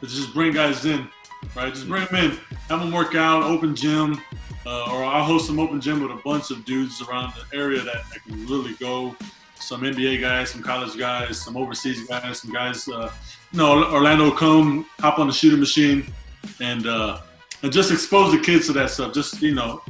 is 0.02 0.14
just 0.14 0.34
bring 0.34 0.53
guys 0.53 0.86
in, 0.86 1.07
right? 1.56 1.73
Just 1.73 1.88
bring 1.88 2.06
them 2.06 2.15
in, 2.15 2.31
have 2.69 2.80
them 2.80 2.91
work 2.91 3.15
out, 3.15 3.44
open 3.44 3.76
gym, 3.76 4.22
uh, 4.70 4.91
or 4.94 5.04
I'll 5.04 5.24
host 5.24 5.48
some 5.48 5.60
open 5.60 5.82
gym 5.82 6.00
with 6.02 6.12
a 6.12 6.22
bunch 6.24 6.52
of 6.52 6.64
dudes 6.64 7.02
around 7.02 7.34
the 7.34 7.58
area 7.58 7.82
that, 7.82 8.04
can 8.28 8.46
really 8.46 8.74
go. 8.76 9.16
Some 9.56 9.82
NBA 9.82 10.22
guys, 10.22 10.52
some 10.52 10.62
college 10.62 10.98
guys, 10.98 11.41
some 11.41 11.58
overseas 11.58 12.06
guys, 12.08 12.41
some 12.41 12.54
guys. 12.54 12.88
Uh, 12.88 13.12
you 13.52 13.58
know, 13.58 13.91
Orlando 13.91 14.32
come 14.32 14.86
hop 15.00 15.18
on 15.18 15.28
the 15.28 15.34
shooting 15.34 15.60
machine, 15.60 16.14
and 16.62 16.86
uh, 16.86 17.20
and 17.64 17.72
just 17.72 17.91
expose 17.91 18.32
the 18.32 18.40
kids 18.40 18.68
to 18.68 18.74
that 18.74 18.91
stuff. 18.91 19.14
Just 19.14 19.41
you 19.41 19.56
know, 19.56 19.82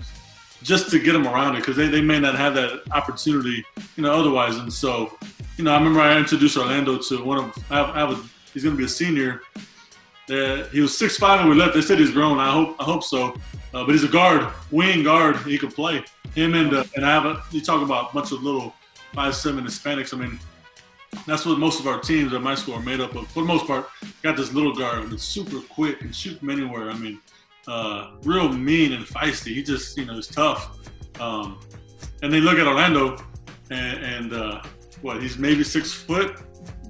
just 0.63 0.89
to 0.91 0.99
get 0.99 1.11
them 1.11 1.27
around 1.27 1.55
it 1.55 1.59
because 1.59 1.75
they, 1.75 1.87
they 1.87 2.01
may 2.01 2.19
not 2.19 2.35
have 2.35 2.55
that 2.55 2.81
opportunity, 2.91 3.63
you 3.97 4.03
know, 4.03 4.13
otherwise. 4.13 4.55
And 4.55 4.71
so, 4.71 5.17
you 5.57 5.65
know, 5.65 5.71
I 5.71 5.77
remember 5.77 5.99
I 5.99 6.17
introduced 6.17 6.57
Orlando 6.57 6.97
to 6.97 7.23
one 7.23 7.37
of 7.37 7.65
I 7.69 7.77
have, 7.77 7.89
I 7.95 7.99
have 7.99 8.11
a, 8.11 8.23
he's 8.53 8.63
going 8.63 8.75
to 8.75 8.79
be 8.79 8.85
a 8.85 8.89
senior. 8.89 9.41
Uh, 10.29 10.65
he 10.65 10.81
was 10.81 10.97
six 10.97 11.17
five 11.17 11.39
when 11.39 11.49
we 11.49 11.55
left. 11.55 11.73
They 11.73 11.81
said 11.81 11.99
he's 11.99 12.11
grown. 12.11 12.39
I 12.39 12.51
hope 12.51 12.75
I 12.79 12.83
hope 12.83 13.03
so. 13.03 13.35
Uh, 13.73 13.83
but 13.85 13.89
he's 13.89 14.03
a 14.03 14.07
guard, 14.07 14.51
wing 14.71 15.03
guard. 15.03 15.37
He 15.37 15.57
can 15.57 15.71
play. 15.71 16.03
Him 16.35 16.53
and 16.53 16.73
uh, 16.73 16.83
and 16.95 17.05
I 17.05 17.09
have 17.09 17.25
a, 17.25 17.43
you 17.51 17.61
talk 17.61 17.81
about 17.81 18.11
a 18.11 18.13
bunch 18.13 18.31
of 18.31 18.43
little 18.43 18.73
five 19.13 19.35
seven 19.35 19.63
Hispanics. 19.65 20.13
I 20.13 20.17
mean, 20.17 20.39
that's 21.25 21.45
what 21.45 21.57
most 21.57 21.79
of 21.79 21.87
our 21.87 21.99
teams 21.99 22.33
at 22.33 22.41
my 22.41 22.55
school 22.55 22.75
are 22.75 22.81
made 22.81 22.99
up 22.99 23.15
of. 23.15 23.27
For 23.29 23.41
the 23.41 23.47
most 23.47 23.65
part, 23.65 23.89
got 24.21 24.37
this 24.37 24.53
little 24.53 24.75
guard 24.75 25.09
that's 25.09 25.23
super 25.23 25.61
quick 25.61 26.01
and 26.01 26.15
shoot 26.15 26.39
from 26.39 26.49
anywhere. 26.49 26.89
I 26.89 26.97
mean, 26.97 27.19
uh, 27.67 28.11
real 28.23 28.49
mean 28.49 28.93
and 28.93 29.05
feisty. 29.05 29.53
He 29.53 29.63
just, 29.63 29.97
you 29.97 30.05
know, 30.05 30.17
is 30.17 30.27
tough. 30.27 30.77
Um, 31.19 31.59
and 32.21 32.31
they 32.31 32.39
look 32.39 32.57
at 32.57 32.67
Orlando, 32.67 33.17
and, 33.71 34.03
and 34.03 34.33
uh, 34.33 34.61
what? 35.01 35.21
He's 35.21 35.37
maybe 35.37 35.63
six 35.63 35.91
foot, 35.91 36.37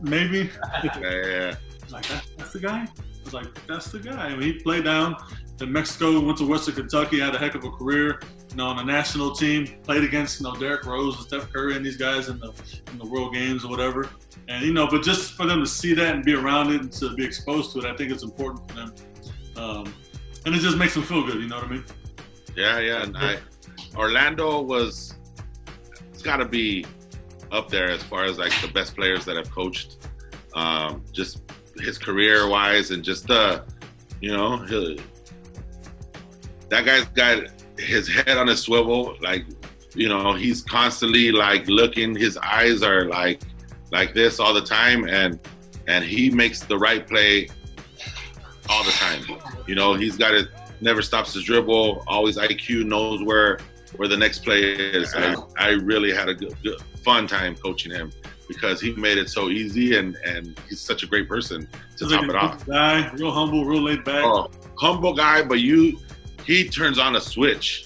maybe. 0.02 0.50
Yeah, 0.84 1.56
like 1.90 2.08
that, 2.08 2.26
that's 2.38 2.54
the 2.54 2.60
guy. 2.60 2.88
I 3.20 3.24
was 3.24 3.34
like, 3.34 3.68
that's 3.68 3.92
the 3.92 4.00
guy. 4.00 4.28
I 4.28 4.36
mean, 4.36 4.42
he 4.42 4.54
played 4.54 4.86
down 4.86 5.16
in 5.62 5.72
Mexico, 5.72 6.20
went 6.20 6.38
to 6.38 6.48
Western 6.48 6.76
Kentucky, 6.76 7.20
had 7.20 7.36
a 7.36 7.38
heck 7.38 7.56
of 7.56 7.64
a 7.64 7.72
career. 7.72 8.20
You 8.50 8.56
know, 8.56 8.68
on 8.68 8.78
the 8.78 8.84
national 8.84 9.36
team, 9.36 9.68
played 9.84 10.04
against 10.04 10.40
you 10.40 10.48
know 10.48 10.56
Derrick 10.56 10.86
Rose 10.86 11.18
and 11.18 11.26
Steph 11.26 11.52
Curry 11.52 11.76
and 11.76 11.86
these 11.86 11.98
guys 11.98 12.30
in 12.30 12.40
the 12.40 12.52
in 12.92 12.98
the 12.98 13.06
World 13.06 13.34
Games 13.34 13.64
or 13.64 13.70
whatever. 13.70 14.10
And 14.48 14.66
you 14.66 14.74
know, 14.74 14.88
but 14.88 15.04
just 15.04 15.34
for 15.34 15.46
them 15.46 15.60
to 15.60 15.68
see 15.68 15.94
that 15.94 16.16
and 16.16 16.24
be 16.24 16.34
around 16.34 16.72
it 16.74 16.82
and 16.82 16.92
to 16.94 17.14
be 17.14 17.26
exposed 17.26 17.74
to 17.74 17.80
it, 17.80 17.86
I 17.86 17.96
think 17.96 18.12
it's 18.12 18.24
important 18.24 18.68
for 18.70 18.76
them. 18.76 18.94
Um, 19.56 19.94
and 20.46 20.56
it 20.56 20.60
just 20.60 20.78
makes 20.78 20.94
them 20.94 21.04
feel 21.04 21.24
good. 21.26 21.36
You 21.36 21.48
know 21.48 21.58
what 21.58 21.66
I 21.66 21.72
mean? 21.72 21.86
Yeah, 22.56 22.80
yeah. 22.80 23.04
And 23.04 23.18
I, 23.18 23.38
Orlando 23.96 24.62
was, 24.62 25.16
it's 26.12 26.22
got 26.22 26.38
to 26.38 26.46
be 26.46 26.86
up 27.52 27.70
there 27.70 27.90
as 27.90 28.02
far 28.04 28.24
as 28.24 28.38
like 28.38 28.54
the 28.62 28.68
best 28.70 28.96
players 28.96 29.26
that 29.26 29.36
have 29.36 29.52
coached. 29.52 30.08
Um, 30.56 31.04
just 31.12 31.42
his 31.80 31.98
career 31.98 32.48
wise 32.48 32.92
and 32.92 33.04
just 33.04 33.30
uh, 33.30 33.62
you 34.22 34.32
know, 34.32 34.66
that 36.70 36.86
guy's 36.86 37.06
got 37.06 37.52
his 37.78 38.08
head 38.08 38.38
on 38.38 38.50
a 38.50 38.58
swivel. 38.58 39.16
Like, 39.22 39.46
you 39.96 40.10
know, 40.10 40.34
he's 40.34 40.62
constantly 40.62 41.32
like 41.32 41.68
looking. 41.68 42.16
His 42.16 42.38
eyes 42.38 42.84
are 42.84 43.06
like 43.06 43.42
like 43.92 44.14
this 44.14 44.40
all 44.40 44.54
the 44.54 44.62
time, 44.62 45.08
and 45.08 45.40
and 45.88 46.04
he 46.04 46.30
makes 46.30 46.62
the 46.62 46.78
right 46.78 47.08
play 47.08 47.48
all 48.70 48.84
the 48.84 48.92
time. 48.92 49.24
You 49.68 49.76
know, 49.76 49.94
he's 49.94 50.18
got 50.18 50.34
it. 50.34 50.48
Never 50.82 51.02
stops 51.02 51.34
his 51.34 51.44
dribble. 51.44 52.04
Always 52.08 52.38
IQ 52.38 52.86
knows 52.86 53.24
where 53.24 53.60
where 53.96 54.08
the 54.08 54.18
next 54.18 54.44
play 54.44 54.62
is. 54.62 55.14
I, 55.16 55.36
I 55.58 55.70
really 55.72 56.14
had 56.14 56.30
a 56.30 56.36
good, 56.36 56.56
good, 56.64 56.80
fun 57.04 57.28
time 57.28 57.56
coaching 57.56 57.92
him 57.92 58.12
because 58.50 58.82
he 58.82 58.92
made 58.96 59.18
it 59.18 59.30
so 59.30 59.48
easy 59.50 59.98
and 59.98 60.18
and 60.26 60.60
he's 60.68 60.82
such 60.82 61.04
a 61.04 61.08
great 61.08 61.30
person 61.30 61.66
to 61.96 62.04
He's 62.06 62.12
top 62.12 62.22
like 62.22 62.30
it 62.30 62.36
off. 62.36 62.66
guy, 62.68 63.10
real 63.12 63.32
humble, 63.32 63.64
real 63.64 63.84
laid 63.84 64.04
back. 64.04 64.26
Oh, 64.26 64.50
humble 64.78 65.14
guy, 65.14 65.42
but 65.44 65.60
you 65.62 65.98
he 66.46 66.68
turns 66.68 67.00
on 67.00 67.16
a 67.16 67.22
switch. 67.22 67.86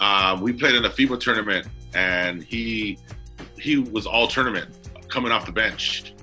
Uh, 0.00 0.36
we 0.40 0.52
played 0.52 0.74
in 0.74 0.84
a 0.84 0.90
FIBA 0.90 1.20
tournament 1.20 1.68
and 1.94 2.42
he 2.42 2.98
he 3.58 3.76
was 3.78 4.06
all 4.06 4.26
tournament 4.26 4.68
coming 5.08 5.30
off 5.30 5.46
the 5.46 5.52
bench. 5.52 6.14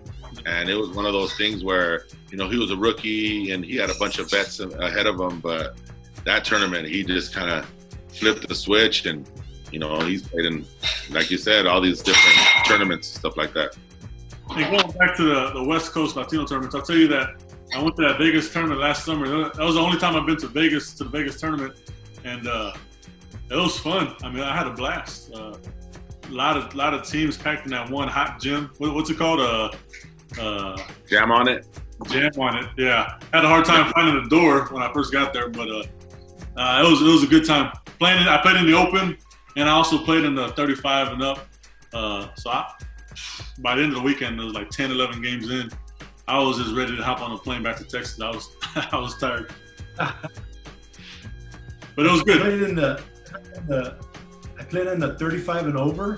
And 0.45 0.69
it 0.69 0.75
was 0.75 0.89
one 0.91 1.05
of 1.05 1.13
those 1.13 1.35
things 1.37 1.63
where, 1.63 2.05
you 2.29 2.37
know, 2.37 2.47
he 2.49 2.57
was 2.57 2.69
a 2.71 2.75
rookie 2.77 3.51
and 3.51 3.63
he 3.65 3.75
had 3.77 3.89
a 3.89 3.95
bunch 3.95 4.19
of 4.19 4.29
vets 4.29 4.59
ahead 4.59 5.07
of 5.07 5.19
him, 5.19 5.39
but 5.39 5.77
that 6.25 6.45
tournament 6.45 6.87
he 6.87 7.03
just 7.03 7.33
kind 7.33 7.49
of 7.49 7.65
flipped 8.09 8.47
the 8.47 8.55
switch 8.55 9.05
and 9.05 9.29
you 9.75 9.79
know, 9.79 9.99
he's 9.99 10.25
played 10.25 10.45
in 10.45 10.65
like 11.11 11.29
you 11.29 11.37
said, 11.37 11.67
all 11.67 11.81
these 11.81 12.01
different 12.01 12.37
tournaments, 12.65 13.09
and 13.09 13.19
stuff 13.19 13.35
like 13.35 13.53
that. 13.55 13.75
And 14.51 14.71
going 14.71 14.97
back 14.97 15.17
to 15.17 15.23
the, 15.23 15.51
the 15.53 15.63
West 15.63 15.91
Coast 15.91 16.15
Latino 16.15 16.45
tournaments, 16.45 16.73
I'll 16.75 16.81
tell 16.81 16.95
you 16.95 17.09
that 17.09 17.43
I 17.75 17.83
went 17.83 17.97
to 17.97 18.03
that 18.03 18.17
Vegas 18.17 18.53
tournament 18.53 18.79
last 18.79 19.03
summer. 19.03 19.27
That 19.27 19.65
was 19.65 19.75
the 19.75 19.81
only 19.81 19.97
time 19.97 20.15
I've 20.15 20.25
been 20.25 20.37
to 20.37 20.47
Vegas 20.47 20.93
to 20.93 21.03
the 21.03 21.09
Vegas 21.09 21.41
tournament, 21.41 21.75
and 22.23 22.47
uh, 22.47 22.71
it 23.51 23.55
was 23.57 23.77
fun. 23.77 24.15
I 24.23 24.29
mean, 24.29 24.43
I 24.43 24.55
had 24.55 24.65
a 24.65 24.71
blast. 24.71 25.33
Uh, 25.33 25.57
a 26.23 26.31
lot 26.31 26.55
of 26.55 26.73
lot 26.73 26.93
of 26.93 27.05
teams 27.05 27.35
packed 27.37 27.65
in 27.65 27.71
that 27.71 27.89
one 27.89 28.07
hot 28.07 28.39
gym. 28.39 28.71
What, 28.77 28.95
what's 28.95 29.09
it 29.09 29.17
called? 29.17 29.41
Uh, 29.41 29.71
uh, 30.39 30.77
Jam 31.05 31.33
on 31.33 31.49
it. 31.49 31.67
jam 32.07 32.31
on 32.39 32.63
it. 32.63 32.69
Yeah, 32.77 33.19
had 33.33 33.43
a 33.43 33.49
hard 33.49 33.65
time 33.65 33.91
finding 33.91 34.23
the 34.23 34.29
door 34.29 34.69
when 34.71 34.81
I 34.81 34.93
first 34.93 35.11
got 35.11 35.33
there, 35.33 35.49
but 35.49 35.67
uh, 35.69 35.83
uh, 36.55 36.81
it 36.81 36.89
was 36.89 37.01
it 37.01 37.11
was 37.11 37.23
a 37.23 37.27
good 37.27 37.45
time 37.45 37.73
playing. 37.99 38.21
It, 38.21 38.27
I 38.29 38.41
played 38.41 38.55
in 38.55 38.65
the 38.65 38.77
open, 38.77 39.17
and 39.55 39.69
I 39.69 39.71
also 39.71 39.97
played 39.97 40.25
in 40.25 40.35
the 40.35 40.49
35 40.49 41.13
and 41.13 41.23
up. 41.23 41.47
Uh, 41.93 42.27
so 42.35 42.49
I, 42.49 42.73
by 43.59 43.75
the 43.75 43.83
end 43.83 43.91
of 43.93 43.97
the 43.97 44.03
weekend, 44.03 44.39
it 44.39 44.43
was 44.43 44.53
like 44.53 44.69
10, 44.69 44.91
11 44.91 45.21
games 45.21 45.49
in. 45.49 45.69
I 46.27 46.39
was 46.39 46.57
just 46.57 46.75
ready 46.75 46.95
to 46.97 47.03
hop 47.03 47.21
on 47.21 47.31
a 47.31 47.37
plane 47.37 47.63
back 47.63 47.77
to 47.77 47.83
Texas. 47.83 48.19
I 48.19 48.29
was 48.31 48.49
I 48.91 48.97
was 48.97 49.17
tired, 49.17 49.53
but 49.97 50.15
it 52.05 52.11
was 52.11 52.23
good. 52.23 52.37
I 52.37 52.41
played 52.41 52.61
in 52.63 52.75
the, 52.75 53.01
in 53.57 53.67
the 53.67 53.95
I 54.59 54.63
played 54.63 54.87
in 54.87 54.99
the 54.99 55.17
35 55.19 55.67
and 55.67 55.77
over 55.77 56.17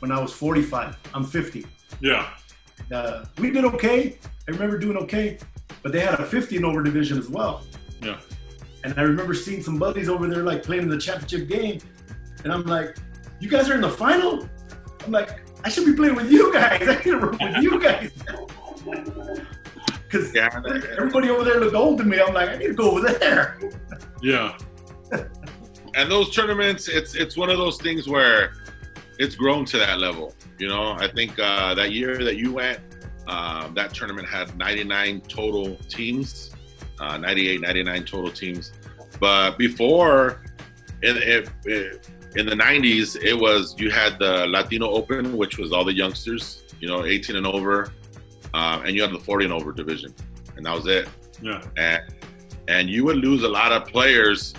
when 0.00 0.10
I 0.10 0.20
was 0.20 0.32
45. 0.32 0.96
I'm 1.14 1.24
50. 1.24 1.64
Yeah, 2.00 2.28
Uh, 2.92 3.24
we 3.38 3.50
did 3.50 3.64
okay. 3.66 4.18
I 4.48 4.50
remember 4.50 4.78
doing 4.78 4.96
okay, 4.96 5.38
but 5.82 5.92
they 5.92 6.00
had 6.00 6.18
a 6.18 6.24
50 6.24 6.56
and 6.56 6.64
over 6.64 6.82
division 6.82 7.18
as 7.18 7.28
well. 7.28 7.62
yeah. 8.02 8.18
And 8.84 8.94
I 8.98 9.02
remember 9.02 9.34
seeing 9.34 9.62
some 9.62 9.78
buddies 9.78 10.08
over 10.08 10.26
there 10.28 10.42
like 10.42 10.62
playing 10.62 10.84
in 10.84 10.88
the 10.88 10.98
championship 10.98 11.48
game, 11.48 11.80
and 12.44 12.52
I'm 12.52 12.64
like, 12.64 12.96
"You 13.40 13.48
guys 13.50 13.68
are 13.68 13.74
in 13.74 13.80
the 13.82 13.90
final." 13.90 14.48
I'm 15.04 15.12
like, 15.12 15.40
"I 15.64 15.68
should 15.68 15.84
be 15.86 15.92
playing 15.94 16.14
with 16.14 16.30
you 16.30 16.52
guys. 16.52 16.82
I 16.88 16.94
need 16.96 17.02
to 17.04 17.18
room 17.18 17.38
with 17.40 17.62
you 17.62 17.80
guys." 17.80 18.10
Because 20.10 20.34
Yeah. 20.34 20.48
everybody 20.98 21.30
over 21.30 21.44
there 21.44 21.60
looked 21.60 21.76
old 21.76 21.98
to 21.98 22.04
me. 22.04 22.20
I'm 22.20 22.34
like, 22.34 22.48
I 22.48 22.56
need 22.56 22.66
to 22.66 22.74
go 22.74 22.90
over 22.92 23.08
there. 23.08 23.58
Yeah, 24.22 24.58
and 25.94 26.10
those 26.10 26.34
tournaments, 26.34 26.88
it's 26.88 27.14
it's 27.14 27.38
one 27.38 27.48
of 27.48 27.56
those 27.56 27.78
things 27.80 28.06
where 28.06 28.52
it's 29.18 29.34
grown 29.34 29.64
to 29.66 29.78
that 29.78 29.98
level. 29.98 30.34
You 30.58 30.68
know, 30.68 30.92
I 30.98 31.08
think 31.08 31.38
uh, 31.38 31.72
that 31.74 31.92
year 31.92 32.18
that 32.24 32.36
you 32.36 32.52
went, 32.52 32.80
um, 33.28 33.72
that 33.76 33.94
tournament 33.94 34.28
had 34.28 34.58
99 34.58 35.22
total 35.22 35.76
teams, 35.88 36.50
uh, 37.00 37.16
98, 37.16 37.60
99 37.60 38.04
total 38.04 38.30
teams. 38.30 38.72
But 39.18 39.58
before, 39.58 40.42
in, 41.02 41.16
in, 41.16 41.44
in 42.36 42.46
the 42.46 42.54
90s, 42.54 43.16
it 43.22 43.34
was 43.34 43.74
you 43.78 43.90
had 43.90 44.18
the 44.18 44.46
Latino 44.46 44.88
Open, 44.90 45.36
which 45.36 45.58
was 45.58 45.72
all 45.72 45.84
the 45.84 45.92
youngsters, 45.92 46.62
you 46.78 46.86
know, 46.86 47.04
18 47.04 47.36
and 47.36 47.46
over, 47.46 47.92
um, 48.54 48.84
and 48.84 48.94
you 48.94 49.02
had 49.02 49.12
the 49.12 49.18
40 49.18 49.46
and 49.46 49.54
over 49.54 49.72
division, 49.72 50.14
and 50.56 50.64
that 50.64 50.74
was 50.74 50.86
it 50.86 51.08
yeah, 51.42 51.62
and 51.76 52.02
and 52.68 52.90
you 52.90 53.04
would 53.04 53.16
lose 53.16 53.42
a 53.42 53.48
lot 53.48 53.72
of 53.72 53.86
players 53.86 54.54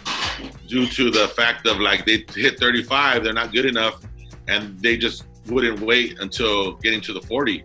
due 0.68 0.88
to 0.88 1.11
the 1.11 1.27
fact 1.30 1.68
of 1.68 1.80
like 1.80 2.05
they 2.05 2.26
hit 2.34 2.59
35, 2.59 3.23
they're 3.23 3.34
not 3.34 3.53
good 3.53 3.65
enough, 3.65 4.01
and 4.47 4.80
they 4.80 4.97
just 4.97 5.26
wouldn't 5.47 5.80
wait 5.80 6.19
until 6.19 6.73
getting 6.77 6.99
to 7.01 7.13
the 7.13 7.22
40. 7.22 7.63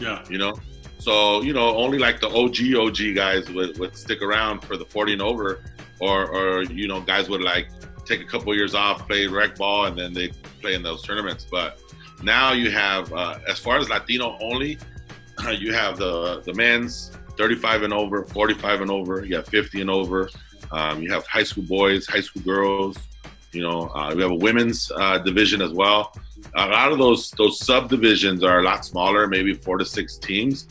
Yeah. 0.00 0.22
You 0.28 0.38
know, 0.38 0.54
so 1.08 1.40
you 1.40 1.54
know 1.54 1.74
only 1.74 1.98
like 1.98 2.20
the 2.20 2.28
OG 2.28 2.58
OG 2.84 3.14
guys 3.14 3.48
would, 3.48 3.78
would 3.78 3.96
stick 3.96 4.20
around 4.20 4.60
for 4.60 4.76
the 4.76 4.84
40 4.84 5.14
and 5.14 5.22
over, 5.22 5.62
or 6.00 6.26
or 6.26 6.64
you 6.64 6.86
know 6.86 7.00
guys 7.00 7.30
would 7.30 7.40
like 7.40 7.68
take 8.04 8.20
a 8.20 8.26
couple 8.26 8.54
years 8.54 8.74
off, 8.74 9.06
play 9.08 9.26
rec 9.26 9.56
ball, 9.56 9.86
and 9.86 9.96
then 9.98 10.12
they 10.12 10.28
play 10.60 10.74
in 10.74 10.82
those 10.82 11.02
tournaments. 11.02 11.46
But 11.50 11.80
now 12.22 12.52
you 12.52 12.70
have, 12.70 13.10
uh, 13.14 13.38
as 13.48 13.58
far 13.58 13.78
as 13.78 13.88
Latino 13.88 14.36
only, 14.42 14.76
you 15.58 15.72
have 15.72 15.96
the 15.96 16.42
the 16.42 16.52
men's 16.52 17.10
35 17.38 17.84
and 17.84 17.94
over, 17.94 18.24
45 18.24 18.82
and 18.82 18.90
over. 18.90 19.24
You 19.24 19.36
have 19.36 19.48
50 19.48 19.80
and 19.80 19.88
over. 19.88 20.28
Um, 20.72 21.02
you 21.02 21.10
have 21.10 21.26
high 21.26 21.44
school 21.44 21.64
boys, 21.64 22.06
high 22.06 22.20
school 22.20 22.42
girls. 22.42 22.98
You 23.52 23.62
know, 23.62 23.88
uh, 23.94 24.12
we 24.14 24.20
have 24.20 24.30
a 24.30 24.42
women's 24.48 24.92
uh, 24.94 25.16
division 25.16 25.62
as 25.62 25.72
well. 25.72 26.12
A 26.54 26.68
lot 26.68 26.92
of 26.92 26.98
those 26.98 27.30
those 27.30 27.58
subdivisions 27.64 28.44
are 28.44 28.58
a 28.58 28.62
lot 28.62 28.84
smaller, 28.84 29.26
maybe 29.26 29.54
four 29.54 29.78
to 29.78 29.86
six 29.86 30.18
teams, 30.18 30.68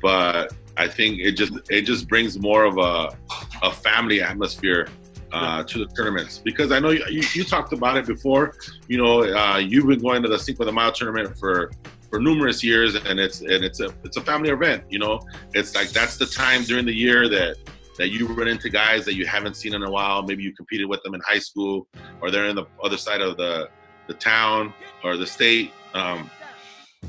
but 0.00 0.52
I 0.76 0.88
think 0.88 1.20
it 1.20 1.32
just 1.32 1.52
it 1.70 1.82
just 1.82 2.08
brings 2.08 2.38
more 2.38 2.64
of 2.64 2.78
a 2.78 3.16
a 3.62 3.72
family 3.72 4.22
atmosphere 4.22 4.88
uh, 5.32 5.62
to 5.64 5.78
the 5.78 5.86
tournaments 5.94 6.38
because 6.38 6.72
I 6.72 6.78
know 6.80 6.90
you, 6.90 7.04
you, 7.08 7.22
you 7.34 7.44
talked 7.44 7.72
about 7.72 7.96
it 7.96 8.06
before. 8.06 8.54
You 8.88 8.98
know, 8.98 9.22
uh, 9.22 9.58
you've 9.58 9.86
been 9.86 10.00
going 10.00 10.22
to 10.22 10.28
the 10.28 10.38
Cinco 10.38 10.64
de 10.64 10.72
Mayo 10.72 10.90
tournament 10.90 11.38
for 11.38 11.70
for 12.08 12.20
numerous 12.20 12.64
years, 12.64 12.94
and 12.94 13.20
it's 13.20 13.40
and 13.40 13.64
it's 13.64 13.80
a 13.80 13.90
it's 14.04 14.16
a 14.16 14.20
family 14.20 14.50
event. 14.50 14.84
You 14.88 14.98
know, 14.98 15.20
it's 15.54 15.74
like 15.74 15.90
that's 15.90 16.16
the 16.16 16.26
time 16.26 16.64
during 16.64 16.86
the 16.86 16.94
year 16.94 17.28
that 17.28 17.56
that 17.98 18.08
you 18.08 18.26
run 18.28 18.48
into 18.48 18.70
guys 18.70 19.04
that 19.04 19.14
you 19.14 19.26
haven't 19.26 19.54
seen 19.54 19.74
in 19.74 19.82
a 19.82 19.90
while. 19.90 20.22
Maybe 20.22 20.42
you 20.42 20.52
competed 20.52 20.88
with 20.88 21.02
them 21.02 21.14
in 21.14 21.20
high 21.26 21.38
school, 21.38 21.86
or 22.20 22.30
they're 22.30 22.46
in 22.46 22.56
the 22.56 22.66
other 22.82 22.96
side 22.96 23.20
of 23.20 23.36
the 23.36 23.68
the 24.08 24.14
town 24.14 24.74
or 25.04 25.16
the 25.16 25.26
state, 25.26 25.72
um, 25.94 26.28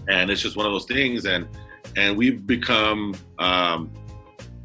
and 0.08 0.30
it's 0.30 0.42
just 0.42 0.56
one 0.56 0.66
of 0.68 0.72
those 0.72 0.86
things. 0.86 1.26
And 1.26 1.48
and 1.96 2.18
we've 2.18 2.46
become 2.46 3.16
um, 3.40 3.92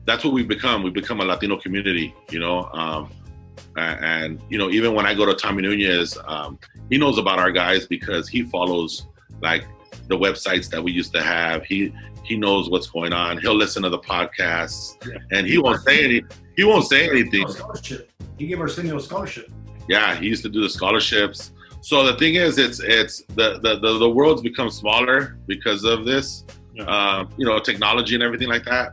that's 0.04 0.24
what 0.24 0.32
we've 0.32 0.48
become. 0.48 0.82
We've 0.82 0.94
become 0.94 1.20
a 1.20 1.24
Latino 1.24 1.56
community, 1.56 2.14
you 2.30 2.38
know. 2.38 2.64
Um, 2.72 3.10
and, 3.76 4.40
you 4.48 4.56
know, 4.56 4.70
even 4.70 4.94
when 4.94 5.04
I 5.04 5.12
go 5.14 5.26
to 5.26 5.34
Tommy 5.34 5.62
Nunez, 5.62 6.16
um, 6.26 6.58
he 6.88 6.96
knows 6.96 7.18
about 7.18 7.38
our 7.38 7.50
guys 7.50 7.86
because 7.86 8.26
he 8.28 8.42
follows 8.44 9.06
like 9.42 9.66
the 10.08 10.16
websites 10.16 10.70
that 10.70 10.82
we 10.82 10.92
used 10.92 11.12
to 11.14 11.22
have. 11.22 11.64
He 11.64 11.92
he 12.22 12.36
knows 12.36 12.70
what's 12.70 12.88
going 12.88 13.12
on. 13.12 13.38
He'll 13.38 13.54
listen 13.54 13.82
to 13.84 13.88
the 13.90 13.98
podcasts, 13.98 14.94
Yeah. 15.06 15.18
and 15.38 15.46
he 15.46 15.58
won't 15.58 15.80
say 15.82 16.04
any. 16.04 16.22
He 16.56 16.64
won't 16.64 16.86
say 16.86 17.08
anything. 17.08 17.46
Scholarship. 17.48 18.10
He 18.38 18.46
gave 18.46 18.60
Arsenio 18.60 18.96
a 18.96 19.00
scholarship. 19.00 19.50
Yeah, 19.88 20.16
he 20.16 20.26
used 20.26 20.42
to 20.42 20.48
do 20.48 20.60
the 20.62 20.68
scholarships. 20.68 21.52
So 21.82 22.04
the 22.04 22.16
thing 22.16 22.34
is, 22.34 22.58
it's 22.58 22.80
it's 22.80 23.22
the 23.34 23.60
the 23.60 23.78
the, 23.78 23.98
the 23.98 24.10
world's 24.10 24.42
become 24.42 24.70
smaller 24.70 25.38
because 25.46 25.84
of 25.84 26.04
this, 26.04 26.44
Yeah. 26.76 26.84
um, 26.84 27.30
you 27.36 27.46
know, 27.46 27.58
technology 27.58 28.14
and 28.14 28.22
everything 28.22 28.48
like 28.48 28.64
that. 28.64 28.92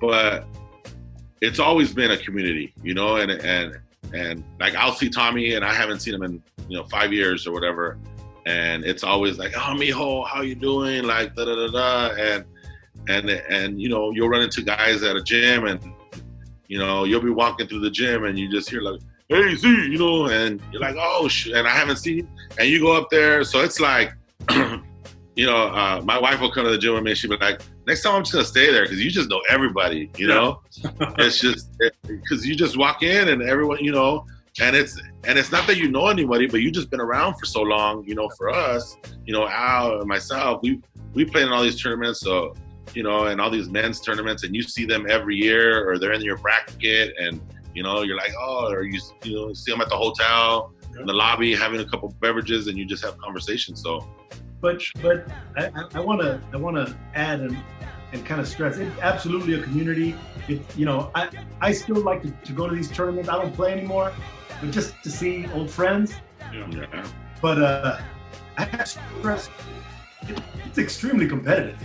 But 0.00 0.44
it's 1.40 1.58
always 1.58 1.92
been 1.92 2.10
a 2.10 2.16
community, 2.16 2.74
you 2.82 2.94
know, 2.94 3.16
and 3.16 3.30
and 3.30 3.78
and 4.12 4.44
like 4.60 4.74
I'll 4.74 4.94
see 4.94 5.08
Tommy, 5.08 5.54
and 5.54 5.64
I 5.64 5.72
haven't 5.74 6.00
seen 6.00 6.14
him 6.14 6.22
in 6.22 6.42
you 6.68 6.78
know 6.78 6.84
five 6.84 7.12
years 7.12 7.46
or 7.46 7.52
whatever, 7.52 7.98
and 8.46 8.84
it's 8.84 9.02
always 9.02 9.38
like, 9.38 9.52
oh, 9.56 9.74
mijo, 9.74 10.26
how 10.28 10.42
you 10.42 10.54
doing? 10.54 11.04
Like 11.04 11.34
da 11.34 11.44
da 11.44 11.54
da 11.54 11.68
da, 11.68 12.14
and 12.16 12.44
and 13.08 13.30
and 13.30 13.80
you 13.80 13.88
know, 13.88 14.10
you'll 14.10 14.28
run 14.28 14.42
into 14.42 14.62
guys 14.62 15.02
at 15.02 15.16
a 15.16 15.22
gym, 15.22 15.66
and 15.66 15.80
you 16.68 16.78
know, 16.78 17.04
you'll 17.04 17.22
be 17.22 17.30
walking 17.30 17.66
through 17.66 17.80
the 17.80 17.90
gym, 17.90 18.24
and 18.24 18.38
you 18.38 18.50
just 18.50 18.68
hear 18.68 18.82
like 18.82 19.00
hey 19.28 19.54
Z, 19.54 19.68
you 19.68 19.98
know, 19.98 20.26
and 20.26 20.60
you're 20.70 20.80
like, 20.80 20.96
oh 20.98 21.28
shit, 21.28 21.54
and 21.54 21.66
I 21.66 21.70
haven't 21.70 21.96
seen, 21.96 22.28
and 22.58 22.68
you 22.68 22.80
go 22.80 22.92
up 22.92 23.08
there, 23.10 23.44
so 23.44 23.60
it's 23.60 23.80
like, 23.80 24.12
you 25.34 25.46
know, 25.46 25.68
uh, 25.68 26.02
my 26.04 26.18
wife 26.18 26.40
will 26.40 26.50
come 26.50 26.64
to 26.64 26.70
the 26.70 26.78
gym 26.78 26.94
with 26.94 27.02
me, 27.04 27.12
and 27.12 27.18
she'll 27.18 27.30
be 27.30 27.36
like, 27.36 27.60
next 27.86 28.02
time 28.02 28.14
I'm 28.14 28.22
just 28.22 28.32
gonna 28.32 28.44
stay 28.44 28.70
there 28.70 28.82
because 28.82 29.02
you 29.02 29.10
just 29.10 29.30
know 29.30 29.40
everybody, 29.48 30.10
you 30.16 30.26
know, 30.26 30.60
it's 31.18 31.40
just 31.40 31.68
because 32.06 32.46
you 32.46 32.54
just 32.54 32.76
walk 32.76 33.02
in 33.02 33.28
and 33.28 33.42
everyone, 33.42 33.78
you 33.82 33.92
know, 33.92 34.26
and 34.60 34.76
it's 34.76 35.00
and 35.24 35.38
it's 35.38 35.50
not 35.50 35.66
that 35.66 35.78
you 35.78 35.90
know 35.90 36.08
anybody, 36.08 36.46
but 36.46 36.60
you 36.60 36.70
just 36.70 36.90
been 36.90 37.00
around 37.00 37.34
for 37.36 37.46
so 37.46 37.62
long, 37.62 38.04
you 38.06 38.14
know. 38.14 38.28
For 38.36 38.50
us, 38.50 38.96
you 39.24 39.32
know, 39.32 39.48
Al 39.48 40.00
and 40.00 40.08
myself, 40.08 40.60
we 40.62 40.80
we 41.14 41.24
play 41.24 41.42
in 41.42 41.48
all 41.48 41.62
these 41.62 41.80
tournaments, 41.80 42.20
so 42.20 42.54
you 42.94 43.02
know, 43.02 43.26
and 43.26 43.40
all 43.40 43.50
these 43.50 43.70
men's 43.70 44.00
tournaments, 44.00 44.44
and 44.44 44.54
you 44.54 44.62
see 44.62 44.84
them 44.84 45.06
every 45.08 45.36
year, 45.36 45.88
or 45.88 45.98
they're 45.98 46.12
in 46.12 46.20
your 46.20 46.36
bracket, 46.36 47.14
and 47.18 47.40
you 47.74 47.82
know, 47.82 48.02
you're 48.02 48.16
like, 48.16 48.32
oh, 48.38 48.70
or 48.70 48.82
you 48.82 49.00
you 49.24 49.34
know, 49.34 49.52
see 49.54 49.72
them 49.72 49.80
at 49.80 49.88
the 49.88 49.96
hotel 49.96 50.72
in 50.98 51.06
the 51.06 51.12
lobby 51.12 51.54
having 51.54 51.80
a 51.80 51.84
couple 51.86 52.14
beverages, 52.20 52.66
and 52.66 52.76
you 52.76 52.84
just 52.84 53.02
have 53.02 53.16
conversations. 53.18 53.82
So 53.82 54.06
But 54.62 54.80
but 55.02 55.26
I, 55.56 56.00
want 56.00 56.20
to 56.20 56.40
I 56.52 56.56
want 56.56 56.76
to 56.76 56.96
add 57.14 57.40
and 57.40 57.58
and 58.12 58.24
kind 58.24 58.40
of 58.40 58.46
stress 58.46 58.76
it's 58.76 58.98
absolutely 59.00 59.54
a 59.54 59.62
community. 59.62 60.14
It 60.48 60.62
you 60.76 60.86
know 60.86 61.10
I 61.16 61.28
I 61.60 61.72
still 61.72 62.00
like 62.00 62.22
to, 62.22 62.30
to 62.30 62.52
go 62.52 62.68
to 62.68 62.74
these 62.74 62.90
tournaments. 62.90 63.28
I 63.28 63.42
don't 63.42 63.52
play 63.52 63.72
anymore, 63.72 64.12
but 64.60 64.70
just 64.70 64.94
to 65.02 65.10
see 65.10 65.48
old 65.52 65.68
friends. 65.68 66.14
yeah, 66.54 67.06
But 67.42 67.60
uh, 67.60 68.00
I 68.56 68.64
have 68.64 68.84
to 68.84 68.86
stress 68.86 69.50
it, 70.28 70.40
it's 70.64 70.78
extremely 70.78 71.26
competitive. 71.26 71.78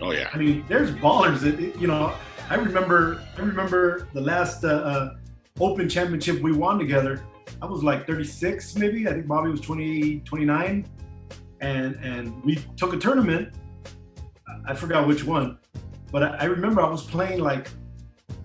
oh 0.00 0.12
yeah, 0.12 0.30
I 0.32 0.38
mean, 0.38 0.64
there's 0.68 0.90
ballers 0.90 1.40
that 1.40 1.78
you 1.78 1.86
know. 1.86 2.14
I 2.48 2.54
remember 2.54 3.22
I 3.36 3.42
remember 3.42 4.08
the 4.14 4.20
last 4.22 4.64
uh, 4.64 4.68
uh, 4.68 5.14
Open 5.60 5.86
Championship 5.86 6.40
we 6.40 6.52
won 6.52 6.78
together. 6.78 7.22
I 7.60 7.66
was 7.66 7.84
like 7.84 8.06
36 8.06 8.74
maybe. 8.76 9.06
I 9.06 9.12
think 9.12 9.26
Bobby 9.26 9.50
was 9.50 9.60
20, 9.60 10.20
29. 10.20 10.86
And 11.62 11.94
and 12.02 12.44
we 12.44 12.56
took 12.76 12.92
a 12.92 12.98
tournament. 12.98 13.54
I- 14.68 14.74
forgot 14.74 15.06
which 15.08 15.24
one, 15.24 15.58
but 16.10 16.22
I, 16.22 16.28
I 16.40 16.44
remember 16.44 16.82
I 16.82 16.88
was 16.88 17.02
playing 17.02 17.40
like 17.40 17.70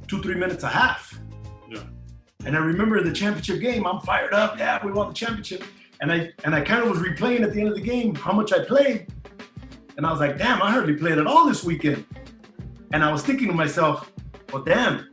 two, 0.07 0.21
three 0.21 0.35
minutes 0.35 0.63
a 0.63 0.69
half. 0.69 1.19
Yeah. 1.69 1.83
And 2.45 2.55
I 2.55 2.59
remember 2.59 3.03
the 3.03 3.11
championship 3.11 3.59
game, 3.59 3.85
I'm 3.85 3.99
fired 4.01 4.33
up. 4.33 4.57
Yeah, 4.57 4.83
we 4.85 4.91
won 4.91 5.09
the 5.09 5.13
championship. 5.13 5.63
And 5.99 6.11
I 6.11 6.31
and 6.45 6.55
I 6.55 6.61
kind 6.61 6.81
of 6.83 6.89
was 6.89 6.99
replaying 6.99 7.41
at 7.41 7.53
the 7.53 7.59
end 7.59 7.69
of 7.69 7.75
the 7.75 7.81
game 7.81 8.15
how 8.15 8.31
much 8.31 8.53
I 8.53 8.63
played. 8.63 9.07
And 9.97 10.05
I 10.05 10.11
was 10.11 10.19
like, 10.19 10.37
damn, 10.37 10.61
I 10.61 10.71
hardly 10.71 10.95
played 10.95 11.17
at 11.17 11.27
all 11.27 11.45
this 11.47 11.63
weekend. 11.63 12.05
And 12.93 13.03
I 13.03 13.11
was 13.11 13.23
thinking 13.23 13.47
to 13.47 13.53
myself, 13.53 14.11
well, 14.53 14.63
damn, 14.63 15.09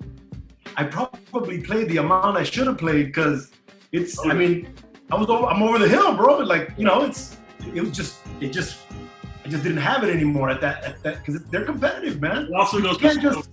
I 0.76 0.84
probably 0.84 1.60
played 1.60 1.88
the 1.88 1.96
amount 1.98 2.36
I 2.36 2.44
should 2.44 2.66
have 2.66 2.78
played 2.78 3.06
because 3.06 3.50
it's, 3.92 4.18
oh, 4.18 4.30
I 4.30 4.34
mean, 4.34 4.74
I 5.10 5.16
was 5.16 5.28
over, 5.28 5.46
I'm 5.46 5.62
over 5.62 5.78
the 5.78 5.88
hill, 5.88 6.14
bro. 6.14 6.38
Like, 6.38 6.72
you 6.76 6.84
know, 6.84 7.02
it's, 7.02 7.36
it 7.74 7.80
was 7.80 7.92
just, 7.92 8.18
it 8.40 8.50
just, 8.52 8.80
I 9.44 9.48
just 9.48 9.62
didn't 9.62 9.78
have 9.78 10.04
it 10.04 10.14
anymore 10.14 10.50
at 10.50 10.60
that, 10.60 10.84
at 10.84 11.02
that, 11.02 11.24
because 11.24 11.42
they're 11.44 11.64
competitive, 11.64 12.20
man. 12.20 12.46
It 12.46 12.52
also 12.54 12.80
goes 12.80 12.94
You 12.94 13.08
can't 13.08 13.20
to 13.22 13.30
just, 13.32 13.50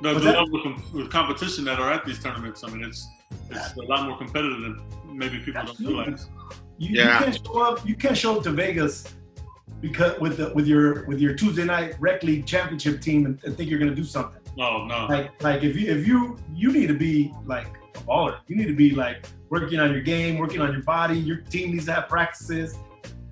the, 0.00 0.14
the 0.14 0.20
level 0.20 0.56
of 0.56 0.62
com- 0.62 1.08
competition 1.08 1.64
that 1.64 1.78
are 1.80 1.90
at 1.92 2.04
these 2.04 2.22
tournaments. 2.22 2.62
I 2.64 2.70
mean, 2.70 2.84
it's 2.84 3.08
it's 3.50 3.76
a 3.76 3.82
lot 3.82 4.06
more 4.06 4.16
competitive 4.16 4.60
than 4.60 4.80
maybe 5.06 5.38
people 5.38 5.54
don't 5.62 5.70
Absolutely. 5.70 6.02
realize. 6.04 6.28
you, 6.78 6.90
Yeah. 6.96 7.18
you 7.18 7.24
can't 7.24 7.46
show 7.46 7.62
up, 7.62 7.88
you 7.88 7.94
can't 7.96 8.16
show 8.16 8.36
up 8.36 8.42
to 8.44 8.50
Vegas 8.50 9.12
because 9.80 10.18
with 10.20 10.36
the, 10.36 10.52
with 10.54 10.66
your, 10.66 11.04
with 11.06 11.20
your 11.20 11.34
Tuesday 11.34 11.64
night 11.64 11.96
rec 12.00 12.22
league 12.22 12.46
championship 12.46 13.00
team 13.00 13.26
and, 13.26 13.42
and 13.44 13.56
think 13.56 13.68
you're 13.70 13.78
going 13.78 13.90
to 13.90 13.96
do 13.96 14.04
something. 14.04 14.40
No, 14.56 14.84
no. 14.86 15.06
like 15.06 15.42
like 15.42 15.64
if 15.64 15.74
you 15.74 15.90
if 15.90 16.06
you 16.06 16.38
you 16.54 16.70
need 16.72 16.86
to 16.86 16.94
be 16.94 17.34
like 17.44 17.66
a 17.96 17.98
baller 17.98 18.38
you 18.46 18.54
need 18.54 18.68
to 18.68 18.74
be 18.76 18.90
like 18.92 19.26
working 19.50 19.80
on 19.80 19.90
your 19.90 20.00
game 20.00 20.38
working 20.38 20.60
on 20.60 20.72
your 20.72 20.82
body 20.84 21.18
your 21.18 21.38
team 21.38 21.72
needs 21.72 21.86
to 21.86 21.92
have 21.92 22.08
practices 22.08 22.78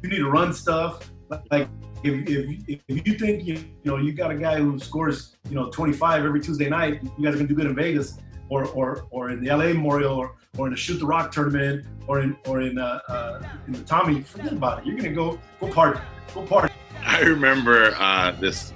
you 0.03 0.11
need 0.11 0.19
to 0.19 0.31
run 0.31 0.53
stuff 0.53 1.11
like 1.51 1.69
if, 2.03 2.29
if, 2.29 2.81
if 2.89 3.07
you 3.07 3.19
think 3.19 3.45
you, 3.45 3.55
you 3.55 3.91
know 3.91 3.97
you 3.97 4.13
got 4.13 4.31
a 4.31 4.37
guy 4.37 4.59
who 4.59 4.79
scores 4.79 5.37
you 5.49 5.55
know 5.55 5.71
25 5.71 6.25
every 6.25 6.41
tuesday 6.41 6.69
night 6.69 7.03
you 7.03 7.25
guys 7.25 7.35
are 7.35 7.39
gonna 7.39 7.49
do 7.49 7.55
good 7.55 7.67
in 7.67 7.75
vegas 7.75 8.19
or 8.49 8.67
or, 8.67 9.07
or 9.11 9.31
in 9.31 9.43
the 9.43 9.51
la 9.51 9.65
memorial 9.65 10.15
or, 10.15 10.37
or 10.59 10.67
in 10.67 10.73
the 10.73 10.77
shoot 10.77 10.99
the 10.99 11.07
rock 11.07 11.31
tournament 11.31 11.87
or 12.07 12.21
in 12.21 12.37
or 12.47 12.61
in 12.61 12.79
uh, 12.79 12.99
uh 13.09 13.43
in 13.67 13.73
the 13.73 13.83
tommy 13.85 14.21
forget 14.23 14.53
about 14.53 14.81
it 14.81 14.87
you're 14.87 14.97
gonna 14.97 15.13
go 15.13 15.39
go 15.61 15.69
party 15.69 16.01
go 16.35 16.43
party 16.43 16.73
I 17.05 17.21
remember 17.21 17.95
uh, 17.99 18.33
this. 18.33 18.73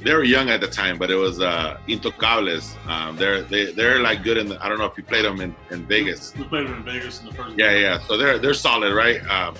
They 0.00 0.14
were 0.14 0.24
young 0.24 0.48
at 0.50 0.60
the 0.60 0.66
time, 0.66 0.98
but 0.98 1.10
it 1.10 1.16
was 1.16 1.40
uh, 1.40 1.78
Intocables. 1.88 2.74
Um, 2.88 3.16
they're 3.16 3.42
they, 3.42 3.72
they're 3.72 4.00
like 4.00 4.22
good 4.22 4.36
in. 4.36 4.48
The, 4.48 4.64
I 4.64 4.68
don't 4.68 4.78
know 4.78 4.86
if 4.86 4.96
you 4.96 5.02
played 5.02 5.24
them 5.24 5.40
in, 5.40 5.54
in 5.70 5.86
Vegas. 5.86 6.34
We 6.36 6.44
played 6.44 6.66
them 6.66 6.74
in 6.74 6.84
Vegas 6.84 7.20
in 7.20 7.26
the 7.26 7.32
first. 7.32 7.56
Yeah, 7.58 7.72
yeah. 7.72 8.00
So 8.00 8.16
they're 8.16 8.38
they're 8.38 8.54
solid, 8.54 8.94
right? 8.94 9.24
Um, 9.28 9.54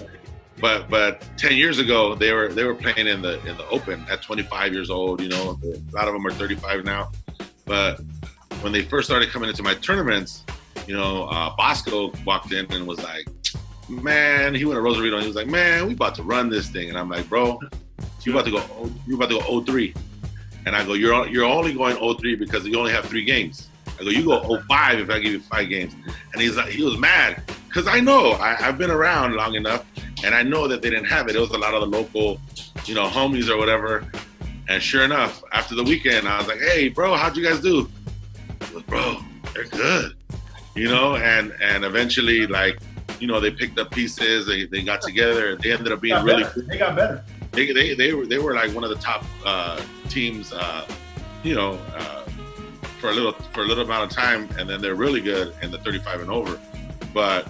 but 0.61 0.89
but 0.89 1.25
ten 1.37 1.57
years 1.57 1.79
ago 1.79 2.15
they 2.15 2.33
were 2.33 2.49
they 2.49 2.65
were 2.65 2.75
playing 2.75 3.07
in 3.07 3.23
the 3.23 3.39
in 3.47 3.57
the 3.57 3.67
Open 3.69 4.05
at 4.11 4.23
25 4.23 4.73
years 4.73 4.91
old. 4.91 5.21
You 5.21 5.29
know, 5.29 5.59
a 5.63 5.97
lot 5.97 6.09
of 6.09 6.15
them 6.15 6.27
are 6.27 6.33
35 6.33 6.85
now. 6.85 7.11
But 7.65 8.01
when 8.61 8.73
they 8.73 8.83
first 8.83 9.09
started 9.09 9.31
coming 9.31 9.49
into 9.49 9.63
my 9.63 9.75
tournaments, 9.75 10.45
you 10.87 10.97
know, 10.97 11.25
uh, 11.25 11.55
Bosco 11.57 12.13
walked 12.25 12.53
in 12.53 12.71
and 12.73 12.87
was 12.87 13.03
like, 13.03 13.27
"Man," 13.89 14.55
he 14.55 14.65
went 14.65 14.77
to 14.77 14.81
Rosarito 14.81 15.17
and 15.17 15.23
he 15.23 15.29
was 15.29 15.37
like, 15.37 15.49
"Man, 15.49 15.87
we 15.87 15.95
about 15.95 16.15
to 16.17 16.23
run 16.23 16.49
this 16.49 16.69
thing," 16.69 16.89
and 16.89 16.99
I'm 16.99 17.09
like, 17.09 17.29
"Bro, 17.29 17.61
you 18.25 18.33
about 18.33 18.45
to 18.47 18.51
go 18.51 18.91
you 19.07 19.17
about 19.17 19.31
to 19.31 19.39
go 19.41 19.61
03," 19.61 19.95
and 20.65 20.75
I 20.75 20.85
go, 20.85 20.95
"You're 20.95 21.27
you're 21.29 21.45
only 21.45 21.75
going 21.75 21.97
03 21.97 22.37
because 22.37 22.67
you 22.67 22.79
only 22.79 22.93
have 22.93 23.05
three 23.05 23.25
games." 23.25 23.69
I 23.99 24.05
go, 24.05 24.11
"You 24.11 24.25
go 24.25 24.63
05 24.69 24.99
if 25.01 25.11
I 25.11 25.19
give 25.19 25.33
you 25.33 25.41
five 25.41 25.69
games," 25.69 25.95
and 26.33 26.41
he's 26.41 26.57
like, 26.57 26.69
he 26.69 26.83
was 26.83 26.99
mad 26.99 27.43
because 27.77 27.87
I 27.87 28.01
know 28.01 28.33
I, 28.33 28.57
I've 28.67 28.79
been 28.79 28.91
around 28.91 29.35
long 29.35 29.55
enough, 29.55 29.85
and 30.25 30.35
I 30.35 30.43
know 30.43 30.67
that 30.69 30.83
they 30.83 30.91
didn't 30.91 31.07
have 31.07 31.29
it. 31.29 31.37
It 31.37 31.41
was 31.41 31.51
a 31.51 31.59
lot 31.59 31.75
of 31.75 31.81
the 31.81 31.87
local, 31.87 32.41
you 32.85 32.95
know, 32.95 33.09
homies 33.09 33.49
or 33.49 33.57
whatever. 33.57 34.07
And 34.69 34.83
sure 34.83 35.05
enough, 35.05 35.43
after 35.53 35.75
the 35.75 35.85
weekend, 35.85 36.27
I 36.27 36.39
was 36.39 36.49
like, 36.49 36.61
"Hey, 36.61 36.89
bro, 36.89 37.15
how'd 37.15 37.37
you 37.37 37.45
guys 37.45 37.61
do?" 37.61 37.89
Bro, 38.87 39.19
they're 39.55 39.65
good, 39.65 40.17
you 40.75 40.89
know. 40.89 41.17
And 41.17 41.55
and 41.63 41.85
eventually, 41.85 42.47
like, 42.47 42.79
you 43.21 43.27
know, 43.27 43.41
they 43.41 43.51
picked 43.51 43.79
up 43.79 43.91
pieces. 43.91 44.47
They, 44.47 44.67
they 44.67 44.83
got 44.83 45.03
together. 45.03 45.57
They 45.57 45.73
ended 45.73 45.93
up 45.93 46.01
being 46.01 46.23
really. 46.23 46.45
They 46.69 46.79
got 46.79 46.97
better. 46.97 47.25
They, 47.53 47.73
they, 47.73 47.95
they 47.95 48.13
were 48.13 48.27
they 48.27 48.39
were 48.39 48.55
like 48.55 48.75
one 48.75 48.85
of 48.85 48.91
the 48.91 48.97
top 48.97 49.25
uh, 49.45 49.81
teams, 50.09 50.53
uh, 50.53 50.87
you 51.43 51.55
know, 51.55 51.79
uh, 51.95 52.23
for 53.01 53.11
a 53.11 53.15
little 53.15 53.33
for 53.53 53.63
a 53.63 53.67
little 53.67 53.85
amount 53.85 54.11
of 54.11 54.17
time, 54.17 54.49
and 54.59 54.69
then 54.69 54.81
they're 54.83 54.95
really 54.95 55.21
good 55.21 55.55
in 55.63 55.71
the 55.71 55.79
35 55.79 56.23
and 56.23 56.31
over. 56.31 56.61
But 57.15 57.49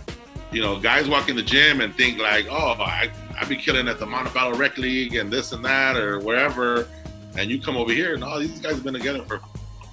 you 0.53 0.61
know, 0.63 0.79
guys 0.79 1.09
walk 1.09 1.29
in 1.29 1.37
the 1.37 1.43
gym 1.43 1.81
and 1.81 1.95
think 1.95 2.19
like, 2.19 2.47
oh, 2.51 2.75
I 2.79 3.11
I 3.39 3.45
be 3.45 3.57
killing 3.57 3.89
at 3.89 3.99
the 3.99 4.07
Montebello 4.07 4.55
Rec 4.57 4.79
League 4.79 5.15
and 5.17 5.31
this 5.31 5.53
and 5.53 5.65
that 5.65 5.97
or 5.97 6.19
wherever, 6.21 6.89
and 7.37 7.51
you 7.51 7.61
come 7.61 7.77
over 7.77 7.93
here 7.93 8.15
and 8.15 8.23
all 8.25 8.39
these 8.39 8.59
guys 8.61 8.73
have 8.75 8.85
been 8.85 8.95
together 8.95 9.23
for 9.25 9.41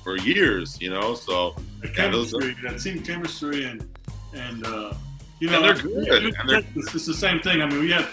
for 0.04 0.18
years, 0.18 0.80
you 0.82 0.90
know. 0.90 1.16
So 1.16 1.56
those 1.82 1.92
chemistry, 1.96 2.56
that 2.64 2.80
team 2.80 3.02
chemistry, 3.04 3.66
and 3.66 3.88
and 4.34 4.66
uh, 4.66 4.94
you 5.40 5.50
know, 5.50 5.58
And 5.58 5.66
they're 5.66 5.84
good, 5.84 6.24
you- 6.24 6.34
and 6.40 6.50
they're- 6.50 6.64
it's, 6.76 6.96
it's 6.96 7.06
the 7.06 7.14
same 7.14 7.40
thing. 7.42 7.62
I 7.62 7.66
mean, 7.68 7.80
we 7.80 7.92
have 7.92 8.10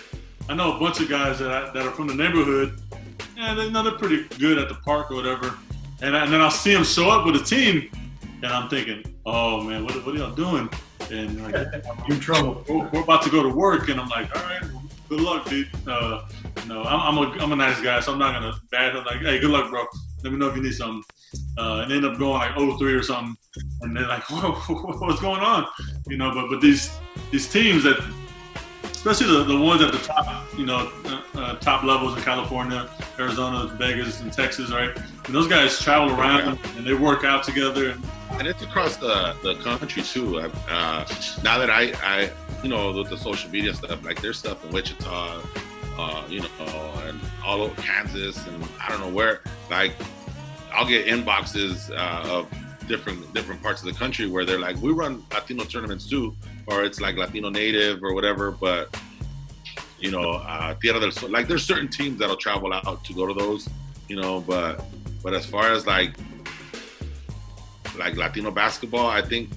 I 0.48 0.54
know 0.54 0.76
a 0.76 0.80
bunch 0.80 1.00
of 1.00 1.08
guys 1.08 1.38
that 1.38 1.50
I, 1.52 1.70
that 1.72 1.86
are 1.86 1.90
from 1.92 2.08
the 2.08 2.14
neighborhood, 2.14 2.80
and 3.36 3.58
they 3.58 3.70
know 3.70 3.82
they're 3.84 3.92
pretty 3.98 4.24
good 4.38 4.58
at 4.58 4.68
the 4.68 4.74
park 4.76 5.10
or 5.12 5.14
whatever. 5.16 5.54
And, 6.02 6.16
I, 6.16 6.24
and 6.24 6.32
then 6.32 6.40
I'll 6.40 6.50
see 6.50 6.72
them 6.72 6.82
show 6.82 7.10
up 7.10 7.26
with 7.26 7.36
a 7.36 7.44
team, 7.44 7.90
and 8.42 8.46
I'm 8.46 8.68
thinking, 8.70 9.04
oh 9.26 9.60
man, 9.62 9.84
what, 9.84 9.94
what 10.04 10.14
are 10.14 10.18
y'all 10.18 10.34
doing? 10.34 10.68
And 11.10 11.42
like, 11.42 11.54
You're 12.06 12.16
in 12.16 12.20
trouble. 12.20 12.64
we're, 12.68 12.88
we're 12.88 13.02
about 13.02 13.22
to 13.22 13.30
go 13.30 13.42
to 13.42 13.48
work, 13.48 13.88
and 13.88 14.00
I'm 14.00 14.08
like, 14.08 14.34
all 14.36 14.42
right, 14.44 14.62
good 15.08 15.20
luck, 15.20 15.48
dude. 15.48 15.68
Uh, 15.86 16.28
no, 16.66 16.82
I'm, 16.84 17.18
I'm, 17.18 17.18
a, 17.18 17.42
I'm 17.42 17.52
a 17.52 17.56
nice 17.56 17.80
guy, 17.80 18.00
so 18.00 18.12
I'm 18.12 18.18
not 18.18 18.34
gonna 18.34 18.54
bad. 18.70 18.96
I'm 18.96 19.04
like, 19.04 19.20
hey, 19.20 19.38
good 19.40 19.50
luck, 19.50 19.70
bro. 19.70 19.84
Let 20.22 20.32
me 20.32 20.38
know 20.38 20.48
if 20.48 20.56
you 20.56 20.62
need 20.62 20.74
something. 20.74 21.02
Uh, 21.56 21.82
and 21.84 21.92
end 21.92 22.04
up 22.04 22.18
going 22.18 22.34
like 22.34 22.52
0-3 22.52 22.98
or 22.98 23.02
something, 23.02 23.36
and 23.82 23.96
they're 23.96 24.06
like, 24.06 24.28
what's 24.30 25.20
going 25.20 25.40
on? 25.40 25.66
You 26.08 26.16
know, 26.16 26.32
but 26.34 26.48
but 26.48 26.60
these 26.60 26.90
these 27.30 27.48
teams 27.50 27.84
that, 27.84 27.98
especially 29.00 29.34
the, 29.34 29.44
the 29.44 29.58
ones 29.58 29.80
at 29.80 29.90
the 29.92 29.98
top, 29.98 30.46
you 30.58 30.66
know, 30.66 30.92
uh, 31.06 31.22
uh, 31.34 31.56
top 31.56 31.84
levels 31.84 32.14
in 32.14 32.22
California, 32.22 32.86
Arizona, 33.18 33.66
Vegas, 33.78 34.20
and 34.20 34.30
Texas, 34.30 34.70
right? 34.70 34.94
And 35.24 35.34
those 35.34 35.48
guys 35.48 35.78
travel 35.78 36.14
around 36.14 36.58
and 36.76 36.86
they 36.86 36.92
work 36.92 37.24
out 37.24 37.42
together. 37.42 37.96
And, 38.32 38.46
it's 38.46 38.62
across 38.62 38.96
the, 38.96 39.34
the 39.42 39.54
country 39.62 40.02
too. 40.02 40.40
Uh, 40.40 41.06
now 41.42 41.56
that 41.56 41.70
I, 41.70 41.94
I, 42.02 42.30
you 42.62 42.68
know, 42.68 42.92
with 42.92 43.08
the 43.08 43.16
social 43.16 43.50
media 43.50 43.72
stuff, 43.72 44.04
like 44.04 44.20
there's 44.20 44.38
stuff 44.38 44.62
in 44.66 44.70
Wichita, 44.70 45.40
uh, 45.98 46.24
you 46.28 46.40
know, 46.40 46.48
and 47.06 47.18
all 47.42 47.62
over 47.62 47.80
Kansas, 47.80 48.46
and 48.46 48.68
I 48.78 48.90
don't 48.90 49.00
know 49.00 49.08
where. 49.08 49.40
Like, 49.70 49.92
I'll 50.74 50.86
get 50.86 51.06
inboxes 51.06 51.90
uh, 51.90 52.28
of 52.28 52.48
different 52.86 53.32
different 53.32 53.62
parts 53.62 53.80
of 53.80 53.86
the 53.86 53.94
country 53.94 54.26
where 54.26 54.44
they're 54.44 54.58
like, 54.58 54.76
we 54.82 54.92
run 54.92 55.24
Latino 55.32 55.64
tournaments 55.64 56.06
too, 56.06 56.36
or 56.70 56.84
it's 56.84 57.00
like 57.00 57.16
Latino 57.16 57.50
native 57.50 58.02
or 58.02 58.14
whatever, 58.14 58.50
but. 58.50 58.96
You 60.02 60.10
know, 60.10 60.30
uh, 60.30 60.72
Tierra 60.80 60.98
del 60.98 61.10
Sol. 61.10 61.28
Like, 61.28 61.46
there's 61.46 61.62
certain 61.62 61.88
teams 61.88 62.18
that'll 62.18 62.34
travel 62.34 62.72
out 62.72 63.04
to 63.04 63.12
go 63.12 63.26
to 63.26 63.34
those. 63.34 63.68
You 64.08 64.16
know, 64.16 64.40
but 64.40 64.82
but 65.22 65.34
as 65.34 65.44
far 65.44 65.72
as 65.72 65.86
like 65.86 66.14
like 67.98 68.16
Latino 68.16 68.50
basketball, 68.50 69.06
I 69.06 69.22
think. 69.22 69.50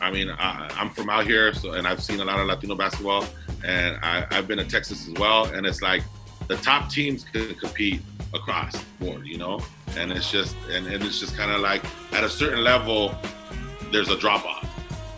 I 0.00 0.10
mean, 0.10 0.30
I, 0.30 0.68
I'm 0.76 0.90
from 0.90 1.10
out 1.10 1.26
here, 1.26 1.54
so 1.54 1.72
and 1.72 1.86
I've 1.86 2.02
seen 2.02 2.20
a 2.20 2.24
lot 2.24 2.38
of 2.38 2.46
Latino 2.46 2.74
basketball, 2.74 3.24
and 3.64 3.98
I, 4.02 4.26
I've 4.30 4.46
been 4.46 4.58
to 4.58 4.64
Texas 4.64 5.08
as 5.08 5.14
well, 5.14 5.46
and 5.46 5.66
it's 5.66 5.82
like 5.82 6.02
the 6.46 6.56
top 6.56 6.90
teams 6.90 7.24
can 7.24 7.54
compete 7.54 8.02
across 8.34 8.72
the 8.72 9.04
board, 9.04 9.26
you 9.26 9.38
know, 9.38 9.60
and 9.96 10.12
it's 10.12 10.30
just 10.30 10.54
and, 10.70 10.86
and 10.86 11.02
it's 11.02 11.18
just 11.18 11.36
kind 11.36 11.50
of 11.50 11.60
like 11.60 11.82
at 12.12 12.22
a 12.22 12.28
certain 12.28 12.62
level, 12.62 13.14
there's 13.90 14.10
a 14.10 14.16
drop 14.18 14.44
off, 14.44 14.67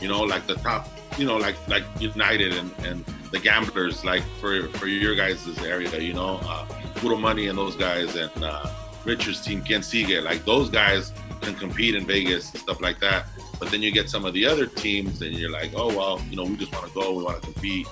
you 0.01 0.09
know, 0.09 0.23
like 0.23 0.47
the 0.47 0.55
top, 0.57 0.89
you 1.19 1.27
know, 1.27 1.37
like 1.37 1.57
like 1.69 1.85
United 2.01 2.55
and 2.55 2.71
and 2.85 3.05
the 3.31 3.39
Gamblers, 3.39 4.05
like 4.05 4.23
for 4.41 4.69
for 4.79 4.87
your 4.87 5.15
guys' 5.15 5.47
area, 5.65 5.99
you 5.99 6.15
know, 6.15 6.41
uh, 6.45 6.65
Puro 6.97 7.17
Money 7.17 7.49
and 7.49 7.59
those 7.59 7.77
guys, 7.77 8.17
and 8.17 8.33
uh, 8.43 8.71
Richard's 9.05 9.41
team, 9.41 9.63
Ken 9.63 9.81
Sigue, 9.81 10.23
like 10.23 10.45
those 10.45 10.71
guys 10.71 11.13
can 11.41 11.55
compete 11.55 11.95
in 11.95 12.07
Vegas 12.07 12.51
and 12.53 12.61
stuff 12.61 12.81
like 12.81 13.01
that. 13.01 13.27
But 13.59 13.71
then 13.71 13.83
you 13.83 13.93
get 13.93 14.09
some 14.09 14.25
of 14.25 14.33
the 14.35 14.47
other 14.47 14.67
teams, 14.67 15.23
and 15.23 15.35
you're 15.35 15.51
like, 15.51 15.73
oh 15.75 15.89
well, 15.89 16.21
you 16.31 16.37
know, 16.37 16.45
we 16.45 16.57
just 16.57 16.73
want 16.73 16.89
to 16.89 16.95
go, 16.95 17.13
we 17.13 17.23
want 17.25 17.43
to 17.43 17.53
compete. 17.53 17.87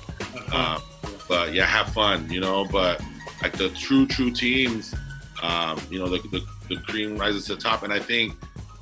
Um, 0.53 0.81
but 1.29 1.53
yeah, 1.53 1.67
have 1.67 1.93
fun, 1.93 2.31
you 2.31 2.41
know. 2.41 2.65
But 2.65 3.03
like 3.43 3.53
the 3.53 3.69
true, 3.71 4.07
true 4.07 4.31
teams, 4.31 4.95
um, 5.43 5.79
you 5.91 5.99
know, 5.99 6.09
the, 6.09 6.19
the 6.29 6.45
the 6.69 6.77
cream 6.83 7.17
rises 7.17 7.47
to 7.47 7.55
the 7.55 7.61
top, 7.61 7.83
and 7.83 7.93
I 7.93 7.99
think 7.99 8.35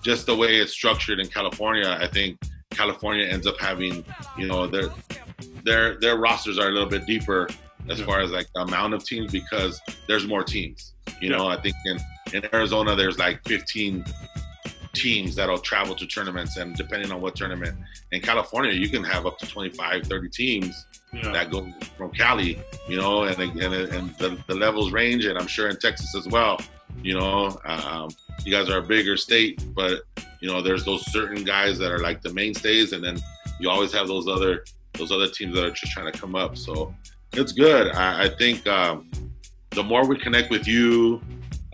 just 0.02 0.26
the 0.26 0.36
way 0.36 0.56
it's 0.56 0.72
structured 0.72 1.18
in 1.18 1.26
California, 1.26 1.98
I 2.00 2.06
think 2.06 2.38
California 2.76 3.26
ends 3.26 3.46
up 3.46 3.58
having, 3.58 4.04
you 4.36 4.46
know, 4.46 4.66
their 4.66 4.90
their 5.64 5.98
their 6.00 6.16
rosters 6.16 6.58
are 6.58 6.68
a 6.68 6.70
little 6.70 6.88
bit 6.88 7.06
deeper 7.06 7.48
as 7.88 7.98
Yeah. 7.98 8.06
far 8.06 8.20
as 8.20 8.30
like 8.30 8.48
the 8.54 8.62
amount 8.62 8.94
of 8.94 9.04
teams 9.04 9.32
because 9.32 9.80
there's 10.08 10.26
more 10.26 10.44
teams. 10.44 10.92
You 11.20 11.30
know, 11.30 11.46
I 11.48 11.60
think 11.60 11.74
in 11.86 11.98
in 12.34 12.42
Arizona 12.54 12.94
there's 12.96 13.18
like 13.18 13.40
15 13.46 14.04
teams 14.92 15.34
that'll 15.36 15.58
travel 15.58 15.94
to 15.94 16.06
tournaments 16.06 16.56
and 16.56 16.74
depending 16.74 17.12
on 17.12 17.20
what 17.20 17.36
tournament 17.36 17.76
in 18.12 18.20
california 18.22 18.72
you 18.72 18.88
can 18.88 19.04
have 19.04 19.26
up 19.26 19.36
to 19.36 19.46
25 19.46 20.04
30 20.04 20.28
teams 20.30 20.86
yeah. 21.12 21.30
that 21.32 21.50
go 21.50 21.70
from 21.98 22.10
cali 22.12 22.58
you 22.88 22.96
know 22.96 23.24
and 23.24 23.38
and, 23.38 23.74
and 23.74 24.16
the, 24.16 24.38
the 24.46 24.54
levels 24.54 24.92
range 24.92 25.26
and 25.26 25.38
i'm 25.38 25.46
sure 25.46 25.68
in 25.68 25.76
texas 25.76 26.14
as 26.16 26.26
well 26.28 26.58
you 27.02 27.18
know 27.18 27.58
um, 27.64 28.08
you 28.44 28.52
guys 28.52 28.68
are 28.68 28.78
a 28.78 28.82
bigger 28.82 29.16
state 29.16 29.62
but 29.74 30.02
you 30.40 30.48
know 30.48 30.62
there's 30.62 30.84
those 30.84 31.04
certain 31.12 31.44
guys 31.44 31.78
that 31.78 31.90
are 31.90 32.00
like 32.00 32.22
the 32.22 32.32
mainstays 32.32 32.92
and 32.92 33.02
then 33.02 33.18
you 33.60 33.70
always 33.70 33.92
have 33.92 34.08
those 34.08 34.28
other 34.28 34.64
those 34.94 35.12
other 35.12 35.28
teams 35.28 35.54
that 35.54 35.64
are 35.64 35.70
just 35.70 35.92
trying 35.92 36.10
to 36.10 36.18
come 36.18 36.34
up 36.34 36.56
so 36.56 36.94
it's 37.32 37.52
good 37.52 37.94
i, 37.94 38.24
I 38.24 38.28
think 38.28 38.66
um, 38.66 39.10
the 39.70 39.82
more 39.82 40.06
we 40.06 40.18
connect 40.18 40.50
with 40.50 40.66
you 40.66 41.20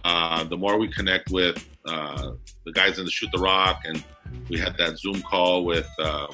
uh, 0.05 0.45
the 0.45 0.57
more 0.57 0.79
we 0.79 0.89
connect 0.89 1.31
with 1.31 1.69
uh, 1.87 2.33
the 2.65 2.73
guys 2.73 2.99
in 2.99 3.05
the 3.05 3.11
Shoot 3.11 3.31
the 3.33 3.39
Rock, 3.39 3.83
and 3.85 4.03
we 4.49 4.59
had 4.59 4.77
that 4.79 4.99
Zoom 4.99 5.23
call 5.23 5.65
with, 5.65 5.89
uh, 5.99 6.27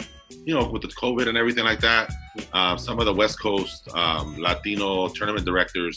you 0.45 0.55
know, 0.55 0.69
with 0.69 0.83
the 0.83 0.89
COVID 0.89 1.29
and 1.29 1.37
everything 1.37 1.65
like 1.65 1.81
that. 1.81 2.13
Uh, 2.53 2.77
some 2.77 2.99
of 2.99 3.07
the 3.07 3.15
West 3.15 3.41
Coast 3.41 3.89
um, 3.95 4.39
Latino 4.39 5.09
tournament 5.09 5.45
directors 5.45 5.97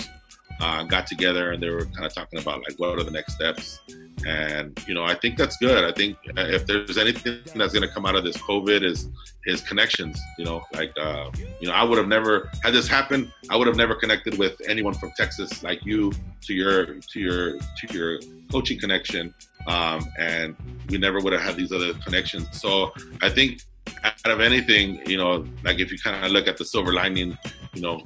uh, 0.62 0.84
got 0.84 1.08
together 1.08 1.52
and 1.52 1.62
they 1.62 1.70
were 1.70 1.86
kind 1.86 2.06
of 2.06 2.14
talking 2.14 2.40
about 2.40 2.62
like 2.68 2.78
what 2.78 2.98
are 2.98 3.04
the 3.04 3.12
next 3.12 3.34
steps. 3.34 3.80
And 4.26 4.80
you 4.88 4.94
know, 4.94 5.04
I 5.04 5.16
think 5.16 5.36
that's 5.38 5.58
good. 5.58 5.84
I 5.84 5.92
think 5.92 6.16
uh, 6.38 6.42
if 6.42 6.68
there's 6.68 7.00
anything 7.00 7.40
that's 7.56 7.74
going 7.74 7.88
to 7.88 7.94
come 7.94 8.06
out 8.06 8.16
of 8.16 8.24
this 8.24 8.38
COVID 8.38 8.84
is 8.84 9.10
is 9.48 9.62
connections. 9.62 10.22
You 10.38 10.46
know, 10.46 10.62
like 10.74 10.94
uh, 11.00 11.32
you 11.60 11.68
know, 11.68 11.74
I 11.74 11.84
would 11.84 11.98
have 11.98 12.08
never 12.08 12.52
had 12.64 12.74
this 12.74 12.88
happen. 12.88 13.34
I 13.50 13.58
would 13.58 13.66
have 13.66 13.76
never 13.76 13.96
connected 13.96 14.38
with 14.38 14.62
anyone 14.68 14.94
from 14.94 15.12
Texas 15.18 15.64
like 15.64 15.84
you 15.84 16.12
to 16.42 16.54
your 16.54 16.86
to 16.86 17.20
your 17.20 17.58
to 17.58 17.94
your 17.94 18.20
coaching 18.52 18.80
connection, 18.80 19.34
um, 19.66 20.08
and 20.20 20.56
we 20.90 21.00
never 21.00 21.20
would 21.20 21.34
have 21.34 21.42
had 21.42 21.56
these 21.56 21.72
other 21.72 21.94
connections. 22.06 22.48
So 22.62 22.94
I 23.24 23.30
think 23.30 23.64
out 24.04 24.32
of 24.32 24.40
anything, 24.40 25.02
you 25.08 25.18
know, 25.18 25.46
like 25.64 25.80
if 25.80 25.92
you 25.92 25.98
kind 25.98 26.24
of 26.24 26.32
look 26.32 26.48
at 26.48 26.58
the 26.58 26.66
silver 26.66 26.94
lining, 26.94 27.36
you 27.74 27.82
know, 27.82 28.04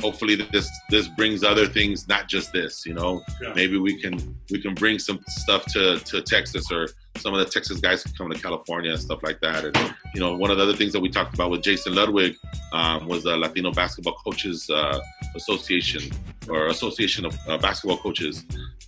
hopefully 0.00 0.34
this 0.52 0.68
this 0.90 1.08
brings 1.08 1.42
other 1.42 1.66
things, 1.66 2.06
not 2.08 2.28
just 2.28 2.52
this. 2.52 2.84
You 2.86 2.94
know, 2.94 3.22
Yeah. 3.42 3.52
maybe 3.54 3.78
we 3.78 4.00
can 4.00 4.36
we 4.50 4.60
can 4.60 4.74
bring 4.74 4.98
some 4.98 5.20
stuff 5.28 5.64
to 5.72 5.98
to 6.00 6.22
Texas 6.22 6.70
or 6.70 6.88
some 7.16 7.32
of 7.32 7.40
the 7.40 7.46
Texas 7.46 7.80
guys 7.80 8.02
can 8.02 8.12
come 8.14 8.30
to 8.30 8.38
California 8.38 8.90
and 8.92 9.00
stuff 9.00 9.20
like 9.22 9.40
that. 9.40 9.64
And 9.64 9.94
you 10.14 10.20
know, 10.20 10.36
one 10.36 10.50
of 10.50 10.58
the 10.58 10.62
other 10.62 10.76
things 10.76 10.92
that 10.92 11.00
we 11.00 11.08
talked 11.08 11.34
about 11.34 11.50
with 11.50 11.62
Jason 11.62 11.94
Ludwig 11.94 12.36
um, 12.72 13.06
was 13.08 13.22
the 13.22 13.36
Latino 13.36 13.72
Basketball 13.72 14.14
Coaches 14.24 14.68
uh, 14.70 15.00
Association 15.34 16.02
or 16.48 16.66
Association 16.68 17.24
of 17.24 17.36
uh, 17.48 17.58
Basketball 17.58 17.98
Coaches, 17.98 18.44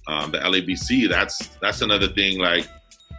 um, 0.06 0.30
the 0.30 0.38
LABC. 0.38 1.08
That's 1.08 1.48
that's 1.62 1.80
another 1.80 2.08
thing 2.08 2.38
like 2.38 2.68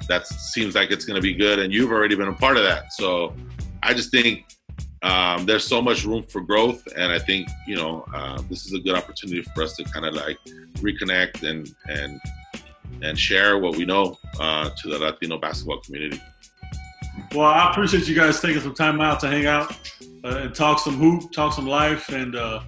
that 0.07 0.28
seems 0.28 0.76
like 0.76 0.91
it's 0.91 1.06
going 1.06 1.16
to 1.16 1.22
be 1.22 1.34
good, 1.34 1.60
and 1.60 1.74
you've 1.74 1.91
already 1.91 2.16
been 2.16 2.28
a 2.30 2.34
part 2.34 2.57
of 2.57 2.64
that. 2.64 2.94
So 2.94 3.36
I 3.84 3.94
just 3.94 4.11
think 4.11 4.45
um, 5.02 5.46
there's 5.46 5.66
so 5.66 5.82
much 5.82 6.04
room 6.06 6.24
for 6.24 6.42
growth, 6.42 6.86
and 6.98 7.12
I 7.12 7.20
think 7.20 7.48
you 7.68 7.76
know 7.76 8.06
uh, 8.14 8.42
this 8.50 8.66
is 8.66 8.74
a 8.74 8.80
good 8.80 8.96
opportunity 8.96 9.42
for 9.42 9.64
us 9.64 9.76
to 9.78 9.84
kind 9.86 10.06
of 10.06 10.14
like 10.14 10.38
reconnect 10.76 11.48
and 11.48 11.74
and 11.88 12.20
and 13.02 13.18
share 13.18 13.58
what 13.60 13.78
we 13.78 13.86
know 13.86 14.18
uh, 14.40 14.70
to 14.70 14.90
the 14.90 15.00
Latino 15.00 15.38
basketball 15.38 15.80
community. 15.80 16.22
Well, 17.34 17.48
I 17.48 17.72
appreciate 17.72 18.08
you 18.08 18.16
guys 18.16 18.42
taking 18.42 18.62
some 18.62 18.74
time 18.74 19.00
out 19.02 19.20
to 19.22 19.28
hang 19.28 19.46
out 19.46 19.72
uh, 20.24 20.42
and 20.44 20.56
talk 20.56 20.80
some 20.80 20.96
hoop, 20.96 21.32
talk 21.32 21.54
some 21.54 21.68
life, 21.68 22.10
and 22.10 22.36
uh, 22.36 22.62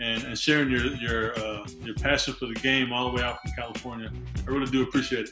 and, 0.00 0.22
and 0.24 0.38
sharing 0.38 0.70
your 0.70 0.86
your 0.96 1.38
uh, 1.38 1.66
your 1.82 1.94
passion 1.94 2.34
for 2.34 2.46
the 2.46 2.54
game 2.54 2.92
all 2.92 3.10
the 3.10 3.16
way 3.16 3.22
out 3.22 3.40
from 3.40 3.52
California. 3.52 4.10
I 4.46 4.50
really 4.50 4.70
do 4.70 4.82
appreciate 4.82 5.28
it. 5.28 5.30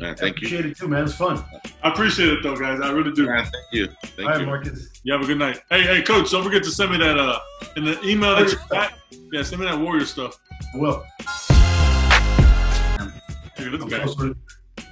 Uh, 0.00 0.14
thank 0.14 0.40
you. 0.40 0.46
Appreciate 0.48 0.66
it 0.66 0.76
too, 0.78 0.88
man. 0.88 1.04
It's 1.04 1.14
fun. 1.14 1.44
I 1.82 1.90
appreciate 1.90 2.32
it 2.32 2.42
though, 2.42 2.56
guys. 2.56 2.80
I 2.80 2.90
really 2.90 3.12
do. 3.12 3.26
Man, 3.26 3.44
thank 3.44 3.54
you. 3.72 3.88
Thank 4.02 4.20
All 4.20 4.26
right, 4.26 4.40
you. 4.40 4.46
Marcus. 4.46 4.88
You 5.02 5.12
have 5.12 5.22
a 5.22 5.26
good 5.26 5.38
night. 5.38 5.60
Hey, 5.70 5.82
hey, 5.82 6.02
coach, 6.02 6.30
don't 6.30 6.42
forget 6.42 6.62
to 6.62 6.70
send 6.70 6.92
me 6.92 6.98
that 6.98 7.18
uh 7.18 7.38
in 7.76 7.84
the 7.84 8.02
email 8.02 8.34
that 8.36 8.50
you 8.50 8.58
got. 8.70 8.94
Yeah, 9.32 9.42
send 9.42 9.60
me 9.60 9.66
that 9.66 9.78
warrior 9.78 10.06
stuff. 10.06 10.38
Well, 10.74 11.06
Look 13.58 13.66
at 13.66 13.72
this 13.72 13.82
I'm 13.82 13.88
guy. 13.88 14.04
close 14.04 14.34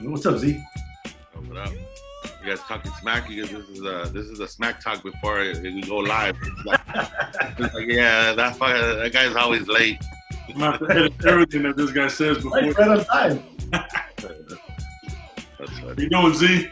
what's 0.02 0.26
up, 0.26 0.39
Z? 0.39 0.62
Oh, 1.06 1.40
what 1.40 1.56
up? 1.56 1.72
You 1.72 2.47
guys 2.47 2.60
talking 2.60 2.93
smack? 3.01 3.28
You 3.30 3.47
guys, 3.47 3.52
this 3.52 3.68
is 3.70 3.80
a 3.80 4.10
this 4.12 4.26
is 4.26 4.40
a 4.40 4.48
smack 4.48 4.80
talk 4.80 5.02
before 5.02 5.39
we 5.39 5.80
go 5.82 5.97
live. 5.97 6.36
Like, 6.64 6.86
like, 7.59 7.86
yeah, 7.86 8.35
that 8.35 8.56
fucker, 8.56 9.02
that 9.02 9.12
guy's 9.12 9.35
always 9.36 9.66
late. 9.68 10.02
I'm 10.48 10.59
gonna 10.59 10.72
have 10.72 10.80
to 10.80 10.90
edit 10.90 11.26
everything 11.26 11.62
that 11.62 11.76
this 11.76 11.93
guy 11.93 12.09
says 12.09 12.39
before. 12.39 12.60
Right, 12.60 12.76
right 12.76 12.98
on 12.98 13.05
time. 13.06 13.43
That's 15.98 16.12
How 16.14 16.20
funny. 16.20 16.32
you 16.32 16.38
doing, 16.38 16.62
Z? 16.62 16.70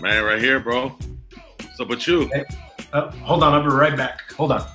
man, 0.00 0.24
right 0.24 0.40
here, 0.40 0.60
bro. 0.60 0.88
What's 1.60 1.80
up 1.80 1.88
but 1.88 2.06
you, 2.06 2.30
Uh, 2.92 3.10
hold 3.10 3.42
on, 3.42 3.54
I'll 3.54 3.62
be 3.62 3.68
right 3.68 3.96
back. 3.96 4.20
Hold 4.32 4.52
on. 4.52 4.66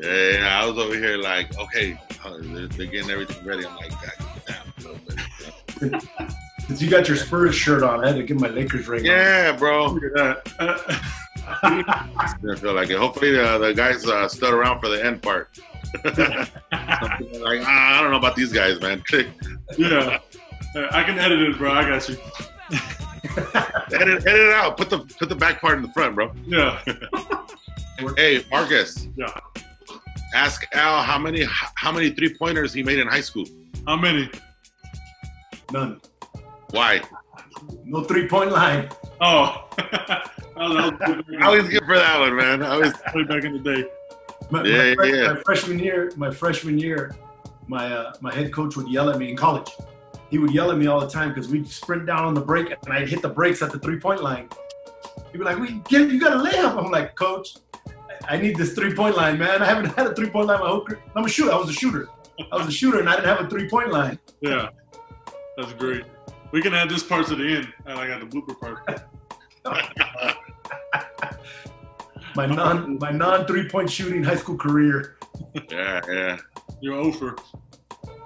yeah, 0.00 0.60
I 0.60 0.66
was 0.66 0.78
over 0.78 0.94
here 0.94 1.16
like, 1.16 1.56
okay, 1.58 1.98
uh, 2.24 2.36
they're, 2.40 2.66
they're 2.66 2.86
getting 2.86 3.10
everything 3.10 3.44
ready. 3.46 3.66
I'm 3.66 3.76
like, 3.76 3.90
God 3.90 4.12
little 4.78 4.98
bit. 5.06 6.04
Since 6.66 6.82
you 6.82 6.90
got 6.90 7.06
your 7.06 7.16
Spurs 7.16 7.54
shirt 7.54 7.82
on, 7.82 8.04
I 8.04 8.08
had 8.08 8.16
to 8.16 8.22
get 8.22 8.40
my 8.40 8.48
Lakers 8.48 8.88
ring 8.88 9.04
Yeah, 9.04 9.52
bro. 9.52 9.86
Look 9.92 10.04
at 10.04 10.14
that. 10.14 11.02
Uh, 11.62 12.56
feel 12.56 12.72
like 12.72 12.90
it. 12.90 12.98
Hopefully, 12.98 13.30
the, 13.30 13.58
the 13.58 13.72
guys 13.72 14.04
uh, 14.04 14.26
stood 14.26 14.52
around 14.52 14.80
for 14.80 14.88
the 14.88 15.04
end 15.06 15.22
part. 15.22 15.56
like, 16.04 16.18
ah, 16.18 17.98
I 17.98 18.02
don't 18.02 18.10
know 18.10 18.16
about 18.16 18.34
these 18.34 18.52
guys, 18.52 18.80
man. 18.80 19.00
Click. 19.06 19.28
yeah. 19.78 20.18
Uh, 20.74 20.88
I 20.90 21.04
can 21.04 21.20
edit 21.20 21.40
it, 21.40 21.56
bro. 21.56 21.70
I 21.70 21.88
got 21.88 22.08
you. 22.08 22.16
Edit, 23.92 24.26
edit 24.26 24.26
it 24.26 24.52
out. 24.52 24.76
Put 24.76 24.90
the 24.90 24.98
put 25.18 25.28
the 25.28 25.34
back 25.36 25.60
part 25.60 25.76
in 25.76 25.82
the 25.82 25.92
front, 25.92 26.14
bro. 26.14 26.32
Yeah. 26.46 26.82
Hey, 28.14 28.44
Marcus. 28.50 29.08
Yeah. 29.16 29.32
Ask 30.34 30.66
Al 30.74 31.02
how 31.02 31.18
many 31.18 31.46
how 31.76 31.90
many 31.90 32.10
three 32.10 32.34
pointers 32.34 32.74
he 32.74 32.82
made 32.82 32.98
in 32.98 33.06
high 33.08 33.22
school. 33.22 33.46
How 33.86 33.96
many? 33.96 34.28
None. 35.72 36.00
Why? 36.72 37.00
No 37.86 38.04
three 38.04 38.28
point 38.28 38.52
line. 38.52 38.90
Oh. 39.22 39.64
was, 39.78 40.92
I 41.40 41.44
always 41.46 41.68
good 41.70 41.84
for 41.86 41.96
that 41.96 42.18
one, 42.20 42.36
man. 42.36 42.62
I 42.62 42.76
was 42.76 42.92
back 43.26 43.44
in 43.44 43.62
the 43.62 43.74
day. 43.74 43.84
My, 44.50 44.62
my 44.62 44.68
Yeah, 44.68 44.94
fresh- 44.94 45.12
yeah. 45.14 45.32
my 45.32 45.42
freshman 45.42 45.78
year, 45.78 46.12
my 46.16 46.30
freshman 46.30 46.78
year, 46.78 47.16
my 47.66 47.90
uh, 47.90 48.12
my 48.20 48.34
head 48.34 48.52
coach 48.52 48.76
would 48.76 48.88
yell 48.88 49.08
at 49.08 49.18
me 49.18 49.30
in 49.30 49.36
college. 49.36 49.70
He 50.30 50.38
would 50.38 50.52
yell 50.52 50.70
at 50.70 50.78
me 50.78 50.86
all 50.86 51.00
the 51.00 51.08
time 51.08 51.28
because 51.30 51.48
we'd 51.48 51.68
sprint 51.68 52.06
down 52.06 52.24
on 52.24 52.34
the 52.34 52.40
break 52.40 52.70
and 52.70 52.92
I'd 52.92 53.08
hit 53.08 53.22
the 53.22 53.28
brakes 53.28 53.62
at 53.62 53.70
the 53.70 53.78
three 53.78 53.98
point 53.98 54.22
line. 54.22 54.48
He'd 55.32 55.38
be 55.38 55.44
like, 55.44 55.58
"We 55.58 55.80
get 55.88 56.10
you 56.10 56.18
got 56.20 56.34
a 56.34 56.48
layup." 56.48 56.82
I'm 56.82 56.90
like, 56.90 57.14
"Coach, 57.14 57.56
I 58.28 58.34
I 58.34 58.40
need 58.40 58.56
this 58.56 58.72
three 58.74 58.94
point 58.94 59.16
line, 59.16 59.38
man. 59.38 59.62
I 59.62 59.66
haven't 59.66 59.86
had 59.96 60.06
a 60.06 60.14
three 60.14 60.30
point 60.30 60.48
line 60.48 60.60
my 60.60 60.68
whole 60.68 60.84
career. 60.84 61.00
I'm 61.14 61.24
a 61.24 61.28
shooter. 61.28 61.52
I 61.52 61.56
was 61.56 61.70
a 61.70 61.72
shooter. 61.72 62.08
I 62.52 62.56
was 62.56 62.66
a 62.66 62.72
shooter, 62.72 62.98
and 63.00 63.08
I 63.08 63.16
didn't 63.16 63.28
have 63.28 63.46
a 63.46 63.48
three 63.48 63.68
point 63.68 63.90
line. 63.92 64.18
Yeah. 64.40 64.70
That's 65.56 65.72
great. 65.74 66.04
We 66.52 66.60
can 66.60 66.74
add 66.74 66.90
this 66.90 67.02
part 67.02 67.26
to 67.28 67.34
the 67.34 67.44
end. 67.44 67.72
And 67.86 67.98
I 67.98 68.06
got 68.08 68.20
the 68.20 68.26
blooper 68.26 68.58
part. 68.60 69.04
My 72.36 72.44
non 72.44 72.98
my 72.98 73.10
non 73.10 73.46
three 73.46 73.66
point 73.66 73.90
shooting 73.90 74.22
high 74.22 74.36
school 74.36 74.58
career. 74.58 75.16
yeah, 75.70 76.02
yeah. 76.06 76.36
You're 76.82 76.94
over. 76.94 77.34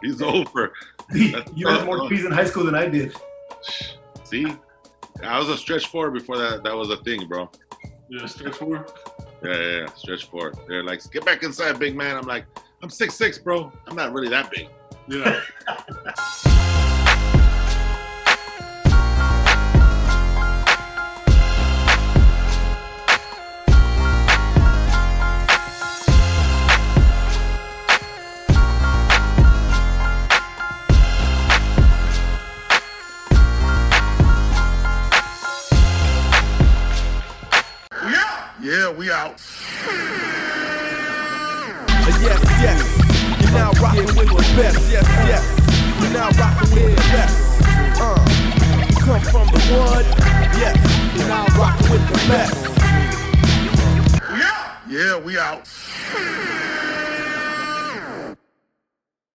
He's 0.03 0.21
over. 0.21 0.73
you 1.55 1.69
had 1.69 1.85
more 1.85 1.99
uh-huh. 1.99 2.09
threes 2.09 2.25
in 2.25 2.33
high 2.33 2.45
school 2.45 2.65
than 2.65 2.75
I 2.75 2.87
did. 2.87 3.15
See, 4.25 4.47
I 5.23 5.39
was 5.39 5.49
a 5.49 5.57
stretch 5.57 5.89
four 5.89 6.11
before 6.11 6.39
that. 6.39 6.63
That 6.63 6.77
was 6.77 6.91
a 6.91 6.97
thing, 6.99 7.27
bro. 7.27 7.51
Yeah, 8.09 8.27
stretch 8.27 8.57
four. 8.57 8.87
Yeah, 9.43 9.57
yeah, 9.57 9.79
yeah. 9.81 9.87
stretch 9.95 10.27
four. 10.27 10.53
They're 10.69 10.85
like, 10.85 11.01
get 11.11 11.25
back 11.25 11.43
inside, 11.43 11.79
big 11.79 11.97
man. 11.97 12.17
I'm 12.17 12.27
like, 12.27 12.47
I'm 12.83 12.91
six 12.91 13.15
six, 13.15 13.39
bro. 13.39 13.73
I'm 13.87 13.97
not 13.97 14.13
really 14.13 14.29
that 14.29 14.51
big. 14.51 14.69
Yeah. 15.09 15.41
we 39.01 39.11
out. 39.11 39.41
Yes, 42.21 42.41
yes. 42.61 42.81
You're 43.41 43.53
now 43.53 43.73
rocking 43.81 44.05
with 44.05 44.29
the 44.29 44.53
best. 44.61 44.91
Yes, 44.91 45.07
yes. 45.25 45.43
You're 46.03 46.13
now 46.13 46.29
rocking 46.39 46.75
with 46.75 46.97
the 46.97 47.03
best. 47.09 47.63
Uh, 47.99 48.21
come 49.01 49.23
from 49.23 49.47
the 49.47 49.61
wood. 49.73 50.05
Yes. 50.61 50.77
You're 51.17 51.29
now 51.29 51.47
rocking 51.57 51.91
with 51.91 52.07
the 52.09 52.19
best. 52.29 52.61
Yeah, 54.87 55.19
we 55.19 55.39
out. 55.39 56.70